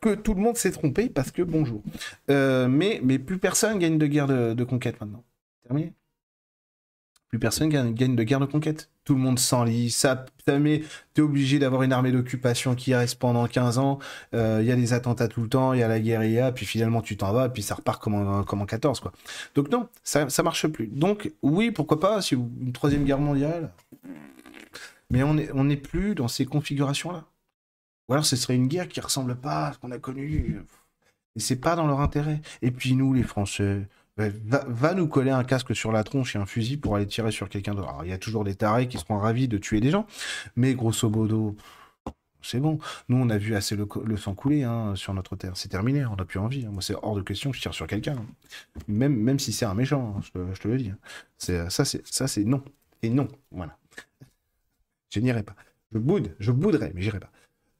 que 0.00 0.16
tout 0.16 0.34
le 0.34 0.40
monde 0.40 0.56
s'est 0.56 0.72
trompé, 0.72 1.08
parce 1.08 1.30
que 1.30 1.42
bonjour. 1.42 1.80
Euh, 2.28 2.66
mais, 2.68 3.00
plus 3.18 3.38
personne 3.38 3.78
gagne 3.78 3.98
de 3.98 4.06
guerre 4.06 4.26
de, 4.26 4.52
de 4.52 4.64
conquête 4.64 5.00
maintenant. 5.00 5.22
Terminé 5.64 5.92
plus 7.28 7.38
personne 7.38 7.68
gagne, 7.68 7.94
de 7.94 8.22
guerre 8.22 8.40
de 8.40 8.46
conquête. 8.46 8.88
Tout 9.04 9.14
le 9.14 9.20
monde 9.20 9.38
s'enlise, 9.38 9.94
ça, 9.94 10.26
ça 10.44 10.58
tu 10.58 10.84
es 11.16 11.20
obligé 11.20 11.58
d'avoir 11.58 11.82
une 11.82 11.92
armée 11.92 12.10
d'occupation 12.10 12.74
qui 12.74 12.94
reste 12.94 13.18
pendant 13.18 13.46
15 13.46 13.78
ans, 13.78 13.98
il 14.32 14.38
euh, 14.38 14.62
y 14.62 14.72
a 14.72 14.76
des 14.76 14.92
attentats 14.92 15.28
tout 15.28 15.42
le 15.42 15.48
temps, 15.48 15.72
il 15.72 15.80
y 15.80 15.82
a 15.82 15.88
la 15.88 16.00
guérilla, 16.00 16.50
puis 16.52 16.66
finalement 16.66 17.02
tu 17.02 17.16
t'en 17.16 17.32
vas, 17.32 17.48
puis 17.48 17.62
ça 17.62 17.76
repart 17.76 18.02
comme 18.02 18.14
en, 18.14 18.42
comme 18.42 18.62
en 18.62 18.66
14, 18.66 19.00
quoi. 19.00 19.12
Donc 19.54 19.70
non, 19.70 19.88
ça, 20.02 20.26
marche 20.42 20.66
plus. 20.68 20.88
Donc 20.88 21.32
oui, 21.42 21.70
pourquoi 21.70 22.00
pas, 22.00 22.20
une 22.32 22.72
troisième 22.72 23.04
guerre 23.04 23.20
mondiale, 23.20 23.72
mais 25.10 25.22
on 25.22 25.34
n'est 25.34 25.76
plus 25.76 26.14
dans 26.14 26.28
ces 26.28 26.46
configurations-là. 26.46 27.24
Ou 28.08 28.12
alors 28.12 28.24
ce 28.24 28.36
serait 28.36 28.54
une 28.54 28.68
guerre 28.68 28.88
qui 28.88 29.00
ressemble 29.00 29.36
pas 29.36 29.68
à 29.68 29.72
ce 29.72 29.78
qu'on 29.78 29.90
a 29.90 29.98
connu. 29.98 30.62
Et 31.36 31.40
c'est 31.40 31.56
pas 31.56 31.76
dans 31.76 31.86
leur 31.86 32.00
intérêt. 32.00 32.40
Et 32.62 32.70
puis 32.70 32.94
nous, 32.94 33.12
les 33.12 33.22
Français, 33.22 33.88
Va, 34.18 34.94
nous 34.94 35.08
coller 35.08 35.30
un 35.30 35.44
casque 35.44 35.76
sur 35.76 35.92
la 35.92 36.02
tronche 36.02 36.36
et 36.36 36.38
un 36.38 36.46
fusil 36.46 36.78
pour 36.78 36.96
aller 36.96 37.06
tirer 37.06 37.30
sur 37.30 37.50
quelqu'un 37.50 37.74
d'autre. 37.74 37.90
Alors, 37.90 38.04
il 38.04 38.08
y 38.08 38.14
a 38.14 38.18
toujours 38.18 38.44
des 38.44 38.54
tarés 38.54 38.88
qui 38.88 38.96
seront 38.96 39.18
ravis 39.18 39.46
de 39.46 39.58
tuer 39.58 39.80
des 39.80 39.90
gens, 39.90 40.06
mais 40.56 40.74
grosso 40.74 41.10
modo, 41.10 41.54
c'est 42.40 42.60
bon. 42.60 42.78
Nous, 43.08 43.16
on 43.18 43.28
a 43.28 43.36
vu 43.36 43.54
assez 43.54 43.76
le, 43.76 44.16
sang 44.16 44.34
couler 44.34 44.62
hein, 44.62 44.94
sur 44.94 45.12
notre 45.12 45.36
terre. 45.36 45.56
C'est 45.56 45.68
terminé, 45.68 46.06
on 46.06 46.16
n'a 46.16 46.24
plus 46.24 46.38
envie. 46.38 46.64
Hein. 46.64 46.70
Moi, 46.72 46.80
c'est 46.80 46.94
hors 46.94 47.14
de 47.14 47.20
question 47.20 47.50
que 47.50 47.56
je 47.56 47.62
tire 47.62 47.74
sur 47.74 47.86
quelqu'un. 47.86 48.16
Hein. 48.16 48.26
Même, 48.88 49.14
même 49.14 49.38
si 49.38 49.52
c'est 49.52 49.66
un 49.66 49.74
méchant, 49.74 50.18
je, 50.22 50.60
te, 50.60 50.68
le 50.68 50.78
dis. 50.78 50.92
C'est, 51.36 51.68
ça, 51.70 51.84
c'est, 51.84 52.06
ça, 52.06 52.26
c'est 52.26 52.44
non. 52.44 52.62
Et 53.02 53.10
non, 53.10 53.28
voilà. 53.50 53.76
Je 55.10 55.20
n'irai 55.20 55.42
pas. 55.42 55.56
Je 55.92 55.98
boude, 55.98 56.34
je 56.38 56.52
bouderai, 56.52 56.92
mais 56.94 57.02
j'irai 57.02 57.20
pas. 57.20 57.30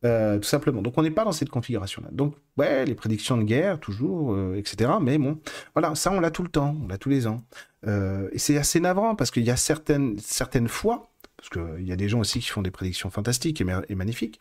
Tout 0.02 0.42
simplement. 0.42 0.82
Donc 0.82 0.94
on 0.96 1.02
n'est 1.02 1.10
pas 1.10 1.24
dans 1.24 1.32
cette 1.32 1.50
configuration-là. 1.50 2.08
Donc 2.12 2.36
ouais, 2.56 2.84
les 2.84 2.94
prédictions 2.94 3.36
de 3.36 3.42
guerre, 3.42 3.80
toujours, 3.80 4.36
etc. 4.56 4.92
Mais 5.00 5.18
bon, 5.18 5.40
voilà, 5.74 5.94
ça 5.94 6.12
on 6.12 6.20
l'a 6.20 6.30
tout 6.30 6.42
le 6.42 6.48
temps, 6.48 6.76
on 6.84 6.86
l'a 6.86 6.98
tous 6.98 7.08
les 7.08 7.26
ans. 7.26 7.42
et 7.84 8.38
c'est 8.38 8.56
assez 8.56 8.78
navrant 8.78 9.16
parce 9.16 9.30
qu'il 9.30 9.44
y 9.44 9.50
a 9.50 9.56
certaines, 9.56 10.16
certaines 10.20 10.68
fois, 10.68 11.10
parce 11.36 11.48
qu'il 11.48 11.86
y 11.86 11.92
a 11.92 11.96
des 11.96 12.08
gens 12.08 12.20
aussi 12.20 12.40
qui 12.40 12.48
font 12.48 12.62
des 12.62 12.70
prédictions 12.70 13.10
fantastiques 13.10 13.60
et, 13.60 13.94
magnifiques, 13.94 14.40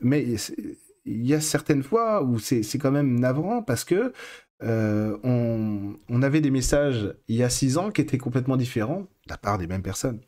mais 0.00 0.24
il 1.04 1.26
y 1.26 1.34
a 1.34 1.40
certaines 1.40 1.82
fois 1.82 2.22
où 2.22 2.38
c'est 2.38 2.78
quand 2.78 2.90
même 2.90 3.18
navrant 3.18 3.62
parce 3.62 3.84
que 3.84 4.12
euh, 4.62 5.16
on, 5.24 6.22
avait 6.22 6.42
des 6.42 6.50
messages 6.50 7.14
il 7.28 7.36
y 7.36 7.42
a 7.42 7.48
six 7.48 7.78
ans 7.78 7.90
qui 7.90 8.02
étaient 8.02 8.18
complètement 8.18 8.58
différents, 8.58 9.06
la 9.30 9.38
part 9.38 9.58
des 9.58 9.66
mêmes 9.66 9.82
personnes, 9.82 10.20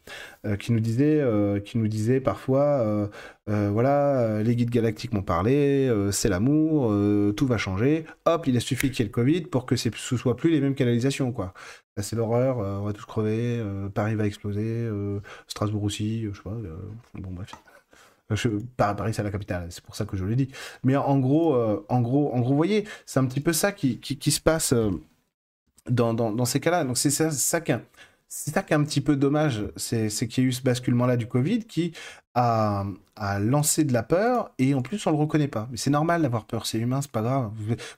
euh, 0.46 0.56
qui, 0.56 0.72
nous 0.72 0.80
disaient, 0.80 1.20
euh, 1.20 1.60
qui 1.60 1.78
nous 1.78 1.88
disaient 1.88 2.20
parfois, 2.20 3.10
voilà, 3.46 4.42
les 4.42 4.56
guides 4.56 4.70
galactiques 4.70 5.12
m'ont 5.12 5.22
parlé, 5.22 5.90
c'est 6.12 6.28
l'amour, 6.28 6.92
tout 7.34 7.46
va 7.46 7.58
changer, 7.58 8.04
hop, 8.24 8.46
il 8.46 8.56
a 8.56 8.60
suffi 8.60 8.90
qu'il 8.90 9.00
y 9.00 9.02
ait 9.02 9.10
le 9.10 9.12
Covid 9.12 9.42
pour 9.42 9.66
que 9.66 9.76
ce 9.76 9.88
ne 9.88 10.18
soit 10.18 10.36
plus 10.36 10.50
les 10.50 10.60
mêmes 10.60 10.74
canalisations, 10.74 11.32
quoi. 11.32 11.52
c'est 11.98 12.16
l'horreur, 12.16 12.58
on 12.58 12.84
va 12.84 12.92
tous 12.92 13.04
crever, 13.04 13.62
Paris 13.94 14.14
va 14.14 14.26
exploser, 14.26 14.88
Strasbourg 15.48 15.82
aussi, 15.82 16.24
je 16.24 16.36
sais 16.36 16.42
pas, 16.42 16.56
bon 17.14 17.30
bref. 17.32 17.52
Je, 18.34 18.48
Paris, 18.76 19.14
c'est 19.14 19.22
la 19.22 19.30
capitale, 19.30 19.66
c'est 19.70 19.82
pour 19.82 19.96
ça 19.96 20.04
que 20.04 20.16
je 20.16 20.24
le 20.24 20.36
dis. 20.36 20.48
Mais 20.84 20.96
en 20.96 21.18
gros, 21.18 21.54
euh, 21.54 21.84
en 21.88 22.00
gros, 22.00 22.32
en 22.32 22.40
gros, 22.40 22.54
voyez, 22.54 22.86
c'est 23.06 23.20
un 23.20 23.26
petit 23.26 23.40
peu 23.40 23.52
ça 23.52 23.72
qui, 23.72 24.00
se 24.02 24.40
passe 24.40 24.72
euh, 24.72 24.90
dans, 25.88 26.44
ces 26.44 26.60
cas-là. 26.60 26.84
Donc 26.84 26.98
c'est 26.98 27.10
ça, 27.10 27.30
ça 27.30 27.60
qui 27.60 27.72
c'est 28.34 28.54
ça 28.54 28.62
qui 28.62 28.72
est 28.72 28.76
un 28.76 28.82
petit 28.82 29.02
peu 29.02 29.14
dommage, 29.14 29.62
c'est 29.76 30.08
qu'il 30.08 30.42
y 30.42 30.46
a 30.46 30.48
eu 30.48 30.52
ce 30.52 30.62
basculement-là 30.62 31.18
du 31.18 31.26
Covid 31.26 31.64
qui 31.64 31.92
a, 32.34 32.86
lancé 33.40 33.84
de 33.84 33.92
la 33.92 34.02
peur 34.02 34.50
et 34.58 34.72
en 34.72 34.80
plus 34.80 35.06
on 35.06 35.10
le 35.10 35.18
reconnaît 35.18 35.48
pas. 35.48 35.68
Mais 35.70 35.76
c'est 35.76 35.90
normal 35.90 36.22
d'avoir 36.22 36.46
peur, 36.46 36.64
c'est 36.64 36.78
humain, 36.78 37.02
c'est 37.02 37.10
pas 37.10 37.20
grave. 37.20 37.52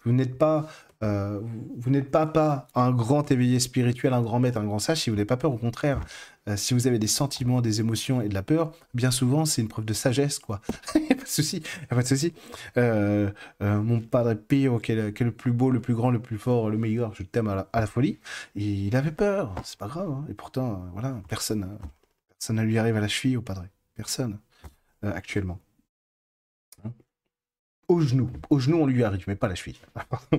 vous 0.04 0.12
n'êtes 0.12 0.36
pas 0.36 0.66
euh, 1.04 1.40
vous, 1.76 1.90
n'êtes 1.90 2.10
pas, 2.10 2.26
pas 2.26 2.66
un 2.74 2.90
grand 2.90 3.30
éveillé 3.30 3.60
spirituel, 3.60 4.12
un 4.12 4.22
grand 4.22 4.40
maître, 4.40 4.58
un 4.58 4.64
grand 4.64 4.80
sage 4.80 5.02
si 5.02 5.10
vous 5.10 5.16
n'avez 5.16 5.26
pas 5.26 5.36
peur. 5.36 5.52
Au 5.52 5.58
contraire, 5.58 6.00
euh, 6.48 6.56
si 6.56 6.74
vous 6.74 6.86
avez 6.86 6.98
des 6.98 7.06
sentiments, 7.06 7.60
des 7.60 7.80
émotions 7.80 8.20
et 8.20 8.28
de 8.28 8.34
la 8.34 8.42
peur, 8.42 8.72
bien 8.92 9.10
souvent, 9.10 9.44
c'est 9.44 9.62
une 9.62 9.68
preuve 9.68 9.84
de 9.84 9.94
sagesse, 9.94 10.38
quoi. 10.38 10.60
Pas 10.92 11.14
de 11.14 11.26
souci. 11.26 11.62
pas 11.88 12.02
de 12.02 12.06
souci. 12.06 12.34
Euh, 12.76 13.30
mon 13.60 14.00
padre 14.00 14.34
Pio, 14.34 14.78
qui 14.78 14.92
est, 14.92 15.20
le, 15.20 15.32
plus 15.32 15.52
beau, 15.52 15.70
le 15.70 15.80
plus 15.80 15.94
grand, 15.94 16.10
le 16.10 16.20
plus 16.20 16.36
fort, 16.36 16.68
le 16.68 16.76
meilleur, 16.76 17.14
je 17.14 17.22
t'aime 17.22 17.48
à, 17.48 17.66
la 17.72 17.86
folie, 17.86 18.18
il 18.54 18.94
avait 18.94 19.10
peur. 19.10 19.54
C'est 19.64 19.78
pas 19.78 19.88
grave. 19.88 20.10
Hein. 20.10 20.26
Et 20.28 20.34
pourtant, 20.34 20.84
voilà, 20.92 21.16
personne, 21.28 21.78
personne 22.28 22.56
ne 22.56 22.62
lui 22.62 22.76
arrive 22.76 22.96
à 22.96 23.00
la 23.00 23.08
cheville 23.08 23.38
au 23.38 23.42
padre. 23.42 23.64
Personne, 23.96 24.38
actuellement 25.02 25.58
au 27.88 28.00
genou. 28.00 28.30
Au 28.50 28.58
genou, 28.58 28.78
on 28.78 28.86
lui 28.86 29.04
arrive, 29.04 29.24
mais 29.26 29.36
pas 29.36 29.48
la 29.48 29.54
cheville. 29.54 29.78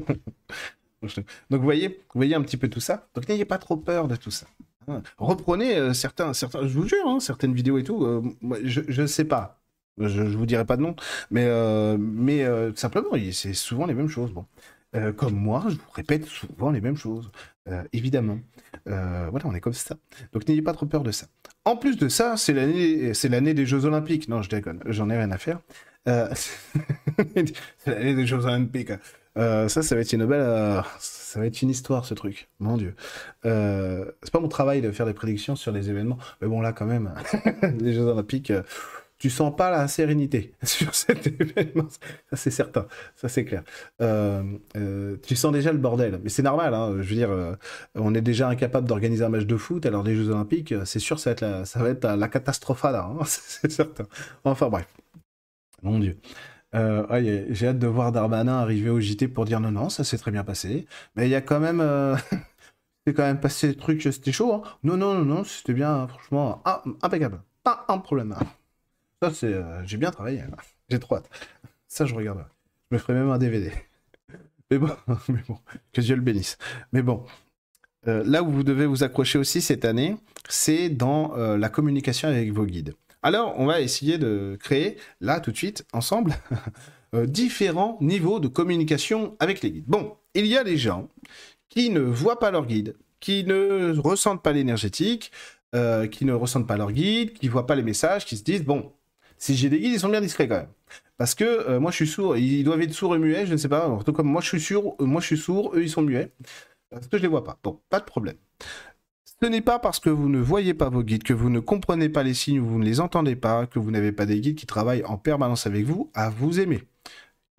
Donc 1.50 1.62
voyez, 1.62 1.90
vous 1.90 2.16
voyez 2.16 2.36
un 2.36 2.42
petit 2.42 2.58
peu 2.58 2.70
tout 2.70 2.80
ça. 2.80 3.08
Donc 3.14 3.28
n'ayez 3.30 3.46
pas 3.46 3.58
trop 3.58 3.78
peur 3.78 4.08
de 4.08 4.16
tout 4.16 4.32
ça. 4.32 4.48
Hein. 4.88 5.02
Reprenez 5.18 5.78
euh, 5.78 5.94
certains, 5.94 6.34
certains, 6.34 6.68
je 6.68 6.74
vous 6.74 6.88
jure, 6.88 7.08
hein, 7.08 7.20
certaines 7.20 7.54
vidéos 7.54 7.78
et 7.78 7.84
tout. 7.84 8.04
Euh, 8.06 8.22
je 8.64 9.02
ne 9.02 9.08
sais 9.08 9.26
pas. 9.26 9.62
Je, 9.98 10.24
ne 10.24 10.36
vous 10.36 10.46
dirai 10.46 10.66
pas 10.66 10.76
de 10.76 10.82
nom, 10.82 10.94
mais 11.32 11.46
euh, 11.46 11.98
mais 11.98 12.46
simplement, 12.76 13.12
c'est 13.32 13.54
souvent 13.54 13.86
les 13.86 13.94
mêmes 13.94 14.10
choses. 14.10 14.32
Bon, 14.34 14.46
comme 15.16 15.36
moi, 15.36 15.64
je 15.70 15.76
vous 15.76 15.92
répète 15.94 16.26
souvent 16.26 16.72
les 16.72 16.82
mêmes 16.82 16.98
choses. 16.98 17.32
évidemment, 17.94 18.40
voilà, 18.86 19.46
on 19.46 19.56
est 19.56 19.62
comme 19.62 19.74
ça. 19.74 19.96
Donc 20.34 20.46
n'ayez 20.50 20.62
pas 20.62 20.74
trop 20.74 20.86
peur 20.86 21.04
de 21.04 21.12
ça. 21.12 21.28
En 21.64 21.78
plus 21.78 21.98
de 21.98 22.10
ça, 22.10 22.36
c'est 22.36 22.52
l'année, 22.54 23.54
des 23.54 23.66
Jeux 23.66 23.86
Olympiques. 23.86 24.28
Non, 24.28 24.42
je 24.42 24.50
déconne, 24.50 24.82
j'en 24.86 25.10
ai 25.10 25.18
rien 25.18 25.32
à 25.32 25.38
faire. 25.38 25.60
C'est 26.06 27.88
l'année 27.88 28.14
des 28.14 28.28
Jeux 28.28 28.46
Olympiques. 28.46 28.92
Ça, 29.38 29.70
ça 29.70 29.96
va 29.96 30.02
être 30.02 30.12
une 30.12 30.26
belle, 30.26 30.84
ça 31.36 31.42
va 31.42 31.48
être 31.48 31.62
une 31.62 31.70
histoire 31.70 32.06
ce 32.06 32.14
truc. 32.14 32.48
Mon 32.60 32.78
Dieu. 32.78 32.96
Euh, 33.44 34.10
c'est 34.24 34.32
pas 34.32 34.40
mon 34.40 34.48
travail 34.48 34.82
de 34.82 34.90
faire 34.92 35.06
des 35.06 35.14
prédictions 35.14 35.58
sur 35.58 35.74
les 35.74 35.90
événements, 35.90 36.18
mais 36.40 36.48
bon 36.48 36.62
là 36.62 36.72
quand 36.72 36.86
même, 36.86 37.14
les 37.82 37.92
Jeux 37.92 38.04
Olympiques, 38.04 38.54
tu 39.18 39.30
sens 39.30 39.54
pas 39.54 39.70
la 39.70 39.90
sérénité 39.90 40.54
sur 40.64 40.96
cet 40.96 41.28
événement. 41.28 41.90
Ça 42.30 42.38
c'est 42.38 42.52
certain, 42.52 42.88
ça 43.18 43.28
c'est 43.28 43.44
clair. 43.44 43.64
tu 44.00 45.36
sens 45.36 45.52
déjà 45.52 45.74
le 45.74 45.78
bordel, 45.78 46.22
mais 46.24 46.30
c'est 46.30 46.42
normal. 46.42 46.74
Hein, 46.74 46.94
je 47.02 47.10
veux 47.10 47.16
dire, 47.16 47.58
on 47.96 48.16
est 48.16 48.22
déjà 48.22 48.48
incapable 48.48 48.88
d'organiser 48.88 49.26
un 49.26 49.30
match 49.30 49.46
de 49.46 49.58
foot, 49.58 49.86
alors 49.86 50.04
des 50.04 50.16
Jeux 50.16 50.30
Olympiques, 50.30 50.74
c'est 50.86 51.00
sûr, 51.00 51.20
ça 51.20 51.32
va 51.32 51.34
être 51.34 51.42
la, 51.42 51.66
ça 51.66 51.80
va 51.84 52.16
la, 52.16 52.28
catastrophe 52.30 52.84
là, 52.84 53.12
hein, 53.12 53.24
c'est 53.26 53.70
certain. 53.70 54.06
Enfin 54.46 54.70
bref. 54.70 54.88
Mon 55.84 56.00
Dieu. 56.00 56.16
Euh, 56.76 57.46
j'ai 57.50 57.68
hâte 57.68 57.80
de 57.80 57.88
voir 57.88 58.12
Darmanin 58.12 58.58
arriver 58.60 58.90
au 58.90 59.00
JT 59.00 59.30
pour 59.30 59.46
dire 59.46 59.60
non, 59.60 59.72
non, 59.72 59.90
ça 59.90 60.04
s'est 60.04 60.18
très 60.18 60.32
bien 60.32 60.44
passé. 60.44 60.88
Mais 61.16 61.28
il 61.28 61.32
y 61.32 61.36
a 61.36 61.42
quand 61.42 61.60
même. 61.60 61.80
Euh, 61.80 62.16
c'est 63.08 63.14
quand 63.14 63.24
même 63.24 63.40
passé 63.40 63.70
des 63.70 63.76
trucs, 63.76 64.02
c'était 64.02 64.32
chaud. 64.32 64.54
Hein. 64.54 64.64
Non, 64.84 64.98
non, 64.98 65.14
non, 65.16 65.26
non, 65.26 65.44
c'était 65.44 65.74
bien, 65.74 66.08
franchement, 66.08 66.62
ah, 66.66 66.84
impeccable. 67.02 67.42
Pas 67.64 67.86
un 67.88 67.98
problème. 68.00 68.36
Ça, 69.22 69.32
c'est. 69.34 69.54
Euh, 69.54 69.86
j'ai 69.86 69.98
bien 69.98 70.12
travaillé. 70.12 70.42
Hein. 70.42 70.52
J'ai 70.90 71.00
trop 71.00 71.16
hâte. 71.16 71.30
Ça, 71.88 72.06
je 72.06 72.14
regarde. 72.14 72.46
Je 72.92 72.96
me 72.96 73.00
ferai 73.00 73.14
même 73.14 73.30
un 73.30 73.38
DVD. 73.38 73.72
Mais 74.72 74.80
bon, 74.80 74.90
mais 75.30 75.44
bon, 75.48 75.60
que 75.94 76.02
Dieu 76.02 76.16
le 76.16 76.24
bénisse. 76.24 76.58
Mais 76.92 77.04
bon, 77.04 77.24
là 78.08 78.42
où 78.42 78.50
vous 78.50 78.64
devez 78.64 78.88
vous 78.88 79.04
accrocher 79.04 79.38
aussi 79.38 79.62
cette 79.62 79.86
année, 79.86 80.18
c'est 80.50 80.90
dans 80.90 81.36
la 81.36 81.70
communication 81.70 82.30
avec 82.30 82.52
vos 82.52 82.66
guides. 82.66 82.96
Alors, 83.26 83.56
on 83.58 83.66
va 83.66 83.82
essayer 83.82 84.20
de 84.20 84.56
créer, 84.60 84.98
là, 85.20 85.40
tout 85.40 85.52
de 85.52 85.58
suite, 85.58 85.84
ensemble, 85.94 86.36
euh, 87.16 87.26
différents 87.26 87.98
niveaux 88.00 88.40
de 88.40 88.48
communication 88.48 89.36
avec 89.40 89.64
les 89.64 89.72
guides. 89.72 89.86
Bon, 89.88 90.16
il 90.36 90.46
y 90.46 90.56
a 90.56 90.64
des 90.64 90.78
gens 90.78 91.10
qui 91.68 91.90
ne 91.90 92.02
voient 92.02 92.38
pas 92.38 92.52
leur 92.52 92.68
guide, 92.68 92.96
qui 93.20 93.44
ne 93.44 93.98
ressentent 93.98 94.44
pas 94.44 94.52
l'énergétique, 94.52 95.32
euh, 95.74 96.06
qui 96.06 96.24
ne 96.24 96.34
ressentent 96.34 96.68
pas 96.68 96.78
leur 96.78 96.92
guide, 96.92 97.34
qui 97.34 97.48
ne 97.48 97.52
voient 97.52 97.66
pas 97.66 97.74
les 97.74 97.82
messages, 97.82 98.28
qui 98.28 98.38
se 98.38 98.44
disent, 98.44 98.64
bon, 98.64 98.94
si 99.40 99.56
j'ai 99.56 99.70
des 99.70 99.80
guides, 99.80 99.94
ils 99.94 100.00
sont 100.00 100.10
bien 100.10 100.22
discrets 100.22 100.48
quand 100.48 100.58
même. 100.58 100.74
Parce 101.18 101.34
que 101.34 101.46
euh, 101.46 101.80
moi, 101.80 101.90
je 101.90 101.96
suis 101.96 102.08
sourd, 102.08 102.38
ils 102.38 102.64
doivent 102.64 102.84
être 102.84 102.94
sourds 102.94 103.16
et 103.16 103.20
muets, 103.20 103.48
je 103.48 103.54
ne 103.54 103.58
sais 103.58 103.70
pas. 103.70 103.88
En 103.88 104.04
tout 104.04 104.14
cas, 104.14 104.22
moi, 104.22 104.42
je 104.42 104.50
suis 104.50 104.62
sourd, 104.62 104.98
moi, 105.00 105.20
je 105.20 105.26
suis 105.26 105.38
sourd, 105.40 105.72
eux, 105.74 105.82
ils 105.82 105.90
sont 105.90 106.04
muets. 106.04 106.32
Parce 106.92 107.08
que 107.08 107.18
je 107.18 107.24
les 107.24 107.28
vois 107.28 107.44
pas. 107.44 107.58
Bon, 107.64 107.82
pas 107.90 108.00
de 108.00 108.06
problème. 108.06 108.38
Ce 109.46 109.50
n'est 109.52 109.62
pas 109.62 109.78
parce 109.78 110.00
que 110.00 110.10
vous 110.10 110.28
ne 110.28 110.40
voyez 110.40 110.74
pas 110.74 110.90
vos 110.90 111.04
guides, 111.04 111.22
que 111.22 111.32
vous 111.32 111.52
ne 111.52 111.60
comprenez 111.60 112.10
pas 112.10 112.24
les 112.24 112.34
signes, 112.34 112.60
vous 112.60 112.80
ne 112.80 112.84
les 112.84 113.00
entendez 113.00 113.36
pas, 113.36 113.68
que 113.68 113.78
vous 113.78 113.92
n'avez 113.92 114.12
pas 114.12 114.26
des 114.26 114.42
guides 114.42 114.56
qui 114.56 114.66
travaillent 114.66 115.04
en 115.06 115.20
permanence 115.20 115.68
avec 115.68 115.86
vous 115.86 116.10
à 116.16 116.32
vous 116.32 116.60
aimer. 116.60 116.82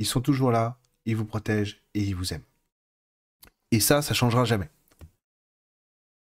Ils 0.01 0.05
sont 0.05 0.21
toujours 0.21 0.51
là, 0.51 0.81
ils 1.05 1.15
vous 1.15 1.25
protègent 1.25 1.81
et 1.95 2.01
ils 2.01 2.17
vous 2.17 2.35
aiment. 2.35 2.43
Et 3.71 3.79
ça, 3.79 4.03
ça 4.03 4.15
changera 4.15 4.45
jamais. 4.45 4.69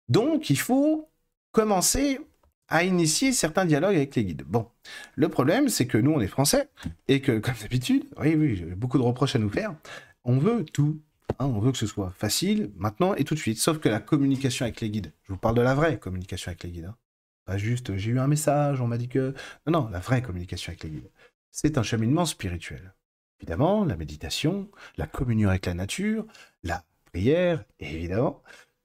Donc, 0.08 0.48
il 0.48 0.60
faut 0.60 1.08
commencer 1.50 2.20
à 2.68 2.84
initier 2.84 3.32
certains 3.32 3.64
dialogues 3.64 3.96
avec 3.96 4.14
les 4.14 4.26
guides. 4.26 4.44
Bon, 4.46 4.68
le 5.16 5.28
problème, 5.28 5.68
c'est 5.68 5.88
que 5.88 5.98
nous, 5.98 6.12
on 6.12 6.20
est 6.20 6.28
français, 6.28 6.68
et 7.08 7.20
que, 7.20 7.36
comme 7.40 7.56
d'habitude, 7.60 8.04
oui, 8.20 8.36
oui, 8.36 8.54
j'ai 8.54 8.64
beaucoup 8.64 8.98
de 8.98 9.02
reproches 9.02 9.34
à 9.34 9.40
nous 9.40 9.50
faire, 9.50 9.74
on 10.22 10.38
veut 10.38 10.64
tout 10.64 11.00
Hein, 11.38 11.46
on 11.46 11.60
veut 11.60 11.72
que 11.72 11.78
ce 11.78 11.86
soit 11.86 12.10
facile, 12.10 12.72
maintenant 12.76 13.14
et 13.14 13.24
tout 13.24 13.34
de 13.34 13.40
suite. 13.40 13.58
Sauf 13.58 13.78
que 13.78 13.88
la 13.88 14.00
communication 14.00 14.64
avec 14.64 14.80
les 14.80 14.90
guides, 14.90 15.12
je 15.24 15.32
vous 15.32 15.38
parle 15.38 15.56
de 15.56 15.62
la 15.62 15.74
vraie 15.74 15.98
communication 15.98 16.50
avec 16.50 16.62
les 16.64 16.70
guides. 16.70 16.86
Hein. 16.86 16.96
Pas 17.44 17.58
juste 17.58 17.96
j'ai 17.96 18.10
eu 18.10 18.18
un 18.18 18.26
message, 18.26 18.80
on 18.80 18.86
m'a 18.86 18.98
dit 18.98 19.08
que. 19.08 19.34
Non, 19.66 19.82
non, 19.82 19.88
la 19.88 20.00
vraie 20.00 20.22
communication 20.22 20.70
avec 20.70 20.84
les 20.84 20.90
guides. 20.90 21.10
C'est 21.50 21.78
un 21.78 21.82
cheminement 21.82 22.26
spirituel. 22.26 22.94
Évidemment, 23.40 23.84
la 23.84 23.96
méditation, 23.96 24.68
la 24.96 25.06
communion 25.06 25.48
avec 25.48 25.66
la 25.66 25.74
nature, 25.74 26.26
la 26.62 26.84
prière, 27.06 27.64
évidemment, 27.78 28.42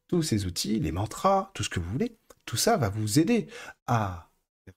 tous 0.07 0.21
ces 0.21 0.45
outils, 0.45 0.79
les 0.79 0.91
mantras, 0.91 1.51
tout 1.55 1.63
ce 1.63 1.69
que 1.69 1.79
vous 1.79 1.89
voulez, 1.91 2.15
tout 2.45 2.57
ça 2.57 2.77
va 2.77 2.89
vous 2.89 3.19
aider 3.19 3.47
à 3.87 4.29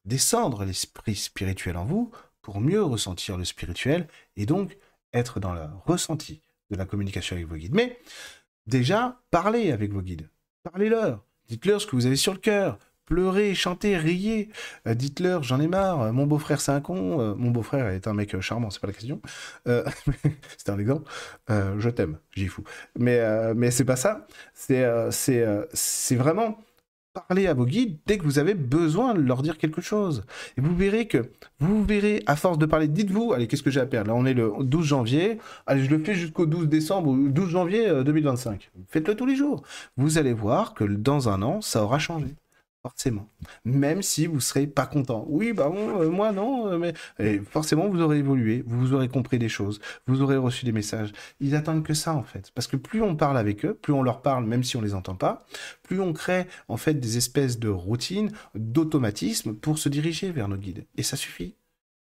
descendre 0.05 0.65
l'esprit 0.65 1.15
spirituel 1.15 1.77
en 1.77 1.85
vous 1.85 2.11
pour 2.41 2.61
mieux 2.61 2.83
ressentir 2.83 3.37
le 3.37 3.45
spirituel 3.45 4.09
et 4.37 4.47
donc 4.47 4.79
être 5.13 5.41
dans 5.41 5.53
le 5.53 5.67
ressenti 5.85 6.41
de 6.71 6.77
la 6.77 6.85
communication 6.85 7.37
avec 7.37 7.49
vos 7.49 7.57
guides. 7.57 7.75
Mais 7.75 7.99
déjà, 8.67 9.21
parlez 9.31 9.73
avec 9.73 9.93
vos 9.93 10.03
guides. 10.03 10.29
Parlez-leur. 10.63 11.25
Dites-leur 11.49 11.81
ce 11.81 11.87
que 11.87 11.97
vous 11.97 12.07
avez 12.07 12.17
sur 12.17 12.33
le 12.33 12.39
cœur. 12.39 12.79
Pleurez, 13.07 13.55
chantez, 13.55 13.97
riez. 13.97 14.51
Euh, 14.89 14.95
dites-leur, 14.95 15.45
j'en 15.45 15.61
ai 15.61 15.69
marre. 15.69 16.03
Euh, 16.03 16.13
mon 16.13 16.27
beau-frère, 16.27 16.61
c'est 16.61 16.73
un 16.73 16.81
con. 16.81 17.21
Euh, 17.21 17.35
mon 17.37 17.53
beau-frère 17.53 17.87
est 17.87 18.09
un 18.09 18.15
mec 18.15 18.41
charmant, 18.41 18.69
c'est 18.71 18.81
pas 18.81 18.89
la 18.89 18.93
question. 18.93 19.23
c'est 19.65 20.71
un 20.71 20.79
exemple. 20.79 21.11
je 21.49 21.89
t'aime, 21.89 22.19
j'y 22.33 22.49
fous. 22.49 22.65
Mais, 22.99 23.55
mais 23.55 23.71
c'est 23.71 23.85
pas 23.85 23.97
ça. 23.97 24.27
C'est, 24.55 24.85
c'est, 25.13 25.47
c'est 25.73 26.17
vraiment 26.17 26.59
parlez 27.29 27.47
à 27.47 27.55
vos 27.55 27.65
guides 27.65 27.99
dès 28.07 28.19
que 28.19 28.25
vous 28.25 28.39
avez 28.39 28.55
besoin 28.55 29.15
de 29.15 29.21
leur 29.21 29.43
dire 29.43 29.59
quelque 29.59 29.81
chose. 29.81 30.25
Et 30.57 30.61
vous 30.61 30.75
verrez 30.77 31.07
que, 31.07 31.31
vous 31.61 31.85
verrez, 31.85 32.23
à 32.27 32.37
force 32.37 32.59
de 32.59 32.67
parler, 32.67 32.89
dites-vous, 32.89 33.33
allez, 33.33 33.47
qu'est-ce 33.47 33.63
que 33.63 33.71
j'ai 33.71 33.81
à 33.81 33.87
perdre? 33.87 34.09
Là, 34.11 34.17
on 34.17 34.27
est 34.27 34.35
le 34.35 34.53
12 34.61 34.87
janvier, 34.87 35.39
allez, 35.67 35.85
je 35.85 35.91
le 35.91 36.03
fais 36.03 36.15
jusqu'au 36.15 36.47
12 36.47 36.69
décembre 36.69 37.11
ou 37.11 37.29
12 37.29 37.51
janvier 37.51 38.05
2025. 38.05 38.71
Euh, 38.77 38.81
Faites-le 38.89 39.15
tous 39.15 39.27
les 39.27 39.37
jours. 39.37 39.63
Vous 39.97 40.19
allez 40.19 40.33
voir 40.33 40.75
que 40.75 40.85
dans 40.85 41.29
un 41.29 41.43
an, 41.43 41.61
ça 41.61 41.83
aura 41.83 41.99
changé. 41.99 42.35
Forcément. 42.87 43.29
Même 43.65 44.01
si 44.01 44.29
vous 44.29 44.39
serez 44.39 44.69
pas 44.69 44.87
content. 44.87 45.27
Oui, 45.29 45.53
bah 45.53 45.69
bon, 45.69 46.03
euh, 46.03 46.09
moi 46.09 46.31
non, 46.31 46.69
euh, 46.69 46.79
mais 46.79 46.95
et 47.19 47.41
forcément 47.41 47.89
vous 47.89 48.01
aurez 48.01 48.19
évolué, 48.19 48.63
vous 48.65 48.93
aurez 48.93 49.09
compris 49.09 49.41
des 49.41 49.49
choses, 49.49 49.81
vous 50.07 50.23
aurez 50.23 50.37
reçu 50.37 50.65
des 50.65 50.71
messages. 50.71 51.13
Ils 51.41 51.57
attendent 51.57 51.83
que 51.83 51.95
ça 51.95 52.15
en 52.15 52.23
fait. 52.23 52.53
Parce 52.55 52.69
que 52.69 52.77
plus 52.77 53.03
on 53.03 53.17
parle 53.17 53.39
avec 53.39 53.65
eux, 53.65 53.75
plus 53.75 53.93
on 53.93 54.05
leur 54.05 54.23
parle, 54.23 54.45
même 54.45 54.63
si 54.63 54.77
on 54.77 54.81
les 54.81 54.95
entend 54.95 55.17
pas, 55.17 55.47
plus 55.83 56.01
on 56.01 56.13
crée 56.13 56.47
en 56.69 56.77
fait 56.77 56.95
des 56.95 57.17
espèces 57.17 57.59
de 57.59 57.69
routines, 57.69 58.31
d'automatismes 58.55 59.55
pour 59.55 59.79
se 59.79 59.89
diriger 59.89 60.31
vers 60.31 60.47
nos 60.47 60.57
guides. 60.57 60.87
Et 60.97 61.03
ça 61.03 61.17
suffit. 61.17 61.57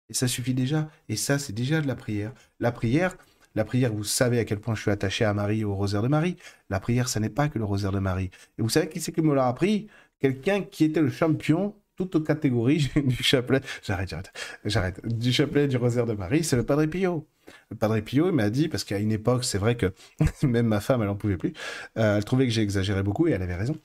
Et 0.08 0.14
ça 0.14 0.28
suffit 0.28 0.54
déjà. 0.54 0.88
Et 1.10 1.16
ça, 1.16 1.38
c'est 1.38 1.52
déjà 1.52 1.82
de 1.82 1.86
la 1.86 1.94
prière. 1.94 2.32
La 2.58 2.72
prière, 2.72 3.16
la 3.56 3.64
prière, 3.64 3.92
vous 3.92 4.04
savez 4.04 4.38
à 4.38 4.44
quel 4.44 4.60
point 4.60 4.76
je 4.76 4.82
suis 4.82 4.90
attaché 4.92 5.24
à 5.24 5.34
Marie, 5.34 5.64
au 5.64 5.74
rosaire 5.74 6.02
de 6.02 6.08
Marie. 6.08 6.36
La 6.68 6.78
prière, 6.78 7.08
ça 7.08 7.18
n'est 7.18 7.28
pas 7.28 7.48
que 7.48 7.58
le 7.58 7.64
rosaire 7.64 7.90
de 7.90 7.98
Marie. 7.98 8.30
Et 8.58 8.62
vous 8.62 8.68
savez 8.68 8.88
qui 8.88 9.00
c'est 9.00 9.10
qui 9.10 9.22
me 9.22 9.34
l'a 9.34 9.48
appris? 9.48 9.88
Quelqu'un 10.20 10.62
qui 10.62 10.84
était 10.84 11.00
le 11.00 11.10
champion 11.10 11.74
toute 12.06 12.26
catégorie 12.26 12.90
du 12.96 13.22
chapelet. 13.22 13.60
J'arrête, 13.82 14.08
j'arrête, 14.08 14.32
j'arrête. 14.64 15.06
Du 15.06 15.32
chapelet 15.32 15.68
du 15.68 15.76
rosaire 15.76 16.06
de 16.06 16.14
Marie, 16.14 16.44
c'est 16.44 16.56
le 16.56 16.64
Padre 16.64 16.86
Pio. 16.86 17.26
Le 17.70 17.76
Padre 17.76 18.00
Pio, 18.00 18.28
il 18.28 18.34
m'a 18.34 18.50
dit, 18.50 18.68
parce 18.68 18.84
qu'à 18.84 18.98
une 18.98 19.12
époque, 19.12 19.44
c'est 19.44 19.58
vrai 19.58 19.76
que 19.76 19.92
même 20.42 20.66
ma 20.66 20.80
femme, 20.80 21.02
elle 21.02 21.08
en 21.08 21.16
pouvait 21.16 21.36
plus. 21.36 21.52
Euh, 21.98 22.16
elle 22.16 22.24
trouvait 22.24 22.46
que 22.46 22.52
j'exagérais 22.52 23.02
beaucoup 23.02 23.28
et 23.28 23.32
elle 23.32 23.42
avait 23.42 23.56
raison. 23.56 23.76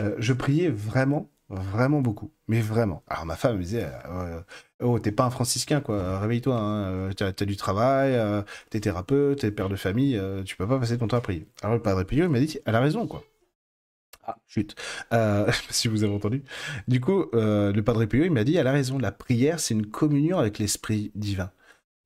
Euh, 0.00 0.14
je 0.18 0.32
priais 0.32 0.68
vraiment, 0.68 1.30
vraiment 1.48 2.00
beaucoup. 2.00 2.30
Mais 2.48 2.60
vraiment. 2.60 3.02
Alors 3.08 3.26
ma 3.26 3.36
femme 3.36 3.56
me 3.56 3.62
disait, 3.62 3.86
euh, 4.08 4.40
oh, 4.82 4.98
t'es 4.98 5.12
pas 5.12 5.24
un 5.24 5.30
franciscain, 5.30 5.80
quoi. 5.80 6.20
Réveille-toi, 6.20 6.56
hein. 6.56 7.10
t'as 7.16 7.28
as 7.28 7.44
du 7.44 7.56
travail, 7.56 8.14
t'es 8.70 8.80
thérapeute, 8.80 9.40
t'es 9.40 9.50
père 9.50 9.68
de 9.68 9.76
famille, 9.76 10.20
tu 10.44 10.56
peux 10.56 10.68
pas 10.68 10.78
passer 10.78 10.98
ton 10.98 11.08
temps 11.08 11.16
à 11.16 11.22
prier. 11.22 11.46
Alors 11.62 11.74
le 11.76 11.82
Padre 11.82 12.04
Pio, 12.04 12.28
m'a 12.28 12.40
dit, 12.40 12.58
elle 12.66 12.74
a 12.74 12.80
raison, 12.80 13.06
quoi. 13.06 13.24
Ah, 14.26 14.36
chut. 14.46 14.74
Euh, 15.12 15.50
si 15.70 15.88
vous 15.88 16.04
avez 16.04 16.14
entendu. 16.14 16.42
Du 16.88 17.00
coup, 17.00 17.26
euh, 17.34 17.72
le 17.72 17.82
Padre 17.82 18.04
Pio, 18.06 18.24
il 18.24 18.30
m'a 18.32 18.44
dit, 18.44 18.56
elle 18.56 18.66
a 18.66 18.72
raison, 18.72 18.98
la 18.98 19.12
prière, 19.12 19.60
c'est 19.60 19.74
une 19.74 19.86
communion 19.86 20.38
avec 20.38 20.58
l'Esprit 20.58 21.12
divin. 21.14 21.50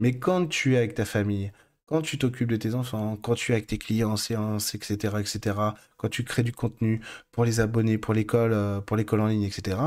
Mais 0.01 0.19
quand 0.19 0.47
tu 0.47 0.75
es 0.75 0.79
avec 0.79 0.95
ta 0.95 1.05
famille, 1.05 1.53
quand 1.87 2.03
tu 2.03 2.19
t'occupes 2.19 2.51
de 2.51 2.57
tes 2.57 2.75
enfants, 2.75 3.17
quand 3.17 3.35
tu 3.35 3.53
es 3.53 3.55
avec 3.55 3.67
tes 3.67 3.79
clients 3.79 4.13
en 4.13 4.17
séance, 4.17 4.75
etc., 4.75 5.17
etc., 5.21 5.57
quand 5.97 6.09
tu 6.11 6.23
crées 6.25 6.43
du 6.43 6.53
contenu 6.53 7.01
pour 7.33 7.45
les 7.45 7.61
abonnés, 7.61 7.99
pour 7.99 8.15
l'école, 8.15 8.53
euh, 8.53 8.81
pour 8.81 8.97
l'école 8.97 9.21
en 9.21 9.27
ligne, 9.29 9.45
etc., 9.45 9.79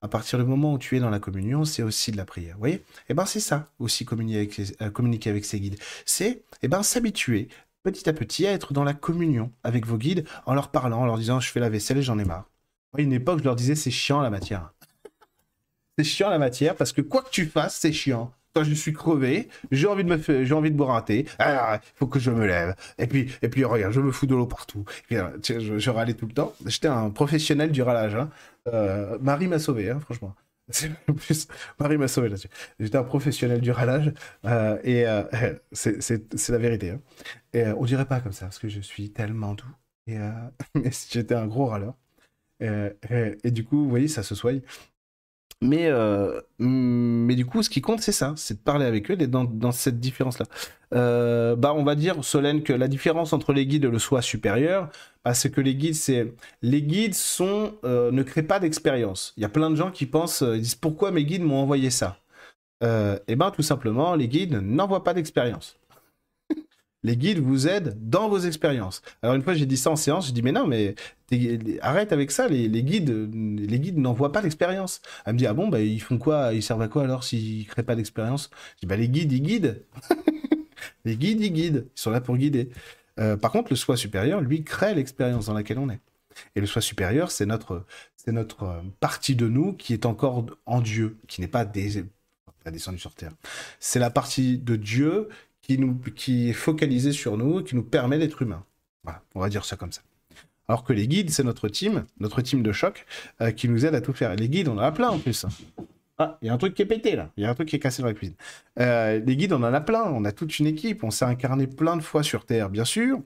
à 0.00 0.08
partir 0.08 0.38
du 0.38 0.44
moment 0.44 0.74
où 0.74 0.78
tu 0.78 0.96
es 0.96 1.00
dans 1.00 1.10
la 1.10 1.18
communion, 1.20 1.64
c'est 1.64 1.82
aussi 1.82 2.12
de 2.12 2.16
la 2.16 2.24
prière. 2.24 2.54
Vous 2.54 2.60
voyez? 2.60 2.84
Eh 3.08 3.14
ben, 3.14 3.26
c'est 3.26 3.40
ça, 3.40 3.70
aussi 3.78 4.04
communiquer 4.04 4.56
avec, 4.78 5.26
avec 5.26 5.44
ses 5.44 5.60
guides. 5.60 5.78
C'est, 6.06 6.42
eh 6.62 6.68
ben, 6.68 6.82
s'habituer 6.82 7.48
petit 7.82 8.08
à 8.08 8.12
petit 8.12 8.46
à 8.46 8.52
être 8.52 8.72
dans 8.72 8.84
la 8.84 8.94
communion 8.94 9.52
avec 9.64 9.86
vos 9.86 9.96
guides 9.96 10.26
en 10.46 10.54
leur 10.54 10.70
parlant, 10.70 11.00
en 11.00 11.06
leur 11.06 11.18
disant 11.18 11.40
je 11.40 11.50
fais 11.50 11.60
la 11.60 11.68
vaisselle 11.68 11.98
et 11.98 12.02
j'en 12.02 12.18
ai 12.18 12.24
marre. 12.24 12.50
À 12.96 13.00
une 13.00 13.12
époque, 13.12 13.40
je 13.40 13.44
leur 13.44 13.56
disais 13.56 13.74
c'est 13.74 13.90
chiant 13.90 14.20
la 14.20 14.30
matière. 14.30 14.72
C'est 15.98 16.04
chiant 16.04 16.30
la 16.30 16.38
matière 16.38 16.76
parce 16.76 16.92
que 16.92 17.00
quoi 17.00 17.22
que 17.22 17.30
tu 17.30 17.46
fasses, 17.46 17.76
c'est 17.76 17.92
chiant. 17.92 18.32
Quand 18.54 18.64
je 18.64 18.72
suis 18.72 18.92
crevé, 18.92 19.48
j'ai 19.70 19.86
envie 19.86 20.04
de 20.04 20.08
me 20.08 20.44
j'ai 20.44 20.54
envie 20.54 20.70
de 20.70 20.76
boire 20.76 20.96
un 20.96 21.02
thé. 21.02 21.26
il 21.38 21.80
faut 21.94 22.06
que 22.06 22.18
je 22.18 22.30
me 22.30 22.46
lève. 22.46 22.74
Et 22.98 23.06
puis, 23.06 23.30
et 23.42 23.48
puis 23.48 23.64
regarde, 23.64 23.92
je 23.92 24.00
me 24.00 24.10
fous 24.10 24.26
de 24.26 24.34
l'eau 24.34 24.46
partout. 24.46 24.84
je, 25.10 25.78
je, 25.78 25.90
râlais 25.90 26.14
tout 26.14 26.26
le 26.26 26.32
temps. 26.32 26.54
J'étais 26.66 26.88
un 26.88 27.10
professionnel 27.10 27.70
du 27.70 27.82
râlage. 27.82 28.14
Hein. 28.14 28.30
Euh, 28.68 29.18
Marie 29.20 29.48
m'a 29.48 29.58
sauvé, 29.58 29.90
hein, 29.90 30.00
franchement. 30.00 30.34
Plus, 31.16 31.48
Marie 31.78 31.96
m'a 31.96 32.08
sauvé 32.08 32.28
là-dessus. 32.28 32.48
J'étais 32.78 32.96
un 32.96 33.04
professionnel 33.04 33.60
du 33.60 33.70
râlage 33.70 34.12
euh, 34.44 34.78
et 34.84 35.06
euh, 35.06 35.24
c'est 35.72 36.48
la 36.48 36.58
vérité. 36.58 36.90
Hein. 36.90 37.00
Et 37.52 37.62
euh, 37.62 37.74
on 37.76 37.84
dirait 37.84 38.06
pas 38.06 38.20
comme 38.20 38.32
ça 38.32 38.46
parce 38.46 38.58
que 38.58 38.68
je 38.68 38.80
suis 38.80 39.10
tellement 39.10 39.54
doux. 39.54 39.74
Et 40.06 40.16
mais 40.74 40.90
j'étais 41.10 41.34
un 41.34 41.46
gros 41.46 41.66
râleur. 41.66 41.94
Et, 42.60 43.50
du 43.50 43.64
coup, 43.64 43.84
vous 43.84 43.88
voyez, 43.88 44.08
ça 44.08 44.22
se 44.22 44.34
soigne. 44.34 44.62
Mais, 45.60 45.90
mais 46.58 47.34
du 47.34 47.44
coup, 47.46 47.62
ce 47.62 47.70
qui 47.70 47.80
compte, 47.80 48.00
c'est 48.00 48.12
ça, 48.12 48.34
c'est 48.36 48.54
de 48.54 48.60
parler 48.60 48.86
avec 48.86 49.10
eux, 49.10 49.16
d'être 49.16 49.30
dans, 49.30 49.72
cette 49.72 49.98
différence-là. 50.00 50.46
Euh, 50.94 51.56
bah, 51.56 51.74
on 51.74 51.84
va 51.84 51.94
dire, 51.94 52.24
Solène, 52.24 52.62
que 52.62 52.72
la 52.72 52.88
différence 52.88 53.32
entre 53.32 53.52
les 53.52 53.66
guides 53.66 53.84
et 53.84 53.90
le 53.90 53.98
soi 53.98 54.22
supérieur, 54.22 54.88
bah, 55.24 55.32
que 55.34 55.60
les 55.60 55.74
guides, 55.74 55.94
c'est 55.94 56.32
les 56.62 56.82
guides 56.82 57.14
sont 57.14 57.74
euh, 57.84 58.10
ne 58.10 58.22
créent 58.22 58.42
pas 58.42 58.60
d'expérience. 58.60 59.34
Il 59.36 59.42
y 59.42 59.46
a 59.46 59.48
plein 59.48 59.70
de 59.70 59.76
gens 59.76 59.90
qui 59.90 60.06
pensent, 60.06 60.42
euh, 60.42 60.56
ils 60.56 60.62
disent 60.62 60.74
pourquoi 60.74 61.10
mes 61.10 61.24
guides 61.24 61.42
m'ont 61.42 61.60
envoyé 61.60 61.90
ça? 61.90 62.18
eh 62.80 63.34
ben 63.34 63.50
tout 63.50 63.62
simplement, 63.62 64.14
les 64.14 64.28
guides 64.28 64.54
n'envoient 64.62 65.02
pas 65.02 65.12
d'expérience. 65.12 65.76
Les 67.02 67.16
guides 67.16 67.38
vous 67.38 67.68
aident 67.68 67.96
dans 68.00 68.28
vos 68.28 68.38
expériences. 68.38 69.02
Alors 69.22 69.36
une 69.36 69.42
fois, 69.42 69.54
j'ai 69.54 69.66
dit 69.66 69.76
ça 69.76 69.90
en 69.90 69.96
séance, 69.96 70.28
je 70.28 70.32
dis 70.32 70.42
mais 70.42 70.52
non, 70.52 70.66
mais 70.66 70.94
arrête 71.80 72.12
avec 72.12 72.30
ça. 72.30 72.48
Les, 72.48 72.82
guides, 72.82 73.10
les 73.32 73.80
guides 73.80 73.98
n'envoient 73.98 74.32
pas 74.32 74.42
d'expérience. 74.42 75.00
Elle 75.24 75.34
me 75.34 75.38
dit 75.38 75.46
ah 75.46 75.54
bon, 75.54 75.68
bah 75.68 75.80
ils 75.80 76.00
font 76.00 76.18
quoi 76.18 76.52
Ils 76.54 76.62
servent 76.62 76.82
à 76.82 76.88
quoi 76.88 77.04
alors 77.04 77.24
s'ils 77.24 77.66
créent 77.66 77.82
pas 77.82 77.96
d'expérience? 77.96 78.50
Je 78.76 78.80
dis 78.80 78.86
bah 78.86 78.96
les 78.96 79.08
guides, 79.08 79.32
ils 79.32 79.42
guident. 79.42 79.84
Les 81.04 81.16
guides, 81.16 81.40
ils 81.40 81.52
guident. 81.52 81.86
Ils 81.96 82.00
sont 82.00 82.10
là 82.10 82.20
pour 82.20 82.36
guider. 82.36 82.70
Euh, 83.18 83.36
par 83.36 83.50
contre, 83.50 83.70
le 83.70 83.76
soi 83.76 83.96
supérieur, 83.96 84.40
lui, 84.40 84.62
crée 84.62 84.94
l'expérience 84.94 85.46
dans 85.46 85.54
laquelle 85.54 85.78
on 85.78 85.90
est. 85.90 86.00
Et 86.54 86.60
le 86.60 86.66
soi 86.66 86.80
supérieur, 86.80 87.30
c'est 87.30 87.46
notre, 87.46 87.84
c'est 88.16 88.32
notre 88.32 88.62
euh, 88.62 88.80
partie 89.00 89.34
de 89.34 89.48
nous 89.48 89.72
qui 89.72 89.92
est 89.92 90.06
encore 90.06 90.46
en 90.66 90.80
Dieu, 90.80 91.18
qui 91.26 91.40
n'est 91.40 91.48
pas, 91.48 91.64
des, 91.64 92.04
descendu 92.70 92.98
sur 92.98 93.14
terre. 93.14 93.32
C'est 93.80 93.98
la 93.98 94.10
partie 94.10 94.58
de 94.58 94.76
Dieu 94.76 95.28
qui, 96.14 96.50
est 96.50 96.52
focalisée 96.52 97.12
sur 97.12 97.36
nous, 97.36 97.62
qui 97.62 97.76
nous 97.76 97.82
permet 97.82 98.18
d'être 98.18 98.42
humains. 98.42 98.64
Voilà, 99.04 99.22
on 99.34 99.40
va 99.40 99.48
dire 99.48 99.64
ça 99.64 99.76
comme 99.76 99.92
ça. 99.92 100.02
Alors 100.68 100.84
que 100.84 100.92
les 100.92 101.08
guides, 101.08 101.30
c'est 101.30 101.44
notre 101.44 101.68
team, 101.68 102.04
notre 102.20 102.42
team 102.42 102.62
de 102.62 102.72
choc, 102.72 103.06
euh, 103.40 103.50
qui 103.50 103.68
nous 103.68 103.86
aide 103.86 103.94
à 103.94 104.00
tout 104.00 104.12
faire. 104.12 104.34
Les 104.34 104.48
guides, 104.48 104.68
on 104.68 104.76
en 104.76 104.82
a 104.82 104.92
plein 104.92 105.08
en 105.08 105.18
plus. 105.18 105.46
Ah, 106.18 106.38
il 106.42 106.48
y 106.48 106.50
a 106.50 106.54
un 106.54 106.58
truc 106.58 106.74
qui 106.74 106.82
est 106.82 106.86
pété 106.86 107.16
là. 107.16 107.30
Il 107.36 107.44
y 107.44 107.46
a 107.46 107.50
un 107.50 107.54
truc 107.54 107.68
qui 107.68 107.76
est 107.76 107.78
cassé 107.78 108.02
dans 108.02 108.08
la 108.08 108.14
cuisine. 108.14 108.36
Euh, 108.80 109.20
les 109.24 109.36
guides, 109.36 109.52
on 109.52 109.62
en 109.62 109.72
a 109.72 109.80
plein. 109.80 110.02
On 110.04 110.24
a 110.24 110.32
toute 110.32 110.58
une 110.58 110.66
équipe. 110.66 111.04
On 111.04 111.10
s'est 111.10 111.24
incarné 111.24 111.66
plein 111.66 111.96
de 111.96 112.02
fois 112.02 112.22
sur 112.22 112.44
Terre, 112.44 112.70
bien 112.70 112.84
sûr. 112.84 113.20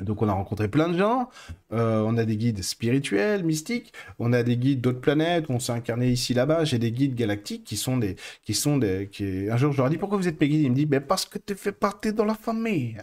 Donc 0.00 0.22
on 0.22 0.28
a 0.28 0.32
rencontré 0.32 0.68
plein 0.68 0.88
de 0.88 0.98
gens. 0.98 1.28
Euh, 1.72 2.02
on 2.06 2.16
a 2.16 2.24
des 2.24 2.36
guides 2.36 2.62
spirituels, 2.62 3.44
mystiques. 3.44 3.92
On 4.18 4.32
a 4.32 4.42
des 4.42 4.56
guides 4.56 4.80
d'autres 4.80 5.00
planètes. 5.00 5.46
On 5.48 5.58
s'est 5.58 5.72
incarné 5.72 6.10
ici, 6.10 6.34
là-bas. 6.34 6.64
J'ai 6.64 6.78
des 6.78 6.92
guides 6.92 7.14
galactiques 7.14 7.64
qui 7.64 7.76
sont 7.76 7.96
des, 7.96 8.16
qui 8.42 8.54
sont 8.54 8.78
des. 8.78 9.08
Qui... 9.10 9.48
Un 9.50 9.56
jour, 9.56 9.72
je 9.72 9.78
leur 9.78 9.86
ai 9.86 9.90
dit 9.90 9.98
pourquoi 9.98 10.18
vous 10.18 10.28
êtes 10.28 10.38
guides? 10.38 10.62
Ils 10.62 10.70
me 10.70 10.76
disent 10.76 10.86
ben 10.86 11.00
parce 11.00 11.24
que 11.26 11.38
tu 11.38 11.54
fais 11.54 11.72
partie 11.72 12.12
de 12.12 12.22
la 12.22 12.34
famille. 12.34 12.96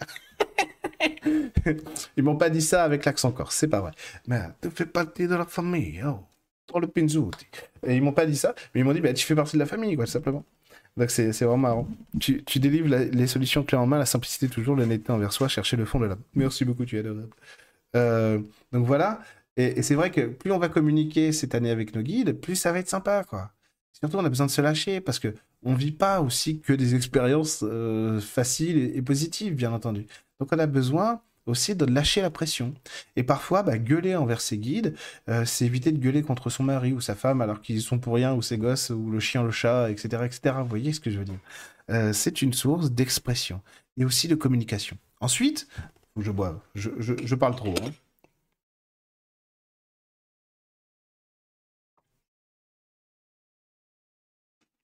Ils 2.18 2.24
m'ont 2.24 2.38
pas 2.38 2.50
dit 2.50 2.62
ça 2.62 2.84
avec 2.84 3.06
l'accent 3.06 3.32
corse. 3.32 3.56
C'est 3.56 3.68
pas 3.68 3.82
vrai. 3.82 3.92
Mais 4.28 4.42
tu 4.62 4.70
fais 4.70 4.86
partie 4.86 5.28
de 5.28 5.36
la 5.36 5.46
famille. 5.46 6.04
Oh 6.74 6.80
le 6.80 6.90
Et 7.88 7.96
ils 7.96 8.02
m'ont 8.02 8.12
pas 8.12 8.26
dit 8.26 8.36
ça, 8.36 8.54
mais 8.74 8.82
ils 8.82 8.84
m'ont 8.84 8.94
dit, 8.94 9.02
bah, 9.02 9.14
tu 9.14 9.26
fais 9.26 9.36
partie 9.36 9.56
de 9.56 9.60
la 9.60 9.66
famille, 9.66 9.96
quoi, 9.96 10.06
simplement. 10.06 10.44
Donc 10.98 11.12
c'est 11.12 11.32
vraiment 11.32 11.58
marrant. 11.58 11.88
Tu, 12.20 12.44
tu 12.44 12.60
délivres 12.60 12.90
les 12.90 13.28
solutions 13.28 13.64
clés 13.64 13.78
en 13.78 13.86
main, 13.86 14.00
la 14.00 14.08
simplicité 14.08 14.48
toujours, 14.48 14.76
l'honnêteté 14.76 15.12
envers 15.12 15.32
soi, 15.32 15.48
chercher 15.48 15.78
le 15.78 15.86
fond 15.86 16.00
de 16.00 16.08
l'âme. 16.08 16.22
Merci 16.34 16.66
beaucoup, 16.66 16.86
tu 16.86 16.98
es 16.98 17.00
adorable. 17.00 17.30
Euh, 17.96 18.40
donc 18.72 18.86
voilà. 18.86 19.22
Et, 19.58 19.82
c'est 19.84 19.96
vrai 19.96 20.12
que 20.12 20.22
plus 20.22 20.52
on 20.52 20.58
va 20.58 20.70
communiquer 20.70 21.32
cette 21.32 21.54
année 21.56 21.70
avec 21.70 21.96
nos 21.96 22.02
guides, 22.02 22.34
plus 22.34 22.56
ça 22.56 22.72
va 22.72 22.80
être 22.80 22.90
sympa, 22.90 23.24
quoi. 23.24 23.52
Surtout, 23.94 24.18
on 24.18 24.26
a 24.26 24.30
besoin 24.30 24.46
de 24.46 24.52
se 24.52 24.62
lâcher 24.62 25.02
parce 25.02 25.20
que 25.20 25.34
on 25.64 25.74
vit 25.74 25.92
pas 25.92 26.22
aussi 26.22 26.60
que 26.60 26.74
des 26.74 26.96
expériences 26.96 27.64
euh, 27.64 28.20
faciles 28.20 28.78
et, 28.96 29.02
positives, 29.02 29.56
bien 29.56 29.72
entendu. 29.74 30.06
Donc 30.40 30.50
on 30.52 30.60
a 30.60 30.68
besoin 30.68 31.22
aussi 31.48 31.76
de 31.76 31.86
lâcher 31.86 32.22
la 32.22 32.30
pression. 32.30 32.74
Et 33.16 33.24
parfois, 33.24 33.64
bah, 33.64 33.78
gueuler 33.78 34.16
envers 34.16 34.42
ses 34.42 34.58
guides, 34.58 34.96
euh, 35.30 35.46
c'est 35.46 35.66
éviter 35.66 35.92
de 35.92 35.98
gueuler 35.98 36.22
contre 36.22 36.50
son 36.50 36.64
mari 36.64 36.94
ou 36.94 37.02
sa 37.02 37.16
femme 37.16 37.42
alors 37.42 37.62
qu'ils 37.62 37.82
sont 37.82 38.00
pour 38.00 38.16
rien, 38.16 38.34
ou 38.34 38.42
ses 38.42 38.58
gosses, 38.58 38.90
ou 38.90 39.10
le 39.10 39.20
chien, 39.20 39.44
le 39.44 39.52
chat, 39.52 39.90
etc. 39.90 40.24
etc. 40.26 40.56
Vous 40.60 40.68
voyez 40.68 40.94
ce 40.94 41.00
que 41.00 41.10
je 41.10 41.20
veux 41.20 41.26
dire? 41.26 41.40
Euh, 41.90 42.14
C'est 42.14 42.42
une 42.42 42.54
source 42.54 42.92
d'expression 42.92 43.62
et 43.98 44.06
aussi 44.06 44.28
de 44.28 44.36
communication. 44.36 44.98
Ensuite, 45.22 45.68
je 46.18 46.32
bois, 46.32 46.62
je, 46.76 47.36
parle 47.36 47.56
trop. 47.56 47.74
Hein. 47.84 47.92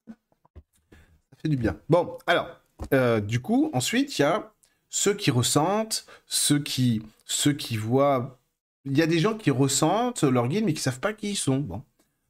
Ça 0.07 1.37
fait 1.41 1.49
du 1.49 1.57
bien. 1.57 1.79
Bon, 1.89 2.17
alors, 2.27 2.47
euh, 2.93 3.19
du 3.19 3.41
coup, 3.41 3.69
ensuite, 3.73 4.17
il 4.17 4.21
y 4.21 4.25
a 4.25 4.53
ceux 4.93 5.15
qui 5.15 5.31
ressentent, 5.31 6.05
ceux 6.27 6.59
qui, 6.59 7.01
ceux 7.25 7.53
qui 7.53 7.77
voient. 7.77 8.39
Il 8.85 8.95
y 8.95 9.01
a 9.01 9.07
des 9.07 9.17
gens 9.17 9.33
qui 9.33 9.49
ressentent 9.49 10.23
leur 10.23 10.47
guide, 10.47 10.65
mais 10.65 10.73
qui 10.73 10.81
savent 10.81 10.99
pas 10.99 11.13
qui 11.13 11.31
ils 11.31 11.35
sont. 11.35 11.57
Bon. 11.57 11.81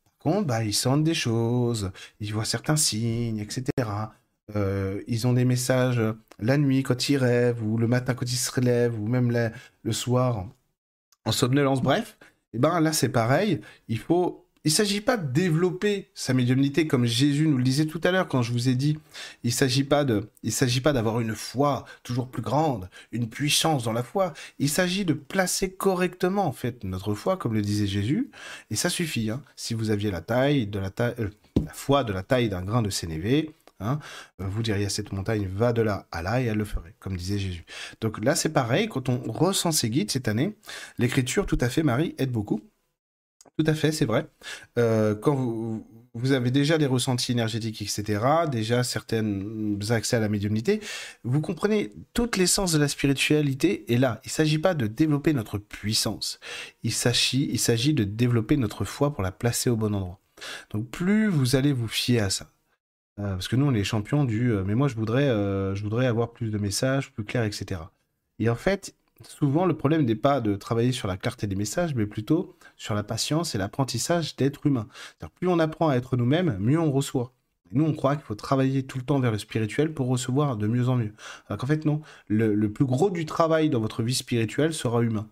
Par 0.05 0.33
contre, 0.33 0.47
bah, 0.47 0.63
ils 0.63 0.73
sentent 0.73 1.03
des 1.03 1.13
choses, 1.13 1.91
ils 2.21 2.33
voient 2.33 2.45
certains 2.45 2.77
signes, 2.77 3.39
etc. 3.39 3.65
Euh, 4.55 5.01
ils 5.07 5.27
ont 5.27 5.33
des 5.33 5.43
messages 5.43 6.01
la 6.39 6.57
nuit 6.57 6.83
quand 6.83 7.09
ils 7.09 7.17
rêvent, 7.17 7.61
ou 7.61 7.77
le 7.77 7.87
matin 7.87 8.13
quand 8.13 8.31
ils 8.31 8.37
se 8.37 8.49
relèvent, 8.49 8.97
ou 8.97 9.07
même 9.07 9.51
le 9.83 9.91
soir 9.91 10.47
en 11.25 11.33
somnolence. 11.33 11.81
Bref, 11.81 12.17
et 12.21 12.25
eh 12.55 12.59
ben 12.59 12.79
là 12.79 12.93
c'est 12.93 13.09
pareil. 13.09 13.59
Il 13.89 13.99
faut 13.99 14.42
il 14.65 14.69
ne 14.69 14.75
s'agit 14.75 15.01
pas 15.01 15.17
de 15.17 15.31
développer 15.31 16.09
sa 16.13 16.33
médiumnité 16.33 16.87
comme 16.87 17.05
Jésus 17.05 17.47
nous 17.47 17.57
le 17.57 17.63
disait 17.63 17.85
tout 17.85 17.99
à 18.03 18.11
l'heure 18.11 18.27
quand 18.27 18.41
je 18.41 18.53
vous 18.53 18.69
ai 18.69 18.75
dit. 18.75 18.97
Il 19.43 19.47
ne 19.47 19.53
s'agit 19.53 19.83
pas 19.83 20.05
de, 20.05 20.29
il 20.41 20.53
s'agit 20.53 20.79
pas 20.79 20.93
d'avoir 20.93 21.19
une 21.19 21.35
foi 21.35 21.85
toujours 22.03 22.29
plus 22.29 22.41
grande, 22.41 22.89
une 23.11 23.29
puissance 23.29 23.83
dans 23.83 23.93
la 23.93 24.03
foi. 24.03 24.33
Il 24.59 24.69
s'agit 24.69 25.03
de 25.03 25.13
placer 25.13 25.73
correctement 25.73 26.45
en 26.45 26.53
fait 26.53 26.83
notre 26.83 27.13
foi, 27.13 27.35
comme 27.35 27.53
le 27.53 27.61
disait 27.61 27.87
Jésus, 27.87 28.31
et 28.71 28.75
ça 28.75 28.89
suffit. 28.89 29.29
Hein. 29.29 29.41
Si 29.55 29.73
vous 29.73 29.89
aviez 29.89 30.11
la 30.11 30.21
taille 30.21 30.65
de 30.67 30.79
la 30.79 30.89
taille, 30.89 31.15
euh, 31.19 31.29
la 31.65 31.73
foi 31.73 32.03
de 32.03 32.13
la 32.13 32.23
taille 32.23 32.49
d'un 32.49 32.63
grain 32.63 32.81
de 32.81 32.89
sénévé, 32.89 33.53
Hein, 33.79 33.99
vous 34.39 34.63
diriez 34.63 34.85
à 34.85 34.89
cette 34.89 35.11
montagne, 35.11 35.47
va 35.47 35.73
de 35.73 35.81
là 35.81 36.07
à 36.11 36.21
là, 36.21 36.41
et 36.41 36.45
elle 36.45 36.57
le 36.57 36.63
ferait, 36.63 36.95
comme 36.99 37.17
disait 37.17 37.39
Jésus. 37.39 37.65
Donc 38.01 38.23
là, 38.23 38.33
c'est 38.35 38.53
pareil, 38.53 38.87
quand 38.87 39.09
on 39.09 39.19
ressent 39.29 39.71
ces 39.71 39.89
guides 39.89 40.11
cette 40.11 40.27
année, 40.27 40.55
l'écriture, 40.99 41.45
tout 41.45 41.57
à 41.59 41.69
fait, 41.69 41.83
Marie, 41.83 42.15
aide 42.17 42.31
beaucoup. 42.31 42.61
Tout 43.57 43.65
à 43.67 43.75
fait, 43.75 43.91
c'est 43.91 44.05
vrai. 44.05 44.27
Euh, 44.79 45.13
quand 45.13 45.35
vous, 45.35 46.31
avez 46.31 46.49
déjà 46.49 46.79
des 46.79 46.87
ressentis 46.87 47.33
énergétiques, 47.33 47.81
etc., 47.81 48.23
déjà 48.51 48.83
certains 48.83 49.23
accès 49.89 50.15
à 50.15 50.19
la 50.19 50.29
médiumnité, 50.29 50.81
vous 51.23 51.39
comprenez 51.39 51.91
toute 52.13 52.37
l'essence 52.37 52.71
de 52.71 52.79
la 52.79 52.87
spiritualité 52.87 53.91
est 53.93 53.97
là. 53.97 54.21
Il 54.25 54.29
ne 54.29 54.31
s'agit 54.31 54.57
pas 54.57 54.73
de 54.73 54.87
développer 54.87 55.33
notre 55.33 55.59
puissance. 55.59 56.39
Il 56.81 56.91
s'agit, 56.91 57.47
il 57.51 57.59
s'agit 57.59 57.93
de 57.93 58.03
développer 58.03 58.57
notre 58.57 58.85
foi 58.85 59.13
pour 59.13 59.21
la 59.21 59.31
placer 59.31 59.69
au 59.69 59.75
bon 59.75 59.93
endroit. 59.93 60.19
Donc 60.71 60.89
plus 60.89 61.27
vous 61.27 61.55
allez 61.55 61.73
vous 61.73 61.87
fier 61.87 62.21
à 62.21 62.29
ça, 62.31 62.51
euh, 63.19 63.33
parce 63.33 63.47
que 63.47 63.55
nous, 63.55 63.67
on 63.67 63.73
est 63.73 63.83
champions 63.83 64.25
du 64.25 64.51
euh, 64.51 64.63
mais 64.65 64.73
moi, 64.73 64.87
je 64.87 64.95
voudrais, 64.95 65.27
je 65.27 65.83
voudrais 65.83 66.07
avoir 66.07 66.31
plus 66.31 66.49
de 66.49 66.57
messages, 66.57 67.11
plus 67.11 67.23
clairs, 67.23 67.43
etc. 67.43 67.81
Et 68.39 68.49
en 68.49 68.55
fait, 68.55 68.95
souvent, 69.27 69.65
le 69.65 69.75
problème 69.75 70.05
n'est 70.05 70.15
pas 70.15 70.41
de 70.41 70.55
travailler 70.55 70.91
sur 70.91 71.07
la 71.07 71.17
clarté 71.17 71.47
des 71.47 71.55
messages, 71.55 71.95
mais 71.95 72.05
plutôt 72.05 72.55
sur 72.77 72.95
la 72.95 73.03
patience 73.03 73.55
et 73.55 73.57
l'apprentissage 73.57 74.35
d'être 74.35 74.65
humain. 74.65 74.87
Plus 75.35 75.47
on 75.47 75.59
apprend 75.59 75.89
à 75.89 75.95
être 75.95 76.17
nous-mêmes, 76.17 76.57
mieux 76.59 76.79
on 76.79 76.91
reçoit. 76.91 77.33
Nous, 77.73 77.83
on 77.83 77.93
croit 77.93 78.15
qu'il 78.15 78.25
faut 78.25 78.35
travailler 78.35 78.83
tout 78.83 78.99
le 78.99 79.03
temps 79.03 79.19
vers 79.19 79.31
le 79.31 79.39
spirituel 79.39 79.93
pour 79.93 80.07
recevoir 80.07 80.57
de 80.57 80.67
mieux 80.67 80.89
en 80.89 80.95
mieux. 80.95 81.13
Alors 81.47 81.59
qu'en 81.59 81.67
fait, 81.67 81.85
non. 81.85 82.01
Le, 82.27 82.67
plus 82.67 82.85
gros 82.85 83.09
du 83.09 83.25
travail 83.25 83.69
dans 83.69 83.79
votre 83.79 84.03
vie 84.03 84.13
spirituelle 84.13 84.73
sera 84.73 85.01
humain. 85.01 85.27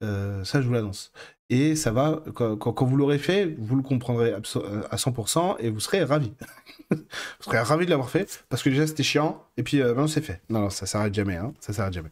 Ça, 0.00 0.60
je 0.60 0.66
vous 0.66 0.72
l'annonce 0.72 1.12
et 1.48 1.76
ça 1.76 1.92
va, 1.92 2.22
quand, 2.34 2.82
vous 2.82 2.96
l'aurez 2.96 3.18
fait, 3.18 3.54
vous 3.58 3.76
le 3.76 3.82
comprendrez 3.82 4.32
à 4.32 4.40
100% 4.40 5.56
et 5.60 5.70
vous 5.70 5.78
serez 5.78 6.02
ravi. 6.02 6.32
vous 6.90 6.96
serez 7.40 7.60
ravi 7.60 7.84
de 7.84 7.90
l'avoir 7.90 8.10
fait 8.10 8.44
parce 8.48 8.62
que 8.62 8.68
déjà 8.68 8.86
c'était 8.86 9.04
chiant 9.04 9.44
et 9.56 9.62
puis 9.62 9.80
euh, 9.80 9.88
maintenant 9.88 10.08
c'est 10.08 10.22
fait. 10.22 10.42
Non, 10.50 10.60
non, 10.60 10.70
ça 10.70 10.86
s'arrête 10.86 11.14
jamais, 11.14 11.36
hein, 11.36 11.52
ça 11.60 11.72
s'arrête 11.72 11.92
jamais. 11.92 12.10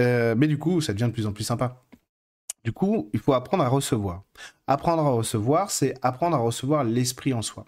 Euh, 0.00 0.34
mais 0.36 0.48
du 0.48 0.58
coup, 0.58 0.80
ça 0.80 0.92
devient 0.92 1.06
de 1.06 1.12
plus 1.12 1.26
en 1.26 1.32
plus 1.32 1.44
sympa. 1.44 1.84
Du 2.64 2.72
coup, 2.72 3.10
il 3.12 3.20
faut 3.20 3.34
apprendre 3.34 3.62
à 3.62 3.68
recevoir. 3.68 4.22
Apprendre 4.66 5.02
à 5.02 5.10
recevoir, 5.10 5.70
c'est 5.70 5.94
apprendre 6.02 6.34
à 6.34 6.40
recevoir 6.40 6.82
l'esprit 6.82 7.32
en 7.32 7.42
soi. 7.42 7.66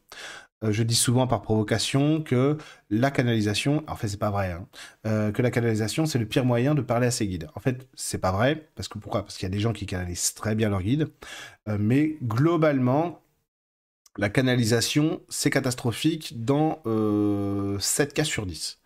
Euh, 0.66 0.72
je 0.72 0.82
dis 0.82 0.94
souvent 0.94 1.26
par 1.26 1.42
provocation 1.42 2.22
que 2.22 2.58
la 2.90 3.10
canalisation, 3.10 3.84
en 3.88 3.96
fait 3.96 4.08
c'est 4.08 4.16
pas 4.18 4.30
vrai, 4.30 4.52
hein, 4.52 4.68
euh, 5.06 5.32
que 5.32 5.42
la 5.42 5.50
canalisation 5.50 6.06
c'est 6.06 6.18
le 6.18 6.26
pire 6.26 6.44
moyen 6.44 6.74
de 6.74 6.82
parler 6.82 7.06
à 7.06 7.10
ses 7.10 7.26
guides. 7.26 7.48
En 7.54 7.60
fait 7.60 7.86
c'est 7.94 8.18
pas 8.18 8.32
vrai, 8.32 8.68
parce 8.74 8.88
que 8.88 8.98
pourquoi? 8.98 9.22
Parce 9.22 9.36
qu'il 9.36 9.44
y 9.44 9.52
a 9.52 9.54
des 9.54 9.60
gens 9.60 9.72
qui 9.72 9.86
canalisent 9.86 10.34
très 10.34 10.54
bien 10.54 10.68
leurs 10.70 10.82
guides, 10.82 11.08
euh, 11.68 11.76
mais 11.80 12.16
globalement 12.22 13.22
la 14.18 14.30
canalisation 14.30 15.22
c'est 15.28 15.50
catastrophique 15.50 16.44
dans 16.44 16.82
7 17.80 18.14
cas 18.14 18.24
sur 18.24 18.46
10. 18.46 18.80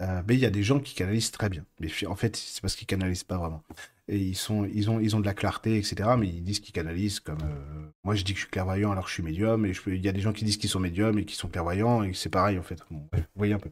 mais 0.00 0.34
il 0.34 0.40
y 0.40 0.46
a 0.46 0.50
des 0.50 0.62
gens 0.62 0.80
qui 0.80 0.94
canalisent 0.94 1.30
très 1.30 1.48
bien. 1.48 1.64
Mais 1.80 1.88
en 2.06 2.16
fait 2.16 2.36
c'est 2.36 2.60
parce 2.60 2.76
qu'ils 2.76 2.86
canalisent 2.86 3.24
pas 3.24 3.38
vraiment 3.38 3.62
et 4.06 4.18
ils, 4.18 4.36
sont, 4.36 4.64
ils, 4.66 4.90
ont, 4.90 5.00
ils 5.00 5.16
ont 5.16 5.20
de 5.20 5.24
la 5.24 5.34
clarté, 5.34 5.78
etc. 5.78 6.10
Mais 6.18 6.28
ils 6.28 6.42
disent 6.42 6.60
qu'ils 6.60 6.74
canalisent 6.74 7.20
comme. 7.20 7.42
Euh, 7.42 7.90
moi, 8.04 8.14
je 8.14 8.22
dis 8.22 8.32
que 8.32 8.38
je 8.38 8.44
suis 8.44 8.50
clairvoyant 8.50 8.92
alors 8.92 9.04
que 9.04 9.10
je 9.10 9.14
suis 9.14 9.22
médium. 9.22 9.64
Et 9.64 9.72
il 9.86 10.04
y 10.04 10.08
a 10.08 10.12
des 10.12 10.20
gens 10.20 10.32
qui 10.32 10.44
disent 10.44 10.58
qu'ils 10.58 10.70
sont 10.70 10.80
médiums 10.80 11.18
et 11.18 11.24
qui 11.24 11.36
sont 11.36 11.48
clairvoyants 11.48 12.02
et 12.02 12.12
c'est 12.12 12.28
pareil 12.28 12.58
en 12.58 12.62
fait. 12.62 12.80
vous 12.90 13.08
voyez 13.34 13.54
un 13.54 13.58
peu. 13.58 13.70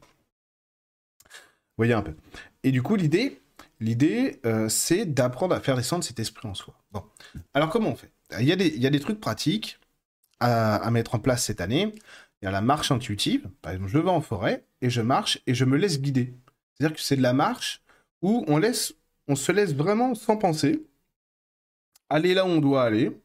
Voyez 1.76 1.92
un 1.92 2.02
peu. 2.02 2.14
Et 2.62 2.70
du 2.70 2.82
coup, 2.82 2.96
l'idée, 2.96 3.40
l'idée, 3.80 4.40
euh, 4.46 4.68
c'est 4.68 5.04
d'apprendre 5.04 5.54
à 5.54 5.60
faire 5.60 5.76
descendre 5.76 6.04
cet 6.04 6.18
esprit 6.18 6.48
en 6.48 6.54
soi. 6.54 6.74
Bon. 6.92 7.04
Alors, 7.54 7.70
comment 7.70 7.90
on 7.90 7.96
fait? 7.96 8.10
Il 8.40 8.46
y, 8.46 8.52
a 8.52 8.56
des, 8.56 8.68
il 8.68 8.80
y 8.80 8.86
a 8.86 8.90
des 8.90 9.00
trucs 9.00 9.20
pratiques 9.20 9.78
à 10.40 10.90
mettre 10.90 11.14
en 11.14 11.20
place 11.20 11.44
cette 11.44 11.60
année. 11.60 11.92
Il 12.42 12.46
y 12.46 12.48
a 12.48 12.50
la 12.50 12.60
marche 12.60 12.90
intuitive. 12.90 13.48
Par 13.62 13.72
exemple, 13.72 13.90
je 13.90 13.98
vais 13.98 14.10
en 14.10 14.20
forêt 14.20 14.64
et 14.80 14.90
je 14.90 15.00
marche 15.00 15.40
et 15.46 15.54
je 15.54 15.64
me 15.64 15.76
laisse 15.76 16.00
guider. 16.00 16.34
C'est-à-dire 16.74 16.96
que 16.96 17.02
c'est 17.02 17.16
de 17.16 17.22
la 17.22 17.32
marche 17.32 17.82
où 18.22 18.44
on 18.48 18.58
laisse 18.58 18.94
on 19.28 19.36
se 19.36 19.52
laisse 19.52 19.74
vraiment 19.74 20.14
sans 20.14 20.36
penser 20.36 20.86
aller 22.08 22.34
là 22.34 22.44
où 22.44 22.48
on 22.48 22.60
doit 22.60 22.84
aller, 22.84 23.16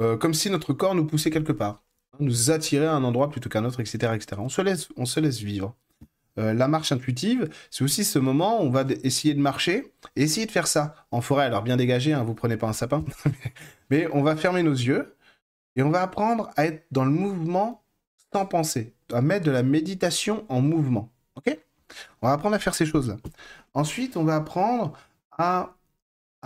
euh, 0.00 0.16
comme 0.16 0.34
si 0.34 0.50
notre 0.50 0.72
corps 0.72 0.94
nous 0.94 1.06
poussait 1.06 1.30
quelque 1.30 1.52
part, 1.52 1.82
nous 2.18 2.50
attirait 2.50 2.86
à 2.86 2.94
un 2.94 3.04
endroit 3.04 3.30
plutôt 3.30 3.48
qu'à 3.48 3.60
un 3.60 3.64
autre, 3.64 3.80
etc., 3.80 4.12
etc. 4.14 4.36
On 4.38 4.48
se 4.48 4.60
laisse, 4.60 4.88
on 4.96 5.04
se 5.04 5.20
laisse 5.20 5.38
vivre. 5.38 5.74
Euh, 6.38 6.54
la 6.54 6.66
marche 6.66 6.92
intuitive, 6.92 7.48
c'est 7.70 7.84
aussi 7.84 8.04
ce 8.04 8.18
moment 8.18 8.62
où 8.62 8.66
on 8.66 8.70
va 8.70 8.84
essayer 9.04 9.34
de 9.34 9.40
marcher 9.40 9.92
et 10.16 10.22
essayer 10.22 10.46
de 10.46 10.50
faire 10.50 10.66
ça 10.66 10.94
en 11.10 11.20
forêt. 11.20 11.44
Alors 11.44 11.62
bien 11.62 11.76
dégagé, 11.76 12.12
hein, 12.12 12.24
vous 12.24 12.34
prenez 12.34 12.56
pas 12.56 12.68
un 12.68 12.72
sapin, 12.72 13.04
mais 13.90 14.08
on 14.12 14.22
va 14.22 14.34
fermer 14.34 14.62
nos 14.62 14.72
yeux 14.72 15.14
et 15.76 15.82
on 15.82 15.90
va 15.90 16.02
apprendre 16.02 16.50
à 16.56 16.64
être 16.66 16.86
dans 16.90 17.04
le 17.04 17.10
mouvement 17.10 17.84
sans 18.32 18.46
penser, 18.46 18.94
à 19.12 19.20
mettre 19.20 19.44
de 19.44 19.50
la 19.50 19.62
méditation 19.62 20.44
en 20.48 20.60
mouvement. 20.62 21.10
On 22.22 22.26
va 22.26 22.32
apprendre 22.32 22.56
à 22.56 22.58
faire 22.58 22.74
ces 22.74 22.86
choses-là. 22.86 23.16
Ensuite, 23.74 24.16
on 24.16 24.24
va 24.24 24.36
apprendre 24.36 24.92
à, 25.42 25.76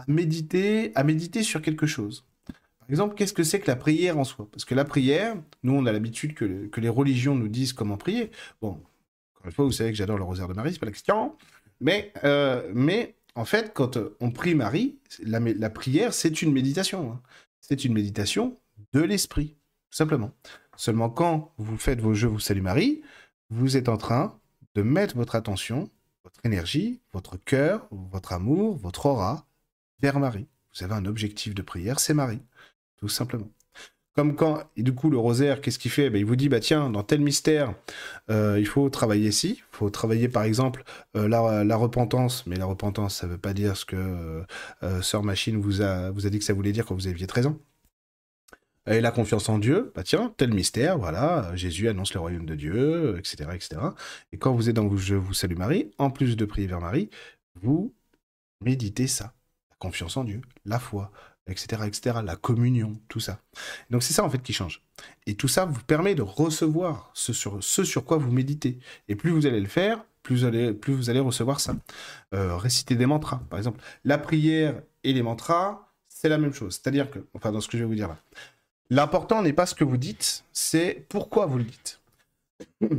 méditer, 0.08 0.92
à 0.94 1.04
méditer 1.04 1.42
sur 1.42 1.62
quelque 1.62 1.86
chose. 1.86 2.24
Par 2.46 2.90
exemple, 2.90 3.14
qu'est-ce 3.14 3.32
que 3.32 3.42
c'est 3.42 3.60
que 3.60 3.66
la 3.66 3.76
prière 3.76 4.18
en 4.18 4.24
soi? 4.24 4.48
Parce 4.50 4.64
que 4.64 4.74
la 4.74 4.84
prière, 4.84 5.36
nous, 5.62 5.74
on 5.74 5.86
a 5.86 5.92
l'habitude 5.92 6.34
que, 6.34 6.80
les 6.80 6.88
religions 6.88 7.34
nous 7.34 7.48
disent 7.48 7.72
comment 7.72 7.96
prier. 7.96 8.30
Bon, 8.60 8.80
une 9.44 9.52
fois, 9.52 9.64
vous 9.64 9.72
savez 9.72 9.90
que 9.90 9.96
j'adore 9.96 10.18
le 10.18 10.24
rosaire 10.24 10.48
de 10.48 10.54
Marie, 10.54 10.72
c'est 10.72 10.78
pas 10.78 10.86
la 10.86 10.92
question. 10.92 11.36
Mais, 11.80 12.12
euh, 12.24 12.70
mais 12.74 13.16
en 13.34 13.44
fait, 13.44 13.72
quand 13.74 13.98
on 14.20 14.30
prie 14.30 14.54
Marie, 14.54 14.98
la, 15.22 15.40
la 15.40 15.70
prière, 15.70 16.14
c'est 16.14 16.42
une 16.42 16.52
méditation. 16.52 17.12
Hein. 17.12 17.20
C'est 17.60 17.84
une 17.84 17.92
méditation 17.92 18.56
de 18.92 19.00
l'esprit, 19.00 19.56
tout 19.90 19.96
simplement. 19.96 20.30
Seulement 20.76 21.10
quand 21.10 21.52
vous 21.58 21.76
faites 21.76 22.00
vos 22.00 22.14
jeux, 22.14 22.28
vous 22.28 22.40
salue 22.40 22.62
Marie, 22.62 23.02
vous 23.50 23.76
êtes 23.76 23.88
en 23.88 23.96
train 23.96 24.38
de 24.74 24.82
mettre 24.82 25.16
votre 25.16 25.34
attention 25.34 25.90
énergie, 26.44 27.00
votre 27.12 27.36
cœur, 27.36 27.86
votre 27.90 28.32
amour, 28.32 28.76
votre 28.76 29.06
aura 29.06 29.46
vers 30.00 30.18
Marie. 30.18 30.48
Vous 30.74 30.84
avez 30.84 30.94
un 30.94 31.06
objectif 31.06 31.54
de 31.54 31.62
prière, 31.62 32.00
c'est 32.00 32.14
Marie, 32.14 32.42
tout 32.96 33.08
simplement. 33.08 33.48
Comme 34.14 34.34
quand, 34.34 34.62
et 34.78 34.82
du 34.82 34.94
coup, 34.94 35.10
le 35.10 35.18
rosaire, 35.18 35.60
qu'est-ce 35.60 35.78
qu'il 35.78 35.90
fait? 35.90 36.08
Ben, 36.08 36.18
Il 36.18 36.24
vous 36.24 36.36
dit, 36.36 36.48
bah 36.48 36.58
tiens, 36.58 36.88
dans 36.88 37.02
tel 37.02 37.20
mystère, 37.20 37.74
euh, 38.30 38.56
il 38.58 38.66
faut 38.66 38.88
travailler 38.88 39.28
ici. 39.28 39.58
Il 39.58 39.76
faut 39.76 39.90
travailler, 39.90 40.28
par 40.28 40.44
exemple, 40.44 40.84
euh, 41.16 41.28
la, 41.28 41.76
repentance. 41.76 42.46
Mais 42.46 42.56
la 42.56 42.64
repentance, 42.64 43.16
ça 43.16 43.26
ne 43.26 43.32
veut 43.32 43.38
pas 43.38 43.52
dire 43.52 43.76
ce 43.76 43.84
que 43.84 44.42
euh, 44.82 45.02
Sœur 45.02 45.22
Machine 45.22 45.60
vous 45.60 45.82
a, 45.82 46.10
vous 46.12 46.26
a 46.26 46.30
dit 46.30 46.38
que 46.38 46.46
ça 46.46 46.54
voulait 46.54 46.72
dire 46.72 46.86
quand 46.86 46.94
vous 46.94 47.08
aviez 47.08 47.26
13 47.26 47.48
ans 47.48 47.58
et 48.86 49.00
la 49.00 49.10
confiance 49.10 49.48
en 49.48 49.58
Dieu, 49.58 49.92
bah 49.94 50.02
tiens, 50.04 50.32
tel 50.36 50.52
mystère, 50.52 50.98
voilà, 50.98 51.54
Jésus 51.56 51.88
annonce 51.88 52.14
le 52.14 52.20
royaume 52.20 52.46
de 52.46 52.54
Dieu, 52.54 53.16
etc., 53.18 53.50
etc. 53.54 53.80
Et 54.32 54.38
quand 54.38 54.54
vous 54.54 54.68
êtes 54.68 54.76
dans 54.76 54.94
Je 54.96 55.14
vous 55.14 55.34
salue 55.34 55.56
Marie, 55.56 55.90
en 55.98 56.10
plus 56.10 56.36
de 56.36 56.44
prier 56.44 56.66
vers 56.66 56.80
Marie, 56.80 57.10
vous 57.60 57.94
méditez 58.60 59.06
ça, 59.06 59.34
la 59.70 59.76
confiance 59.78 60.16
en 60.16 60.24
Dieu, 60.24 60.40
la 60.64 60.78
foi, 60.78 61.10
etc., 61.48 61.82
etc., 61.86 62.18
la 62.24 62.36
communion, 62.36 63.00
tout 63.08 63.20
ça. 63.20 63.40
Donc 63.90 64.02
c'est 64.02 64.12
ça 64.12 64.24
en 64.24 64.30
fait 64.30 64.42
qui 64.42 64.52
change. 64.52 64.82
Et 65.26 65.34
tout 65.34 65.48
ça 65.48 65.64
vous 65.64 65.82
permet 65.82 66.14
de 66.14 66.22
recevoir 66.22 67.10
ce 67.14 67.32
sur, 67.32 67.62
ce 67.62 67.84
sur 67.84 68.04
quoi 68.04 68.18
vous 68.18 68.32
méditez. 68.32 68.78
Et 69.08 69.16
plus 69.16 69.30
vous 69.30 69.46
allez 69.46 69.60
le 69.60 69.68
faire, 69.68 70.04
plus 70.22 70.36
vous 70.36 70.44
allez, 70.44 70.72
plus 70.72 70.92
vous 70.92 71.10
allez 71.10 71.20
recevoir 71.20 71.60
ça. 71.60 71.76
Euh, 72.34 72.56
réciter 72.56 72.96
des 72.96 73.06
mantras, 73.06 73.42
par 73.50 73.58
exemple. 73.58 73.80
La 74.04 74.18
prière 74.18 74.80
et 75.04 75.12
les 75.12 75.22
mantras, 75.22 75.92
c'est 76.08 76.28
la 76.28 76.38
même 76.38 76.52
chose. 76.52 76.74
C'est-à-dire 76.74 77.10
que, 77.10 77.20
enfin 77.34 77.52
dans 77.52 77.60
ce 77.60 77.68
que 77.68 77.76
je 77.76 77.82
vais 77.84 77.88
vous 77.88 77.94
dire 77.94 78.08
là, 78.08 78.18
L'important 78.90 79.42
n'est 79.42 79.52
pas 79.52 79.66
ce 79.66 79.74
que 79.74 79.84
vous 79.84 79.96
dites, 79.96 80.44
c'est 80.52 81.04
pourquoi 81.08 81.46
vous 81.46 81.58
le 81.58 81.64
dites. 81.64 82.00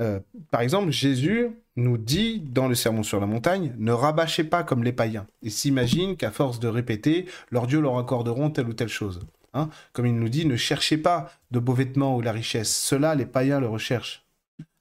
Euh, 0.00 0.20
par 0.52 0.60
exemple, 0.60 0.92
Jésus 0.92 1.48
nous 1.74 1.98
dit 1.98 2.38
dans 2.38 2.68
le 2.68 2.76
Sermon 2.76 3.02
sur 3.02 3.18
la 3.18 3.26
montagne, 3.26 3.74
ne 3.78 3.90
rabâchez 3.90 4.44
pas 4.44 4.62
comme 4.62 4.84
les 4.84 4.92
païens, 4.92 5.26
et 5.42 5.50
s'imagine 5.50 6.16
qu'à 6.16 6.30
force 6.30 6.60
de 6.60 6.68
répéter, 6.68 7.26
leurs 7.50 7.66
dieux 7.66 7.80
leur 7.80 7.98
accorderont 7.98 8.50
telle 8.50 8.68
ou 8.68 8.74
telle 8.74 8.88
chose. 8.88 9.18
Hein? 9.54 9.70
comme 9.92 10.06
il 10.06 10.14
nous 10.14 10.28
dit, 10.28 10.44
ne 10.44 10.56
cherchez 10.56 10.98
pas 10.98 11.32
de 11.50 11.58
beaux 11.58 11.72
vêtements 11.72 12.16
ou 12.16 12.20
la 12.20 12.32
richesse, 12.32 12.76
cela 12.76 13.14
les 13.14 13.26
païens 13.26 13.60
le 13.60 13.66
recherchent, 13.66 14.24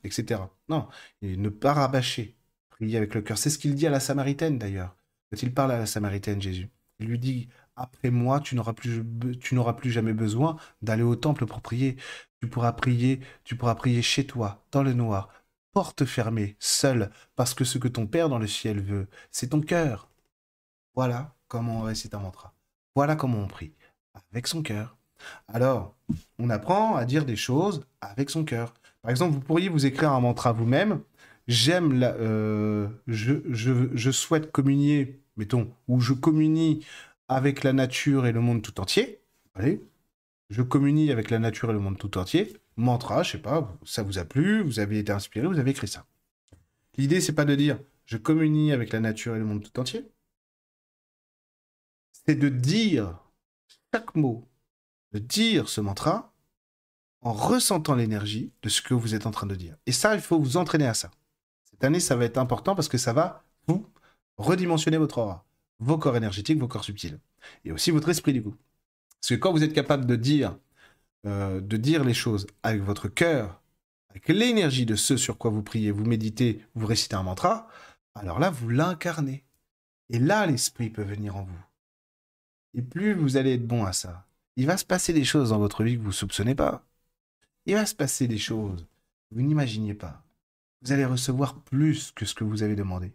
etc. 0.03 0.41
Non, 0.69 0.88
ne 1.22 1.49
pas 1.49 1.73
rabâcher, 1.73 2.35
prier 2.69 2.97
avec 2.97 3.15
le 3.15 3.22
cœur. 3.22 3.38
C'est 3.38 3.49
ce 3.49 3.57
qu'il 3.57 3.76
dit 3.76 3.88
à 3.88 3.89
la 3.89 4.01
Samaritaine 4.01 4.60
d'ailleurs, 4.60 4.95
quand 5.31 5.41
il 5.41 5.53
parle 5.53 5.72
à 5.72 5.80
la 5.80 5.85
Samaritaine, 5.85 6.41
Jésus. 6.41 6.69
Il 6.99 7.07
lui 7.07 7.19
dit 7.19 7.47
après 7.77 8.09
moi, 8.09 8.39
tu 8.39 8.55
n'auras 8.55 8.73
plus, 8.73 9.91
jamais 9.91 10.13
besoin 10.13 10.57
d'aller 10.81 11.03
au 11.03 11.15
temple 11.15 11.45
pour 11.45 11.61
prier. 11.61 11.95
Tu 12.41 12.47
pourras 12.49 12.73
prier, 12.73 13.21
tu 13.43 13.55
pourras 13.55 13.75
prier 13.75 14.01
chez 14.01 14.25
toi, 14.25 14.65
dans 14.71 14.83
le 14.83 14.93
noir, 14.93 15.29
porte 15.73 16.05
fermée, 16.05 16.55
seul, 16.59 17.11
parce 17.35 17.53
que 17.53 17.63
ce 17.63 17.77
que 17.77 17.87
ton 17.87 18.07
Père 18.07 18.29
dans 18.29 18.39
le 18.39 18.47
ciel 18.47 18.81
veut, 18.81 19.07
c'est 19.31 19.49
ton 19.49 19.61
cœur. 19.61 20.09
Voilà 20.95 21.35
comment 21.47 21.79
on 21.79 21.83
récite 21.83 22.13
un 22.15 22.19
mantra. 22.19 22.53
Voilà 22.95 23.15
comment 23.15 23.39
on 23.39 23.47
prie. 23.47 23.73
Avec 24.31 24.47
son 24.47 24.63
cœur, 24.63 24.97
Alors, 25.47 25.95
on 26.39 26.49
apprend 26.49 26.95
à 26.95 27.05
dire 27.05 27.25
des 27.25 27.35
choses 27.35 27.85
avec 28.01 28.29
son 28.29 28.43
cœur. 28.43 28.73
Par 29.01 29.11
exemple, 29.11 29.33
vous 29.33 29.41
pourriez 29.41 29.69
vous 29.69 29.85
écrire 29.85 30.11
un 30.11 30.19
mantra 30.19 30.51
vous-même. 30.51 31.01
J'aime 31.47 31.93
la, 31.99 32.13
euh, 32.15 32.87
je, 33.07 33.35
je, 33.49 33.95
je 33.95 34.11
souhaite 34.11 34.51
communier, 34.51 35.21
mettons, 35.37 35.71
ou 35.87 35.99
je 35.99 36.13
communie 36.13 36.85
avec 37.27 37.63
la 37.63 37.73
nature 37.73 38.25
et 38.25 38.31
le 38.31 38.41
monde 38.41 38.61
tout 38.61 38.79
entier. 38.79 39.21
Allez, 39.55 39.81
je 40.49 40.61
communie 40.61 41.11
avec 41.11 41.29
la 41.29 41.39
nature 41.39 41.69
et 41.69 41.73
le 41.73 41.79
monde 41.79 41.97
tout 41.97 42.17
entier. 42.17 42.55
Mantra, 42.75 43.23
je 43.23 43.31
sais 43.31 43.37
pas, 43.41 43.75
ça 43.83 44.03
vous 44.03 44.17
a 44.17 44.25
plu, 44.25 44.61
vous 44.61 44.79
avez 44.79 44.99
été 44.99 45.11
inspiré, 45.11 45.47
vous 45.47 45.59
avez 45.59 45.71
écrit 45.71 45.87
ça. 45.87 46.05
L'idée, 46.97 47.21
c'est 47.21 47.33
pas 47.33 47.45
de 47.45 47.55
dire 47.55 47.79
je 48.05 48.17
communie 48.17 48.71
avec 48.71 48.93
la 48.93 48.99
nature 48.99 49.35
et 49.35 49.39
le 49.39 49.45
monde 49.45 49.63
tout 49.63 49.79
entier. 49.79 50.05
C'est 52.11 52.35
de 52.35 52.49
dire 52.49 53.19
chaque 53.93 54.15
mot, 54.15 54.47
de 55.11 55.19
dire 55.19 55.69
ce 55.69 55.81
mantra 55.81 56.33
en 57.21 57.33
ressentant 57.33 57.95
l'énergie 57.95 58.53
de 58.61 58.69
ce 58.69 58.81
que 58.81 58.93
vous 58.93 59.15
êtes 59.15 59.25
en 59.25 59.31
train 59.31 59.47
de 59.47 59.55
dire. 59.55 59.75
Et 59.85 59.91
ça, 59.91 60.15
il 60.15 60.21
faut 60.21 60.39
vous 60.39 60.57
entraîner 60.57 60.85
à 60.85 60.93
ça. 60.93 61.11
Cette 61.69 61.83
année, 61.83 61.99
ça 61.99 62.15
va 62.15 62.25
être 62.25 62.37
important 62.37 62.75
parce 62.75 62.87
que 62.87 62.97
ça 62.97 63.13
va 63.13 63.43
vous 63.67 63.85
redimensionner 64.37 64.97
votre 64.97 65.17
aura, 65.17 65.45
vos 65.79 65.97
corps 65.97 66.17
énergétiques, 66.17 66.59
vos 66.59 66.67
corps 66.67 66.83
subtils, 66.83 67.19
et 67.65 67.71
aussi 67.71 67.91
votre 67.91 68.09
esprit 68.09 68.33
du 68.33 68.43
coup. 68.43 68.55
Parce 69.21 69.29
que 69.29 69.35
quand 69.35 69.51
vous 69.51 69.63
êtes 69.63 69.73
capable 69.73 70.05
de 70.05 70.15
dire, 70.15 70.57
euh, 71.25 71.61
de 71.61 71.77
dire 71.77 72.03
les 72.03 72.13
choses 72.13 72.47
avec 72.63 72.81
votre 72.81 73.07
cœur, 73.07 73.61
avec 74.09 74.27
l'énergie 74.29 74.85
de 74.85 74.95
ce 74.95 75.17
sur 75.17 75.37
quoi 75.37 75.51
vous 75.51 75.63
priez, 75.63 75.91
vous 75.91 76.05
méditez, 76.05 76.65
vous 76.75 76.85
récitez 76.85 77.15
un 77.15 77.23
mantra, 77.23 77.67
alors 78.15 78.39
là, 78.39 78.49
vous 78.49 78.69
l'incarnez. 78.69 79.45
Et 80.09 80.19
là, 80.19 80.45
l'esprit 80.45 80.89
peut 80.89 81.03
venir 81.03 81.35
en 81.35 81.43
vous. 81.43 81.65
Et 82.73 82.81
plus 82.81 83.13
vous 83.13 83.37
allez 83.37 83.53
être 83.53 83.67
bon 83.67 83.85
à 83.85 83.93
ça, 83.93 84.27
il 84.55 84.65
va 84.65 84.77
se 84.77 84.85
passer 84.85 85.13
des 85.13 85.23
choses 85.23 85.49
dans 85.49 85.59
votre 85.59 85.83
vie 85.83 85.97
que 85.97 86.01
vous 86.01 86.07
ne 86.07 86.13
soupçonnez 86.13 86.55
pas. 86.55 86.83
Il 87.65 87.75
va 87.75 87.85
se 87.85 87.95
passer 87.95 88.27
des 88.27 88.37
choses 88.37 88.87
que 89.29 89.35
vous 89.35 89.41
n'imaginiez 89.41 89.93
pas. 89.93 90.23
Vous 90.81 90.91
allez 90.91 91.05
recevoir 91.05 91.61
plus 91.61 92.11
que 92.11 92.25
ce 92.25 92.33
que 92.33 92.43
vous 92.43 92.63
avez 92.63 92.75
demandé. 92.75 93.13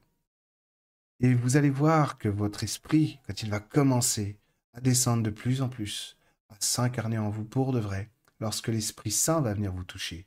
Et 1.23 1.35
vous 1.35 1.57
allez 1.57 1.71
voir 1.71 2.19
que 2.19 2.29
votre 2.29 2.65
esprit, 2.65 3.21
quand 3.25 3.45
il 3.45 3.51
va 3.51 3.61
commencer 3.61 4.41
à 4.73 4.81
descendre 4.81 5.23
de 5.23 5.31
plus 5.31 5.63
en 5.63 5.69
plus, 5.69 6.17
à 6.49 6.57
s'incarner 6.59 7.17
en 7.17 7.31
vous 7.31 7.45
pour 7.45 7.73
de 7.73 7.79
vrai, 7.79 8.11
lorsque 8.41 8.67
l'Esprit 8.67 9.13
Saint 9.13 9.41
va 9.41 9.55
venir 9.55 9.73
vous 9.73 9.85
toucher, 9.85 10.27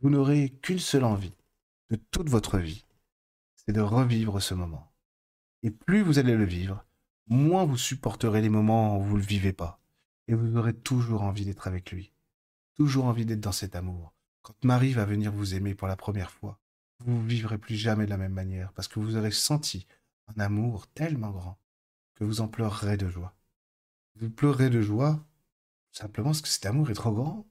vous 0.00 0.10
n'aurez 0.10 0.50
qu'une 0.62 0.78
seule 0.78 1.02
envie 1.02 1.36
de 1.90 1.96
toute 2.12 2.30
votre 2.30 2.58
vie, 2.58 2.84
c'est 3.56 3.72
de 3.72 3.80
revivre 3.80 4.40
ce 4.40 4.54
moment. 4.54 4.92
Et 5.64 5.72
plus 5.72 6.02
vous 6.02 6.20
allez 6.20 6.36
le 6.36 6.44
vivre, 6.44 6.84
moins 7.26 7.64
vous 7.64 7.76
supporterez 7.76 8.42
les 8.42 8.48
moments 8.48 8.96
où 8.96 9.02
vous 9.02 9.16
ne 9.16 9.22
le 9.22 9.26
vivez 9.26 9.52
pas. 9.52 9.80
Et 10.28 10.34
vous 10.34 10.56
aurez 10.56 10.72
toujours 10.72 11.22
envie 11.22 11.44
d'être 11.44 11.66
avec 11.66 11.90
lui. 11.90 12.12
Toujours 12.76 13.06
envie 13.06 13.26
d'être 13.26 13.40
dans 13.40 13.50
cet 13.50 13.74
amour. 13.74 14.14
Quand 14.42 14.54
Marie 14.62 14.92
va 14.92 15.04
venir 15.04 15.32
vous 15.32 15.54
aimer 15.56 15.74
pour 15.74 15.88
la 15.88 15.96
première 15.96 16.30
fois, 16.30 16.60
vous 17.04 17.24
vivrez 17.24 17.58
plus 17.58 17.76
jamais 17.76 18.04
de 18.04 18.10
la 18.10 18.16
même 18.16 18.32
manière 18.32 18.72
parce 18.72 18.88
que 18.88 19.00
vous 19.00 19.16
aurez 19.16 19.30
senti 19.30 19.86
un 20.28 20.40
amour 20.40 20.86
tellement 20.88 21.30
grand 21.30 21.58
que 22.14 22.24
vous 22.24 22.40
en 22.40 22.48
pleurerez 22.48 22.96
de 22.96 23.08
joie. 23.08 23.34
Vous 24.16 24.30
pleurerez 24.30 24.70
de 24.70 24.80
joie 24.80 25.24
simplement 25.92 26.28
parce 26.30 26.42
que 26.42 26.48
cet 26.48 26.66
amour 26.66 26.90
est 26.90 26.94
trop 26.94 27.12
grand 27.12 27.46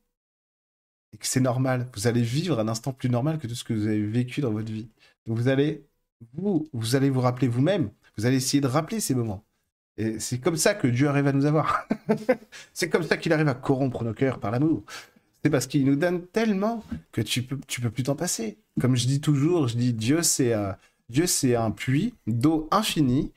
et 1.13 1.17
que 1.17 1.27
c'est 1.27 1.39
normal. 1.39 1.89
Vous 1.95 2.07
allez 2.07 2.21
vivre 2.21 2.59
un 2.59 2.67
instant 2.67 2.93
plus 2.93 3.09
normal 3.09 3.39
que 3.39 3.47
tout 3.47 3.55
ce 3.55 3.63
que 3.63 3.73
vous 3.73 3.87
avez 3.87 4.05
vécu 4.05 4.41
dans 4.41 4.51
votre 4.51 4.71
vie. 4.71 4.89
Vous 5.25 5.47
allez 5.47 5.85
vous, 6.33 6.69
vous 6.73 6.95
allez 6.95 7.09
vous 7.09 7.21
rappeler 7.21 7.47
vous-même. 7.47 7.91
Vous 8.17 8.25
allez 8.25 8.37
essayer 8.37 8.61
de 8.61 8.67
rappeler 8.67 8.99
ces 8.99 9.15
moments. 9.15 9.45
Et 9.97 10.19
c'est 10.19 10.39
comme 10.39 10.57
ça 10.57 10.73
que 10.73 10.87
Dieu 10.87 11.07
arrive 11.09 11.27
à 11.27 11.33
nous 11.33 11.45
avoir. 11.45 11.87
c'est 12.73 12.89
comme 12.89 13.03
ça 13.03 13.17
qu'il 13.17 13.33
arrive 13.33 13.47
à 13.47 13.53
corrompre 13.53 14.03
nos 14.03 14.13
cœurs 14.13 14.39
par 14.39 14.51
l'amour. 14.51 14.83
C'est 15.43 15.49
parce 15.49 15.67
qu'il 15.67 15.85
nous 15.85 15.95
donne 15.95 16.25
tellement 16.27 16.83
que 17.11 17.21
tu 17.21 17.43
peux, 17.43 17.57
peux 17.57 17.89
plus 17.89 18.03
t'en 18.03 18.15
passer. 18.15 18.59
Comme 18.79 18.95
je 18.95 19.07
dis 19.07 19.21
toujours, 19.21 19.67
je 19.67 19.75
dis 19.75 19.93
Dieu 19.93 20.21
c'est 20.21 20.53
euh, 20.53 20.71
Dieu 21.09 21.27
c'est 21.27 21.55
un 21.55 21.71
puits 21.71 22.13
d'eau 22.27 22.67
infinie. 22.71 23.33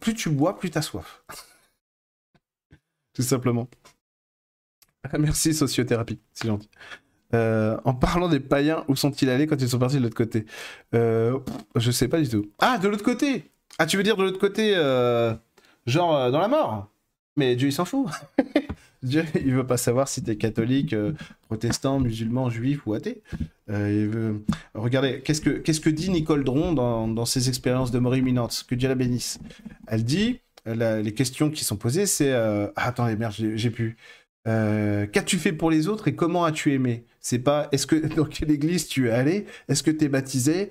Plus 0.00 0.14
tu 0.14 0.30
bois, 0.30 0.58
plus 0.58 0.70
tu 0.70 0.78
as 0.78 0.82
soif. 0.82 1.22
Tout 3.12 3.22
simplement. 3.22 3.68
Merci 5.18 5.54
sociothérapie, 5.54 6.18
c'est 6.32 6.48
gentil. 6.48 6.68
Euh, 7.34 7.76
en 7.84 7.94
parlant 7.94 8.28
des 8.28 8.40
païens, 8.40 8.84
où 8.88 8.96
sont-ils 8.96 9.28
allés 9.30 9.46
quand 9.46 9.60
ils 9.60 9.68
sont 9.68 9.78
partis 9.78 9.96
de 9.96 10.02
l'autre 10.02 10.16
côté? 10.16 10.46
Euh, 10.94 11.38
Je 11.76 11.90
sais 11.90 12.08
pas 12.08 12.20
du 12.20 12.28
tout. 12.28 12.50
Ah, 12.58 12.78
de 12.78 12.88
l'autre 12.88 13.04
côté 13.04 13.50
Ah, 13.78 13.86
tu 13.86 13.96
veux 13.96 14.02
dire 14.02 14.16
de 14.16 14.22
l'autre 14.22 14.38
côté, 14.40 14.72
euh, 14.76 15.34
genre 15.86 16.30
dans 16.30 16.40
la 16.40 16.48
mort? 16.48 16.90
Mais 17.40 17.56
Dieu, 17.56 17.68
il 17.68 17.72
s'en 17.72 17.86
fout. 17.86 18.06
Dieu, 19.02 19.24
il 19.34 19.54
veut 19.54 19.66
pas 19.66 19.78
savoir 19.78 20.08
si 20.08 20.22
t'es 20.22 20.36
catholique, 20.36 20.94
protestant, 21.48 22.00
musulman, 22.00 22.50
juif 22.50 22.86
ou 22.86 22.92
athée. 22.92 23.22
il 23.68 24.08
veut... 24.08 24.44
Regardez, 24.74 25.22
qu'est-ce 25.22 25.40
que, 25.40 25.50
que 25.58 25.88
dit 25.88 26.10
Nicole 26.10 26.44
Dron 26.44 26.74
dans, 26.74 27.08
dans 27.08 27.24
ses 27.24 27.48
expériences 27.48 27.90
de 27.92 27.98
mort 27.98 28.14
imminente? 28.14 28.66
Que 28.68 28.74
Dieu 28.74 28.90
la 28.90 28.94
bénisse. 28.94 29.38
Elle 29.86 30.04
dit, 30.04 30.40
les 30.66 31.14
questions 31.14 31.50
qui 31.50 31.64
sont 31.64 31.78
posées, 31.78 32.04
c'est... 32.04 32.30
Ah, 32.30 32.72
attendez, 32.76 33.16
merde, 33.16 33.32
j'ai 33.32 33.70
pu... 33.70 33.96
Qu'as-tu 34.44 35.38
fait 35.38 35.54
pour 35.54 35.70
les 35.70 35.88
autres 35.88 36.08
et 36.08 36.14
comment 36.14 36.44
as-tu 36.44 36.74
aimé? 36.74 37.06
C'est 37.20 37.38
pas 37.38 37.68
est-ce 37.72 37.86
que 37.86 37.96
dans 38.16 38.26
quelle 38.26 38.50
église 38.50 38.86
tu 38.86 39.08
es 39.08 39.12
allé? 39.12 39.46
Est-ce 39.68 39.82
que 39.82 39.90
tu 39.90 40.04
es 40.04 40.08
baptisé? 40.08 40.68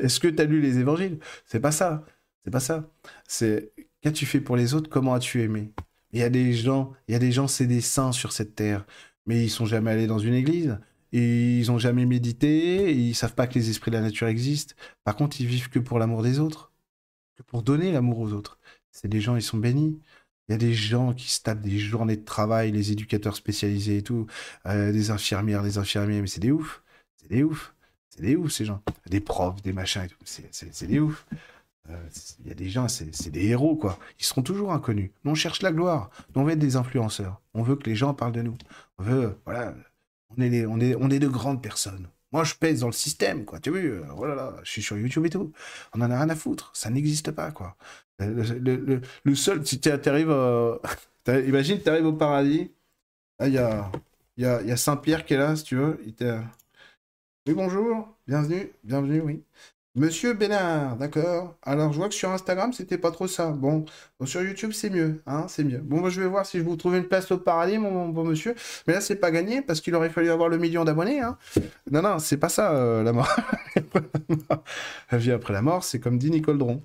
Est-ce 0.00 0.18
que 0.18 0.26
tu 0.26 0.42
as 0.42 0.44
lu 0.44 0.60
les 0.60 0.78
évangiles? 0.78 1.18
C'est 1.46 1.60
pas 1.60 1.72
ça. 1.72 2.04
C'est 2.44 2.50
pas 2.50 2.60
ça. 2.60 2.90
C'est 3.28 3.70
qu'as-tu 4.02 4.26
fait 4.26 4.40
pour 4.40 4.56
les 4.56 4.74
autres? 4.74 4.90
Comment 4.90 5.14
as-tu 5.14 5.42
aimé? 5.42 5.72
Il 6.12 6.20
y 6.20 6.22
a 6.22 6.30
des 6.30 6.54
gens, 6.54 6.92
il 7.06 7.12
y 7.12 7.14
a 7.14 7.18
des 7.18 7.32
gens, 7.32 7.48
c'est 7.48 7.66
des 7.66 7.80
saints 7.80 8.12
sur 8.12 8.32
cette 8.32 8.54
terre, 8.54 8.86
mais 9.26 9.44
ils 9.44 9.50
sont 9.50 9.66
jamais 9.66 9.90
allés 9.90 10.06
dans 10.06 10.18
une 10.18 10.34
église. 10.34 10.78
Et 11.12 11.58
ils 11.58 11.70
ont 11.70 11.78
jamais 11.78 12.04
médité, 12.04 12.90
et 12.90 12.92
ils 12.92 13.14
savent 13.14 13.34
pas 13.34 13.46
que 13.46 13.54
les 13.54 13.70
esprits 13.70 13.90
de 13.90 13.96
la 13.96 14.02
nature 14.02 14.26
existent. 14.26 14.74
Par 15.04 15.16
contre, 15.16 15.40
ils 15.40 15.46
vivent 15.46 15.70
que 15.70 15.78
pour 15.78 15.98
l'amour 15.98 16.22
des 16.22 16.38
autres, 16.38 16.72
que 17.36 17.42
pour 17.42 17.62
donner 17.62 17.92
l'amour 17.92 18.18
aux 18.18 18.32
autres. 18.32 18.58
C'est 18.90 19.08
des 19.08 19.20
gens, 19.20 19.36
ils 19.36 19.42
sont 19.42 19.56
bénis. 19.56 20.00
Il 20.48 20.52
y 20.52 20.54
a 20.54 20.58
des 20.58 20.74
gens 20.74 21.14
qui 21.14 21.30
se 21.30 21.40
tapent 21.42 21.60
des 21.60 21.78
journées 21.78 22.16
de 22.16 22.24
travail, 22.24 22.72
les 22.72 22.92
éducateurs 22.92 23.36
spécialisés 23.36 23.98
et 23.98 24.02
tout, 24.02 24.26
euh, 24.66 24.92
des 24.92 25.10
infirmières, 25.10 25.62
des 25.62 25.78
infirmiers, 25.78 26.20
mais 26.20 26.26
c'est 26.26 26.40
des 26.40 26.50
oufs. 26.50 26.82
C'est 27.16 27.28
des 27.28 27.42
oufs. 27.42 27.74
C'est 28.10 28.22
des 28.22 28.36
oufs, 28.36 28.52
ces 28.52 28.64
gens. 28.64 28.82
Des 29.06 29.20
profs, 29.20 29.62
des 29.62 29.72
machins 29.72 30.02
et 30.02 30.08
tout. 30.08 30.18
C'est 30.24 30.86
des 30.86 30.98
oufs. 31.00 31.26
Euh, 31.90 32.08
il 32.40 32.48
y 32.48 32.50
a 32.50 32.54
des 32.54 32.68
gens, 32.68 32.88
c'est 32.88 33.30
des 33.30 33.46
héros, 33.46 33.76
quoi. 33.76 33.98
Ils 34.18 34.24
seront 34.24 34.42
toujours 34.42 34.72
inconnus. 34.72 35.10
Nous, 35.24 35.32
on 35.32 35.34
cherche 35.34 35.62
la 35.62 35.72
gloire. 35.72 36.10
Nous, 36.34 36.42
on 36.42 36.44
veut 36.44 36.52
être 36.52 36.58
des 36.58 36.76
influenceurs. 36.76 37.40
On 37.54 37.62
veut 37.62 37.76
que 37.76 37.88
les 37.88 37.96
gens 37.96 38.14
parlent 38.14 38.32
de 38.32 38.42
nous. 38.42 38.56
On 38.98 39.04
veut, 39.04 39.38
voilà, 39.44 39.74
on 40.36 40.42
est, 40.42 40.66
on 40.66 40.78
est, 40.80 40.94
on 40.96 41.10
est 41.10 41.18
de 41.18 41.28
grandes 41.28 41.62
personnes. 41.62 42.08
Moi, 42.32 42.44
je 42.44 42.54
pèse 42.54 42.80
dans 42.80 42.88
le 42.88 42.92
système, 42.92 43.44
quoi. 43.46 43.58
Tu 43.58 43.70
vois, 43.70 43.80
oh 44.16 44.26
là 44.26 44.54
je 44.62 44.70
suis 44.70 44.82
sur 44.82 44.98
YouTube 44.98 45.24
et 45.26 45.30
tout. 45.30 45.52
On 45.94 46.00
en 46.02 46.10
a 46.10 46.16
rien 46.16 46.28
à 46.28 46.36
foutre. 46.36 46.70
Ça 46.74 46.90
n'existe 46.90 47.30
pas, 47.30 47.50
quoi. 47.52 47.76
Le, 48.18 49.34
seul, 49.34 49.66
si 49.66 49.80
tu 49.80 49.90
arrives, 49.90 50.30
euh, 50.30 50.76
imagine, 51.46 51.80
tu 51.80 51.88
arrives 51.88 52.06
au 52.06 52.12
paradis. 52.12 52.70
il 53.40 53.52
y 53.52 53.58
a, 53.58 53.90
y, 54.36 54.44
a, 54.44 54.62
y 54.62 54.70
a 54.72 54.76
Saint-Pierre 54.76 55.24
qui 55.24 55.34
est 55.34 55.38
là, 55.38 55.56
si 55.56 55.64
tu 55.64 55.76
veux. 55.76 56.00
Il 56.04 56.14
oui, 57.48 57.54
bonjour, 57.54 58.14
bienvenue, 58.26 58.70
bienvenue, 58.84 59.22
oui. 59.22 59.42
Monsieur 59.94 60.34
Bénard, 60.34 60.96
d'accord. 60.96 61.56
Alors, 61.62 61.92
je 61.92 61.98
vois 61.98 62.08
que 62.08 62.14
sur 62.14 62.30
Instagram, 62.30 62.72
c'était 62.72 62.98
pas 62.98 63.10
trop 63.10 63.26
ça. 63.26 63.50
Bon, 63.50 63.84
sur 64.24 64.42
YouTube, 64.42 64.70
c'est 64.72 64.90
mieux, 64.90 65.20
hein, 65.26 65.46
c'est 65.48 65.64
mieux. 65.64 65.78
Bon, 65.78 66.08
je 66.08 66.20
vais 66.20 66.28
voir 66.28 66.46
si 66.46 66.58
je 66.58 66.62
vous 66.62 66.76
trouve 66.76 66.94
une 66.94 67.08
place 67.08 67.30
au 67.32 67.38
paradis, 67.38 67.78
mon 67.78 68.08
bon 68.08 68.24
monsieur. 68.24 68.54
Mais 68.86 68.94
là, 68.94 69.00
c'est 69.00 69.16
pas 69.16 69.30
gagné 69.30 69.60
parce 69.60 69.80
qu'il 69.80 69.94
aurait 69.94 70.10
fallu 70.10 70.30
avoir 70.30 70.48
le 70.48 70.58
million 70.58 70.84
d'abonnés. 70.84 71.20
Hein. 71.20 71.36
Non, 71.90 72.02
non, 72.02 72.18
c'est 72.20 72.36
pas 72.36 72.48
ça, 72.48 72.72
euh, 72.72 73.02
la 73.02 73.12
mort. 73.12 73.34
la 75.10 75.18
vie 75.18 75.32
après 75.32 75.52
la 75.52 75.62
mort, 75.62 75.82
c'est 75.82 75.98
comme 75.98 76.18
dit 76.18 76.30
Nicole 76.30 76.58
Dron. 76.58 76.80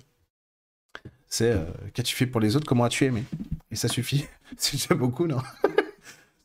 C'est 1.28 1.50
euh, 1.50 1.64
qu'as-tu 1.92 2.16
fait 2.16 2.26
pour 2.26 2.40
les 2.40 2.56
autres, 2.56 2.66
comment 2.66 2.84
as-tu 2.84 3.04
aimé? 3.04 3.24
Et 3.70 3.76
ça 3.76 3.88
suffit. 3.88 4.26
c'est 4.56 4.72
déjà 4.72 4.94
beaucoup, 4.94 5.26
non? 5.26 5.38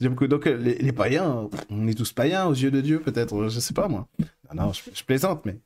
Beaucoup. 0.02 0.27
Donc, 0.27 0.48
euh, 0.48 0.56
les, 0.56 0.94
païens, 0.94 1.49
on 1.69 1.88
est 1.88 1.94
tous 1.94 2.14
païens 2.14 2.45
aux 2.45 2.53
yeux 2.53 2.72
de 2.72 2.80
Dieu, 2.80 3.02
peut-être, 3.02 3.49
je 3.49 3.60
sais 3.60 3.73
pas 3.73 3.90
moi. 3.90 4.07
Non, 4.53 4.68
non, 4.68 4.72
je, 4.72 5.03
plaisante, 5.03 5.45
mais. 5.45 5.60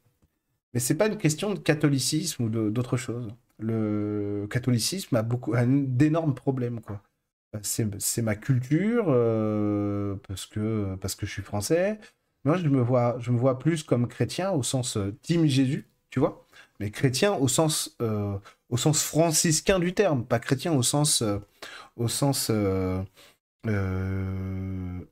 Mais 0.74 0.80
c'est 0.80 0.96
pas 0.96 1.08
une 1.08 1.18
question 1.18 1.54
de 1.54 1.60
catholicisme 1.60 2.44
ou 2.44 2.50
d'autre 2.50 2.98
chose. 2.98 3.34
Le 3.60 4.48
catholicisme 4.50 5.16
a 5.16 5.22
beaucoup 5.22 5.54
d'énormes 5.58 6.36
problèmes, 6.36 6.82
quoi. 6.82 7.02
C'est 7.62 8.24
ma 8.24 8.36
culture, 8.36 9.06
euh, 9.10 10.16
parce, 10.28 10.48
que, 10.48 10.96
parce 10.96 11.14
que 11.14 11.28
je 11.28 11.32
suis 11.32 11.44
français. 11.44 12.00
Moi, 12.46 12.58
je 12.58 12.68
me 12.68 12.82
vois, 12.82 13.18
je 13.20 13.32
me 13.32 13.38
vois 13.38 13.60
plus 13.60 13.84
comme 13.84 14.08
chrétien 14.08 14.52
au 14.52 14.64
sens 14.64 14.98
team 15.22 15.46
Jésus, 15.46 15.88
tu 16.10 16.20
vois 16.20 16.44
mais 16.80 16.92
chrétien 16.92 17.34
au 17.36 17.48
sens, 17.48 17.96
euh, 18.02 18.38
au 18.70 18.78
sens 18.78 19.04
franciscain 19.04 19.80
du 19.80 19.94
terme, 19.94 20.26
pas 20.26 20.40
chrétien 20.40 20.74
au 20.74 20.84
sens, 20.84 21.22
euh, 21.22 21.40
au 21.96 22.08
sens 22.08 22.50
euh, 22.50 23.02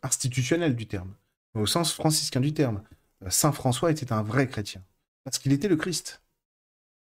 institutionnel 0.04 0.76
du 0.76 0.88
terme, 0.88 1.14
au 1.54 1.66
sens 1.66 1.94
franciscain 1.94 2.42
du 2.42 2.54
terme. 2.54 2.84
Saint 3.30 3.52
François 3.52 3.92
était 3.92 4.12
un 4.12 4.24
vrai 4.24 4.48
chrétien, 4.48 4.84
parce 5.24 5.40
qu'il 5.40 5.52
était 5.54 5.68
le 5.68 5.76
Christ. 5.76 6.22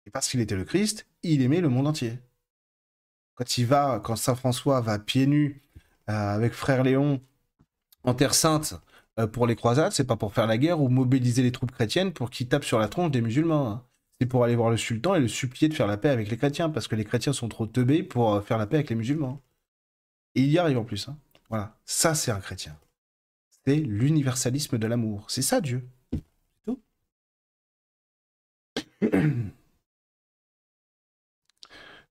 Et 0.06 0.10
parce 0.10 0.28
qu'il 0.28 0.40
était 0.40 0.56
le 0.56 0.64
Christ, 0.64 1.06
il 1.22 1.42
aimait 1.42 1.60
le 1.60 1.68
monde 1.68 1.88
entier. 1.88 2.18
quand 3.34 3.58
il 3.58 3.66
va, 3.66 4.00
quand 4.02 4.16
Saint 4.16 4.34
François 4.34 4.80
va 4.80 4.98
pieds 4.98 5.26
nus 5.26 5.62
avec 6.06 6.52
frère 6.52 6.82
Léon 6.82 7.20
en 8.04 8.14
Terre 8.14 8.34
Sainte 8.34 8.74
pour 9.32 9.46
les 9.46 9.56
croisades, 9.56 9.92
c'est 9.92 10.06
pas 10.06 10.16
pour 10.16 10.34
faire 10.34 10.46
la 10.46 10.58
guerre 10.58 10.80
ou 10.80 10.88
mobiliser 10.88 11.42
les 11.42 11.52
troupes 11.52 11.72
chrétiennes 11.72 12.12
pour 12.12 12.30
qu'ils 12.30 12.48
tapent 12.48 12.64
sur 12.64 12.78
la 12.78 12.88
tronche 12.88 13.10
des 13.10 13.20
musulmans. 13.22 13.70
Hein. 13.70 13.86
C'est 14.20 14.26
pour 14.26 14.44
aller 14.44 14.56
voir 14.56 14.70
le 14.70 14.76
sultan 14.76 15.14
et 15.14 15.20
le 15.20 15.28
supplier 15.28 15.68
de 15.68 15.74
faire 15.74 15.86
la 15.86 15.98
paix 15.98 16.08
avec 16.08 16.30
les 16.30 16.36
chrétiens, 16.38 16.70
parce 16.70 16.88
que 16.88 16.96
les 16.96 17.04
chrétiens 17.04 17.34
sont 17.34 17.48
trop 17.48 17.66
teubés 17.66 18.02
pour 18.02 18.42
faire 18.42 18.56
la 18.58 18.66
paix 18.66 18.76
avec 18.76 18.90
les 18.90 18.96
musulmans. 18.96 19.42
Et 20.34 20.42
il 20.42 20.48
y 20.48 20.58
arrive 20.58 20.78
en 20.78 20.84
plus. 20.84 21.08
Hein. 21.08 21.18
Voilà, 21.50 21.78
ça 21.84 22.14
c'est 22.14 22.30
un 22.30 22.40
chrétien. 22.40 22.78
C'est 23.66 23.76
l'universalisme 23.76 24.78
de 24.78 24.86
l'amour. 24.86 25.26
C'est 25.28 25.42
ça 25.42 25.60
Dieu. 25.60 25.86
C'est 26.12 26.22
tout. 26.64 26.80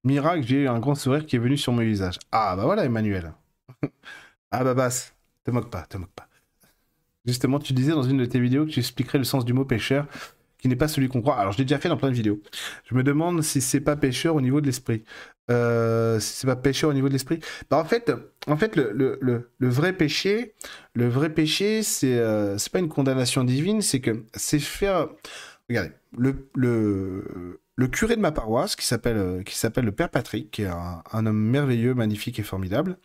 Miracle, 0.03 0.43
j'ai 0.45 0.63
eu 0.63 0.67
un 0.67 0.79
grand 0.79 0.95
sourire 0.95 1.25
qui 1.25 1.35
est 1.35 1.39
venu 1.39 1.57
sur 1.57 1.73
mon 1.73 1.81
visage. 1.81 2.19
Ah 2.31 2.55
bah 2.55 2.65
voilà 2.65 2.85
Emmanuel. 2.85 3.33
ah 4.51 4.63
bah 4.63 4.73
basse, 4.73 5.15
te 5.43 5.51
moque 5.51 5.69
pas, 5.71 5.85
te 5.87 5.97
moque 5.97 6.13
pas. 6.13 6.27
Justement, 7.25 7.59
tu 7.59 7.73
disais 7.73 7.91
dans 7.91 8.03
une 8.03 8.17
de 8.17 8.25
tes 8.25 8.39
vidéos 8.39 8.65
que 8.65 8.71
tu 8.71 8.79
expliquerais 8.79 9.17
le 9.17 9.23
sens 9.23 9.45
du 9.45 9.53
mot 9.53 9.65
pêcheur 9.65 10.07
qui 10.59 10.69
n'est 10.69 10.75
pas 10.75 10.87
celui 10.87 11.09
qu'on 11.09 11.21
croit. 11.21 11.37
Alors, 11.37 11.51
je 11.51 11.59
l'ai 11.59 11.63
déjà 11.63 11.77
fait 11.77 11.89
dans 11.89 11.97
plein 11.97 12.09
de 12.09 12.15
vidéos. 12.15 12.41
Je 12.89 12.95
me 12.95 13.03
demande 13.03 13.43
si 13.43 13.61
c'est 13.61 13.81
pas 13.81 13.95
pêcheur 13.95 14.35
au 14.35 14.41
niveau 14.41 14.61
de 14.61 14.65
l'esprit. 14.65 15.03
Euh, 15.51 16.19
si 16.19 16.33
c'est 16.33 16.47
pas 16.47 16.55
pêcheur 16.55 16.89
au 16.89 16.93
niveau 16.93 17.07
de 17.07 17.13
l'esprit. 17.13 17.39
Bah, 17.69 17.77
en 17.77 17.85
fait, 17.85 18.09
le, 18.75 19.41
vrai 19.59 19.93
péché, 19.93 20.55
le 20.93 21.07
vrai 21.07 21.29
péché, 21.29 21.81
euh, 22.03 22.57
c'est 22.57 22.71
pas 22.71 22.79
une 22.79 22.89
condamnation 22.89 23.43
divine, 23.43 23.81
c'est 23.81 23.99
que 24.01 24.25
c'est 24.33 24.57
faire. 24.59 25.07
Regardez, 25.69 25.91
le, 26.15 27.87
curé 27.91 28.15
de 28.15 28.21
ma 28.21 28.31
paroisse, 28.31 28.75
qui 28.75 28.85
s'appelle 28.85 29.17
euh, 29.17 29.43
qui 29.43 29.55
s'appelle 29.55 29.85
le 29.85 29.91
Père 29.91 30.09
Patrick, 30.09 30.51
qui 30.51 30.61
est 30.61 30.67
un, 30.67 31.25
homme 31.25 31.37
merveilleux, 31.37 31.93
magnifique 31.93 32.39
et 32.39 32.43
formidable. 32.43 32.97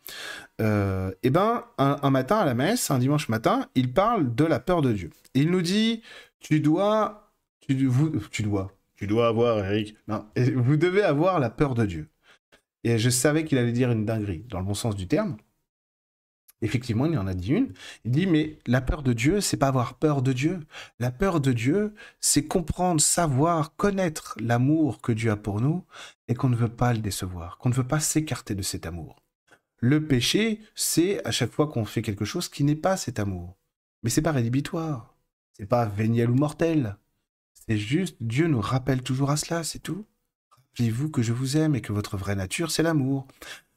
Euh, 0.61 1.13
eh 1.23 1.31
ben, 1.31 1.65
un, 1.79 2.11
matin 2.11 2.37
à 2.37 2.45
la 2.45 2.55
messe, 2.55 2.91
un 2.91 2.99
dimanche 2.99 3.29
matin, 3.29 3.69
il 3.75 3.93
parle 3.93 4.35
de 4.35 4.45
la 4.45 4.61
peur 4.61 4.83
de 4.83 4.93
Dieu. 4.93 5.11
Il 5.35 5.51
nous 5.51 5.63
dit, 5.63 6.03
tu 6.39 6.61
dois 6.61 7.31
tu, 7.61 7.87
vous, 7.87 8.11
tu 8.31 8.43
dois. 8.43 8.73
Tu 8.97 9.07
dois 9.07 9.29
avoir, 9.29 9.65
Eric. 9.65 9.97
Non, 10.09 10.27
vous 10.57 10.77
devez 10.77 11.03
avoir 11.03 11.41
la 11.41 11.51
peur 11.51 11.75
de 11.75 11.87
Dieu. 11.87 12.09
Et 12.85 12.99
je 12.99 13.11
savais 13.11 13.45
qu'il 13.45 13.59
allait 13.59 13.73
dire 13.73 13.91
une 13.91 14.05
dinguerie, 14.05 14.45
dans 14.49 14.59
le 14.59 14.65
bon 14.65 14.75
sens 14.75 14.97
du 14.97 15.07
terme. 15.07 15.37
Effectivement, 16.63 17.07
il 17.07 17.13
y 17.13 17.19
en 17.19 17.27
a 17.27 17.35
dit 17.35 17.53
une. 17.53 17.73
Il 18.05 18.11
dit, 18.11 18.27
mais 18.27 18.59
la 18.67 18.81
peur 18.81 19.03
de 19.03 19.13
Dieu, 19.13 19.41
c'est 19.41 19.57
pas 19.57 19.69
avoir 19.69 19.95
peur 19.95 20.21
de 20.21 20.33
Dieu. 20.33 20.61
La 20.99 21.11
peur 21.11 21.41
de 21.41 21.53
Dieu, 21.53 21.95
c'est 22.21 22.45
comprendre, 22.45 23.01
savoir, 23.01 23.75
connaître 23.77 24.37
l'amour 24.41 25.01
que 25.01 25.13
Dieu 25.13 25.31
a 25.31 25.37
pour 25.37 25.61
nous 25.61 25.85
et 26.29 26.35
qu'on 26.35 26.51
ne 26.51 26.57
veut 26.57 26.69
pas 26.69 26.93
le 26.93 27.01
décevoir, 27.01 27.57
qu'on 27.59 27.71
ne 27.71 27.75
veut 27.75 27.87
pas 27.87 28.01
s'écarter 28.01 28.55
de 28.55 28.63
cet 28.63 28.87
amour. 28.87 29.23
Le 29.79 30.07
péché, 30.07 30.61
c'est 30.75 31.27
à 31.27 31.31
chaque 31.31 31.53
fois 31.53 31.69
qu'on 31.69 31.87
fait 31.87 32.03
quelque 32.03 32.27
chose 32.27 32.51
qui 32.51 32.65
n'est 32.65 32.77
pas 32.77 32.99
cet 32.99 33.19
amour. 33.19 33.57
Mais 34.03 34.11
c'est 34.11 34.23
pas 34.23 34.33
rédhibitoire. 34.33 35.15
C'est 35.55 35.67
pas 35.67 35.87
véniel 35.87 36.31
ou 36.31 36.35
mortel. 36.35 36.97
C'est 37.55 37.79
juste, 37.79 38.17
Dieu 38.21 38.47
nous 38.47 38.61
rappelle 38.61 39.03
toujours 39.03 39.31
à 39.31 39.37
cela, 39.37 39.65
c'est 39.65 39.79
tout. 39.79 40.05
Rappelez-vous 40.51 41.11
que 41.11 41.23
je 41.23 41.33
vous 41.33 41.57
aime 41.57 41.75
et 41.75 41.81
que 41.81 41.93
votre 41.93 42.17
vraie 42.19 42.35
nature, 42.37 42.71
c'est 42.71 42.83
l'amour. 42.83 43.27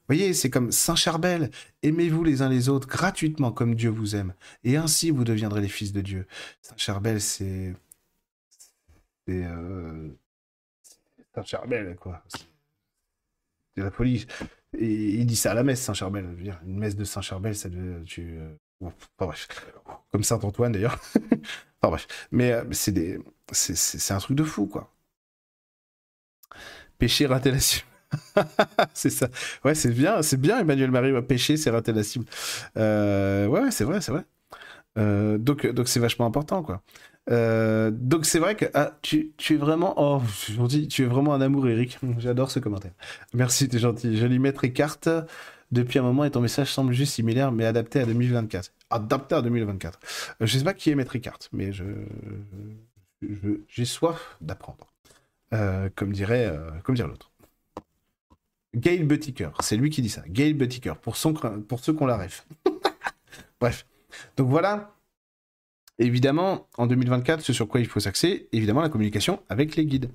Voyez, 0.08 0.34
c'est 0.34 0.50
comme 0.50 0.72
Saint 0.72 0.96
Charbel. 0.96 1.50
Aimez-vous 1.82 2.24
les 2.24 2.42
uns 2.42 2.50
les 2.50 2.70
autres 2.70 2.88
gratuitement 2.88 3.52
comme 3.52 3.76
Dieu 3.76 3.90
vous 3.90 4.16
aime. 4.16 4.34
Et 4.64 4.76
ainsi, 4.78 5.12
vous 5.12 5.24
deviendrez 5.24 5.62
les 5.62 5.70
fils 5.70 5.94
de 5.94 6.02
Dieu. 6.02 6.28
Saint 6.62 6.78
Charbel, 6.78 7.22
c'est... 7.22 7.74
C'est... 9.28 9.44
Euh... 9.46 10.10
Saint 11.34 11.44
Charbel, 11.44 11.96
quoi. 11.96 12.24
C'est 13.76 13.84
la 13.84 13.92
folie. 13.92 14.28
Et 14.78 15.16
il 15.16 15.26
dit 15.26 15.36
ça 15.36 15.52
à 15.52 15.54
la 15.54 15.64
messe, 15.64 15.82
Saint 15.82 15.94
Charbel. 15.94 16.26
une 16.66 16.78
messe 16.78 16.96
de 16.96 17.04
Saint 17.06 17.22
Charbel, 17.22 17.56
ça 17.56 17.70
devait... 17.70 18.04
Tu... 18.04 18.38
Euh, 18.38 18.90
bref. 19.18 19.48
Comme 20.12 20.24
Saint 20.24 20.40
Antoine, 20.44 20.74
d'ailleurs. 20.74 21.00
enfin 21.82 21.90
bref. 21.90 22.28
Mais 22.32 22.52
euh, 22.52 22.66
c'est 22.72 22.92
des 22.92 23.20
c'est 23.52 24.14
un 24.14 24.20
truc 24.20 24.38
de 24.38 24.44
fou, 24.44 24.68
quoi. 24.68 24.94
Pécher, 26.98 27.26
rater 27.26 27.52
la. 27.52 27.58
c'est 28.94 29.10
ça. 29.10 29.28
Ouais, 29.64 29.76
c'est 29.76 29.92
bien, 29.92 30.22
c'est 30.22 30.40
bien, 30.40 30.60
Emmanuel 30.60 30.92
Marie. 30.92 31.22
Pécher, 31.22 31.58
c'est 31.58 31.70
rater 31.70 31.94
la 31.94 32.04
cible. 32.04 32.26
Euh, 32.78 33.48
ouais, 33.48 33.72
c'est 33.72 33.84
vrai, 33.84 34.02
c'est 34.02 34.12
vrai. 34.12 34.26
Euh, 34.98 35.38
donc, 35.38 35.66
donc 35.68 35.88
c'est 35.88 36.00
vachement 36.00 36.26
important, 36.26 36.64
quoi. 36.64 36.82
Euh, 37.32 37.90
donc 37.90 38.26
c'est 38.26 38.40
vrai 38.40 38.56
que 38.56 38.66
ah, 38.74 38.98
tu, 39.02 39.32
tu, 39.38 39.54
es 39.54 39.58
vraiment, 39.58 39.94
oh, 39.98 40.22
gentil, 40.52 40.88
tu 40.88 41.04
es 41.04 41.06
vraiment 41.06 41.34
un 41.34 41.42
amour, 41.42 41.68
Eric. 41.68 42.00
J'adore 42.18 42.52
ce 42.52 42.60
commentaire. 42.60 42.94
Merci, 43.34 43.70
tu 43.70 43.78
es 43.78 43.80
gentil. 43.80 44.18
Je 44.18 44.26
lui 44.26 44.40
mettrai 44.40 44.74
carte 44.74 45.10
depuis 45.72 46.00
un 46.00 46.04
moment 46.04 46.26
et 46.26 46.32
ton 46.32 46.42
message 46.42 46.72
semble 46.72 46.94
juste 46.94 47.14
similaire, 47.14 47.52
mais 47.52 47.66
adapté 47.66 48.00
à 48.02 48.06
2024. 48.06 48.72
Adapté 48.90 49.36
à 49.36 49.42
2024. 49.42 50.00
je 50.42 50.58
sais 50.58 50.64
pas 50.64 50.74
qui 50.74 50.92
est 50.92 50.96
Maître 50.96 51.12
Ricard, 51.12 51.40
mais 51.52 51.72
je, 51.72 51.84
j'ai 53.68 53.86
soif 53.86 54.38
d'apprendre. 54.42 54.88
Comme 55.96 56.12
dirait, 56.12 56.52
comme 56.84 56.96
dirait 56.96 57.08
l'autre. 57.08 57.33
Gail 58.76 59.04
Buttiker, 59.04 59.52
c'est 59.60 59.78
lui 59.78 59.90
qui 59.90 60.02
dit 60.02 60.10
ça. 60.10 60.24
Gail 60.28 60.54
Buttiker, 60.54 60.98
pour, 61.00 61.16
son, 61.16 61.34
pour 61.34 61.80
ceux 61.80 61.94
qu'on 61.94 62.06
la 62.06 62.18
rêve. 62.18 62.42
Bref. 63.60 63.86
Donc 64.38 64.50
voilà. 64.50 64.96
Évidemment, 66.00 66.68
en 66.78 66.88
2024, 66.88 67.42
ce 67.42 67.54
sur 67.54 67.68
quoi 67.68 67.80
il 67.80 67.86
faut 67.86 68.00
s'axer, 68.00 68.50
évidemment, 68.52 68.82
la 68.82 68.90
communication 68.90 69.44
avec 69.48 69.76
les 69.76 69.86
guides. 69.86 70.10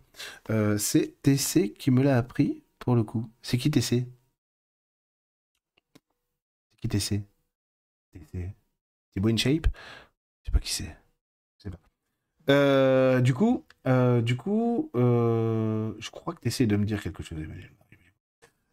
Euh, 0.50 0.76
c'est 0.76 1.14
TC 1.22 1.72
qui 1.72 1.92
me 1.92 2.02
l'a 2.02 2.18
appris, 2.18 2.62
pour 2.80 2.96
le 2.96 3.04
coup. 3.04 3.30
C'est 3.42 3.58
qui 3.58 3.70
TC 3.70 4.06
C'est 6.72 6.80
qui 6.80 6.88
TC 6.88 7.22
TC 8.12 8.54
C'est 9.14 9.36
Shape? 9.38 9.66
Je 10.42 10.46
sais 10.46 10.52
pas 10.52 10.58
qui 10.58 10.72
c'est. 10.72 10.96
Euh, 12.50 13.20
du 13.20 13.34
coup, 13.34 13.64
euh, 13.86 14.22
du 14.22 14.36
coup, 14.36 14.90
euh, 14.94 15.92
je 15.98 16.10
crois 16.10 16.34
que 16.34 16.40
tu 16.40 16.48
essaies 16.48 16.66
de 16.66 16.76
me 16.76 16.84
dire 16.84 17.02
quelque 17.02 17.22
chose. 17.22 17.38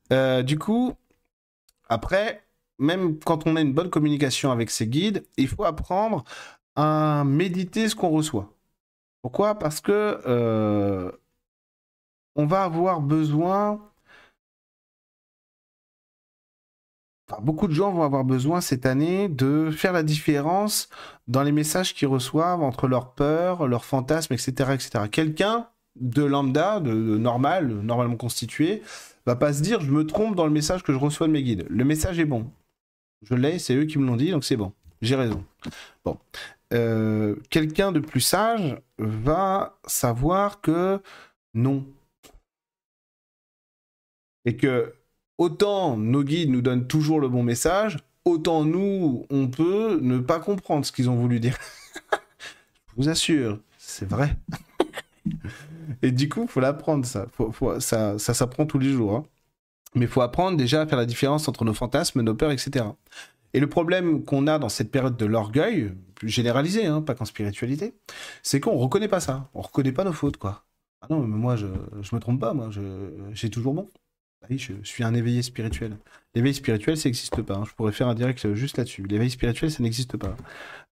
Du 0.10 0.60
coup, 0.60 0.94
après, 1.90 2.44
même 2.80 3.20
quand 3.20 3.48
on 3.48 3.56
a 3.56 3.62
une 3.62 3.74
bonne 3.74 3.90
communication 3.90 4.52
avec 4.52 4.70
ses 4.70 4.88
guides, 4.88 5.26
il 5.38 5.48
faut 5.48 5.64
apprendre 5.64 6.24
à 6.76 7.24
méditer 7.26 7.90
ce 7.90 7.96
qu'on 7.96 8.10
reçoit. 8.10 8.52
Pourquoi? 9.22 9.58
Parce 9.60 9.82
que 9.82 11.12
on 12.36 12.46
va 12.46 12.64
avoir 12.64 13.02
besoin 13.02 13.82
beaucoup 17.42 17.68
de 17.68 17.74
gens 17.74 17.92
vont 17.92 18.04
avoir 18.04 18.24
besoin 18.24 18.62
cette 18.62 18.86
année 18.86 19.28
de 19.30 19.72
faire 19.72 19.94
la 19.94 20.04
différence 20.04 20.90
dans 21.28 21.44
les 21.44 21.52
messages 21.52 21.94
qu'ils 21.94 22.08
reçoivent 22.08 22.62
entre 22.62 22.88
leurs 22.88 23.14
peurs, 23.14 23.68
leurs 23.68 23.86
fantasmes, 23.86 24.34
etc. 24.34 24.54
etc. 24.74 25.06
Quelqu'un 25.12 25.68
de 25.96 26.24
lambda, 26.24 26.80
de, 26.80 26.94
normal, 26.94 27.68
normalement 27.68 28.18
constitué, 28.18 28.84
va 29.26 29.36
pas 29.36 29.54
se 29.54 29.62
dire 29.62 29.82
je 29.82 29.92
me 29.92 30.06
trompe 30.06 30.36
dans 30.36 30.46
le 30.46 30.52
message 30.52 30.84
que 30.84 30.94
je 30.94 30.98
reçois 30.98 31.28
de 31.28 31.32
mes 31.32 31.44
guides. 31.44 31.66
Le 31.70 31.84
message 31.84 32.20
est 32.20 32.26
bon. 32.26 32.50
Je 33.22 33.34
l'ai, 33.34 33.60
c'est 33.60 33.76
eux 33.76 33.86
qui 33.86 33.98
me 33.98 34.06
l'ont 34.06 34.16
dit, 34.16 34.32
donc 34.32 34.44
c'est 34.44 34.58
bon. 34.58 34.74
J'ai 35.02 35.16
raison. 35.16 35.44
Bon. 36.04 36.18
Euh, 36.74 37.36
quelqu'un 37.50 37.92
de 37.92 38.00
plus 38.00 38.22
sage 38.22 38.78
va 38.98 39.78
savoir 39.86 40.62
que 40.62 41.00
non. 41.54 41.86
Et 44.46 44.56
que 44.58 44.94
autant 45.38 45.98
nos 45.98 46.24
guides 46.24 46.50
nous 46.50 46.62
donnent 46.62 46.88
toujours 46.88 47.20
le 47.20 47.30
bon 47.30 47.44
message, 47.44 47.98
autant 48.26 48.64
nous, 48.64 49.26
on 49.30 49.48
peut 49.48 50.00
ne 50.02 50.20
pas 50.20 50.40
comprendre 50.40 50.86
ce 50.86 50.92
qu'ils 50.92 51.10
ont 51.10 51.16
voulu 51.16 51.40
dire. 51.40 51.58
Je 52.90 52.94
vous 52.98 53.10
assure, 53.10 53.60
c'est 53.78 54.08
vrai. 54.08 54.36
Et 56.02 56.12
du 56.12 56.30
coup, 56.30 56.44
il 56.44 56.48
faut 56.48 56.60
l'apprendre, 56.60 57.06
ça. 57.06 57.28
ça. 57.80 58.18
Ça 58.20 58.34
s'apprend 58.34 58.66
tous 58.66 58.80
les 58.80 58.92
jours. 58.92 59.16
Hein. 59.16 59.24
Mais 59.96 60.08
faut 60.08 60.22
apprendre 60.22 60.58
déjà 60.58 60.82
à 60.82 60.88
faire 60.88 60.98
la 60.98 61.06
différence 61.06 61.48
entre 61.48 61.64
nos 61.66 61.74
fantasmes, 61.74 62.22
nos 62.22 62.36
peurs, 62.36 62.52
etc. 62.52 62.86
Et 63.54 63.60
le 63.60 63.70
problème 63.70 64.26
qu'on 64.26 64.48
a 64.48 64.60
dans 64.60 64.70
cette 64.70 64.92
période 64.92 65.16
de 65.16 65.26
l'orgueil, 65.26 65.94
généralisé, 66.24 66.86
hein, 66.86 67.02
pas 67.02 67.16
qu'en 67.16 67.26
spiritualité, 67.26 67.96
c'est 68.44 68.60
qu'on 68.60 68.78
reconnaît 68.78 69.08
pas 69.08 69.22
ça. 69.22 69.50
On 69.54 69.62
reconnaît 69.62 69.94
pas 69.94 70.04
nos 70.04 70.12
fautes, 70.12 70.38
quoi. 70.38 70.66
Ah 71.02 71.08
non, 71.10 71.22
mais 71.22 71.38
moi, 71.38 71.56
je, 71.56 71.68
je 72.02 72.16
me 72.16 72.20
trompe 72.20 72.42
pas, 72.42 72.54
moi, 72.54 72.70
j'ai 73.32 73.50
toujours 73.50 73.74
bon. 73.74 73.90
Je 74.50 74.74
suis 74.84 75.04
un 75.04 75.14
éveillé 75.14 75.42
spirituel. 75.42 75.98
L'éveil 76.36 76.54
spirituel, 76.54 76.98
ça 76.98 77.08
n'existe 77.08 77.42
pas. 77.42 77.56
Hein. 77.56 77.64
Je 77.66 77.74
pourrais 77.74 77.94
faire 77.94 78.10
un 78.10 78.14
direct 78.14 78.54
juste 78.54 78.78
là-dessus. 78.78 79.04
L'éveil 79.04 79.30
spirituel, 79.30 79.72
ça 79.72 79.82
n'existe 79.82 80.18
pas. 80.18 80.36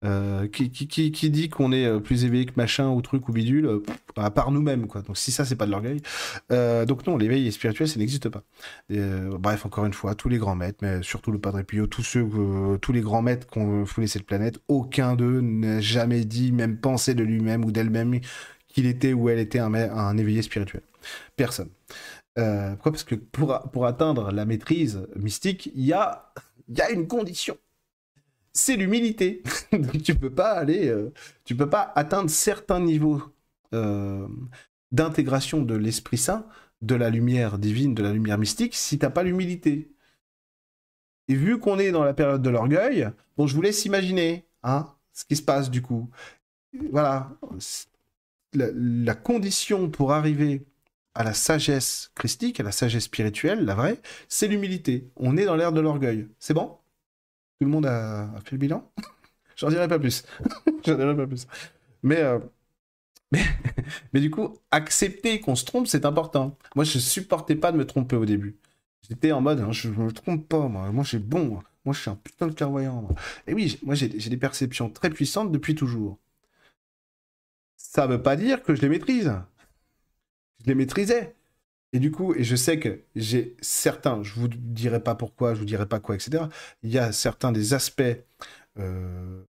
Euh, 0.05 0.47
qui, 0.47 0.69
dit 0.69 1.49
qu'on 1.49 1.71
est 1.71 1.85
euh, 1.85 1.99
plus 1.99 2.25
éveillé 2.25 2.45
que 2.45 2.53
machin 2.57 2.89
ou 2.89 3.01
truc 3.01 3.27
ou 3.29 3.33
bidule, 3.33 3.65
euh, 3.65 3.83
à 4.17 4.31
part 4.31 4.51
nous-mêmes, 4.51 4.87
quoi. 4.87 5.01
Donc 5.01 5.17
si 5.17 5.31
ça, 5.31 5.43
c'est 5.43 5.55
pas 5.55 5.65
de 5.65 5.71
l'orgueil. 5.71 6.01
donc 6.87 7.05
non, 7.07 7.17
l'éveil 7.17 7.51
spirituel, 7.51 7.87
ça 7.87 7.99
n'existe 7.99 8.29
pas. 8.29 8.43
bref, 8.89 9.65
encore 9.65 9.85
une 9.85 9.93
fois, 9.93 10.15
tous 10.15 10.29
les 10.29 10.37
grands 10.37 10.55
maîtres, 10.55 10.79
mais 10.81 11.03
surtout 11.03 11.31
le 11.31 11.39
Padre 11.39 11.61
Pio, 11.61 11.87
tous 11.87 12.03
ceux, 12.03 12.25
tous 12.81 12.93
les 12.93 13.01
grands 13.01 13.21
maîtres 13.21 13.47
qu'on 13.47 13.85
foulé 13.85 14.07
cette 14.07 14.25
planète, 14.25 14.59
aucun 14.69 15.15
d'eux 15.15 15.41
n'a 15.41 15.81
jamais 15.81 16.23
dit, 16.23 16.53
même 16.53 16.77
pensé 16.77 17.15
de 17.15 17.23
lui-même 17.23 17.65
ou 17.65 17.71
d'elle-même 17.71 18.19
qu'il 18.67 18.85
était 18.85 19.13
ou 19.13 19.29
elle 19.29 19.39
était 19.39 19.59
un 19.59 20.17
éveillé 20.17 20.41
spirituel. 20.41 20.81
Personne. 21.35 21.69
Euh, 22.39 22.71
pourquoi? 22.73 22.91
Parce 22.91 23.03
que 23.03 23.15
pour, 23.15 23.59
pour 23.71 23.85
atteindre 23.85 24.31
la 24.31 24.45
maîtrise 24.45 25.07
mystique, 25.15 25.71
il 25.75 25.85
y 25.85 25.93
a, 25.93 26.33
y 26.69 26.81
a 26.81 26.91
une 26.91 27.07
condition. 27.07 27.57
C'est 28.53 28.75
l'humilité. 28.75 29.43
tu 30.03 30.15
peux 30.15 30.29
pas 30.33 30.53
aller, 30.53 30.87
euh, 30.87 31.11
tu 31.45 31.55
peux 31.55 31.69
pas 31.69 31.91
atteindre 31.95 32.29
certains 32.29 32.79
niveaux 32.79 33.21
euh, 33.73 34.27
d'intégration 34.91 35.63
de 35.63 35.75
l'Esprit 35.75 36.17
Saint, 36.17 36.47
de 36.81 36.95
la 36.95 37.09
lumière 37.09 37.57
divine, 37.57 37.95
de 37.95 38.03
la 38.03 38.13
lumière 38.13 38.37
mystique, 38.37 38.75
si 38.75 38.99
t'as 38.99 39.09
pas 39.09 39.23
l'humilité. 39.23 39.91
Et 41.27 41.35
vu 41.35 41.59
qu'on 41.59 41.79
est 41.79 41.91
dans 41.91 42.03
la 42.03 42.13
période 42.13 42.41
de 42.41 42.49
l'orgueil, 42.49 43.09
je 43.37 43.53
vous 43.55 43.61
laisse 43.61 43.85
imaginer, 43.85 44.45
hein, 44.63 44.93
ce 45.13 45.25
qui 45.25 45.35
se 45.35 45.41
passe 45.41 45.71
du 45.71 45.81
coup. 45.81 46.09
Voilà, 46.91 47.31
la 48.53 49.15
condition 49.15 49.89
pour 49.89 50.11
arriver 50.11 50.65
à 51.15 51.23
la 51.23 51.33
sagesse 51.33 52.11
christique, 52.15 52.59
à 52.59 52.63
la 52.63 52.71
sagesse 52.71 53.03
spirituelle, 53.03 53.65
la 53.65 53.75
vraie, 53.75 53.99
c'est 54.27 54.47
l'humilité. 54.47 55.11
On 55.15 55.37
est 55.37 55.45
dans 55.45 55.55
l'ère 55.55 55.71
de 55.71 55.81
l'orgueil. 55.81 56.27
C'est 56.39 56.53
bon? 56.53 56.77
Tout 57.59 57.65
le 57.65 57.67
monde 57.67 57.85
a, 57.85 58.29
fait 58.43 58.53
le 58.53 58.57
bilan? 58.57 58.91
J'en 59.55 59.69
dirai 59.69 59.87
pas 59.87 59.99
plus. 59.99 60.23
J'en 60.85 60.95
dirai 60.95 61.15
pas 61.15 61.27
plus. 61.27 61.47
Mais, 62.01 62.21
euh, 62.21 62.39
mais, 63.31 63.43
mais, 64.13 64.19
du 64.19 64.31
coup, 64.31 64.57
accepter 64.71 65.39
qu'on 65.39 65.55
se 65.55 65.65
trompe, 65.65 65.87
c'est 65.87 66.05
important. 66.05 66.57
Moi, 66.75 66.83
je 66.83 66.97
supportais 66.99 67.55
pas 67.55 67.71
de 67.71 67.77
me 67.77 67.85
tromper 67.85 68.15
au 68.15 68.25
début. 68.25 68.57
J'étais 69.07 69.31
en 69.31 69.41
mode, 69.41 69.59
hein, 69.59 69.71
je 69.71 69.89
me 69.89 70.11
trompe 70.11 70.47
pas, 70.47 70.67
moi. 70.67 70.91
Moi, 70.91 71.03
j'ai 71.03 71.19
bon. 71.19 71.59
Moi. 71.85 71.93
je 71.93 71.99
suis 71.99 72.09
un 72.09 72.15
putain 72.15 72.47
de 72.47 72.53
clairvoyant. 72.53 73.07
Et 73.47 73.53
oui, 73.53 73.79
moi, 73.83 73.95
j'ai 73.95 74.07
des 74.07 74.37
perceptions 74.37 74.89
très 74.89 75.09
puissantes 75.09 75.51
depuis 75.51 75.75
toujours. 75.75 76.17
Ça 77.75 78.07
veut 78.07 78.21
pas 78.21 78.35
dire 78.35 78.63
que 78.63 78.73
je 78.73 78.81
les 78.81 78.89
maîtrise 78.89 79.31
je 80.63 80.69
les 80.69 80.75
maîtrisais. 80.75 81.35
Et 81.93 81.99
du 81.99 82.11
coup, 82.11 82.33
et 82.33 82.43
je 82.43 82.55
sais 82.55 82.79
que 82.79 83.03
j'ai 83.15 83.55
certains, 83.61 84.23
je 84.23 84.33
vous 84.33 84.47
dirai 84.47 85.01
pas 85.01 85.15
pourquoi, 85.15 85.53
je 85.53 85.59
vous 85.59 85.65
dirai 85.65 85.87
pas 85.87 85.99
quoi, 85.99 86.15
etc. 86.15 86.45
Il 86.81 86.89
y 86.91 86.97
a 86.97 87.11
certains 87.11 87.51
des 87.51 87.75
aspects 87.75 88.01
euh, 88.79 89.43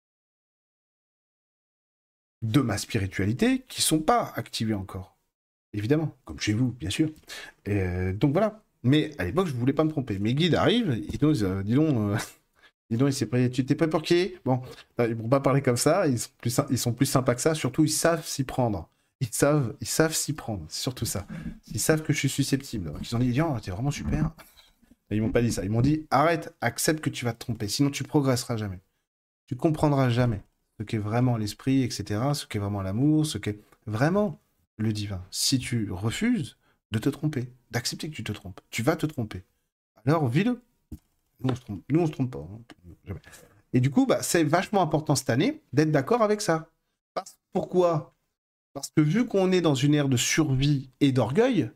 de 2.41 2.59
ma 2.59 2.77
spiritualité 2.77 3.63
qui 3.69 3.81
sont 3.81 3.99
pas 3.99 4.33
activés 4.35 4.73
encore. 4.73 5.17
Évidemment, 5.73 6.17
comme 6.25 6.39
chez 6.39 6.53
vous, 6.53 6.71
bien 6.73 6.89
sûr. 6.89 7.09
Et 7.65 7.81
euh, 7.81 8.13
donc 8.13 8.33
voilà. 8.33 8.61
Mais 8.83 9.11
à 9.17 9.23
l'époque, 9.23 9.47
je 9.47 9.53
voulais 9.53 9.73
pas 9.73 9.85
me 9.85 9.89
tromper. 9.89 10.19
Mes 10.19 10.33
guides 10.35 10.55
arrivent, 10.55 11.01
ils 11.11 11.17
disent, 11.17 11.43
euh, 11.45 11.63
dis 11.63 11.75
donc, 11.75 12.17
dis 12.89 12.97
donc, 12.97 13.13
tu 13.53 13.65
t'es 13.65 13.75
pour 13.75 14.01
qui 14.01 14.35
Bon, 14.43 14.61
ils 14.99 15.15
vont 15.15 15.29
pas 15.29 15.39
parler 15.39 15.61
comme 15.61 15.77
ça, 15.77 16.07
ils 16.07 16.19
sont, 16.19 16.29
plus, 16.39 16.59
ils 16.69 16.77
sont 16.77 16.93
plus 16.93 17.05
sympas 17.05 17.35
que 17.35 17.41
ça, 17.41 17.55
surtout 17.55 17.85
ils 17.85 17.89
savent 17.89 18.25
s'y 18.25 18.43
prendre 18.43 18.89
ils 19.23 19.33
savent, 19.33 19.75
ils 19.79 19.87
savent 19.87 20.13
s'y 20.13 20.33
prendre. 20.33 20.65
C'est 20.67 20.81
surtout 20.81 21.05
ça. 21.05 21.25
Ils 21.71 21.79
savent 21.79 22.03
que 22.03 22.11
je 22.11 22.19
suis 22.19 22.29
susceptible. 22.29 22.91
ils 23.01 23.15
ont 23.15 23.19
dit, 23.19 23.39
oh, 23.41 23.57
t'es 23.61 23.71
vraiment 23.71 23.91
super. 23.91 24.31
ils 25.11 25.21
m'ont 25.21 25.31
pas 25.31 25.41
dit 25.41 25.51
ça. 25.51 25.63
Ils 25.63 25.69
m'ont 25.69 25.81
dit, 25.81 26.05
arrête, 26.11 26.53
accepte 26.59 27.01
que 27.01 27.09
tu 27.09 27.23
vas 27.23 27.31
te 27.31 27.39
tromper. 27.39 27.69
Sinon, 27.69 27.89
tu 27.89 28.03
progresseras 28.03 28.57
jamais. 28.57 28.81
Tu 29.47 29.55
comprendras 29.55 30.09
jamais 30.09 30.43
ce 30.77 30.83
qu'est 30.83 30.97
vraiment 30.97 31.37
l'esprit, 31.37 31.83
etc. 31.83 32.21
Ce 32.33 32.45
qu'est 32.45 32.59
vraiment 32.59 32.81
l'amour, 32.81 33.25
ce 33.25 33.37
qu'est 33.37 33.59
vraiment 33.85 34.41
le 34.77 34.91
divin. 34.91 35.23
Si 35.31 35.57
tu 35.57 35.89
refuses 35.89 36.57
de 36.91 36.99
te 36.99 37.09
tromper, 37.09 37.49
d'accepter 37.71 38.09
que 38.09 38.15
tu 38.15 38.25
te 38.25 38.31
trompes, 38.33 38.59
tu 38.71 38.83
vas 38.83 38.97
te 38.97 39.05
tromper. 39.05 39.43
Alors, 40.05 40.27
vis-le. 40.27 40.61
Nous, 41.39 41.49
on 41.49 41.55
se 41.55 41.61
se 41.61 42.11
trompe 42.11 42.31
pas. 42.31 42.39
Hein. 42.39 43.15
Et 43.71 43.79
du 43.79 43.89
coup, 43.89 44.05
bah, 44.05 44.21
c'est 44.21 44.43
vachement 44.43 44.81
important 44.81 45.15
cette 45.15 45.29
année 45.29 45.61
d'être 45.71 45.91
d'accord 45.91 46.21
avec 46.21 46.41
ça. 46.41 46.69
Pourquoi 47.53 48.12
parce 48.73 48.89
que 48.95 49.01
vu 49.01 49.25
qu'on 49.25 49.51
est 49.51 49.61
dans 49.61 49.75
une 49.75 49.93
ère 49.93 50.09
de 50.09 50.17
survie 50.17 50.89
et 50.99 51.11
d'orgueil, 51.11 51.71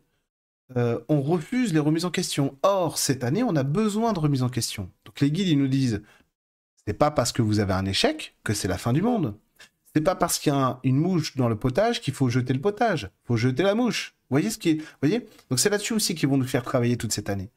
euh, 0.76 1.00
on 1.08 1.22
refuse 1.22 1.74
les 1.74 1.80
remises 1.80 2.06
en 2.06 2.12
question. 2.12 2.58
Or, 2.64 2.98
cette 2.98 3.24
année, 3.24 3.44
on 3.44 3.56
a 3.56 3.64
besoin 3.64 4.14
de 4.14 4.20
remises 4.20 4.44
en 4.44 4.50
question. 4.50 4.90
Donc 5.06 5.22
les 5.22 5.32
guides, 5.32 5.48
ils 5.48 5.58
nous 5.58 5.68
disent, 5.68 6.02
c'est 6.86 6.94
pas 6.94 7.12
parce 7.12 7.32
que 7.32 7.42
vous 7.42 7.60
avez 7.60 7.74
un 7.74 7.86
échec 7.86 8.36
que 8.44 8.54
c'est 8.54 8.68
la 8.68 8.78
fin 8.78 8.94
du 8.94 9.02
monde. 9.02 9.38
C'est 9.94 10.02
pas 10.02 10.16
parce 10.16 10.40
qu'il 10.40 10.54
y 10.54 10.56
a 10.56 10.80
une 10.84 10.98
mouche 10.98 11.38
dans 11.38 11.50
le 11.50 11.58
potage 11.58 12.02
qu'il 12.02 12.14
faut 12.14 12.30
jeter 12.30 12.54
le 12.54 12.62
potage. 12.62 13.10
Il 13.24 13.28
faut 13.28 13.38
jeter 13.38 13.64
la 13.64 13.76
mouche. 13.76 14.16
Vous 14.30 14.36
voyez 14.36 14.50
ce 14.50 14.58
qui 14.58 14.70
est... 14.70 14.82
voyez? 15.02 15.26
Donc 15.50 15.60
c'est 15.60 15.70
là-dessus 15.70 15.94
aussi 15.94 16.16
qu'ils 16.16 16.30
vont 16.30 16.38
nous 16.38 16.46
faire 16.48 16.64
travailler 16.64 16.98
toute 16.98 17.14
cette 17.14 17.30
année. 17.30 17.50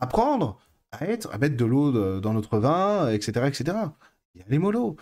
Apprendre 0.00 0.58
à 0.90 1.04
être, 1.04 1.32
à 1.32 1.38
mettre 1.38 1.56
de 1.56 1.64
l'eau 1.64 2.20
dans 2.20 2.32
notre 2.32 2.58
vin, 2.58 3.10
etc., 3.10 3.46
etc. 3.46 3.78
Il 4.34 4.40
y 4.40 4.44
a 4.44 4.46
les 4.48 4.58
mollo. 4.58 4.96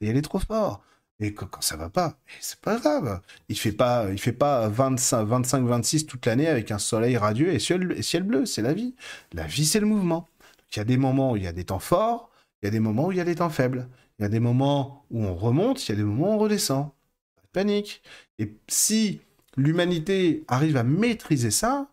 Il 0.00 0.08
y 0.08 0.10
a 0.10 0.12
les 0.12 0.22
trop 0.22 0.40
forts. 0.40 0.82
Et 1.20 1.34
quand, 1.34 1.48
ça 1.62 1.76
va 1.76 1.88
pas, 1.88 2.18
c'est 2.40 2.60
pas 2.60 2.78
grave. 2.78 3.20
Il 3.48 3.58
fait 3.58 3.72
pas, 3.72 4.08
il 4.10 4.18
fait 4.18 4.32
pas 4.32 4.68
25, 4.68 5.24
25 5.24 5.64
26 5.64 6.06
toute 6.06 6.26
l'année 6.26 6.48
avec 6.48 6.70
un 6.70 6.78
soleil 6.78 7.16
radieux 7.16 7.52
et 7.52 7.58
ciel, 7.58 7.92
et 7.96 8.02
ciel 8.02 8.24
bleu. 8.24 8.46
C'est 8.46 8.62
la 8.62 8.74
vie. 8.74 8.94
La 9.32 9.46
vie, 9.46 9.66
c'est 9.66 9.80
le 9.80 9.86
mouvement. 9.86 10.28
il 10.72 10.78
y 10.78 10.80
a 10.80 10.84
des 10.84 10.96
moments 10.96 11.32
où 11.32 11.36
il 11.36 11.44
y 11.44 11.46
a 11.46 11.52
des 11.52 11.64
temps 11.64 11.78
forts, 11.78 12.30
il 12.62 12.66
y 12.66 12.68
a 12.68 12.70
des 12.70 12.80
moments 12.80 13.06
où 13.06 13.12
il 13.12 13.18
y 13.18 13.20
a 13.20 13.24
des 13.24 13.36
temps 13.36 13.50
faibles. 13.50 13.88
Il 14.18 14.22
y 14.22 14.26
a 14.26 14.28
des 14.28 14.40
moments 14.40 15.04
où 15.10 15.24
on 15.24 15.34
remonte, 15.34 15.86
il 15.86 15.90
y 15.90 15.94
a 15.94 15.96
des 15.96 16.04
moments 16.04 16.32
où 16.32 16.34
on 16.34 16.38
redescend. 16.38 16.90
Pas 17.36 17.42
de 17.42 17.48
panique. 17.52 18.02
Et 18.38 18.56
si 18.68 19.20
l'humanité 19.56 20.44
arrive 20.48 20.76
à 20.76 20.84
maîtriser 20.84 21.50
ça, 21.50 21.88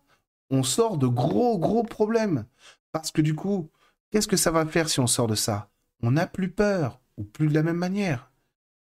on 0.50 0.62
sort 0.62 0.98
de 0.98 1.06
gros, 1.06 1.58
gros 1.58 1.82
problèmes. 1.84 2.44
Parce 2.92 3.10
que 3.10 3.22
du 3.22 3.34
coup, 3.34 3.70
qu'est-ce 4.10 4.28
que 4.28 4.36
ça 4.36 4.50
va 4.50 4.66
faire 4.66 4.88
si 4.88 5.00
on 5.00 5.06
sort 5.06 5.28
de 5.28 5.34
ça? 5.34 5.70
On 6.02 6.12
n'a 6.12 6.26
plus 6.26 6.50
peur, 6.50 7.00
ou 7.16 7.24
plus 7.24 7.48
de 7.48 7.54
la 7.54 7.62
même 7.62 7.76
manière. 7.76 8.29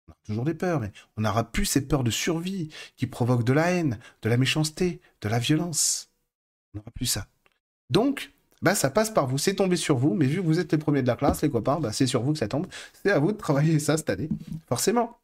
On 0.08 0.12
a 0.12 0.16
toujours 0.26 0.44
des 0.44 0.54
peurs, 0.54 0.80
mais 0.80 0.92
on 1.16 1.22
n'aura 1.22 1.44
plus 1.44 1.64
ces 1.64 1.86
peurs 1.86 2.04
de 2.04 2.10
survie 2.10 2.70
qui 2.96 3.06
provoquent 3.06 3.44
de 3.44 3.52
la 3.52 3.72
haine, 3.72 3.98
de 4.22 4.28
la 4.28 4.36
méchanceté, 4.36 5.00
de 5.20 5.28
la 5.28 5.38
violence. 5.38 6.10
On 6.74 6.78
n'aura 6.78 6.90
plus 6.92 7.06
ça. 7.06 7.26
Donc, 7.90 8.32
bah, 8.62 8.74
ça 8.74 8.90
passe 8.90 9.10
par 9.10 9.26
vous, 9.26 9.38
c'est 9.38 9.54
tombé 9.54 9.76
sur 9.76 9.96
vous, 9.96 10.14
mais 10.14 10.26
vu 10.26 10.40
que 10.40 10.46
vous 10.46 10.58
êtes 10.58 10.72
les 10.72 10.78
premiers 10.78 11.02
de 11.02 11.06
la 11.06 11.16
classe, 11.16 11.42
les 11.42 11.50
copains, 11.50 11.78
bah, 11.80 11.92
c'est 11.92 12.06
sur 12.06 12.22
vous 12.22 12.32
que 12.32 12.38
ça 12.38 12.48
tombe. 12.48 12.66
C'est 13.02 13.10
à 13.10 13.18
vous 13.18 13.32
de 13.32 13.36
travailler 13.36 13.78
ça 13.78 13.96
cette 13.96 14.10
année. 14.10 14.28
Forcément. 14.68 15.18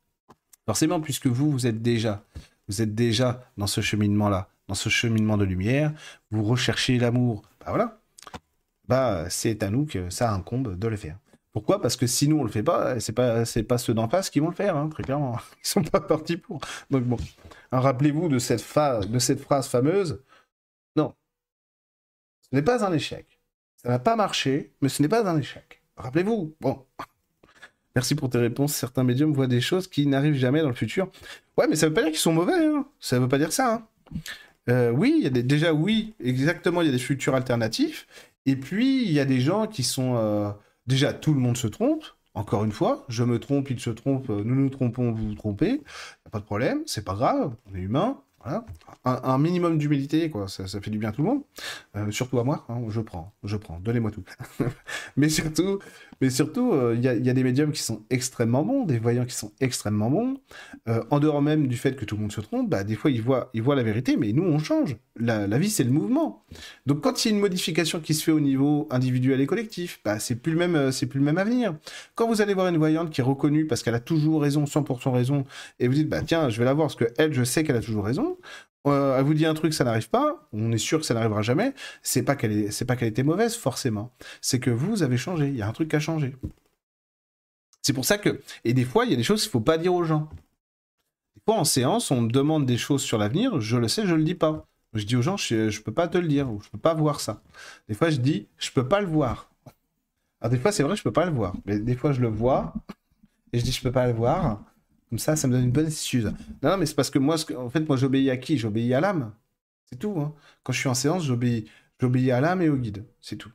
Forcément, 0.67 1.01
puisque 1.01 1.27
vous, 1.27 1.51
vous 1.51 1.67
êtes 1.67 1.83
déjà, 1.83 2.23
vous 2.69 2.83
êtes 2.83 2.95
déjà 2.95 3.51
dans 3.57 3.67
ce 3.67 3.81
cheminement-là, 3.81 4.49
dans 4.69 4.75
ce 4.75 4.89
cheminement 4.89 5.37
de 5.37 5.45
lumière, 5.45 5.93
vous 6.31 6.45
recherchez 6.45 6.99
l'amour. 6.99 7.43
Bah 7.61 7.67
voilà. 7.69 7.99
Bah, 8.89 9.27
c'est 9.31 9.63
à 9.63 9.71
nous 9.71 9.87
que 9.87 10.11
ça 10.11 10.33
incombe 10.33 10.79
de 10.79 10.89
le 10.89 10.97
faire. 10.97 11.17
Pourquoi? 11.53 11.81
Parce 11.83 11.97
que 11.97 12.07
si 12.07 12.29
nous 12.29 12.39
on 12.39 12.45
le 12.45 12.51
fait 12.51 12.63
pas, 12.63 12.99
c'est 12.99 13.13
pas 13.13 13.45
c'est 13.45 13.63
pas 13.63 13.79
ceux 13.79 13.95
d'en 13.95 14.09
face 14.09 14.31
qui 14.31 14.41
vont 14.41 14.49
le 14.49 14.55
faire, 14.55 14.77
hein, 14.77 14.89
très 14.89 15.03
clairement. 15.03 15.37
Ils 15.65 15.69
sont 15.69 15.83
pas 15.83 16.01
partis 16.01 16.37
pour. 16.37 16.61
Donc 16.91 17.05
bon, 17.05 17.19
rappelez-vous 17.71 18.29
de 18.29 18.39
cette 18.39 18.63
phrase 18.63 19.07
fameuse. 19.69 20.23
Non, 20.97 21.15
ce 22.53 22.57
n'est 22.57 22.63
pas 22.63 22.85
un 22.85 22.93
échec. 22.93 23.41
Ça 23.77 23.89
n'a 23.89 23.99
pas 23.99 24.15
marché, 24.15 24.73
mais 24.83 24.89
ce 24.89 25.01
n'est 25.03 25.09
pas 25.09 25.27
un 25.29 25.39
échec. 25.39 25.83
Rappelez-vous. 25.97 26.55
Bon. 26.61 26.85
Merci 27.97 28.15
pour 28.15 28.31
tes 28.31 28.39
réponses. 28.39 28.75
Certains 28.75 29.05
médiums 29.05 29.33
voient 29.33 29.47
des 29.47 29.61
choses 29.61 29.89
qui 29.89 30.07
n'arrivent 30.07 30.37
jamais 30.37 30.61
dans 30.61 30.69
le 30.69 30.75
futur. 30.75 31.11
Ouais, 31.57 31.67
mais 31.69 31.77
ça 31.77 31.89
veut 31.89 31.95
pas 31.95 32.03
dire 32.03 32.11
qu'ils 32.11 32.21
sont 32.21 32.33
mauvais. 32.33 32.65
Hein. 32.65 32.87
Ça 33.01 33.19
veut 33.19 33.29
pas 33.29 33.39
dire 33.39 33.53
ça. 33.53 33.75
Hein. 33.75 33.87
Euh, 34.69 34.91
oui, 34.91 35.31
déjà 35.31 35.73
oui, 35.73 36.15
exactement. 36.23 36.83
Il 36.83 36.87
y 36.87 36.89
a 36.89 36.93
des 36.93 36.99
futurs 36.99 37.35
alternatifs. 37.35 38.07
Et 38.45 38.57
puis 38.57 39.05
il 39.05 39.13
y 39.13 39.21
a 39.21 39.25
des 39.25 39.41
gens 39.41 39.67
qui 39.67 39.83
sont 39.83 40.17
euh, 40.17 40.51
déjà, 40.87 41.13
tout 41.13 41.35
le 41.35 41.41
monde 41.41 41.57
se 41.57 41.67
trompe. 41.67 42.05
Encore 42.35 42.65
une 42.65 42.73
fois, 42.73 43.05
je 43.09 43.25
me 43.25 43.39
trompe, 43.39 43.71
il 43.71 43.79
se 43.79 43.91
trompe, 43.91 44.29
nous 44.31 44.55
nous 44.55 44.71
trompons, 44.71 45.13
vous 45.13 45.29
vous 45.29 45.35
trompez. 45.35 45.83
Pas 46.31 46.39
de 46.39 46.45
problème, 46.45 46.83
c'est 46.87 47.05
pas 47.05 47.15
grave, 47.15 47.55
on 47.71 47.77
est 47.77 47.81
humain. 47.81 48.23
Voilà. 48.43 48.65
Un, 49.05 49.39
minimum 49.39 49.79
d'humilité, 49.79 50.29
quoi, 50.29 50.49
ça, 50.49 50.67
fait 50.67 50.91
du 50.91 50.99
bien 50.99 51.11
à 51.11 51.13
tout 51.13 51.23
le 51.23 51.29
monde. 51.29 51.43
Euh, 51.95 52.11
surtout 52.11 52.39
à 52.41 52.45
moi, 52.45 52.65
hein, 52.69 52.81
je 52.89 53.01
prends, 53.01 53.33
je 53.45 53.57
prends, 53.57 53.79
donnez-moi 53.79 54.11
tout. 54.11 54.25
mais 55.17 55.29
surtout, 55.29 55.79
mais 56.23 56.31
surtout, 56.31 56.73
euh, 56.73 56.95
il 56.97 57.03
y, 57.03 57.09
a 57.09 57.33
des 57.35 57.43
médiums 57.43 57.73
qui 57.73 57.83
sont 57.83 58.03
extrêmement 58.09 58.63
bons, 58.63 58.85
des 58.85 59.01
voyants 59.01 59.25
qui 59.25 59.35
sont 59.35 59.51
extrêmement 59.61 60.09
bons. 60.09 60.37
Euh, 60.89 61.03
en 61.11 61.19
dehors 61.19 61.43
même 61.43 61.67
du 61.67 61.77
fait 61.77 61.97
que 61.97 62.05
tout 62.05 62.15
le 62.15 62.23
monde 62.23 62.31
se 62.31 62.41
trompe, 62.41 62.71
bah, 62.71 62.85
des 62.85 62.95
fois 62.95 63.11
ils 63.11 63.21
voient, 63.21 63.51
ils 63.55 63.61
voient 63.61 63.75
la 63.75 63.83
vérité, 63.83 64.17
mais 64.17 64.33
nous 64.33 64.45
on 64.45 64.61
change. 64.61 64.97
La, 65.17 65.47
vie 65.59 65.69
c'est 65.69 65.83
le 65.83 65.91
mouvement. 65.91 66.45
Donc 66.87 67.01
quand 67.01 67.25
il 67.25 67.29
y 67.29 67.33
a 67.33 67.35
une 67.35 67.41
modification 67.41 67.99
qui 67.99 68.15
se 68.15 68.23
fait 68.23 68.31
au 68.31 68.39
niveau 68.39 68.87
individuel 68.93 69.41
et 69.41 69.47
collectif, 69.47 69.99
bah, 70.05 70.21
c'est 70.21 70.37
plus 70.37 70.53
le 70.53 70.59
même, 70.59 70.93
c'est 70.93 71.07
plus 71.07 71.19
le 71.19 71.25
même 71.25 71.39
avenir. 71.39 71.77
Quand 72.15 72.29
vous 72.29 72.41
allez 72.41 72.55
voir 72.55 72.69
une 72.69 72.79
voyante 72.79 73.11
qui 73.11 73.21
est 73.21 73.25
reconnue 73.25 73.67
parce 73.67 73.83
qu'elle 73.83 73.97
a 73.97 74.01
toujours 74.01 74.43
raison, 74.43 74.63
100% 74.63 75.11
raison, 75.11 75.45
et 75.81 75.89
vous 75.89 75.95
dites 75.95 76.09
bah 76.09 76.23
tiens, 76.25 76.51
je 76.51 76.59
vais 76.61 76.65
la 76.65 76.73
voir 76.73 76.87
parce 76.87 76.95
que 76.95 77.13
elle, 77.19 77.35
je 77.35 77.43
sais 77.43 77.65
qu'elle 77.65 77.75
a 77.75 77.83
toujours 77.83 78.05
raison. 78.05 78.39
Euh, 78.89 79.17
elle 79.17 79.25
vous 79.25 79.35
dit 79.35 79.47
un 79.47 79.55
truc, 79.55 79.75
ça 79.75 79.85
n'arrive 79.85 80.11
pas, 80.11 80.49
on 80.53 80.73
est 80.73 80.79
sûr 80.79 80.99
que 80.99 81.07
ça 81.07 81.15
n'arrivera 81.15 81.43
jamais, 81.43 81.73
c'est 82.03 82.25
pas 82.25 82.35
qu'elle 82.35 82.53
est... 82.53 82.71
c'est 82.73 82.85
pas 82.85 82.97
qu'elle 82.97 83.09
était 83.09 83.23
mauvaise 83.23 83.55
forcément, 83.55 84.13
c'est 84.41 84.59
que 84.59 84.71
vous 84.71 85.05
avez 85.05 85.17
changé, 85.17 85.49
il 85.49 85.57
y 85.57 85.63
a 85.63 85.69
un 85.69 85.73
truc 85.73 85.89
qui 85.89 85.97
a 85.97 86.01
changé. 86.01 86.35
C'est 87.81 87.93
pour 87.93 88.05
ça 88.05 88.19
que 88.19 88.41
et 88.65 88.75
des 88.75 88.85
fois 88.85 89.05
il 89.05 89.11
y 89.11 89.15
a 89.15 89.17
des 89.17 89.23
choses 89.23 89.43
qu'il 89.43 89.51
faut 89.51 89.61
pas 89.61 89.79
dire 89.79 89.95
aux 89.95 90.05
gens. 90.05 90.29
Des 91.37 91.43
fois 91.45 91.57
en 91.57 91.65
séance, 91.65 92.11
on 92.11 92.23
me 92.23 92.31
demande 92.31 92.67
des 92.67 92.77
choses 92.77 93.03
sur 93.03 93.19
l'avenir, 93.19 93.61
je 93.61 93.77
le 93.77 93.89
sais, 93.89 94.07
je 94.07 94.15
le 94.15 94.25
dis 94.25 94.35
pas. 94.35 94.67
Je 94.95 95.05
dis 95.05 95.17
aux 95.17 95.23
gens, 95.23 95.37
je, 95.37 95.71
je 95.71 95.81
peux 95.81 95.93
pas 95.93 96.07
te 96.09 96.19
le 96.19 96.29
dire, 96.29 96.51
ou 96.51 96.61
je 96.61 96.69
peux 96.69 96.79
pas 96.79 96.93
voir 96.95 97.21
ça. 97.21 97.43
Des 97.89 97.95
fois 97.95 98.11
je 98.11 98.17
dis, 98.19 98.49
je 98.59 98.71
peux 98.73 98.87
pas 98.89 99.01
le 99.01 99.07
voir. 99.07 99.51
Alors 100.41 100.51
des 100.51 100.59
fois 100.59 100.73
c'est 100.73 100.83
vrai, 100.83 100.97
je 100.97 101.03
peux 101.05 101.13
pas 101.13 101.25
le 101.25 101.33
voir, 101.33 101.55
mais 101.67 101.79
des 101.79 101.95
fois 101.95 102.13
je 102.13 102.21
le 102.21 102.29
vois 102.29 102.75
et 103.53 103.59
je 103.61 103.65
dis, 103.65 103.73
je 103.73 103.83
peux 103.83 103.93
pas 103.93 104.07
le 104.09 104.13
voir. 104.13 104.61
Ça, 105.19 105.37
ça 105.37 105.49
me 105.49 105.53
donne 105.53 105.65
une 105.65 105.73
bonne 105.73 105.87
excuse. 105.87 106.33
Non, 106.63 106.77
mais 106.77 106.87
c'est 106.87 106.95
parce 106.95 107.11
que 107.11 107.19
moi, 107.19 107.37
en 107.57 107.71
fait, 107.71 107.81
moi, 107.81 107.97
j'obéis 107.97 108.31
à 108.31 108.37
qui? 108.37 108.59
J'obéis 108.59 108.95
à 108.95 109.01
l'âme. 109.01 109.33
C'est 109.87 109.99
tout. 109.99 110.19
Hein. 110.21 110.35
Quand 110.63 110.73
je 110.73 110.79
suis 110.79 110.89
en 110.89 110.95
séance, 110.95 111.25
j'obéis, 111.25 111.67
j'obéis 112.01 112.31
à 112.31 112.41
l'âme 112.41 112.63
et 112.63 112.69
au 112.69 112.77
guide. 112.77 113.05
C'est 113.21 113.37
tout. 113.37 113.53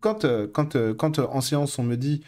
quand, 0.00 0.24
euh, 0.24 0.46
quand, 0.48 0.76
euh, 0.76 0.94
quand 0.94 1.18
en 1.18 1.40
séance, 1.40 1.78
on 1.78 1.82
me 1.84 1.96
dit 1.96 2.22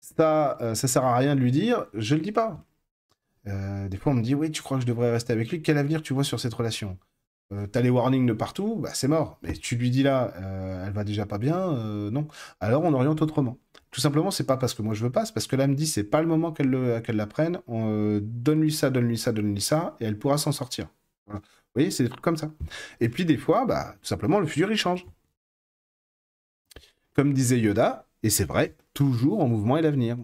ça, 0.00 0.58
ça 0.74 0.88
sert 0.88 1.04
à 1.04 1.16
rien 1.16 1.34
de 1.34 1.40
lui 1.40 1.52
dire, 1.52 1.86
je 1.94 2.14
le 2.14 2.20
dis 2.20 2.32
pas. 2.32 2.64
des 3.46 3.96
fois, 3.98 4.12
on 4.12 4.16
me 4.16 4.22
dit 4.22 4.34
oui, 4.34 4.50
tu 4.50 4.62
crois 4.62 4.78
que 4.78 4.82
je 4.82 4.86
devrais 4.86 5.10
rester 5.12 5.32
avec 5.32 5.50
lui? 5.50 5.62
Quel 5.62 5.78
avenir 5.78 6.02
tu 6.02 6.14
vois 6.14 6.24
sur 6.24 6.40
cette 6.40 6.54
relation? 6.54 6.98
Euh, 7.52 7.66
t'as 7.66 7.80
les 7.82 7.90
warnings 7.90 8.26
de 8.26 8.32
partout, 8.32 8.76
bah, 8.76 8.90
c'est 8.94 9.08
mort. 9.08 9.38
Mais 9.42 9.52
tu 9.52 9.76
lui 9.76 9.90
dis 9.90 10.02
là, 10.02 10.32
euh, 10.36 10.86
elle 10.86 10.92
va 10.92 11.04
déjà 11.04 11.26
pas 11.26 11.38
bien, 11.38 11.56
euh, 11.58 12.10
non. 12.10 12.26
Alors 12.60 12.82
on 12.84 12.92
oriente 12.94 13.20
autrement. 13.22 13.58
Tout 13.90 14.00
simplement, 14.00 14.30
c'est 14.30 14.44
pas 14.46 14.56
parce 14.56 14.74
que 14.74 14.82
moi 14.82 14.94
je 14.94 15.04
veux 15.04 15.12
pas, 15.12 15.24
c'est 15.24 15.34
parce 15.34 15.46
que 15.46 15.56
là 15.56 15.66
me 15.66 15.74
dit 15.74 15.86
c'est 15.86 16.04
pas 16.04 16.20
le 16.20 16.26
moment 16.26 16.52
qu'elle 16.52 16.70
la 16.70 17.26
prenne. 17.26 17.60
donne-lui 17.68 18.72
ça, 18.72 18.90
donne-lui 18.90 19.18
ça, 19.18 19.32
donne-lui 19.32 19.60
ça, 19.60 19.96
et 20.00 20.04
elle 20.04 20.18
pourra 20.18 20.38
s'en 20.38 20.52
sortir. 20.52 20.88
Vous 21.28 21.40
voyez, 21.74 21.90
c'est 21.90 22.04
des 22.04 22.08
trucs 22.08 22.22
comme 22.22 22.36
ça. 22.36 22.50
Et 23.00 23.08
puis 23.08 23.24
des 23.24 23.36
fois, 23.36 23.66
bah, 23.66 23.94
tout 24.00 24.06
simplement, 24.06 24.40
le 24.40 24.46
futur 24.46 24.70
il 24.70 24.76
change. 24.76 25.06
Comme 27.14 27.32
disait 27.32 27.60
Yoda, 27.60 28.06
et 28.22 28.30
c'est 28.30 28.44
vrai, 28.44 28.76
toujours 28.94 29.40
en 29.40 29.48
mouvement 29.48 29.76
est 29.76 29.82
l'avenir. 29.82 30.16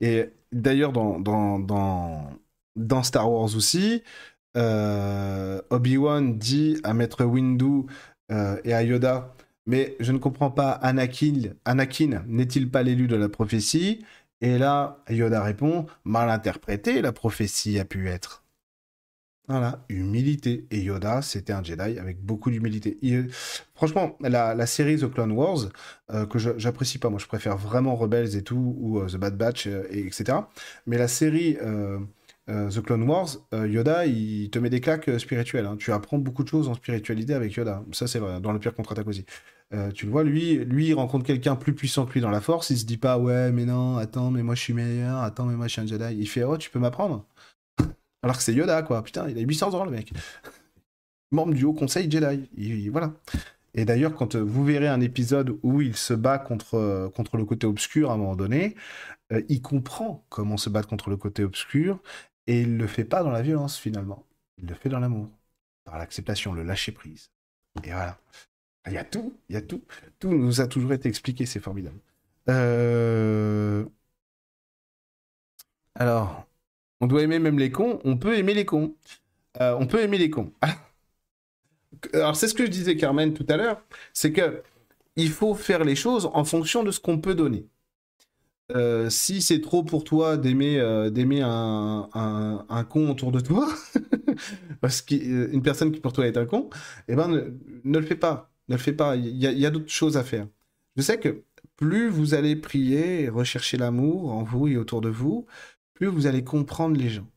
Et 0.00 0.30
d'ailleurs, 0.52 0.92
dans, 0.92 1.18
dans, 1.18 1.58
dans, 1.58 2.30
dans 2.76 3.02
Star 3.02 3.30
Wars 3.30 3.56
aussi, 3.56 4.02
euh, 4.56 5.60
Obi-Wan 5.70 6.38
dit 6.38 6.78
à 6.82 6.94
Maître 6.94 7.24
Windu 7.24 7.86
euh, 8.30 8.56
et 8.64 8.74
à 8.74 8.82
Yoda 8.82 9.32
mais 9.66 9.96
je 9.98 10.12
ne 10.12 10.18
comprends 10.18 10.50
pas, 10.50 10.70
Anakin, 10.70 11.54
Anakin 11.64 12.22
n'est-il 12.28 12.70
pas 12.70 12.82
l'élu 12.84 13.08
de 13.08 13.16
la 13.16 13.28
prophétie? 13.28 14.04
Et 14.40 14.58
là, 14.58 15.02
Yoda 15.10 15.42
répond, 15.42 15.86
mal 16.04 16.30
interprété, 16.30 17.02
la 17.02 17.12
prophétie 17.12 17.78
a 17.80 17.84
pu 17.84 18.08
être. 18.08 18.44
Voilà, 19.48 19.84
humilité. 19.88 20.66
Et 20.70 20.80
Yoda, 20.80 21.22
c'était 21.22 21.52
un 21.52 21.62
Jedi 21.62 21.98
avec 21.98 22.20
beaucoup 22.20 22.50
d'humilité. 22.50 22.98
Franchement, 23.74 24.16
la, 24.20 24.66
série 24.66 24.98
The 24.98 25.12
Clone 25.12 25.32
Wars, 25.32 25.68
euh, 26.12 26.26
que 26.26 26.38
j'apprécie 26.38 26.98
pas, 26.98 27.10
moi 27.10 27.18
je 27.18 27.26
préfère 27.26 27.56
vraiment 27.56 27.94
Rebels 27.96 28.36
et 28.36 28.42
tout, 28.42 28.76
ou 28.80 29.04
The 29.06 29.16
Bad 29.16 29.36
Batch, 29.36 29.66
etc. 29.66 30.38
Mais 30.86 30.98
la 30.98 31.08
série 31.08 31.56
euh, 32.48 32.70
The 32.70 32.80
Clone 32.80 33.02
Wars, 33.02 33.28
euh, 33.54 33.66
Yoda, 33.66 34.06
il 34.06 34.50
te 34.50 34.58
met 34.60 34.70
des 34.70 34.80
claques 34.80 35.08
euh, 35.08 35.18
spirituelles. 35.18 35.66
Hein. 35.66 35.76
Tu 35.76 35.92
apprends 35.92 36.18
beaucoup 36.18 36.44
de 36.44 36.48
choses 36.48 36.68
en 36.68 36.74
spiritualité 36.74 37.34
avec 37.34 37.52
Yoda. 37.54 37.82
Ça, 37.92 38.06
c'est 38.06 38.20
vrai, 38.20 38.40
dans 38.40 38.52
le 38.52 38.60
pire 38.60 38.74
contre-attaque 38.74 39.08
aussi. 39.08 39.24
tu 39.94 40.06
le 40.06 40.12
vois, 40.12 40.22
lui, 40.22 40.64
lui, 40.64 40.88
il 40.88 40.94
rencontre 40.94 41.24
quelqu'un 41.24 41.56
plus 41.56 41.74
puissant 41.74 42.06
que 42.06 42.12
lui 42.12 42.20
dans 42.20 42.30
la 42.30 42.40
force. 42.40 42.70
Il 42.70 42.78
se 42.78 42.84
dit 42.84 42.98
pas, 42.98 43.18
ouais, 43.18 43.50
mais 43.50 43.64
non, 43.64 43.96
attends, 43.96 44.30
mais 44.30 44.44
moi 44.44 44.54
je 44.54 44.60
suis 44.60 44.72
meilleur, 44.72 45.18
attends, 45.18 45.46
mais 45.46 45.56
moi 45.56 45.66
je 45.66 45.72
suis 45.72 45.80
un 45.80 45.86
Jedi. 45.86 46.16
Il 46.18 46.28
fait, 46.28 46.44
oh, 46.44 46.56
tu 46.56 46.70
peux 46.70 46.78
m'apprendre 46.78 47.24
Alors 48.22 48.36
que 48.36 48.42
c'est 48.42 48.54
Yoda, 48.54 48.82
quoi. 48.82 49.02
Putain, 49.02 49.28
il 49.28 49.38
a 49.38 49.40
800 49.40 49.74
ans, 49.74 49.84
le 49.84 49.90
mec. 49.90 50.12
Membre 51.32 51.54
du 51.54 51.64
Haut 51.64 51.72
Conseil 51.72 52.08
Jedi. 52.08 52.48
voilà. 52.90 53.12
Et 53.74 53.84
d'ailleurs, 53.84 54.14
quand 54.14 54.36
vous 54.36 54.64
verrez 54.64 54.88
un 54.88 55.00
épisode 55.00 55.58
où 55.62 55.82
il 55.82 55.96
se 55.96 56.14
bat 56.14 56.38
contre, 56.38 57.10
contre 57.14 57.36
le 57.36 57.44
côté 57.44 57.66
obscur 57.66 58.10
à 58.10 58.14
un 58.14 58.16
moment 58.16 58.36
donné, 58.36 58.76
il 59.48 59.60
comprend 59.60 60.24
comment 60.28 60.56
se 60.56 60.70
battre 60.70 60.88
contre 60.88 61.10
le 61.10 61.16
côté 61.16 61.42
obscur 61.42 62.00
et 62.46 62.60
il 62.60 62.76
le 62.76 62.86
fait 62.86 63.04
pas 63.04 63.22
dans 63.22 63.30
la 63.30 63.42
violence, 63.42 63.78
finalement. 63.78 64.24
Il 64.58 64.66
le 64.66 64.74
fait 64.74 64.88
dans 64.88 65.00
l'amour, 65.00 65.28
par 65.84 65.98
l'acceptation, 65.98 66.52
le 66.52 66.62
lâcher-prise. 66.62 67.30
Et 67.84 67.90
voilà. 67.90 68.18
Il 68.86 68.92
y 68.92 68.98
a 68.98 69.04
tout, 69.04 69.34
il 69.48 69.54
y 69.54 69.56
a 69.56 69.62
tout. 69.62 69.82
Tout 70.18 70.30
nous 70.30 70.60
a 70.60 70.68
toujours 70.68 70.92
été 70.92 71.08
expliqué, 71.08 71.44
c'est 71.44 71.60
formidable. 71.60 71.98
Euh, 72.48 73.84
alors, 75.96 76.46
on 77.00 77.06
doit 77.06 77.22
aimer 77.22 77.38
même 77.38 77.58
les 77.58 77.70
cons, 77.70 78.00
on 78.04 78.16
peut 78.16 78.38
aimer 78.38 78.54
les 78.54 78.64
cons. 78.64 78.94
Euh, 79.60 79.76
on 79.78 79.86
peut 79.86 80.02
aimer 80.02 80.18
les 80.18 80.30
cons. 80.30 80.52
Alors, 82.12 82.36
c'est 82.36 82.48
ce 82.48 82.54
que 82.54 82.66
je 82.66 82.70
disais, 82.70 82.96
Carmen, 82.96 83.32
tout 83.34 83.46
à 83.48 83.56
l'heure, 83.56 83.82
c'est 84.12 84.32
que 84.32 84.62
il 85.16 85.30
faut 85.30 85.54
faire 85.54 85.84
les 85.84 85.96
choses 85.96 86.26
en 86.32 86.44
fonction 86.44 86.84
de 86.84 86.90
ce 86.90 87.00
qu'on 87.00 87.18
peut 87.18 87.34
donner. 87.34 87.66
Euh, 88.74 89.10
si 89.10 89.42
c'est 89.42 89.60
trop 89.60 89.84
pour 89.84 90.02
toi 90.02 90.36
d'aimer 90.36 90.80
euh, 90.80 91.08
un, 91.44 92.66
un, 92.68 92.84
con 92.84 93.10
autour 93.10 93.30
de 93.30 93.38
toi, 93.40 93.68
parce 94.80 95.02
qu'une 95.02 95.62
personne 95.62 95.92
qui 95.92 96.00
pour 96.00 96.12
toi 96.12 96.26
est 96.26 96.36
un 96.36 96.46
con, 96.46 96.68
eh 97.08 97.14
ben 97.14 97.28
ne, 97.84 97.98
le 97.98 98.04
fais 98.06 98.16
pas, 98.16 98.50
ne 98.68 98.74
le 98.74 98.80
fais 98.80 98.92
pas. 98.92 99.14
Il 99.16 99.36
y 99.36 99.64
a, 99.64 99.68
a 99.68 99.70
d'autres 99.70 99.88
choses 99.90 100.16
à 100.16 100.24
faire. 100.24 100.48
Je 100.96 101.02
sais 101.02 101.20
que 101.20 101.44
plus 101.76 102.08
vous 102.08 102.34
allez 102.34 102.56
prier 102.56 103.22
et 103.22 103.28
rechercher 103.28 103.76
l'amour 103.76 104.32
en 104.32 104.42
vous 104.42 104.66
et 104.68 104.76
autour 104.76 105.00
de 105.00 105.08
vous, 105.10 105.46
plus 105.94 106.06
vous 106.08 106.26
allez 106.26 106.42
comprendre 106.44 106.96
les 106.96 107.08
gens. 107.10 107.28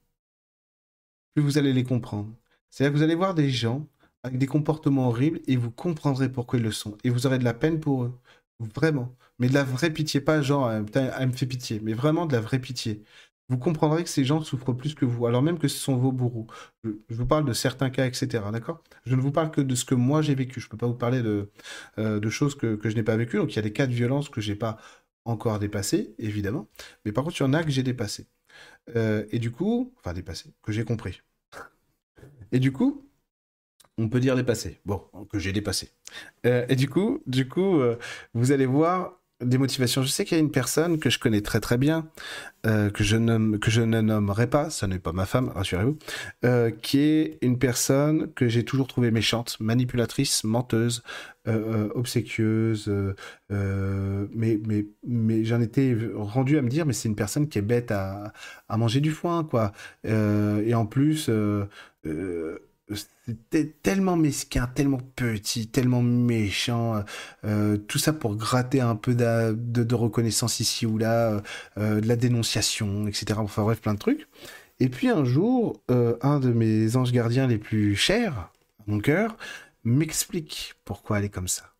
Plus 1.34 1.44
vous 1.44 1.58
allez 1.58 1.74
les 1.74 1.84
comprendre. 1.84 2.34
C'est-à-dire 2.70 2.94
que 2.94 2.98
vous 2.98 3.04
allez 3.04 3.16
voir 3.16 3.34
des 3.36 3.50
gens 3.50 3.88
avec 4.24 4.38
des 4.38 4.48
comportements 4.48 5.08
horribles 5.08 5.40
et 5.48 5.56
vous 5.56 5.72
comprendrez 5.72 6.32
pourquoi 6.32 6.60
ils 6.60 6.64
le 6.64 6.72
sont. 6.72 6.98
Et 7.04 7.10
vous 7.10 7.26
aurez 7.26 7.40
de 7.40 7.44
la 7.44 7.54
peine 7.54 7.80
pour 7.80 8.04
eux. 8.04 8.20
Vraiment. 8.60 9.16
Mais 9.40 9.48
de 9.48 9.54
la 9.54 9.64
vraie 9.64 9.92
pitié, 9.92 10.20
pas 10.22 10.42
genre, 10.42 10.68
euh, 10.68 10.82
putain, 10.84 11.12
elle 11.18 11.30
me 11.30 11.34
fait 11.34 11.46
pitié, 11.46 11.80
mais 11.82 11.94
vraiment 11.94 12.26
de 12.26 12.34
la 12.34 12.42
vraie 12.42 12.60
pitié. 12.60 13.04
Vous 13.50 13.58
comprendrez 13.58 14.04
que 14.04 14.10
ces 14.10 14.26
gens 14.26 14.42
souffrent 14.42 14.74
plus 14.74 14.94
que 14.94 15.06
vous, 15.06 15.26
alors 15.26 15.42
même 15.42 15.58
que 15.58 15.68
ce 15.68 15.78
sont 15.80 15.98
vos 15.98 16.12
bourreaux. 16.12 16.48
Je, 16.84 16.92
vous 17.10 17.26
parle 17.26 17.46
de 17.46 17.54
certains 17.54 17.90
cas, 17.90 18.06
etc. 18.06 18.44
D'accord? 18.52 18.84
Je 19.06 19.16
ne 19.16 19.22
vous 19.22 19.32
parle 19.32 19.50
que 19.52 19.62
de 19.62 19.76
ce 19.76 19.86
que 19.86 19.96
moi 19.96 20.22
j'ai 20.22 20.36
vécu. 20.36 20.60
Je 20.60 20.68
ne 20.68 20.70
peux 20.70 20.78
pas 20.78 20.88
vous 20.88 20.94
parler 20.94 21.24
de, 21.24 21.50
euh, 21.98 22.30
choses 22.30 22.56
que, 22.56 22.76
que 22.76 22.90
je 22.90 22.96
n'ai 22.96 23.04
pas 23.04 23.18
vécues. 23.18 23.38
Donc 23.38 23.54
il 23.54 23.56
y 23.56 23.60
a 23.60 23.64
des 23.64 23.74
cas 23.74 23.88
de 23.88 23.94
violence 23.94 24.30
que 24.30 24.42
j'ai 24.42 24.56
pas 24.56 24.78
encore 25.26 25.60
dépassés, 25.60 26.16
évidemment. 26.20 26.68
Mais 27.06 27.12
par 27.12 27.24
contre, 27.24 27.38
il 27.40 27.44
y 27.44 27.46
en 27.46 27.54
a 27.54 27.64
que 27.64 27.72
j'ai 27.72 27.84
dépassés. 27.84 28.28
Euh, 28.96 29.26
et 29.32 29.40
du 29.40 29.52
coup, 29.52 29.94
enfin 30.00 30.14
dépassés, 30.14 30.54
que 30.64 30.72
j'ai 30.72 30.86
compris. 30.86 31.22
Et 32.52 32.60
du 32.60 32.72
coup, 32.72 33.09
on 34.00 34.10
peut 34.10 34.20
dire 34.20 34.36
dépassé. 34.36 34.80
Bon, 34.86 35.04
que 35.32 35.40
j'ai 35.40 35.52
dépassé. 35.52 35.92
et 36.44 36.76
du 36.76 36.90
coup, 36.90 37.22
du 37.28 37.48
coup, 37.48 37.82
vous 38.34 38.52
allez 38.52 38.66
voir 38.66 39.20
des 39.42 39.58
motivations. 39.58 40.04
Je 40.04 40.10
sais 40.10 40.26
qu'il 40.26 40.38
y 40.38 40.40
a 40.40 40.44
une 40.44 40.52
personne 40.52 41.00
que 41.00 41.10
je 41.10 41.18
connais 41.18 41.42
très 41.42 41.60
très 41.60 41.78
bien, 41.78 42.10
euh, 42.66 42.90
que, 42.90 43.04
je 43.04 43.58
que 43.58 43.72
je 43.72 43.82
ne 43.82 44.02
nommerai 44.02 44.48
pas, 44.48 44.70
ça 44.70 44.88
n'est 44.88 45.00
pas 45.00 45.14
ma 45.14 45.26
femme, 45.26 45.50
rassurez-vous, 45.50 45.98
euh, 46.44 46.72
qui 46.72 47.00
est 47.00 47.38
une 47.42 47.58
personne 47.58 48.32
que 48.34 48.50
j'ai 48.50 48.66
toujours 48.66 48.88
trouvée 48.88 49.12
méchante, 49.12 49.58
manipulatrice, 49.60 50.44
menteuse, 50.44 51.04
euh, 51.48 51.90
obséquieuse, 51.96 52.92
mais, 53.50 54.60
mais, 54.68 54.86
mais 55.08 55.46
j'en 55.46 55.62
étais 55.62 55.96
rendu 56.16 56.58
à 56.58 56.62
me 56.62 56.70
dire, 56.70 56.86
mais 56.86 56.94
c'est 56.94 57.08
une 57.08 57.16
personne 57.16 57.48
qui 57.48 57.60
est 57.60 57.64
bête 57.64 57.92
à, 57.92 58.34
à 58.68 58.78
manger 58.78 59.00
du 59.00 59.12
foin, 59.12 59.44
quoi. 59.44 59.72
et 60.04 60.74
en 60.74 60.86
plus 60.86 61.30
c'était 62.96 63.74
tellement 63.84 64.16
mesquin, 64.16 64.68
tellement 64.68 65.00
petit, 65.16 65.68
tellement 65.68 66.02
méchant, 66.02 67.04
euh, 67.46 67.78
tout 67.78 68.00
ça 68.00 68.14
pour 68.14 68.36
gratter 68.36 68.82
un 68.82 68.96
peu 68.96 69.14
de, 69.16 69.96
reconnaissance 69.96 70.60
ici 70.60 70.86
ou 70.86 70.98
là, 70.98 71.42
euh, 71.78 72.02
de 72.02 72.08
la 72.08 72.16
dénonciation, 72.16 73.08
etc. 73.08 73.40
Enfin 73.40 73.64
bref, 73.64 73.82
plein 73.82 73.94
de 73.94 74.00
trucs. 74.00 74.28
Et 74.80 74.90
puis 74.90 75.10
un 75.10 75.26
jour, 75.26 75.82
euh, 75.92 76.18
un 76.22 76.40
de 76.40 76.52
mes 76.52 76.96
anges 76.96 77.12
gardiens 77.12 77.48
les 77.48 77.58
plus 77.58 77.96
chers 77.96 78.50
mon 78.88 79.00
cœur 79.00 79.38
m'explique 79.84 80.74
pourquoi 80.84 81.20
elle 81.20 81.26
est 81.26 81.30
comme 81.30 81.48
ça, 81.48 81.76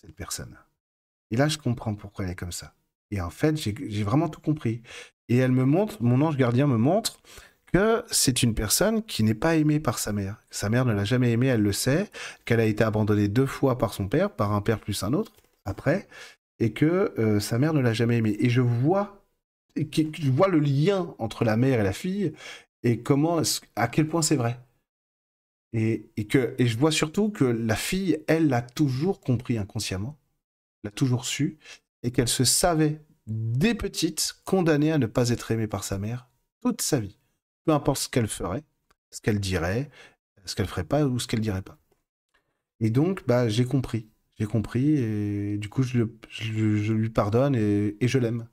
cette 0.00 0.14
personne. 0.14 0.56
Et 1.30 1.36
là, 1.36 1.48
je 1.48 1.58
comprends 1.58 1.94
pourquoi 1.94 2.24
elle 2.24 2.32
est 2.32 2.36
comme 2.36 2.52
ça. 2.52 2.74
Et 3.10 3.20
en 3.20 3.30
fait, 3.30 3.56
j'ai 3.56 4.02
vraiment 4.02 4.28
tout 4.28 4.40
compris. 4.40 4.82
Et 5.28 5.36
elle 5.36 5.52
me 5.52 5.64
montre, 5.64 6.02
mon 6.02 6.22
ange 6.22 6.36
gardien 6.36 6.66
me 6.66 6.76
montre 6.76 7.20
que 7.72 8.04
c'est 8.10 8.42
une 8.42 8.54
personne 8.54 9.02
qui 9.02 9.22
n'est 9.22 9.34
pas 9.34 9.56
aimée 9.56 9.80
par 9.80 9.98
sa 9.98 10.12
mère. 10.12 10.42
Sa 10.50 10.68
mère 10.68 10.84
ne 10.84 10.92
l'a 10.92 11.04
jamais 11.04 11.32
aimée, 11.32 11.48
elle 11.48 11.62
le 11.62 11.72
sait, 11.72 12.10
qu'elle 12.44 12.60
a 12.60 12.64
été 12.64 12.84
abandonnée 12.84 13.28
deux 13.28 13.46
fois 13.46 13.78
par 13.78 13.94
son 13.94 14.08
père, 14.08 14.30
par 14.30 14.52
un 14.52 14.60
père 14.60 14.80
plus 14.80 15.02
un 15.02 15.12
autre, 15.12 15.32
après, 15.64 16.08
et 16.58 16.72
que 16.72 17.14
euh, 17.18 17.40
sa 17.40 17.58
mère 17.58 17.74
ne 17.74 17.80
l'a 17.80 17.92
jamais 17.92 18.18
aimée. 18.18 18.36
Et 18.40 18.50
je 18.50 18.60
vois, 18.60 19.24
je 19.76 20.30
vois 20.30 20.48
le 20.48 20.60
lien 20.60 21.14
entre 21.18 21.44
la 21.44 21.56
mère 21.56 21.80
et 21.80 21.84
la 21.84 21.92
fille, 21.92 22.32
et 22.82 23.00
comment, 23.00 23.40
à 23.76 23.88
quel 23.88 24.08
point 24.08 24.22
c'est 24.22 24.36
vrai. 24.36 24.58
Et, 25.72 26.10
que, 26.28 26.56
et 26.58 26.66
je 26.66 26.76
vois 26.76 26.90
surtout 26.90 27.30
que 27.30 27.44
la 27.44 27.76
fille, 27.76 28.24
elle 28.26 28.48
l'a 28.48 28.62
toujours 28.62 29.20
compris 29.20 29.56
inconsciemment, 29.56 30.18
l'a 30.82 30.90
toujours 30.90 31.24
su, 31.24 31.58
et 32.02 32.10
qu'elle 32.10 32.28
se 32.28 32.44
savait, 32.44 33.00
dès 33.26 33.74
petite, 33.74 34.34
condamnée 34.44 34.90
à 34.90 34.98
ne 34.98 35.06
pas 35.06 35.30
être 35.30 35.52
aimée 35.52 35.68
par 35.68 35.84
sa 35.84 35.98
mère 35.98 36.26
toute 36.60 36.82
sa 36.82 37.00
vie 37.00 37.19
peu 37.64 37.72
importe 37.72 38.02
ce 38.02 38.08
qu'elle 38.08 38.28
ferait, 38.28 38.64
ce 39.10 39.20
qu'elle 39.20 39.40
dirait, 39.40 39.90
ce 40.44 40.54
qu'elle 40.54 40.66
ferait 40.66 40.84
pas 40.84 41.04
ou 41.04 41.18
ce 41.18 41.26
qu'elle 41.26 41.40
dirait 41.40 41.62
pas. 41.62 41.78
Et 42.80 42.90
donc, 42.90 43.26
bah, 43.26 43.48
j'ai 43.48 43.64
compris. 43.64 44.08
J'ai 44.38 44.46
compris 44.46 44.96
et 44.96 45.58
du 45.58 45.68
coup, 45.68 45.82
je, 45.82 46.02
lui 46.92 47.10
pardonne 47.10 47.54
et, 47.54 47.96
je 48.00 48.18
l'aime. 48.18 48.48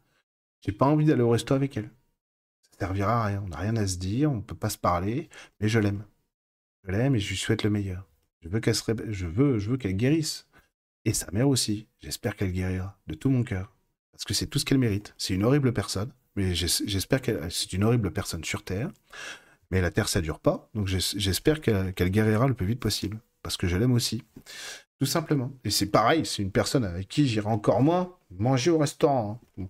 J'ai 0.62 0.74
pas 0.74 0.86
envie 0.86 1.06
d'aller 1.06 1.22
au 1.22 1.30
resto 1.30 1.54
avec 1.54 1.78
elle. 1.78 1.90
Ça 2.62 2.80
servira 2.80 3.24
à 3.24 3.28
rien. 3.28 3.42
On 3.46 3.48
n'a 3.48 3.58
rien 3.58 3.76
à 3.78 3.88
se 3.88 3.98
dire, 3.98 4.32
on 4.32 4.42
peut 4.42 4.56
pas 4.56 4.70
se 4.70 4.78
parler, 4.78 5.30
mais 5.62 5.70
je 5.70 5.80
l'aime. 5.80 6.04
Je 6.84 6.92
l'aime 6.92 7.16
et 7.16 7.20
je 7.20 7.30
lui 7.30 7.38
souhaite 7.38 7.64
le 7.64 7.70
meilleur. 7.70 8.06
Je 8.42 8.50
veux 8.50 8.60
qu'elle 8.60 8.76
je 9.10 9.26
veux, 9.28 9.60
je 9.60 9.72
veux 9.72 9.78
qu'elle 9.78 9.96
guérisse. 9.96 10.48
Et 11.06 11.14
sa 11.14 11.32
mère 11.32 11.48
aussi. 11.48 11.88
J'espère 12.00 12.36
qu'elle 12.36 12.52
guérira 12.52 13.00
de 13.08 13.14
tout 13.14 13.30
mon 13.30 13.44
cœur. 13.44 13.74
Parce 14.12 14.26
que 14.26 14.34
c'est 14.34 14.48
tout 14.48 14.60
ce 14.60 14.66
qu'elle 14.66 14.78
mérite. 14.78 15.14
C'est 15.18 15.36
une 15.36 15.46
horrible 15.46 15.74
personne 15.74 16.12
mais 16.38 16.54
j'espère 16.54 17.22
qu'elle 17.22 17.52
c'est 17.52 17.74
une 17.74 17.84
horrible 17.84 18.12
personne 18.12 18.44
sur 18.44 18.64
Terre. 18.64 18.90
Mais 19.72 19.82
la 19.82 19.92
Terre, 19.92 20.08
ça 20.08 20.22
dure 20.22 20.40
pas, 20.40 20.70
donc 20.76 20.88
j'espère 20.88 21.60
qu'elle 21.60 22.10
guérira 22.10 22.48
le 22.48 22.54
plus 22.54 22.68
vite 22.68 22.80
possible, 22.80 23.20
parce 23.44 23.58
que 23.58 23.68
je 23.68 23.76
l'aime 23.76 23.92
aussi. 23.92 24.24
Tout 25.00 25.06
simplement. 25.06 25.52
Et 25.66 25.72
c'est 25.72 25.88
pareil, 25.88 26.26
c'est 26.26 26.42
une 26.42 26.52
personne 26.52 26.86
avec 26.86 27.08
qui 27.10 27.28
j'irai 27.28 27.48
encore 27.48 27.82
moins 27.82 28.16
manger 28.32 28.72
au 28.72 28.78
restaurant. 28.78 29.42
Hein. 29.60 29.66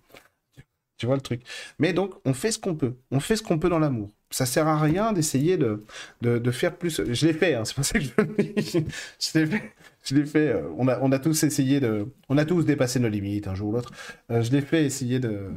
Tu 0.98 1.06
vois 1.06 1.16
le 1.16 1.20
truc. 1.20 1.42
Mais 1.78 1.92
donc, 1.92 2.14
on 2.24 2.34
fait 2.34 2.50
ce 2.50 2.58
qu'on 2.58 2.74
peut. 2.74 2.94
On 3.10 3.20
fait 3.20 3.36
ce 3.36 3.42
qu'on 3.42 3.58
peut 3.58 3.68
dans 3.68 3.78
l'amour. 3.78 4.10
Ça 4.30 4.46
sert 4.46 4.66
à 4.66 4.80
rien 4.80 5.12
d'essayer 5.12 5.56
de, 5.56 5.84
de, 6.22 6.50
faire 6.50 6.76
plus. 6.76 7.02
Je 7.12 7.26
l'ai 7.26 7.32
fait, 7.32 7.54
hein, 7.54 7.64
c'est 7.64 7.74
pour 7.74 7.84
ça 7.84 7.98
que 7.98 8.04
je 8.04 8.10
Je 8.20 9.38
l'ai 9.38 9.46
fait. 9.46 9.72
Je 10.04 10.14
l'ai 10.14 10.26
fait. 10.26 10.48
Euh, 10.48 10.68
on, 10.76 10.88
a, 10.88 10.98
on 11.00 11.12
a 11.12 11.18
tous 11.18 11.42
essayé 11.44 11.78
de. 11.80 12.08
On 12.28 12.36
a 12.36 12.44
tous 12.44 12.64
dépassé 12.64 12.98
nos 12.98 13.08
limites 13.08 13.46
un 13.46 13.54
jour 13.54 13.68
ou 13.68 13.72
l'autre. 13.72 13.92
Euh, 14.30 14.42
je 14.42 14.50
l'ai 14.50 14.60
fait 14.60 14.84
essayer 14.84 15.20
de, 15.20 15.50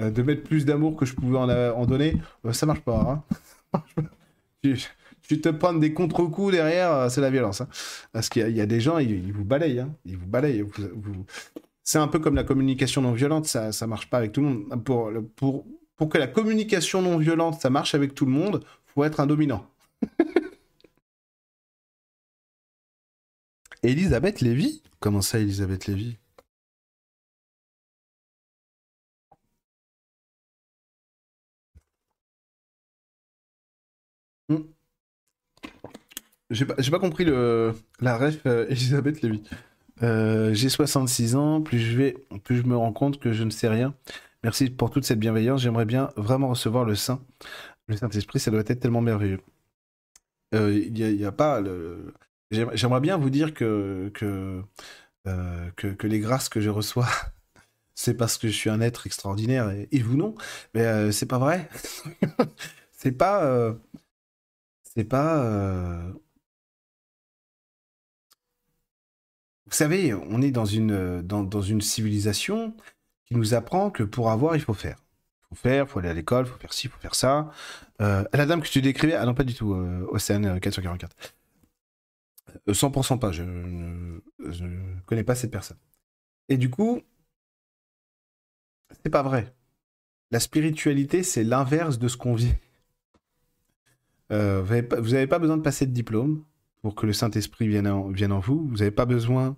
euh, 0.00 0.10
de 0.10 0.22
mettre 0.22 0.42
plus 0.42 0.64
d'amour 0.64 0.96
que 0.96 1.04
je 1.04 1.14
pouvais 1.14 1.38
en, 1.38 1.48
en 1.48 1.86
donner. 1.86 2.16
ça 2.52 2.66
marche 2.66 2.80
pas. 2.80 3.24
Hein. 3.72 3.82
tu, 5.22 5.40
te 5.40 5.48
prends 5.48 5.74
des 5.74 5.92
contre-coups 5.92 6.52
derrière, 6.52 7.10
c'est 7.10 7.20
la 7.20 7.30
violence. 7.30 7.60
Hein. 7.60 7.68
Parce 8.12 8.28
qu'il 8.28 8.50
y, 8.50 8.60
a 8.60 8.66
des 8.66 8.80
gens, 8.80 8.98
ils, 8.98 9.32
vous 9.32 9.44
balayent. 9.44 9.80
Hein. 9.80 9.94
Ils 10.04 10.16
vous 10.16 10.26
balayent. 10.26 10.62
vous, 10.62 11.26
c'est 11.82 11.98
un 11.98 12.08
peu 12.08 12.18
comme 12.18 12.34
la 12.34 12.44
communication 12.44 13.00
non 13.00 13.12
violente, 13.12 13.46
ça 13.46 13.70
ne 13.70 13.86
marche 13.86 14.10
pas 14.10 14.18
avec 14.18 14.32
tout 14.32 14.42
le 14.42 14.48
monde. 14.48 14.82
Pour 15.96 16.08
que 16.08 16.18
la 16.18 16.26
communication 16.26 17.00
non 17.02 17.16
violente, 17.18 17.60
ça 17.60 17.70
marche 17.70 17.94
avec 17.94 18.14
tout 18.14 18.26
le 18.26 18.30
monde, 18.30 18.62
faut 18.86 19.04
être 19.04 19.20
un 19.20 19.26
dominant. 19.26 19.66
Elisabeth 23.82 24.40
Lévy 24.40 24.82
Comment 25.00 25.22
ça, 25.22 25.38
Elisabeth 25.38 25.86
Lévy? 25.86 26.18
Hmm. 34.48 34.62
J'ai 36.50 36.64
pas, 36.64 36.74
pas, 36.74 36.98
compris 36.98 37.24
le, 37.24 37.74
la 38.00 38.16
ref 38.16 38.40
euh, 38.46 38.66
Elisabeth 38.70 39.20
Lévy. 39.20 39.42
Euh, 40.02 40.54
j'ai 40.54 40.68
66 40.68 41.36
ans, 41.36 41.60
plus 41.60 41.78
je 41.78 41.96
vais, 41.96 42.16
plus 42.44 42.58
je 42.58 42.62
me 42.62 42.76
rends 42.76 42.92
compte 42.92 43.18
que 43.18 43.32
je 43.32 43.44
ne 43.44 43.50
sais 43.50 43.68
rien. 43.68 43.94
Merci 44.44 44.70
pour 44.70 44.90
toute 44.90 45.04
cette 45.04 45.18
bienveillance. 45.18 45.60
J'aimerais 45.60 45.84
bien 45.84 46.10
vraiment 46.16 46.48
recevoir 46.48 46.84
le 46.84 46.94
Saint. 46.94 47.20
Le 47.86 47.96
Saint-Esprit, 47.96 48.38
ça 48.38 48.50
doit 48.50 48.60
être 48.60 48.80
tellement 48.80 49.00
merveilleux. 49.00 49.40
Il 50.52 50.58
euh, 50.58 50.88
n'y 50.90 51.24
a, 51.24 51.32
pas 51.32 51.60
le... 51.60 52.14
J'aimerais 52.50 53.00
bien 53.00 53.18
vous 53.18 53.28
dire 53.28 53.52
que, 53.52 54.10
que, 54.14 54.62
que, 55.76 56.06
les 56.06 56.20
grâces 56.20 56.48
que 56.48 56.60
je 56.60 56.70
reçois, 56.70 57.08
c'est 57.94 58.14
parce 58.14 58.38
que 58.38 58.48
je 58.48 58.54
suis 58.54 58.70
un 58.70 58.80
être 58.80 59.06
extraordinaire 59.06 59.70
et, 59.70 59.98
vous 59.98 60.16
non. 60.16 60.34
Mais 60.72 61.12
c'est 61.12 61.26
pas 61.26 61.38
vrai. 61.38 61.68
c'est 62.92 63.12
pas. 63.12 63.74
C'est 64.98 65.04
pas 65.04 66.12
Vous 69.68 69.74
savez, 69.74 70.14
on 70.14 70.40
est 70.40 70.50
dans 70.50 70.64
une, 70.64 71.20
dans, 71.20 71.60
une 71.60 71.82
civilisation 71.82 72.74
qui 73.26 73.34
nous 73.34 73.52
apprend 73.52 73.90
que 73.90 74.02
pour 74.02 74.30
avoir, 74.30 74.56
il 74.56 74.62
faut 74.62 74.72
faire. 74.72 74.96
Il 75.42 75.48
faut 75.48 75.54
faire, 75.56 75.84
il 75.84 75.88
faut 75.88 75.98
aller 75.98 76.08
à 76.08 76.14
l'école, 76.14 76.46
il 76.46 76.48
faut 76.48 76.58
faire 76.58 76.72
ci, 76.72 76.86
il 76.86 76.90
faut 76.90 76.98
faire 77.00 77.14
ça. 77.14 77.52
Euh, 78.00 78.24
la 78.32 78.46
dame 78.46 78.62
que 78.62 78.68
tu 78.68 78.80
décrivais, 78.80 79.12
ah 79.12 79.26
non, 79.26 79.34
pas 79.34 79.44
du 79.44 79.52
tout, 79.52 79.74
euh, 79.74 80.06
Océane 80.10 80.58
444. 80.58 81.14
100% 82.66 83.14
euh, 83.14 83.16
pas, 83.18 83.30
je 83.30 83.42
ne 83.42 85.00
connais 85.04 85.22
pas 85.22 85.34
cette 85.34 85.50
personne. 85.50 85.76
Et 86.48 86.56
du 86.56 86.70
coup, 86.70 87.02
c'est 89.04 89.10
pas 89.10 89.22
vrai. 89.22 89.54
La 90.30 90.40
spiritualité, 90.40 91.22
c'est 91.22 91.44
l'inverse 91.44 91.98
de 91.98 92.08
ce 92.08 92.16
qu'on 92.16 92.34
vit. 92.34 92.54
Euh, 94.30 94.62
vous 94.62 95.10
n'avez 95.12 95.26
pas, 95.26 95.38
besoin 95.38 95.56
de 95.56 95.62
passer 95.62 95.86
de 95.86 95.92
diplôme 95.92 96.44
pour 96.82 96.94
que 96.94 97.06
le 97.06 97.12
Saint-Esprit 97.12 97.68
vienne 97.68 97.86
en, 97.86 98.40
vous. 98.40 98.66
Vous 98.68 98.76
n'avez 98.76 98.90
pas 98.90 99.06
besoin. 99.06 99.56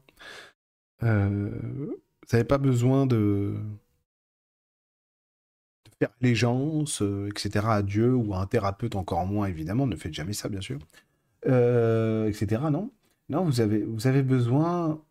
Euh, 1.03 1.51
vous 1.51 2.33
n'avez 2.33 2.45
pas 2.45 2.59
besoin 2.59 3.07
de, 3.07 3.57
faire 5.99 6.11
allégeance, 6.21 7.03
euh, 7.03 7.29
etc. 7.29 7.67
à 7.69 7.83
Dieu 7.83 8.15
ou 8.15 8.35
à 8.35 8.41
un 8.41 8.47
thérapeute 8.47 8.95
encore 8.97 9.27
moins, 9.27 9.47
évidemment. 9.47 9.87
Ne 9.87 9.97
faites 9.97 10.15
jamais 10.15 10.33
ça, 10.33 10.49
bien 10.49 10.61
sûr. 10.61 10.79
Etc. 11.45 12.47
Non, 12.71 12.93
non. 13.29 13.45
Vous 13.45 13.61
avez, 13.61 14.23
besoin. 14.23 15.03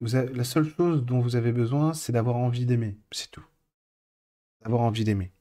La 0.00 0.44
seule 0.44 0.68
chose 0.68 1.04
dont 1.04 1.20
vous 1.20 1.36
avez 1.36 1.52
besoin, 1.52 1.94
c'est 1.94 2.12
d'avoir 2.12 2.36
envie 2.36 2.66
d'aimer. 2.66 2.98
C'est 3.12 3.30
tout. 3.30 3.46
D'avoir 4.62 4.82
envie 4.82 5.04
d'aimer. 5.04 5.32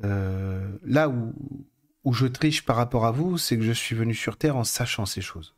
là 0.00 1.08
où, 1.08 1.32
où 2.04 2.12
je 2.12 2.26
triche 2.26 2.64
par 2.64 2.76
rapport 2.76 3.06
à 3.06 3.12
vous, 3.12 3.38
c'est 3.38 3.56
que 3.56 3.62
je 3.62 3.72
suis 3.72 3.94
venu 3.94 4.14
sur 4.14 4.36
Terre 4.36 4.56
en 4.56 4.64
sachant 4.64 5.06
ces 5.06 5.20
choses. 5.20 5.54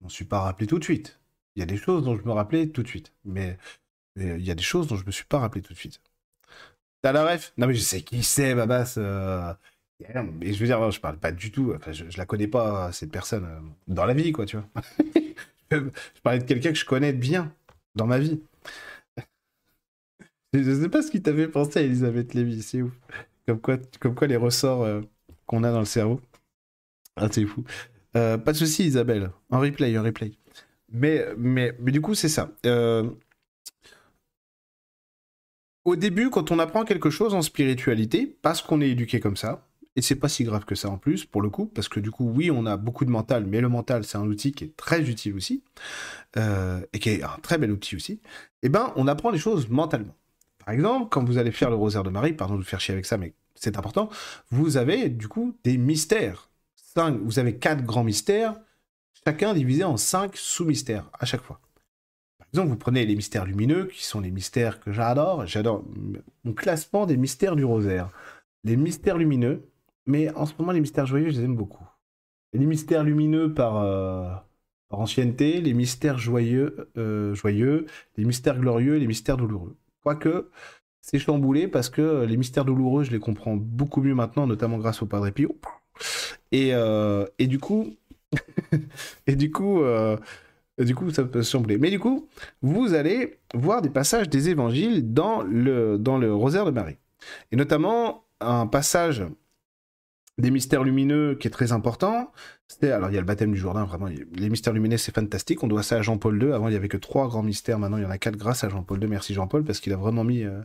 Je 0.00 0.04
m'en 0.04 0.08
suis 0.08 0.24
pas 0.24 0.40
rappelé 0.40 0.66
tout 0.66 0.78
de 0.78 0.84
suite. 0.84 1.20
Il 1.56 1.60
y 1.60 1.62
a 1.62 1.66
des 1.66 1.76
choses 1.76 2.04
dont 2.04 2.16
je 2.16 2.24
me 2.24 2.32
rappelais 2.32 2.68
tout 2.68 2.82
de 2.82 2.88
suite. 2.88 3.12
Mais, 3.24 3.56
il 4.16 4.44
y 4.44 4.50
a 4.50 4.54
des 4.54 4.62
choses 4.62 4.86
dont 4.88 4.96
je 4.96 5.06
me 5.06 5.12
suis 5.12 5.24
pas 5.24 5.38
rappelé 5.38 5.62
tout 5.62 5.72
de 5.72 5.78
suite. 5.78 6.00
T'as 7.02 7.12
la 7.12 7.24
ref? 7.24 7.52
Non 7.58 7.66
mais 7.66 7.74
je 7.74 7.80
sais 7.80 8.02
qui 8.02 8.22
c'est, 8.22 8.54
Babas. 8.54 8.94
Euh... 8.96 9.52
Et 10.40 10.52
je 10.52 10.58
veux 10.58 10.66
dire, 10.66 10.90
je 10.90 11.00
parle 11.00 11.18
pas 11.18 11.32
du 11.32 11.52
tout. 11.52 11.72
Enfin, 11.76 11.92
je, 11.92 12.08
je 12.10 12.18
la 12.18 12.26
connais 12.26 12.48
pas, 12.48 12.92
cette 12.92 13.12
personne, 13.12 13.44
euh, 13.44 13.60
dans 13.86 14.04
la 14.04 14.14
vie, 14.14 14.32
quoi, 14.32 14.46
tu 14.46 14.56
vois. 14.56 14.68
je 15.70 16.20
parlais 16.22 16.40
de 16.40 16.44
quelqu'un 16.44 16.72
que 16.72 16.78
je 16.78 16.84
connais 16.84 17.12
bien 17.12 17.52
dans 17.94 18.06
ma 18.06 18.18
vie. 18.18 18.42
je 20.54 20.82
sais 20.82 20.88
pas 20.88 21.02
ce 21.02 21.10
qui 21.10 21.22
t'avait 21.22 21.48
pensé 21.48 21.80
Elisabeth 21.80 22.34
Lévy, 22.34 22.62
c'est 22.62 22.82
ouf. 22.82 22.92
Comme 23.46 23.60
quoi, 23.60 23.76
comme 24.00 24.14
quoi 24.14 24.26
les 24.26 24.36
ressorts 24.36 24.82
euh, 24.82 25.02
qu'on 25.46 25.64
a 25.64 25.70
dans 25.70 25.80
le 25.80 25.84
cerveau. 25.84 26.20
Ah, 27.16 27.28
c'est 27.30 27.44
fou. 27.44 27.64
Euh, 28.16 28.38
pas 28.38 28.52
de 28.52 28.56
souci, 28.56 28.86
Isabelle. 28.86 29.30
Un 29.50 29.58
replay, 29.58 29.94
un 29.96 30.02
replay. 30.02 30.32
Mais, 30.90 31.26
mais, 31.36 31.76
mais 31.80 31.92
du 31.92 32.00
coup, 32.00 32.14
c'est 32.14 32.28
ça. 32.28 32.50
Euh, 32.64 33.10
au 35.84 35.96
début, 35.96 36.30
quand 36.30 36.50
on 36.50 36.58
apprend 36.58 36.84
quelque 36.84 37.10
chose 37.10 37.34
en 37.34 37.42
spiritualité, 37.42 38.26
parce 38.40 38.62
qu'on 38.62 38.80
est 38.80 38.90
éduqué 38.90 39.20
comme 39.20 39.36
ça, 39.36 39.66
et 39.96 40.02
c'est 40.02 40.16
pas 40.16 40.28
si 40.28 40.44
grave 40.44 40.64
que 40.64 40.74
ça 40.74 40.88
en 40.88 40.98
plus, 40.98 41.24
pour 41.24 41.42
le 41.42 41.50
coup, 41.50 41.66
parce 41.66 41.88
que 41.88 42.00
du 42.00 42.10
coup, 42.10 42.28
oui, 42.28 42.50
on 42.50 42.66
a 42.66 42.76
beaucoup 42.76 43.04
de 43.04 43.10
mental, 43.10 43.44
mais 43.46 43.60
le 43.60 43.68
mental, 43.68 44.04
c'est 44.04 44.18
un 44.18 44.26
outil 44.26 44.52
qui 44.52 44.64
est 44.64 44.76
très 44.76 45.08
utile 45.08 45.34
aussi, 45.36 45.62
et 46.36 46.98
qui 46.98 47.10
est 47.10 47.22
un 47.22 47.38
très 47.42 47.58
bel 47.58 47.70
outil 47.70 47.94
aussi, 47.94 48.20
eh 48.62 48.68
ben, 48.68 48.92
on 48.96 49.06
apprend 49.06 49.30
les 49.30 49.38
choses 49.38 49.68
mentalement. 49.68 50.16
Par 50.64 50.74
exemple, 50.74 51.08
quand 51.10 51.24
vous 51.24 51.38
allez 51.38 51.52
faire 51.52 51.70
le 51.70 51.76
rosaire 51.76 52.02
de 52.02 52.10
Marie, 52.10 52.32
pardon 52.32 52.54
de 52.54 52.60
vous 52.60 52.64
faire 52.64 52.80
chier 52.80 52.94
avec 52.94 53.06
ça, 53.06 53.18
mais 53.18 53.34
c'est 53.54 53.76
important, 53.76 54.08
vous 54.50 54.76
avez 54.76 55.08
du 55.08 55.28
coup 55.28 55.56
des 55.64 55.78
mystères. 55.78 56.50
Vous 56.96 57.38
avez 57.38 57.56
quatre 57.56 57.84
grands 57.84 58.04
mystères, 58.04 58.54
chacun 59.26 59.52
divisé 59.52 59.82
en 59.84 59.96
cinq 59.96 60.36
sous-mystères 60.36 61.10
à 61.18 61.26
chaque 61.26 61.42
fois. 61.42 61.60
Par 62.38 62.46
exemple, 62.52 62.68
vous 62.68 62.76
prenez 62.76 63.04
les 63.04 63.16
mystères 63.16 63.44
lumineux, 63.44 63.86
qui 63.86 64.04
sont 64.04 64.20
les 64.20 64.30
mystères 64.30 64.78
que 64.80 64.92
j'adore. 64.92 65.44
J'adore 65.46 65.84
mon 66.44 66.52
classement 66.52 67.04
des 67.04 67.16
mystères 67.16 67.56
du 67.56 67.64
rosaire. 67.64 68.10
Les 68.62 68.76
mystères 68.76 69.18
lumineux, 69.18 69.68
mais 70.06 70.32
en 70.34 70.46
ce 70.46 70.54
moment, 70.58 70.70
les 70.72 70.80
mystères 70.80 71.06
joyeux, 71.06 71.30
je 71.30 71.38
les 71.38 71.44
aime 71.44 71.56
beaucoup. 71.56 71.84
les 72.52 72.66
mystères 72.66 73.02
lumineux 73.02 73.52
par, 73.52 73.78
euh, 73.78 74.30
ancienneté, 74.90 75.60
les 75.60 75.74
mystères 75.74 76.18
joyeux, 76.18 76.90
euh, 76.96 77.34
joyeux, 77.34 77.86
les 78.16 78.24
mystères 78.24 78.58
glorieux, 78.60 78.96
les 78.96 79.08
mystères 79.08 79.36
douloureux. 79.36 79.76
Quoique, 80.04 80.50
c'est 81.00 81.18
chamboulé 81.18 81.66
parce 81.66 81.88
que 81.88 82.24
les 82.24 82.36
mystères 82.36 82.64
douloureux, 82.64 83.04
je 83.04 83.10
les 83.10 83.18
comprends 83.18 83.56
beaucoup 83.56 84.02
mieux 84.02 84.14
maintenant, 84.14 84.46
notamment 84.46 84.78
grâce 84.78 85.02
au 85.02 85.06
Padre 85.06 85.30
Pio. 85.30 85.56
Et, 86.52 86.74
euh, 86.74 87.26
et 87.38 87.46
du 87.46 87.58
coup, 87.58 87.96
et 89.26 89.36
du 89.36 89.50
coup, 89.50 89.82
euh, 89.82 90.16
du 90.78 90.94
coup, 90.94 91.10
ça 91.10 91.24
peut 91.24 91.42
sembler. 91.42 91.78
Mais 91.78 91.90
du 91.90 91.98
coup, 91.98 92.28
vous 92.62 92.94
allez 92.94 93.38
voir 93.54 93.82
des 93.82 93.90
passages 93.90 94.28
des 94.28 94.50
évangiles 94.50 95.12
dans 95.12 95.42
le, 95.42 95.98
dans 95.98 96.18
le 96.18 96.34
rosaire 96.34 96.64
de 96.64 96.70
Marie. 96.70 96.98
Et 97.52 97.56
notamment 97.56 98.24
un 98.40 98.66
passage 98.66 99.24
des 100.38 100.50
mystères 100.50 100.82
lumineux 100.82 101.36
qui 101.36 101.46
est 101.46 101.50
très 101.50 101.72
important. 101.72 102.32
Alors, 102.82 103.10
il 103.10 103.14
y 103.14 103.18
a 103.18 103.20
le 103.20 103.26
baptême 103.26 103.52
du 103.52 103.58
Jourdain, 103.58 103.84
vraiment. 103.84 104.08
Les 104.08 104.50
mystères 104.50 104.72
lumineux, 104.72 104.96
c'est 104.96 105.14
fantastique. 105.14 105.62
On 105.62 105.68
doit 105.68 105.82
ça 105.82 105.96
à 105.96 106.02
Jean-Paul 106.02 106.42
II. 106.42 106.52
Avant, 106.52 106.68
il 106.68 106.72
n'y 106.72 106.76
avait 106.76 106.88
que 106.88 106.96
trois 106.96 107.28
grands 107.28 107.42
mystères. 107.42 107.78
Maintenant, 107.78 107.98
il 107.98 108.02
y 108.02 108.06
en 108.06 108.10
a 108.10 108.18
quatre 108.18 108.36
grâce 108.36 108.64
à 108.64 108.68
Jean-Paul 108.68 109.02
II. 109.02 109.08
Merci 109.08 109.32
Jean-Paul, 109.32 109.64
parce 109.64 109.80
qu'il 109.80 109.92
a 109.92 109.96
vraiment 109.96 110.24
mis 110.24 110.42
euh, 110.42 110.60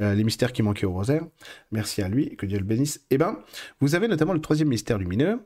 euh, 0.00 0.14
les 0.14 0.24
mystères 0.24 0.52
qui 0.52 0.62
manquaient 0.62 0.86
au 0.86 0.92
rosaire. 0.92 1.22
Merci 1.70 2.02
à 2.02 2.08
lui, 2.08 2.36
que 2.36 2.46
Dieu 2.46 2.58
le 2.58 2.64
bénisse. 2.64 3.04
Eh 3.10 3.18
ben, 3.18 3.38
vous 3.80 3.94
avez 3.94 4.08
notamment 4.08 4.32
le 4.32 4.40
troisième 4.40 4.68
mystère 4.68 4.98
lumineux, 4.98 5.40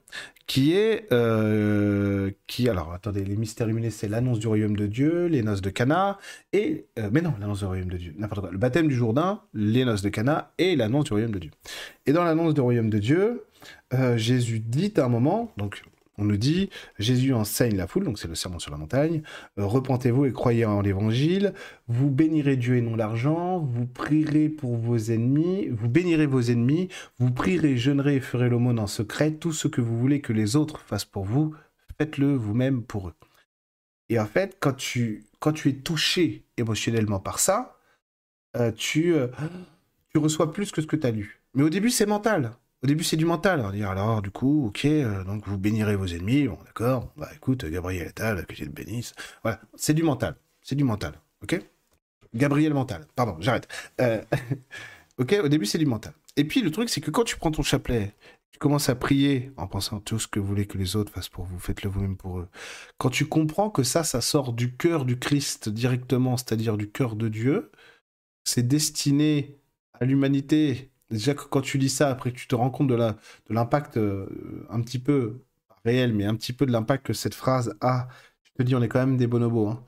qui 0.47 0.75
est... 0.75 1.07
Euh, 1.13 2.31
qui, 2.47 2.69
alors, 2.69 2.93
attendez, 2.93 3.25
les 3.25 3.37
mystères 3.37 3.67
lumineux, 3.67 3.91
c'est 3.91 4.09
l'annonce 4.09 4.39
du 4.39 4.47
royaume 4.47 4.77
de 4.77 4.87
Dieu, 4.87 5.27
les 5.27 5.43
noces 5.43 5.61
de 5.61 5.71
Cana, 5.71 6.19
et... 6.53 6.87
mais 7.13 7.21
non, 7.21 7.35
l'annonce 7.41 7.59
du 7.59 7.67
royaume 7.67 7.91
de 7.91 7.99
Dieu, 7.99 8.15
n'importe 8.17 8.41
quoi. 8.41 8.51
Le 8.51 8.59
baptême 8.59 8.89
du 8.89 8.95
Jourdain, 8.95 9.43
les 9.55 9.85
noces 9.85 10.03
de 10.03 10.09
Cana, 10.09 10.53
et 10.59 10.77
l'annonce 10.77 11.05
du 11.05 11.13
royaume 11.13 11.33
de 11.33 11.41
Dieu. 11.41 11.51
Et 12.07 12.13
dans 12.13 12.25
l'annonce 12.25 12.55
du 12.55 12.61
royaume 12.61 12.91
de 12.91 12.99
Dieu, 12.99 13.45
Jésus 14.17 14.61
dit 14.61 14.93
à 14.97 15.05
un 15.05 15.09
moment, 15.09 15.53
donc 15.57 15.83
on 16.19 16.25
nous 16.25 16.37
dit, 16.37 16.71
Jésus 16.99 17.35
enseigne 17.35 17.77
la 17.77 17.87
foule, 17.87 18.05
donc 18.05 18.19
c'est 18.19 18.29
le 18.29 18.35
sermon 18.35 18.59
sur 18.59 18.71
la 18.71 18.79
montagne, 18.79 19.23
euh, 19.59 19.67
repentez-vous 19.67 20.25
et 20.25 20.33
croyez 20.33 20.65
en 20.65 20.81
l'évangile, 20.81 21.53
vous 21.89 22.11
bénirez 22.11 22.57
Dieu 22.57 22.77
et 22.77 22.81
non 22.81 22.97
l'argent, 22.97 23.59
vous 23.59 23.87
prierez 23.87 24.49
pour 24.49 24.77
vos 24.77 24.97
ennemis, 24.97 25.69
vous 25.69 25.89
bénirez 25.89 26.27
vos 26.27 26.41
ennemis, 26.41 26.89
vous 27.19 27.31
prierez, 27.31 27.77
jeûnerez 27.77 28.17
et 28.17 28.21
ferez 28.21 28.49
l'aumône 28.49 28.79
en 28.79 28.87
secret, 28.87 29.33
tout 29.33 29.53
ce 29.53 29.69
que 29.69 29.81
vous 29.81 29.99
voulez 29.99 30.21
que 30.21 30.33
les 30.33 30.57
autres 30.57 30.81
fassent 30.81 31.05
pour 31.05 31.25
vous, 31.25 31.55
faites-le 31.99 32.35
vous-même 32.35 32.83
pour 32.83 33.09
eux. 33.09 33.15
Et 34.09 34.19
en 34.19 34.27
fait, 34.27 34.57
quand 34.59 34.75
tu, 34.75 35.27
quand 35.39 35.53
tu 35.53 35.69
es 35.69 35.75
touché 35.75 36.47
émotionnellement 36.57 37.21
par 37.21 37.41
ça, 37.41 37.79
euh, 38.57 38.73
tu, 38.73 39.13
euh, 39.15 39.27
tu 40.11 40.19
reçois 40.19 40.53
plus 40.53 40.71
que 40.71 40.81
ce 40.81 40.87
que 40.87 40.97
tu 40.97 41.07
as 41.07 41.11
lu. 41.11 41.43
Mais 41.55 41.63
au 41.63 41.69
début, 41.69 41.91
c'est 41.91 42.07
mental. 42.07 42.53
Au 42.83 42.87
début, 42.87 43.05
c'est 43.05 43.17
du 43.17 43.25
mental. 43.25 43.61
Alors, 43.61 43.73
dire, 43.73 43.91
alors, 43.91 44.23
du 44.23 44.31
coup, 44.31 44.67
ok, 44.69 44.85
euh, 44.85 45.25
donc 45.25 45.47
vous 45.47 45.59
bénirez 45.59 45.97
vos 45.97 46.07
ennemis. 46.07 46.49
Bon, 46.49 46.59
d'accord. 46.65 47.13
Bah, 47.17 47.29
écoute, 47.35 47.65
Gabriel 47.65 48.09
Attal, 48.09 48.47
que 48.47 48.55
Dieu 48.55 48.67
le 48.67 48.73
bénisse. 48.73 49.15
Voilà, 49.43 49.61
c'est 49.75 49.95
du 49.95 50.03
mental. 50.03 50.37
C'est 50.63 50.75
du 50.75 50.85
mental. 50.85 51.15
Ok? 51.43 51.61
Gabriel 52.35 52.75
mental. 52.75 53.07
Pardon, 53.15 53.37
j'arrête. 53.41 53.69
ok, 55.19 55.37
au 55.43 55.49
début, 55.49 55.67
c'est 55.67 55.79
du 55.79 55.87
mental. 55.87 56.13
Et 56.37 56.45
puis, 56.45 56.61
le 56.61 56.71
truc, 56.71 56.91
c'est 56.91 57.01
que 57.01 57.11
quand 57.11 57.25
tu 57.25 57.37
prends 57.37 57.51
ton 57.51 57.63
chapelet 57.63 58.15
tu 58.57 58.59
commences 58.59 58.89
à 58.89 58.95
prier 58.95 59.53
en 59.59 59.67
pensant 59.67 60.01
tout 60.01 60.19
ce 60.19 60.27
que 60.27 60.41
vous 60.41 60.47
voulez 60.47 60.67
que 60.67 60.79
les 60.79 60.97
autres 60.97 61.13
fassent 61.13 61.29
pour 61.29 61.45
vous, 61.45 61.59
faites-le 61.59 61.91
vous-même 61.91 62.17
pour 62.17 62.39
eux. 62.39 62.49
Quand 62.97 63.11
tu 63.11 63.27
comprends 63.27 63.69
que 63.69 63.83
ça, 63.83 64.03
ça 64.03 64.23
sort 64.23 64.55
du 64.55 64.75
cœur 64.75 65.05
du 65.05 65.19
Christ 65.19 65.69
directement, 65.69 66.39
c'est-à-dire 66.39 66.79
du 66.79 66.91
cœur 66.91 67.17
de 67.17 67.29
Dieu, 67.29 67.71
c'est 68.45 68.67
destiné 68.67 69.59
à 69.93 70.07
l'humanité. 70.07 70.91
Déjà 71.11 71.35
que 71.35 71.43
quand 71.45 71.61
tu 71.61 71.79
lis 71.79 71.89
ça, 71.89 72.11
après 72.11 72.33
que 72.33 72.37
tu 72.39 72.49
te 72.49 72.55
rends 72.55 72.71
compte 72.71 72.89
de 72.89 72.97
l'impact 73.51 73.97
euh, 73.97 74.27
un 74.71 74.81
petit 74.81 74.99
peu 74.99 75.43
réel, 75.85 76.13
mais 76.15 76.25
un 76.25 76.35
petit 76.35 76.53
peu 76.53 76.67
de 76.67 76.73
l'impact 76.73 77.07
que 77.07 77.13
cette 77.13 77.35
phrase 77.35 77.77
a, 77.81 78.09
je 78.45 78.51
te 78.53 78.63
dis, 78.63 78.75
on 78.75 78.83
est 78.83 78.89
quand 78.89 78.99
même 79.01 79.17
des 79.17 79.27
bonobos. 79.27 79.69
Hein. 79.69 79.85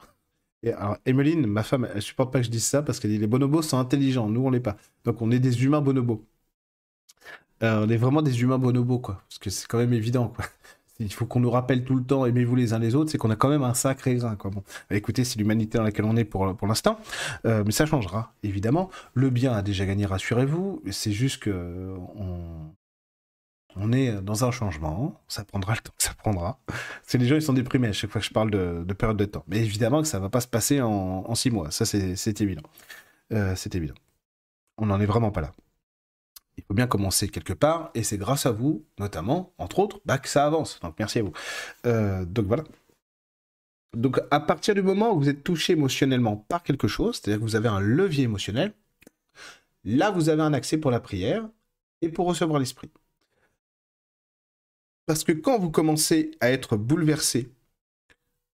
Et 0.62 0.72
alors, 0.72 0.98
Emeline, 1.06 1.46
ma 1.46 1.62
femme, 1.62 1.88
elle 1.94 2.02
supporte 2.02 2.32
pas 2.32 2.40
que 2.40 2.46
je 2.46 2.50
dise 2.50 2.64
ça 2.64 2.82
parce 2.82 3.00
qu'elle 3.00 3.10
dit 3.12 3.18
les 3.18 3.26
bonobos 3.26 3.62
sont 3.62 3.78
intelligents, 3.78 4.28
nous 4.28 4.42
on 4.42 4.50
l'est 4.50 4.60
pas. 4.60 4.76
Donc 5.04 5.22
on 5.22 5.30
est 5.30 5.38
des 5.40 5.64
humains 5.64 5.80
bonobos. 5.80 6.24
Euh, 7.62 7.84
on 7.86 7.88
est 7.88 7.96
vraiment 7.96 8.22
des 8.22 8.40
humains 8.42 8.58
bonobos, 8.58 8.98
quoi. 9.00 9.22
Parce 9.28 9.38
que 9.38 9.50
c'est 9.50 9.66
quand 9.66 9.78
même 9.78 9.92
évident, 9.92 10.28
quoi. 10.28 10.44
Il 11.00 11.12
faut 11.12 11.26
qu'on 11.26 11.38
nous 11.38 11.50
rappelle 11.50 11.84
tout 11.84 11.94
le 11.94 12.02
temps, 12.02 12.26
aimez-vous 12.26 12.56
les 12.56 12.72
uns 12.72 12.80
les 12.80 12.96
autres, 12.96 13.10
c'est 13.10 13.18
qu'on 13.18 13.30
a 13.30 13.36
quand 13.36 13.48
même 13.48 13.62
un 13.62 13.74
sacré 13.74 14.16
grain. 14.16 14.36
Bon, 14.44 14.64
écoutez, 14.90 15.24
c'est 15.24 15.38
l'humanité 15.38 15.78
dans 15.78 15.84
laquelle 15.84 16.04
on 16.04 16.16
est 16.16 16.24
pour, 16.24 16.46
l'instant, 16.66 16.98
euh, 17.46 17.62
mais 17.64 17.70
ça 17.70 17.86
changera, 17.86 18.32
évidemment. 18.42 18.90
Le 19.14 19.30
bien 19.30 19.52
a 19.52 19.62
déjà 19.62 19.86
gagné, 19.86 20.06
rassurez-vous, 20.06 20.82
c'est 20.90 21.12
juste 21.12 21.40
que 21.42 21.94
on, 23.76 23.92
est 23.92 24.20
dans 24.22 24.44
un 24.44 24.50
changement, 24.50 25.20
ça 25.28 25.44
prendra 25.44 25.74
le 25.74 25.78
temps 25.78 25.92
ça 25.98 26.12
prendra. 26.14 26.58
Les 27.14 27.26
gens, 27.26 27.40
sont 27.40 27.52
déprimés 27.52 27.88
à 27.88 27.92
chaque 27.92 28.10
fois 28.10 28.20
que 28.20 28.26
je 28.26 28.32
parle 28.32 28.50
de, 28.50 28.82
de 28.84 28.92
période 28.92 29.16
de 29.16 29.24
temps. 29.24 29.44
Mais 29.46 29.58
évidemment 29.58 30.02
que 30.02 30.08
ça 30.08 30.18
va 30.18 30.28
pas 30.28 30.40
se 30.40 30.48
passer 30.48 30.80
en, 30.80 31.24
en 31.26 31.34
six 31.36 31.50
mois, 31.52 31.70
ça 31.70 31.84
c'est 31.84 32.40
évident. 32.40 32.62
Euh, 33.32 33.54
c'est 33.56 33.76
évident. 33.76 33.94
On 34.78 34.86
n'en 34.86 35.00
est 35.00 35.06
vraiment 35.06 35.30
pas 35.30 35.42
là 35.42 35.52
il 36.58 36.64
faut 36.64 36.74
bien 36.74 36.86
commencer 36.86 37.28
quelque 37.28 37.52
part, 37.52 37.90
et 37.94 38.02
c'est 38.02 38.18
grâce 38.18 38.44
à 38.46 38.50
vous, 38.50 38.84
notamment, 38.98 39.54
entre 39.58 39.78
autres, 39.78 40.00
bah, 40.04 40.18
que 40.18 40.28
ça 40.28 40.44
avance. 40.44 40.80
Donc 40.80 40.96
merci 40.98 41.20
à 41.20 41.22
vous. 41.22 41.32
Euh, 41.86 42.24
donc 42.24 42.46
voilà. 42.46 42.64
Donc 43.96 44.20
à 44.30 44.40
partir 44.40 44.74
du 44.74 44.82
moment 44.82 45.12
où 45.12 45.20
vous 45.20 45.28
êtes 45.28 45.44
touché 45.44 45.72
émotionnellement 45.72 46.36
par 46.36 46.62
quelque 46.62 46.88
chose, 46.88 47.16
c'est-à-dire 47.16 47.38
que 47.38 47.44
vous 47.44 47.56
avez 47.56 47.68
un 47.68 47.80
levier 47.80 48.24
émotionnel, 48.24 48.74
là 49.84 50.10
vous 50.10 50.28
avez 50.28 50.42
un 50.42 50.52
accès 50.52 50.78
pour 50.78 50.90
la 50.90 51.00
prière 51.00 51.48
et 52.02 52.08
pour 52.10 52.26
recevoir 52.26 52.58
l'esprit. 52.58 52.90
Parce 55.06 55.24
que 55.24 55.32
quand 55.32 55.58
vous 55.58 55.70
commencez 55.70 56.32
à 56.40 56.50
être 56.50 56.76
bouleversé, 56.76 57.50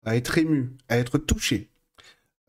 à 0.05 0.17
être 0.17 0.39
ému, 0.39 0.73
à 0.89 0.97
être 0.97 1.19
touché 1.19 1.69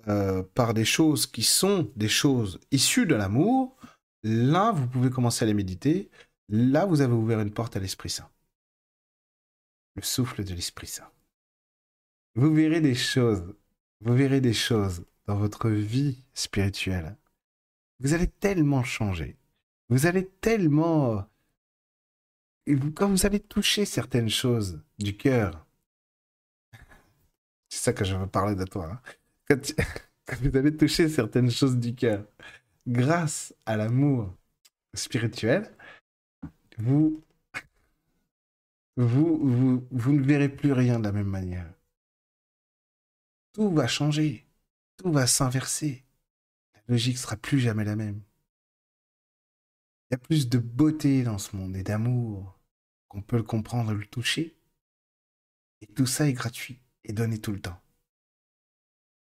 euh, 0.07 0.41
par 0.55 0.73
des 0.73 0.85
choses 0.85 1.27
qui 1.27 1.43
sont 1.43 1.91
des 1.97 2.07
choses 2.07 2.59
issues 2.71 3.05
de 3.05 3.15
l'amour, 3.15 3.75
Là, 4.23 4.71
vous 4.71 4.87
pouvez 4.87 5.09
commencer 5.09 5.43
à 5.43 5.47
les 5.47 5.53
méditer. 5.53 6.09
Là, 6.49 6.85
vous 6.85 7.01
avez 7.01 7.13
ouvert 7.13 7.39
une 7.39 7.53
porte 7.53 7.75
à 7.75 7.79
l'Esprit 7.79 8.09
Saint. 8.09 8.29
Le 9.95 10.01
souffle 10.01 10.43
de 10.43 10.53
l'Esprit 10.53 10.87
Saint. 10.87 11.11
Vous 12.35 12.53
verrez 12.53 12.81
des 12.81 12.95
choses, 12.95 13.55
vous 14.01 14.13
verrez 14.13 14.41
des 14.41 14.53
choses 14.53 15.05
dans 15.25 15.35
votre 15.35 15.69
vie 15.69 16.23
spirituelle. 16.33 17.17
Vous 17.99 18.13
allez 18.13 18.27
tellement 18.27 18.83
changer. 18.83 19.37
Vous 19.89 20.05
allez 20.05 20.27
tellement... 20.27 21.25
Quand 22.95 23.09
vous 23.09 23.25
allez 23.25 23.39
toucher 23.39 23.85
certaines 23.85 24.29
choses 24.29 24.79
du 24.99 25.17
cœur, 25.17 25.65
c'est 27.69 27.83
ça 27.83 27.93
que 27.93 28.05
je 28.05 28.15
veux 28.15 28.27
parler 28.27 28.55
de 28.55 28.65
toi. 28.65 28.91
Hein. 28.91 29.01
quand 30.25 30.37
vous 30.41 30.55
allez 30.55 30.75
toucher 30.75 31.09
certaines 31.09 31.49
choses 31.49 31.77
du 31.77 31.95
cœur, 31.95 32.25
grâce 32.87 33.53
à 33.65 33.77
l'amour 33.77 34.33
spirituel, 34.93 35.75
vous, 36.77 37.23
vous, 38.97 39.37
vous, 39.47 39.87
vous 39.91 40.13
ne 40.13 40.23
verrez 40.23 40.49
plus 40.49 40.73
rien 40.73 40.99
de 40.99 41.03
la 41.03 41.11
même 41.11 41.27
manière. 41.27 41.71
Tout 43.53 43.71
va 43.71 43.87
changer, 43.87 44.45
tout 44.97 45.11
va 45.11 45.27
s'inverser. 45.27 46.05
La 46.75 46.81
logique 46.87 47.17
sera 47.17 47.35
plus 47.35 47.59
jamais 47.59 47.83
la 47.83 47.95
même. 47.95 48.21
Il 50.09 50.13
y 50.13 50.15
a 50.15 50.17
plus 50.17 50.49
de 50.49 50.57
beauté 50.57 51.23
dans 51.23 51.37
ce 51.37 51.55
monde 51.55 51.75
et 51.75 51.83
d'amour 51.83 52.59
qu'on 53.07 53.21
peut 53.21 53.37
le 53.37 53.43
comprendre, 53.43 53.93
le 53.93 54.05
toucher. 54.05 54.55
Et 55.81 55.87
tout 55.87 56.05
ça 56.05 56.27
est 56.27 56.33
gratuit 56.33 56.81
et 57.03 57.13
donné 57.13 57.39
tout 57.39 57.51
le 57.51 57.61
temps. 57.61 57.79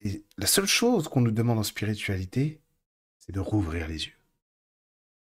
Et 0.02 0.24
la 0.38 0.48
seule 0.48 0.68
chose 0.68 1.08
qu'on 1.08 1.22
nous 1.22 1.32
demande 1.32 1.60
en 1.60 1.64
spiritualité, 1.64 2.62
de 3.32 3.40
rouvrir 3.40 3.88
les 3.88 4.06
yeux. 4.06 4.18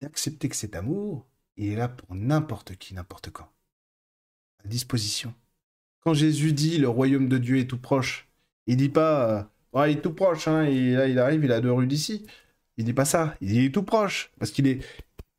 D'accepter 0.01 0.49
que 0.49 0.55
cet 0.55 0.75
amour, 0.75 1.25
il 1.57 1.71
est 1.71 1.75
là 1.75 1.87
pour 1.87 2.15
n'importe 2.15 2.75
qui, 2.75 2.93
n'importe 2.93 3.29
quand. 3.31 3.49
À 4.63 4.67
disposition. 4.67 5.33
Quand 6.01 6.13
Jésus 6.13 6.53
dit 6.53 6.77
le 6.77 6.89
royaume 6.89 7.27
de 7.27 7.37
Dieu 7.37 7.57
est 7.57 7.69
tout 7.69 7.79
proche, 7.79 8.27
il 8.67 8.77
dit 8.77 8.89
pas 8.89 9.47
euh, 9.73 9.87
il 9.87 9.97
est 9.97 10.01
tout 10.01 10.13
proche, 10.13 10.47
hein, 10.47 10.65
il 10.65 11.19
arrive, 11.19 11.43
il 11.43 11.51
a 11.51 11.61
deux 11.61 11.71
rues 11.71 11.87
d'ici. 11.87 12.25
Il 12.77 12.85
dit 12.85 12.93
pas 12.93 13.05
ça, 13.05 13.35
il 13.41 13.57
est 13.57 13.73
tout 13.73 13.83
proche, 13.83 14.31
parce 14.37 14.51
qu'il 14.51 14.67
est, 14.67 14.85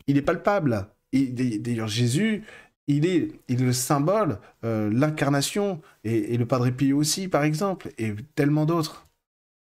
il 0.07 0.17
est 0.17 0.23
palpable. 0.23 0.89
D'ailleurs 1.13 1.89
Jésus, 1.89 2.45
il 2.87 3.07
est, 3.07 3.33
il 3.49 3.65
le 3.65 3.73
symbole, 3.73 4.39
euh, 4.65 4.91
l'incarnation, 4.93 5.81
et, 6.05 6.37
le 6.37 6.47
Padre 6.47 6.71
Pio 6.71 6.97
aussi, 6.99 7.29
par 7.29 7.45
exemple, 7.45 7.91
et 7.99 8.15
tellement 8.35 8.65
d'autres. 8.65 9.07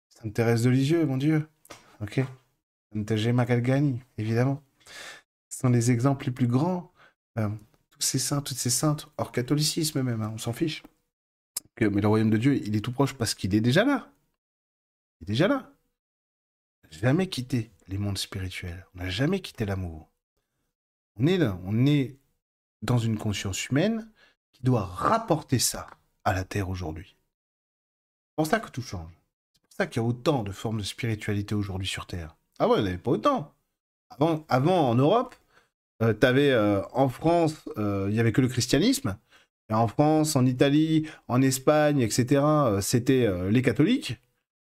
Sainte 0.09 0.33
Thérèse 0.33 0.63
de 0.63 0.69
Lisieux, 0.69 1.05
mon 1.05 1.17
Dieu. 1.17 1.47
Ok 2.01 2.23
Santa 2.93 3.15
Galgani, 3.45 4.01
évidemment. 4.17 4.61
Ce 5.49 5.59
sont 5.59 5.69
les 5.69 5.91
exemples 5.91 6.25
les 6.25 6.31
plus 6.31 6.47
grands. 6.47 6.91
Euh, 7.37 7.49
tous 7.91 8.01
ces 8.01 8.19
saints, 8.19 8.41
toutes 8.41 8.57
ces 8.57 8.69
saintes, 8.69 9.07
hors 9.17 9.31
catholicisme 9.31 10.01
même, 10.01 10.21
hein, 10.21 10.31
on 10.33 10.37
s'en 10.37 10.53
fiche. 10.53 10.83
Mais 11.79 12.01
le 12.01 12.07
royaume 12.07 12.29
de 12.29 12.37
Dieu, 12.37 12.55
il 12.55 12.75
est 12.75 12.81
tout 12.81 12.91
proche 12.91 13.13
parce 13.13 13.33
qu'il 13.33 13.53
est 13.55 13.61
déjà 13.61 13.83
là. 13.83 14.11
Il 15.19 15.23
est 15.23 15.33
déjà 15.33 15.47
là. 15.47 15.73
On 16.83 16.87
n'a 16.87 16.97
jamais 16.99 17.27
quitté 17.27 17.71
les 17.87 17.97
mondes 17.97 18.17
spirituels. 18.17 18.85
On 18.93 18.99
n'a 18.99 19.09
jamais 19.09 19.39
quitté 19.39 19.65
l'amour. 19.65 20.09
On 21.17 21.27
est 21.27 21.37
là, 21.37 21.59
on 21.63 21.85
est 21.85 22.17
dans 22.81 22.97
une 22.97 23.17
conscience 23.17 23.67
humaine 23.69 24.09
qui 24.51 24.63
doit 24.63 24.85
rapporter 24.85 25.59
ça 25.59 25.87
à 26.23 26.33
la 26.33 26.43
Terre 26.43 26.69
aujourd'hui. 26.69 27.15
C'est 28.29 28.35
pour 28.35 28.47
ça 28.47 28.59
que 28.59 28.69
tout 28.69 28.81
change. 28.81 29.11
C'est 29.53 29.61
pour 29.61 29.73
ça 29.73 29.87
qu'il 29.87 30.01
y 30.01 30.05
a 30.05 30.07
autant 30.07 30.43
de 30.43 30.51
formes 30.51 30.79
de 30.79 30.83
spiritualité 30.83 31.53
aujourd'hui 31.55 31.87
sur 31.87 32.07
Terre. 32.07 32.35
Ah 32.63 32.69
ouais, 32.69 32.77
il 32.77 32.83
n'y 32.83 32.87
avait 32.87 32.97
pas 32.97 33.11
autant. 33.11 33.53
Avant, 34.47 34.89
en 34.89 34.95
Europe, 34.95 35.35
euh, 36.01 36.13
tu 36.17 36.25
avais 36.25 36.49
euh, 36.51 36.81
en 36.93 37.09
France, 37.09 37.67
euh, 37.77 38.05
il 38.07 38.13
n'y 38.13 38.21
avait 38.21 38.31
que 38.31 38.39
le 38.39 38.47
christianisme. 38.47 39.17
En 39.69 39.89
France, 39.89 40.37
en 40.37 40.45
Italie, 40.45 41.05
en 41.27 41.41
Espagne, 41.41 41.99
etc., 41.99 42.41
c'était 42.79 43.27
les 43.49 43.61
catholiques. 43.61 44.15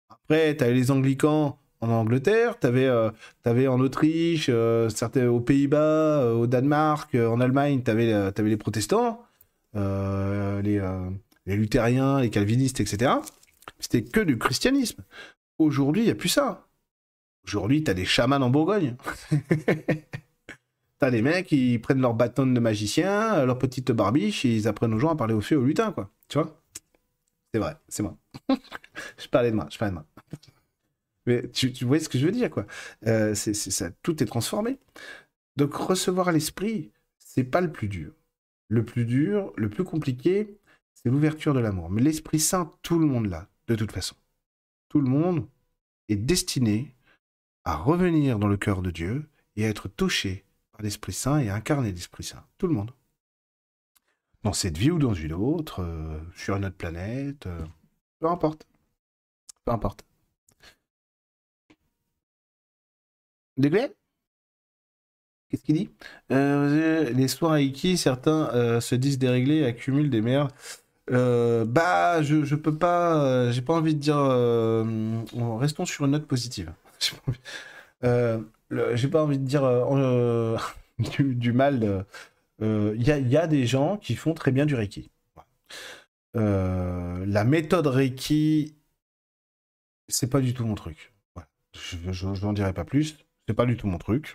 Après, 0.08 0.56
tu 0.56 0.64
avais 0.64 0.72
les 0.72 0.90
anglicans 0.90 1.58
en 1.82 1.90
Angleterre, 1.90 2.58
tu 2.58 2.66
avais, 2.66 3.66
en 3.66 3.80
Autriche, 3.80 4.50
certains, 4.88 5.28
aux 5.28 5.40
Pays-Bas, 5.40 6.32
au 6.32 6.46
Danemark, 6.46 7.14
en 7.14 7.40
Allemagne, 7.40 7.82
tu 7.82 7.90
avais, 7.90 8.10
avais, 8.10 8.48
les 8.48 8.56
protestants, 8.56 9.22
les, 9.74 10.80
les 11.44 11.56
luthériens, 11.56 12.20
les 12.20 12.30
calvinistes, 12.30 12.80
etc. 12.80 13.12
C'était 13.80 14.02
que 14.02 14.20
du 14.20 14.38
christianisme. 14.38 15.02
Aujourd'hui, 15.58 16.02
il 16.02 16.06
n'y 16.06 16.12
a 16.12 16.14
plus 16.14 16.30
ça. 16.30 16.66
Aujourd'hui, 17.44 17.82
t'as 17.82 17.94
des 17.94 18.04
chamans 18.04 18.36
en 18.36 18.50
Bourgogne. 18.50 18.96
t'as 20.98 21.10
des 21.10 21.22
mecs 21.22 21.46
qui 21.46 21.78
prennent 21.78 22.00
leur 22.00 22.14
bâton 22.14 22.46
de 22.46 22.60
magicien, 22.60 23.34
euh, 23.34 23.46
leur 23.46 23.58
petite 23.58 23.90
barbiche, 23.92 24.44
et 24.44 24.54
ils 24.54 24.68
apprennent 24.68 24.94
aux 24.94 24.98
gens 24.98 25.10
à 25.10 25.16
parler 25.16 25.34
au 25.34 25.40
feu, 25.40 25.56
au 25.56 25.64
lutin, 25.64 25.92
quoi. 25.92 26.10
Tu 26.28 26.38
vois? 26.38 26.62
C'est 27.52 27.60
vrai, 27.60 27.76
c'est 27.88 28.02
moi. 28.02 28.16
je 29.18 29.28
parlais 29.28 29.50
de 29.50 29.56
moi, 29.56 29.66
je 29.70 29.78
parlais 29.78 29.90
de 29.90 29.96
moi. 29.96 30.06
Mais 31.26 31.48
tu, 31.50 31.72
tu 31.72 31.84
vois 31.84 32.00
ce 32.00 32.08
que 32.08 32.18
je 32.18 32.26
veux 32.26 32.32
dire, 32.32 32.50
quoi. 32.50 32.66
Euh, 33.06 33.34
c'est, 33.34 33.54
ça, 33.54 33.90
tout 34.02 34.22
est 34.22 34.26
transformé. 34.26 34.78
Donc 35.56 35.74
recevoir 35.74 36.32
l'esprit, 36.32 36.90
c'est 37.18 37.44
pas 37.44 37.60
le 37.60 37.70
plus 37.70 37.88
dur. 37.88 38.12
Le 38.68 38.84
plus 38.84 39.04
dur, 39.04 39.52
le 39.56 39.68
plus 39.68 39.84
compliqué, 39.84 40.56
c'est 40.94 41.10
l'ouverture 41.10 41.54
de 41.54 41.60
l'amour. 41.60 41.90
Mais 41.90 42.00
l'Esprit 42.00 42.40
Saint, 42.40 42.72
tout 42.82 42.98
le 42.98 43.06
monde 43.06 43.26
l'a, 43.26 43.48
de 43.66 43.74
toute 43.74 43.92
façon. 43.92 44.14
Tout 44.88 45.00
le 45.00 45.08
monde 45.08 45.46
est 46.08 46.16
destiné 46.16 46.94
à 47.64 47.76
revenir 47.76 48.38
dans 48.38 48.48
le 48.48 48.56
cœur 48.56 48.82
de 48.82 48.90
Dieu 48.90 49.28
et 49.56 49.64
à 49.64 49.68
être 49.68 49.88
touché 49.88 50.44
par 50.72 50.82
l'Esprit 50.82 51.12
Saint 51.12 51.38
et 51.38 51.48
à 51.48 51.54
incarner 51.54 51.92
l'Esprit 51.92 52.24
Saint. 52.24 52.44
Tout 52.58 52.66
le 52.66 52.74
monde. 52.74 52.92
Dans 54.42 54.52
cette 54.52 54.76
vie 54.76 54.90
ou 54.90 54.98
dans 54.98 55.14
une 55.14 55.32
autre, 55.32 55.82
euh, 55.82 56.18
sur 56.34 56.56
une 56.56 56.64
autre 56.64 56.76
planète, 56.76 57.46
euh, 57.46 57.64
peu 58.18 58.28
importe. 58.28 58.66
Peu 59.64 59.72
importe. 59.72 60.04
Degré 63.56 63.92
Qu'est-ce 65.48 65.62
qu'il 65.64 65.76
dit? 65.76 65.90
Euh, 66.32 67.10
Les 67.10 67.28
soirs 67.28 67.52
à 67.52 67.60
Iki, 67.60 67.98
certains 67.98 68.80
se 68.80 68.94
disent 68.94 69.18
déréglés 69.18 69.64
accumulent 69.64 70.08
des 70.08 70.22
merdes. 70.22 70.50
bah, 71.08 72.22
je, 72.22 72.44
je 72.44 72.54
peux 72.56 72.76
pas. 72.76 73.52
J'ai 73.52 73.60
pas 73.62 73.74
envie 73.74 73.94
de 73.94 74.00
dire. 74.00 74.16
restons 75.58 75.84
sur 75.84 76.06
une 76.06 76.12
note 76.12 76.26
positive. 76.26 76.72
J'ai 78.94 79.08
pas 79.08 79.22
envie 79.22 79.38
de 79.38 79.44
dire 79.44 79.62
du, 81.18 81.52
mal. 81.52 82.06
Il 82.60 83.02
y, 83.02 83.36
a 83.36 83.46
des 83.46 83.66
gens 83.66 83.96
qui 83.96 84.14
font 84.14 84.34
très 84.34 84.52
bien 84.52 84.66
du 84.66 84.74
Reiki. 84.74 85.10
la 86.34 87.44
méthode 87.44 87.86
Reiki, 87.86 88.76
c'est 90.08 90.30
pas 90.30 90.40
du 90.40 90.54
tout 90.54 90.64
mon 90.64 90.74
truc. 90.74 91.12
Je 91.74 92.44
n'en 92.44 92.52
dirai 92.52 92.72
pas 92.72 92.84
plus. 92.84 93.16
C'est 93.48 93.54
pas 93.54 93.66
du 93.66 93.76
tout 93.76 93.86
mon 93.86 93.98
truc. 93.98 94.34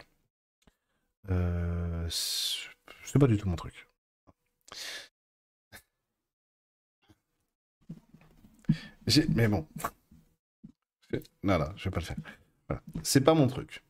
Euh, 1.30 2.08
c'est 2.10 3.20
pas 3.20 3.28
du 3.28 3.38
tout 3.38 3.48
mon 3.48 3.56
truc. 3.56 3.88
Mais 9.30 9.48
bon. 9.48 9.68
Non, 11.44 11.58
non, 11.58 11.74
je 11.78 11.86
vais 11.86 11.92
pas 11.92 12.00
le 12.00 12.06
faire. 12.06 12.18
C'est 13.04 13.22
pas 13.22 13.34
mon 13.34 13.48
truc. 13.48 13.84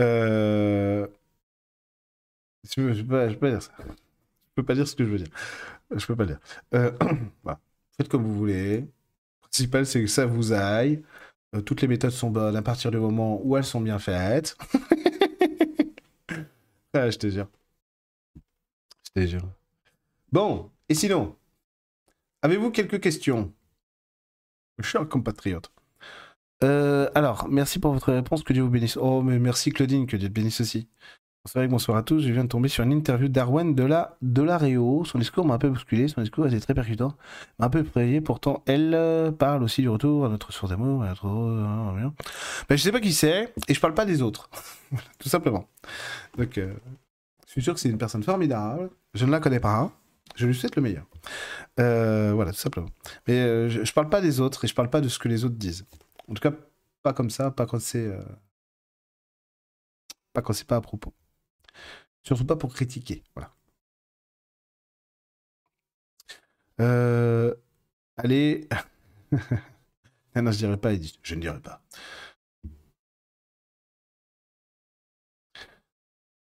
Euh... 0.00 1.06
Je, 2.64 3.02
peux, 3.02 3.36
pas 3.36 3.50
dire 3.50 3.62
ça. 3.62 3.72
Je 3.78 4.54
peux 4.54 4.64
pas 4.64 4.74
dire 4.74 4.86
ce 4.86 4.94
que 4.94 5.04
je 5.04 5.10
veux 5.10 5.18
dire. 5.18 5.28
Je 5.94 6.06
peux 6.06 6.16
pas 6.16 6.26
dire. 6.26 6.38
Euh... 6.74 6.92
Faites 7.96 8.08
comme 8.08 8.24
vous 8.24 8.34
voulez. 8.34 8.80
Le 8.80 8.88
principal, 9.42 9.86
c'est 9.86 10.00
que 10.00 10.06
ça 10.06 10.26
vous 10.26 10.52
aille. 10.52 11.02
Euh, 11.54 11.60
toutes 11.60 11.82
les 11.82 11.88
méthodes 11.88 12.12
sont 12.12 12.30
bonnes 12.30 12.56
à 12.56 12.62
partir 12.62 12.90
du 12.90 12.98
moment 12.98 13.40
où 13.44 13.56
elles 13.56 13.64
sont 13.64 13.80
bien 13.80 13.98
faites. 13.98 14.56
ah, 16.94 17.10
je 17.10 17.18
te 17.18 17.28
jure. 17.28 17.48
Je 19.04 19.20
te 19.20 19.26
jure. 19.26 19.48
Bon, 20.32 20.70
et 20.88 20.94
sinon, 20.94 21.36
avez-vous 22.42 22.70
quelques 22.70 23.00
questions? 23.00 23.52
Cher 24.82 25.08
compatriote. 25.08 25.70
Euh, 26.62 27.08
alors, 27.14 27.48
merci 27.48 27.78
pour 27.78 27.92
votre 27.92 28.12
réponse, 28.12 28.42
que 28.42 28.52
Dieu 28.52 28.62
vous 28.62 28.70
bénisse. 28.70 28.96
Oh, 28.96 29.22
mais 29.22 29.38
merci 29.38 29.70
Claudine, 29.70 30.06
que 30.06 30.16
Dieu 30.16 30.28
te 30.28 30.32
bénisse 30.32 30.60
aussi. 30.60 30.88
Bonsoir, 31.44 31.66
bonsoir 31.68 31.96
à 31.96 32.02
tous. 32.02 32.20
Je 32.20 32.32
viens 32.32 32.44
de 32.44 32.50
tomber 32.50 32.68
sur 32.68 32.84
une 32.84 32.92
interview 32.92 33.28
d'Arwen 33.28 33.74
de 33.74 33.82
la, 33.82 34.18
de 34.20 34.42
la 34.42 34.58
Réo. 34.58 35.06
Son 35.06 35.18
discours 35.18 35.46
m'a 35.46 35.54
un 35.54 35.58
peu 35.58 35.70
bousculé. 35.70 36.06
Son 36.06 36.20
discours 36.20 36.46
était 36.46 36.60
très 36.60 36.74
percutant. 36.74 37.14
M'a 37.58 37.66
un 37.66 37.70
peu 37.70 37.78
effrayé. 37.80 38.20
Pourtant, 38.20 38.62
elle 38.66 38.92
euh, 38.94 39.32
parle 39.32 39.62
aussi 39.62 39.80
du 39.80 39.88
retour 39.88 40.26
à 40.26 40.28
notre 40.28 40.52
source 40.52 40.70
d'amour. 40.70 41.02
À 41.02 41.08
notre... 41.08 41.26
Ben, 42.68 42.76
je 42.76 42.82
sais 42.82 42.92
pas 42.92 43.00
qui 43.00 43.14
c'est 43.14 43.54
et 43.68 43.74
je 43.74 43.80
parle 43.80 43.94
pas 43.94 44.04
des 44.04 44.20
autres. 44.20 44.50
tout 45.18 45.30
simplement. 45.30 45.66
Donc, 46.36 46.58
euh, 46.58 46.74
je 47.46 47.52
suis 47.52 47.62
sûr 47.62 47.72
que 47.72 47.80
c'est 47.80 47.88
une 47.88 47.98
personne 47.98 48.22
formidable. 48.22 48.90
Je 49.14 49.24
ne 49.24 49.30
la 49.30 49.40
connais 49.40 49.60
pas. 49.60 49.90
Je 50.36 50.46
lui 50.46 50.54
souhaite 50.54 50.76
le 50.76 50.82
meilleur. 50.82 51.06
Euh, 51.78 52.32
voilà, 52.34 52.52
tout 52.52 52.58
simplement. 52.58 52.88
Mais 53.26 53.68
je, 53.68 53.84
je 53.84 53.92
parle 53.92 54.08
pas 54.08 54.20
des 54.20 54.40
autres 54.40 54.64
et 54.64 54.68
je 54.68 54.74
parle 54.74 54.90
pas 54.90 55.00
de 55.00 55.08
ce 55.08 55.18
que 55.18 55.28
les 55.28 55.44
autres 55.44 55.56
disent. 55.56 55.86
En 56.28 56.34
tout 56.34 56.42
cas, 56.42 56.52
pas 57.02 57.12
comme 57.12 57.30
ça, 57.30 57.50
pas 57.50 57.66
quand 57.66 57.80
c'est. 57.80 58.10
Pas 60.32 60.42
quand 60.42 60.52
c'est 60.52 60.66
pas 60.66 60.76
à 60.76 60.80
propos. 60.80 61.12
Surtout 62.22 62.44
pas 62.46 62.56
pour 62.56 62.74
critiquer. 62.74 63.22
Voilà. 63.34 63.52
Euh, 66.80 67.54
allez. 68.16 68.68
ah 70.34 70.42
non, 70.42 70.52
je 70.52 70.58
dirais 70.58 70.76
pas, 70.76 70.90
Je 71.22 71.34
ne 71.34 71.40
dirais 71.40 71.60
pas. 71.60 71.82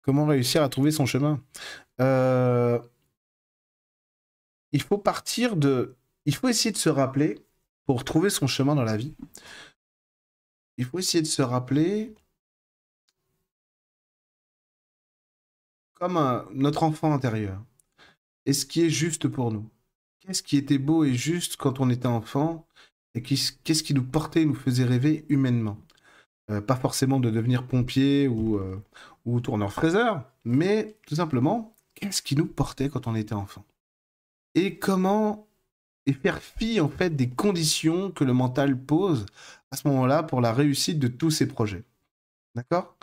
Comment 0.02 0.26
réussir 0.26 0.61
à 0.64 0.69
trouver 0.69 0.91
son 0.91 1.06
chemin? 1.06 1.43
Euh, 1.99 2.80
Il 4.76 4.81
faut 4.81 4.97
partir 4.97 5.56
de. 5.56 5.95
Il 6.26 6.35
faut 6.35 6.49
essayer 6.49 6.73
de 6.73 6.77
se 6.77 6.89
rappeler, 6.89 7.39
pour 7.85 8.03
trouver 8.03 8.30
son 8.30 8.45
chemin 8.45 8.76
dans 8.76 8.84
la 8.84 8.97
vie, 8.97 9.15
il 10.77 10.84
faut 10.84 10.99
essayer 10.99 11.22
de 11.22 11.27
se 11.27 11.41
rappeler 11.41 12.14
comme 15.93 16.45
notre 16.52 16.84
enfant 16.84 17.14
intérieur. 17.14 17.64
Et 18.45 18.52
ce 18.52 18.65
qui 18.65 18.81
est 18.81 18.89
juste 18.89 19.30
pour 19.30 19.49
nous. 19.53 19.69
Qu'est-ce 20.19 20.43
qui 20.43 20.57
était 20.57 20.77
beau 20.77 21.06
et 21.06 21.14
juste 21.14 21.56
quand 21.56 21.80
on 21.80 21.89
était 21.89 22.07
enfant 22.07 22.68
et 23.14 23.22
qu'est-ce 23.22 23.84
qui 23.84 23.93
nous 23.93 24.03
portait, 24.03 24.43
nous 24.43 24.56
faisait 24.56 24.84
rêver 24.84 25.26
humainement? 25.30 25.80
Euh, 26.52 26.60
pas 26.60 26.76
forcément 26.76 27.22
de 27.22 27.30
devenir 27.30 27.65
pompier 27.65 28.27
ou, 28.27 28.57
euh, 28.57 28.84
ou 29.23 29.39
tourneur-fraiseur, 29.39 30.30
mais 30.43 30.97
tout 31.07 31.15
simplement, 31.15 31.73
qu'est-ce 31.93 32.22
qui 32.22 32.35
nous 32.35 32.45
portait 32.45 32.89
quand 32.89 33.07
on 33.07 33.15
était 33.15 33.34
enfant? 33.34 33.64
Et 34.56 34.80
comment 34.80 35.48
et 36.06 36.14
faire 36.14 36.41
fi 36.41 36.80
en 36.80 36.90
fait 36.90 37.15
des 37.15 37.30
conditions 37.30 38.11
que 38.11 38.23
le 38.23 38.34
mental 38.34 38.80
pose 38.80 39.26
à 39.72 39.76
ce 39.76 39.88
moment-là 39.88 40.23
pour 40.23 40.41
la 40.41 40.53
réussite 40.53 40.99
de 40.99 41.07
tous 41.07 41.32
ces 41.32 41.48
projets. 41.48 41.84
D'accord? 42.56 42.95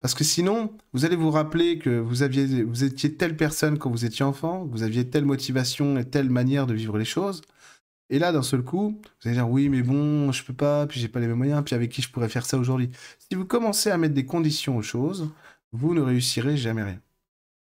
Parce 0.00 0.14
que 0.14 0.24
sinon, 0.24 0.76
vous 0.92 1.06
allez 1.06 1.16
vous 1.16 1.30
rappeler 1.30 1.78
que 1.78 1.98
vous, 1.98 2.22
aviez, 2.22 2.62
vous 2.62 2.84
étiez 2.84 3.16
telle 3.16 3.36
personne 3.36 3.78
quand 3.78 3.90
vous 3.90 4.04
étiez 4.04 4.24
enfant, 4.24 4.64
vous 4.66 4.82
aviez 4.82 5.08
telle 5.08 5.24
motivation 5.24 5.96
et 5.96 6.04
telle 6.04 6.28
manière 6.28 6.66
de 6.66 6.74
vivre 6.74 6.98
les 6.98 7.06
choses. 7.06 7.40
Et 8.10 8.18
là, 8.18 8.30
d'un 8.30 8.42
seul 8.42 8.62
coup, 8.62 9.00
vous 9.02 9.28
allez 9.28 9.36
dire 9.36 9.48
oui, 9.48 9.70
mais 9.70 9.82
bon, 9.82 10.30
je 10.30 10.44
peux 10.44 10.52
pas, 10.52 10.86
puis 10.86 11.00
j'ai 11.00 11.08
pas 11.08 11.20
les 11.20 11.26
mêmes 11.26 11.38
moyens, 11.38 11.64
puis 11.64 11.74
avec 11.74 11.90
qui 11.90 12.02
je 12.02 12.10
pourrais 12.10 12.28
faire 12.28 12.44
ça 12.44 12.58
aujourd'hui? 12.58 12.90
Si 13.18 13.34
vous 13.34 13.46
commencez 13.46 13.90
à 13.90 13.96
mettre 13.96 14.12
des 14.14 14.26
conditions 14.26 14.76
aux 14.76 14.82
choses, 14.82 15.30
vous 15.72 15.94
ne 15.94 16.02
réussirez 16.02 16.58
jamais 16.58 16.82
rien. 16.82 17.00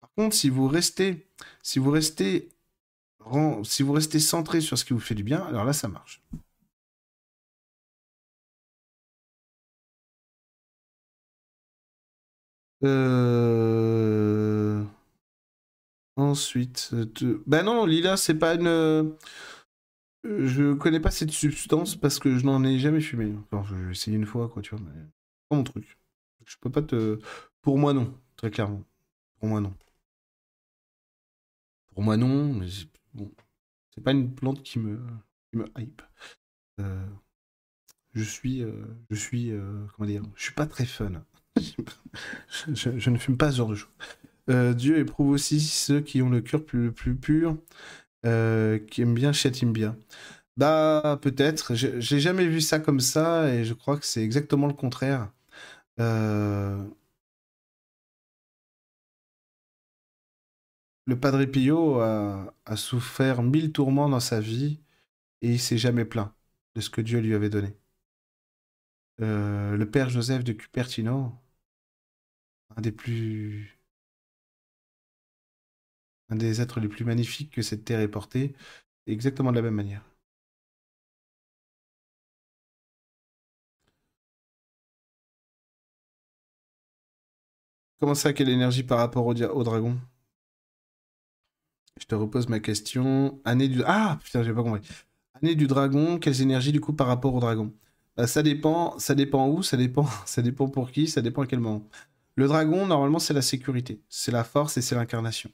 Par 0.01 0.11
contre, 0.18 0.35
si 0.35 0.49
vous 0.49 0.68
restez, 0.68 1.26
si 1.61 1.80
vous 1.80 1.91
restez, 1.91 2.49
si 3.64 3.84
vous 3.84 3.94
restez 3.94 4.20
centré 4.20 4.62
sur 4.62 4.78
ce 4.78 4.86
qui 4.86 4.94
vous 4.94 5.00
fait 5.00 5.16
du 5.16 5.24
bien, 5.24 5.41
alors 5.45 5.66
là, 5.66 5.74
ça 5.74 5.88
marche. 5.88 6.22
Euh... 12.84 14.84
Ensuite, 16.16 16.94
ben 17.48 17.64
non, 17.64 17.86
Lila, 17.86 18.18
c'est 18.18 18.36
pas 18.36 18.54
une. 18.56 18.68
Euh, 18.68 19.04
je 20.26 20.74
connais 20.74 21.00
pas 21.00 21.12
cette 21.12 21.32
substance 21.32 21.95
parce 21.95 22.20
que 22.20 22.38
je 22.38 22.45
n'en 22.45 22.64
ai 22.64 22.80
jamais 22.80 23.02
fumé. 23.02 23.34
Enfin, 23.52 23.64
j'ai 23.86 23.91
essayé 23.91 24.18
une 24.18 24.26
fois, 24.26 24.50
quoi, 24.50 24.62
tu 24.62 24.76
vois, 24.76 24.84
mais 24.86 25.02
pas 25.50 25.56
mon 25.56 25.64
truc. 25.64 25.98
Je 26.45 26.56
peux 26.62 26.72
pas 26.72 26.82
te. 26.82 27.20
Pour 27.62 27.78
moi, 27.78 27.94
non, 27.94 28.14
très 28.36 28.52
clairement. 28.52 28.84
Pour 29.40 29.50
moi, 29.50 29.62
non. 29.62 29.74
Pour 31.94 32.04
moi, 32.04 32.18
non, 32.18 32.54
mais 32.54 32.68
bon, 33.14 33.31
c'est 33.94 34.02
pas 34.03 34.11
une 34.11 34.34
plante 34.34 34.64
qui 34.64 34.80
me, 34.80 34.99
hype. 35.77 36.02
Euh, 36.80 37.06
je 38.14 38.23
suis, 38.23 38.64
euh, 38.64 38.85
je 39.10 39.15
suis, 39.15 39.52
comment 39.95 40.07
dire, 40.07 40.23
je 40.35 40.44
suis 40.44 40.53
pas 40.53 40.65
très 40.65 40.85
fun 40.85 41.23
je, 42.73 43.10
ne 43.10 43.18
fume 43.18 43.38
pas 43.38 43.52
ce 43.52 43.57
genre 43.57 43.69
de 43.69 43.76
choses. 43.76 43.90
Euh, 44.49 44.73
Dieu 44.73 44.98
éprouve 44.98 45.30
aussi 45.30 45.60
ceux 45.60 46.02
qui 46.02 46.22
ont 46.22 46.30
le 46.30 46.41
cœur 46.41 46.65
plus, 46.65 46.91
plus 46.91 47.15
pur, 47.15 47.57
euh, 48.26 48.80
qui 48.80 49.02
aiment 49.02 49.14
bien, 49.14 49.34
châtiment 49.34 49.72
bien. 49.72 49.98
Bah, 50.57 51.19
peut-être. 51.22 51.76
J'ai 51.76 52.19
jamais 52.19 52.48
vu 52.48 52.61
ça 52.61 52.80
comme 52.80 52.99
ça 52.99 53.53
et 53.53 53.65
je 53.65 53.73
crois 53.73 53.98
que 53.98 54.06
c'est 54.06 54.23
exactement 54.23 54.68
le 54.68 54.73
contraire. 54.73 55.31
Euh, 55.99 56.84
le 61.05 61.17
Padre 61.19 61.45
Pio 61.45 61.99
a, 62.01 62.53
souffert 62.75 63.41
mille 63.43 63.71
tourments 63.71 64.09
dans 64.09 64.19
sa 64.19 64.39
vie 64.41 64.81
et 65.41 65.51
il 65.53 65.59
s'est 65.59 65.77
jamais 65.80 66.05
plaint 66.05 66.34
de 66.75 66.81
ce 66.81 66.89
que 66.89 67.01
Dieu 67.01 67.19
lui 67.21 67.35
avait 67.35 67.49
donné. 67.49 67.75
le 69.17 69.85
Père 69.85 70.09
Joseph 70.09 70.43
de 70.43 70.53
Cupertino, 70.53 71.34
un 72.75 72.81
des 72.81 72.91
plus. 72.91 73.80
un 76.30 76.35
des 76.35 76.59
êtres 76.59 76.81
les 76.81 76.89
plus 76.89 77.05
magnifiques 77.05 77.51
que 77.53 77.61
cette 77.61 77.85
terre 77.85 78.01
ait 78.01 78.09
porté, 78.09 78.53
exactement 79.07 79.51
de 79.51 79.57
la 79.57 79.61
même 79.63 79.75
manière. 79.75 80.03
Comment 87.99 88.13
ça, 88.13 88.34
quelle 88.34 88.49
énergie 88.49 88.84
par 88.84 88.99
rapport 88.99 89.25
au 89.25 89.34
dragon? 89.63 89.97
Je 91.99 92.06
te 92.06 92.15
repose 92.15 92.49
ma 92.49 92.60
question. 92.60 93.40
Année 93.45 93.68
du... 93.68 93.84
Ah, 93.86 94.20
putain, 94.24 94.44
j'ai 94.44 94.53
pas 94.53 94.64
compris. 94.64 94.88
Année 95.41 95.56
du 95.56 95.68
dragon, 95.68 96.20
quelles 96.20 96.41
énergies 96.41 96.72
du 96.72 96.82
coup 96.82 96.94
par 96.94 97.07
rapport 97.07 97.34
au 97.36 97.40
dragon? 97.40 97.74
Bah, 98.18 98.28
Ça 98.28 98.44
dépend, 98.44 98.98
ça 98.99 99.15
dépend 99.15 99.48
où, 99.49 99.64
ça 99.64 99.78
dépend, 99.78 100.06
ça 100.26 100.41
dépend 100.41 100.68
pour 100.70 100.91
qui, 100.91 101.07
ça 101.07 101.22
dépend 101.22 101.44
à 101.44 101.48
quel 101.48 101.60
moment. 101.60 101.88
Le 102.36 102.48
dragon, 102.48 102.88
normalement, 102.88 103.20
c'est 103.20 103.34
la 103.34 103.41
sécurité, 103.44 104.02
c'est 104.10 104.32
la 104.32 104.44
force 104.44 104.78
et 104.78 104.82
c'est 104.82 104.95
l'incarnation. 104.95 105.52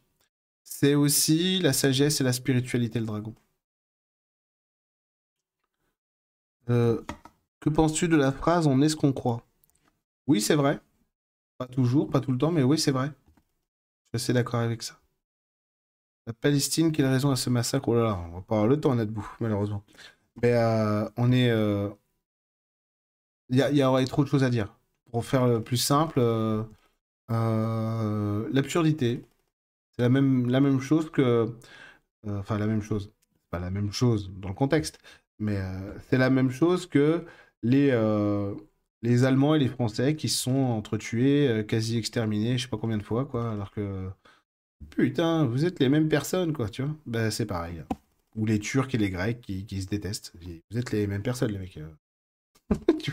C'est 0.64 0.96
aussi 0.96 1.60
la 1.62 1.74
sagesse 1.74 2.22
et 2.22 2.26
la 2.26 2.34
spiritualité, 2.34 3.00
le 3.00 3.06
dragon. 3.08 3.36
Euh, 6.70 7.02
que 7.60 7.70
penses-tu 7.70 8.08
de 8.08 8.16
la 8.16 8.32
phrase 8.32 8.68
on 8.68 8.82
est 8.82 8.90
ce 8.90 8.96
qu'on 8.96 9.14
croit 9.14 9.46
Oui, 10.28 10.42
c'est 10.42 10.56
vrai. 10.56 10.82
Pas 11.58 11.68
toujours, 11.68 12.10
pas 12.10 12.22
tout 12.22 12.32
le 12.32 12.40
temps, 12.40 12.52
mais 12.52 12.64
oui, 12.64 12.80
c'est 12.80 12.92
vrai. 12.92 13.12
Je 14.14 14.20
suis 14.20 14.26
assez 14.26 14.34
d'accord 14.34 14.62
avec 14.62 14.84
ça. 14.84 14.99
La 16.30 16.34
Palestine, 16.34 16.94
quelle 16.94 17.08
raison 17.08 17.32
à 17.32 17.36
ce 17.36 17.50
massacre? 17.50 17.90
Oh 17.90 17.96
là 17.96 18.04
là, 18.04 18.26
on 18.30 18.36
va 18.36 18.42
pas 18.42 18.56
avoir 18.56 18.68
le 18.68 18.80
temps 18.80 18.96
d'être 18.96 19.10
debout, 19.10 19.30
malheureusement. 19.42 19.84
Mais 20.42 20.54
euh, 20.54 21.10
on 21.18 21.32
est. 21.34 21.50
Euh, 21.52 21.90
il 23.50 23.58
y, 23.58 23.84
aurait 23.84 24.06
trop 24.06 24.24
de 24.24 24.30
choses 24.30 24.44
à 24.44 24.50
dire. 24.50 24.76
Pour 25.12 25.26
faire 25.26 25.48
le 25.48 25.64
plus 25.64 25.78
simple, 25.78 26.20
l'absurdité. 28.52 29.26
C'est 29.96 30.04
la 30.04 30.10
même, 30.10 30.50
la 30.50 30.62
même 30.62 30.80
chose 30.82 31.10
que. 31.12 31.54
enfin, 32.28 32.58
la 32.60 32.68
même 32.68 32.82
chose. 32.82 33.12
Pas 33.52 33.60
la 33.60 33.72
même 33.72 33.92
chose 33.92 34.32
dans 34.38 34.50
le 34.50 34.56
contexte. 34.56 35.00
Mais 35.40 35.58
euh, 35.58 35.98
c'est 36.10 36.18
la 36.18 36.30
même 36.30 36.52
chose 36.52 36.86
que 36.88 37.26
les, 37.64 37.92
euh, 37.92 38.56
les 39.02 39.24
Allemands 39.26 39.56
et 39.56 39.60
les 39.60 39.70
Français 39.70 40.16
qui 40.16 40.30
se 40.30 40.44
sont 40.44 40.52
entretués, 40.52 41.48
euh, 41.50 41.64
quasi 41.64 41.98
exterminés, 41.98 42.58
je 42.58 42.64
sais 42.64 42.70
pas 42.70 42.78
combien 42.78 42.98
de 42.98 43.04
fois, 43.04 43.26
quoi, 43.26 43.52
alors 43.52 43.72
que. 43.72 44.10
Putain, 44.92 45.46
vous 45.46 45.66
êtes 45.66 45.80
les 45.80 45.90
mêmes 45.90 46.10
personnes, 46.10 46.54
quoi, 46.54 46.70
tu 46.70 46.84
vois. 46.84 46.96
Ben, 47.06 47.32
c'est 47.32 47.46
pareil. 47.46 47.84
Ou 48.36 48.46
les 48.46 48.60
Turcs 48.60 48.94
et 48.94 48.98
les 48.98 49.10
Grecs 49.10 49.42
qui, 49.42 49.66
qui 49.66 49.82
se 49.82 49.88
détestent. 49.88 50.34
Vous 50.72 50.78
êtes 50.78 50.92
les 50.92 51.08
mêmes 51.08 51.24
personnes, 51.24 51.52
les 51.52 51.60
mecs. 51.60 51.80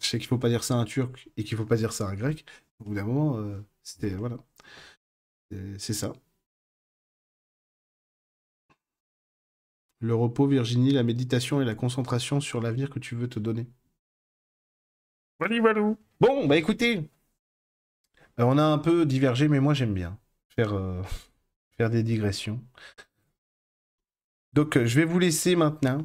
je 0.00 0.06
sais 0.06 0.18
qu'il 0.18 0.28
faut 0.28 0.38
pas 0.38 0.48
dire 0.48 0.64
ça 0.64 0.74
à 0.74 0.78
un 0.78 0.84
Turc 0.84 1.28
et 1.36 1.44
qu'il 1.44 1.56
faut 1.56 1.66
pas 1.66 1.76
dire 1.76 1.92
ça 1.92 2.08
à 2.08 2.10
un 2.12 2.14
Grec. 2.14 2.44
Au 2.80 2.84
bout 2.84 2.94
d'un 2.94 3.04
moment, 3.04 3.42
c'était. 3.82 4.10
Voilà. 4.10 4.38
C'est 5.78 5.92
ça. 5.94 6.12
Le 10.00 10.14
repos, 10.14 10.46
Virginie, 10.46 10.90
la 10.90 11.02
méditation 11.02 11.60
et 11.60 11.66
la 11.66 11.74
concentration 11.74 12.40
sur 12.40 12.62
l'avenir 12.62 12.88
que 12.88 12.98
tu 12.98 13.14
veux 13.14 13.28
te 13.28 13.38
donner. 13.38 13.66
Bon, 16.20 16.46
bah 16.46 16.56
écoutez, 16.56 17.08
euh, 18.40 18.44
on 18.44 18.58
a 18.58 18.64
un 18.64 18.78
peu 18.78 19.04
divergé, 19.06 19.48
mais 19.48 19.60
moi 19.60 19.74
j'aime 19.74 19.94
bien 19.94 20.18
faire, 20.56 20.74
euh, 20.74 21.02
faire 21.76 21.90
des 21.90 22.02
digressions. 22.02 22.60
Donc 24.52 24.76
euh, 24.76 24.86
je 24.86 24.96
vais 24.96 25.04
vous 25.04 25.18
laisser 25.18 25.54
maintenant. 25.56 26.04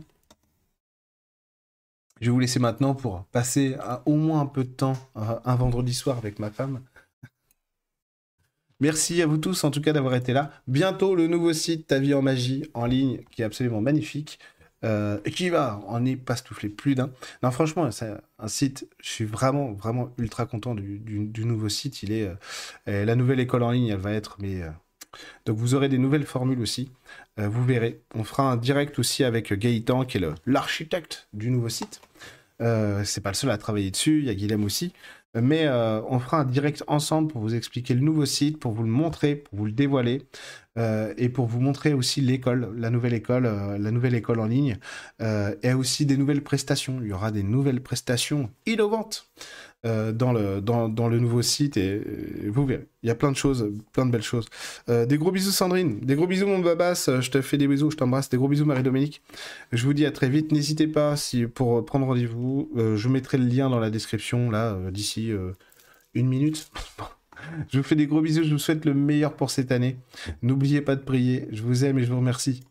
Je 2.19 2.27
vais 2.27 2.31
vous 2.31 2.39
laisser 2.39 2.59
maintenant 2.59 2.93
pour 2.93 3.25
passer 3.25 3.75
au 4.05 4.15
moins 4.15 4.41
un 4.41 4.45
peu 4.45 4.63
de 4.63 4.69
temps 4.69 4.95
un 5.15 5.55
vendredi 5.55 5.91
soir 5.91 6.19
avec 6.19 6.37
ma 6.37 6.51
femme. 6.51 6.81
Merci 8.81 9.21
à 9.21 9.27
vous 9.27 9.37
tous 9.37 9.63
en 9.63 9.69
tout 9.69 9.79
cas 9.79 9.93
d'avoir 9.93 10.15
été 10.15 10.33
là. 10.33 10.51
Bientôt 10.67 11.13
le 11.15 11.27
nouveau 11.27 11.53
site 11.53 11.85
Ta 11.85 11.99
vie 11.99 12.15
en 12.15 12.23
magie 12.23 12.69
en 12.73 12.87
ligne 12.87 13.23
qui 13.31 13.43
est 13.43 13.45
absolument 13.45 13.79
magnifique. 13.79 14.39
Euh, 14.83 15.19
qui 15.19 15.49
va 15.49 15.79
en 15.87 16.03
épastoufler 16.05 16.69
plus 16.69 16.95
d'un. 16.95 17.11
Non, 17.43 17.51
franchement, 17.51 17.91
c'est 17.91 18.11
un 18.39 18.47
site, 18.47 18.87
je 18.99 19.09
suis 19.09 19.25
vraiment, 19.25 19.73
vraiment 19.73 20.11
ultra 20.17 20.47
content 20.47 20.73
du, 20.73 21.45
nouveau 21.45 21.69
site. 21.69 22.01
Il 22.01 22.11
est, 22.11 22.31
euh, 22.87 23.05
la 23.05 23.15
nouvelle 23.15 23.39
école 23.39 23.61
en 23.61 23.71
ligne, 23.71 23.89
elle 23.89 23.99
va 23.99 24.11
être, 24.11 24.37
mais. 24.39 24.63
Euh, 24.63 24.69
donc 25.45 25.57
vous 25.57 25.75
aurez 25.75 25.89
des 25.89 25.97
nouvelles 25.97 26.25
formules 26.25 26.61
aussi. 26.61 26.89
vous 27.37 27.65
verrez. 27.65 28.01
On 28.15 28.23
fera 28.23 28.49
un 28.49 28.55
direct 28.55 28.97
aussi 28.97 29.25
avec 29.25 29.51
Gaëtan, 29.53 30.05
qui 30.05 30.17
est 30.17 30.25
l'architecte 30.45 31.27
du 31.33 31.51
nouveau 31.51 31.67
site. 31.67 31.99
c'est 32.59 33.21
pas 33.21 33.31
le 33.31 33.35
seul 33.35 33.49
à 33.51 33.57
travailler 33.57 33.91
dessus, 33.91 34.19
il 34.19 34.25
y 34.25 34.29
a 34.29 34.33
Guilhem 34.33 34.63
aussi. 34.63 34.93
Mais 35.33 35.65
euh, 35.65 36.01
on 36.09 36.19
fera 36.19 36.41
un 36.41 36.45
direct 36.45 36.83
ensemble 36.87 37.31
pour 37.31 37.41
vous 37.41 37.55
expliquer 37.55 37.93
le 37.93 38.01
nouveau 38.01 38.25
site, 38.25 38.59
pour 38.59 38.73
vous 38.73 38.83
le 38.83 38.89
montrer, 38.89 39.35
pour 39.35 39.59
vous 39.59 39.65
le 39.65 39.71
dévoiler 39.71 40.23
euh, 40.77 41.13
et 41.17 41.29
pour 41.29 41.45
vous 41.45 41.61
montrer 41.61 41.93
aussi 41.93 42.19
l'école, 42.19 42.73
la 42.77 42.89
nouvelle 42.89 43.13
école, 43.13 43.45
euh, 43.45 43.77
la 43.77 43.91
nouvelle 43.91 44.13
école 44.13 44.41
en 44.41 44.45
ligne 44.45 44.77
et 45.63 45.73
aussi 45.73 46.05
des 46.05 46.17
nouvelles 46.17 46.43
prestations. 46.43 46.99
Il 47.01 47.07
y 47.07 47.13
aura 47.13 47.31
des 47.31 47.43
nouvelles 47.43 47.81
prestations 47.81 48.49
innovantes. 48.65 49.31
Dans, 49.83 50.31
le, 50.31 50.61
dans, 50.61 50.89
dans, 50.89 51.09
le 51.09 51.19
nouveau 51.19 51.41
site 51.41 51.77
et, 51.77 52.01
vous 52.47 52.65
verrez. 52.65 52.85
Il 53.03 53.07
y 53.07 53.11
a 53.11 53.15
plein 53.15 53.31
de 53.31 53.37
choses, 53.37 53.71
plein 53.93 54.05
de 54.05 54.11
belles 54.11 54.21
choses. 54.21 54.47
des 54.87 55.17
gros 55.17 55.31
bisous 55.31 55.51
Sandrine, 55.51 55.99
des 55.99 56.15
gros 56.15 56.27
bisous 56.27 56.45
mon 56.45 56.59
babas, 56.59 57.09
je 57.19 57.29
te 57.31 57.41
fais 57.41 57.57
des 57.57 57.67
bisous, 57.67 57.89
je 57.89 57.97
t'embrasse, 57.97 58.29
des 58.29 58.37
gros 58.37 58.47
bisous 58.47 58.65
Marie-Dominique. 58.65 59.21
Je 59.71 59.83
vous 59.85 59.93
dis 59.93 60.05
à 60.05 60.11
très 60.11 60.29
vite, 60.29 60.51
n'hésitez 60.51 60.87
pas 60.87 61.15
si, 61.15 61.47
pour 61.47 61.83
prendre 61.85 62.05
rendez-vous, 62.05 62.69
je 62.75 63.07
mettrai 63.07 63.37
le 63.37 63.45
lien 63.45 63.69
dans 63.69 63.79
la 63.79 63.89
description 63.89 64.51
là 64.51 64.77
d'ici 64.91 65.31
euh, 65.31 65.51
une 66.13 66.27
minute. 66.27 66.71
je 67.69 67.77
vous 67.77 67.83
fais 67.83 67.95
des 67.95 68.07
gros 68.07 68.21
bisous, 68.21 68.43
je 68.43 68.51
vous 68.51 68.59
souhaite 68.59 68.85
le 68.85 68.93
meilleur 68.93 69.33
pour 69.33 69.51
cette 69.51 69.71
année. 69.71 69.97
N'oubliez 70.41 70.81
pas 70.81 70.95
de 70.95 71.01
prier, 71.01 71.47
je 71.51 71.61
vous 71.61 71.85
aime 71.85 71.99
et 71.99 72.03
je 72.03 72.11
vous 72.11 72.19
remercie. 72.19 72.63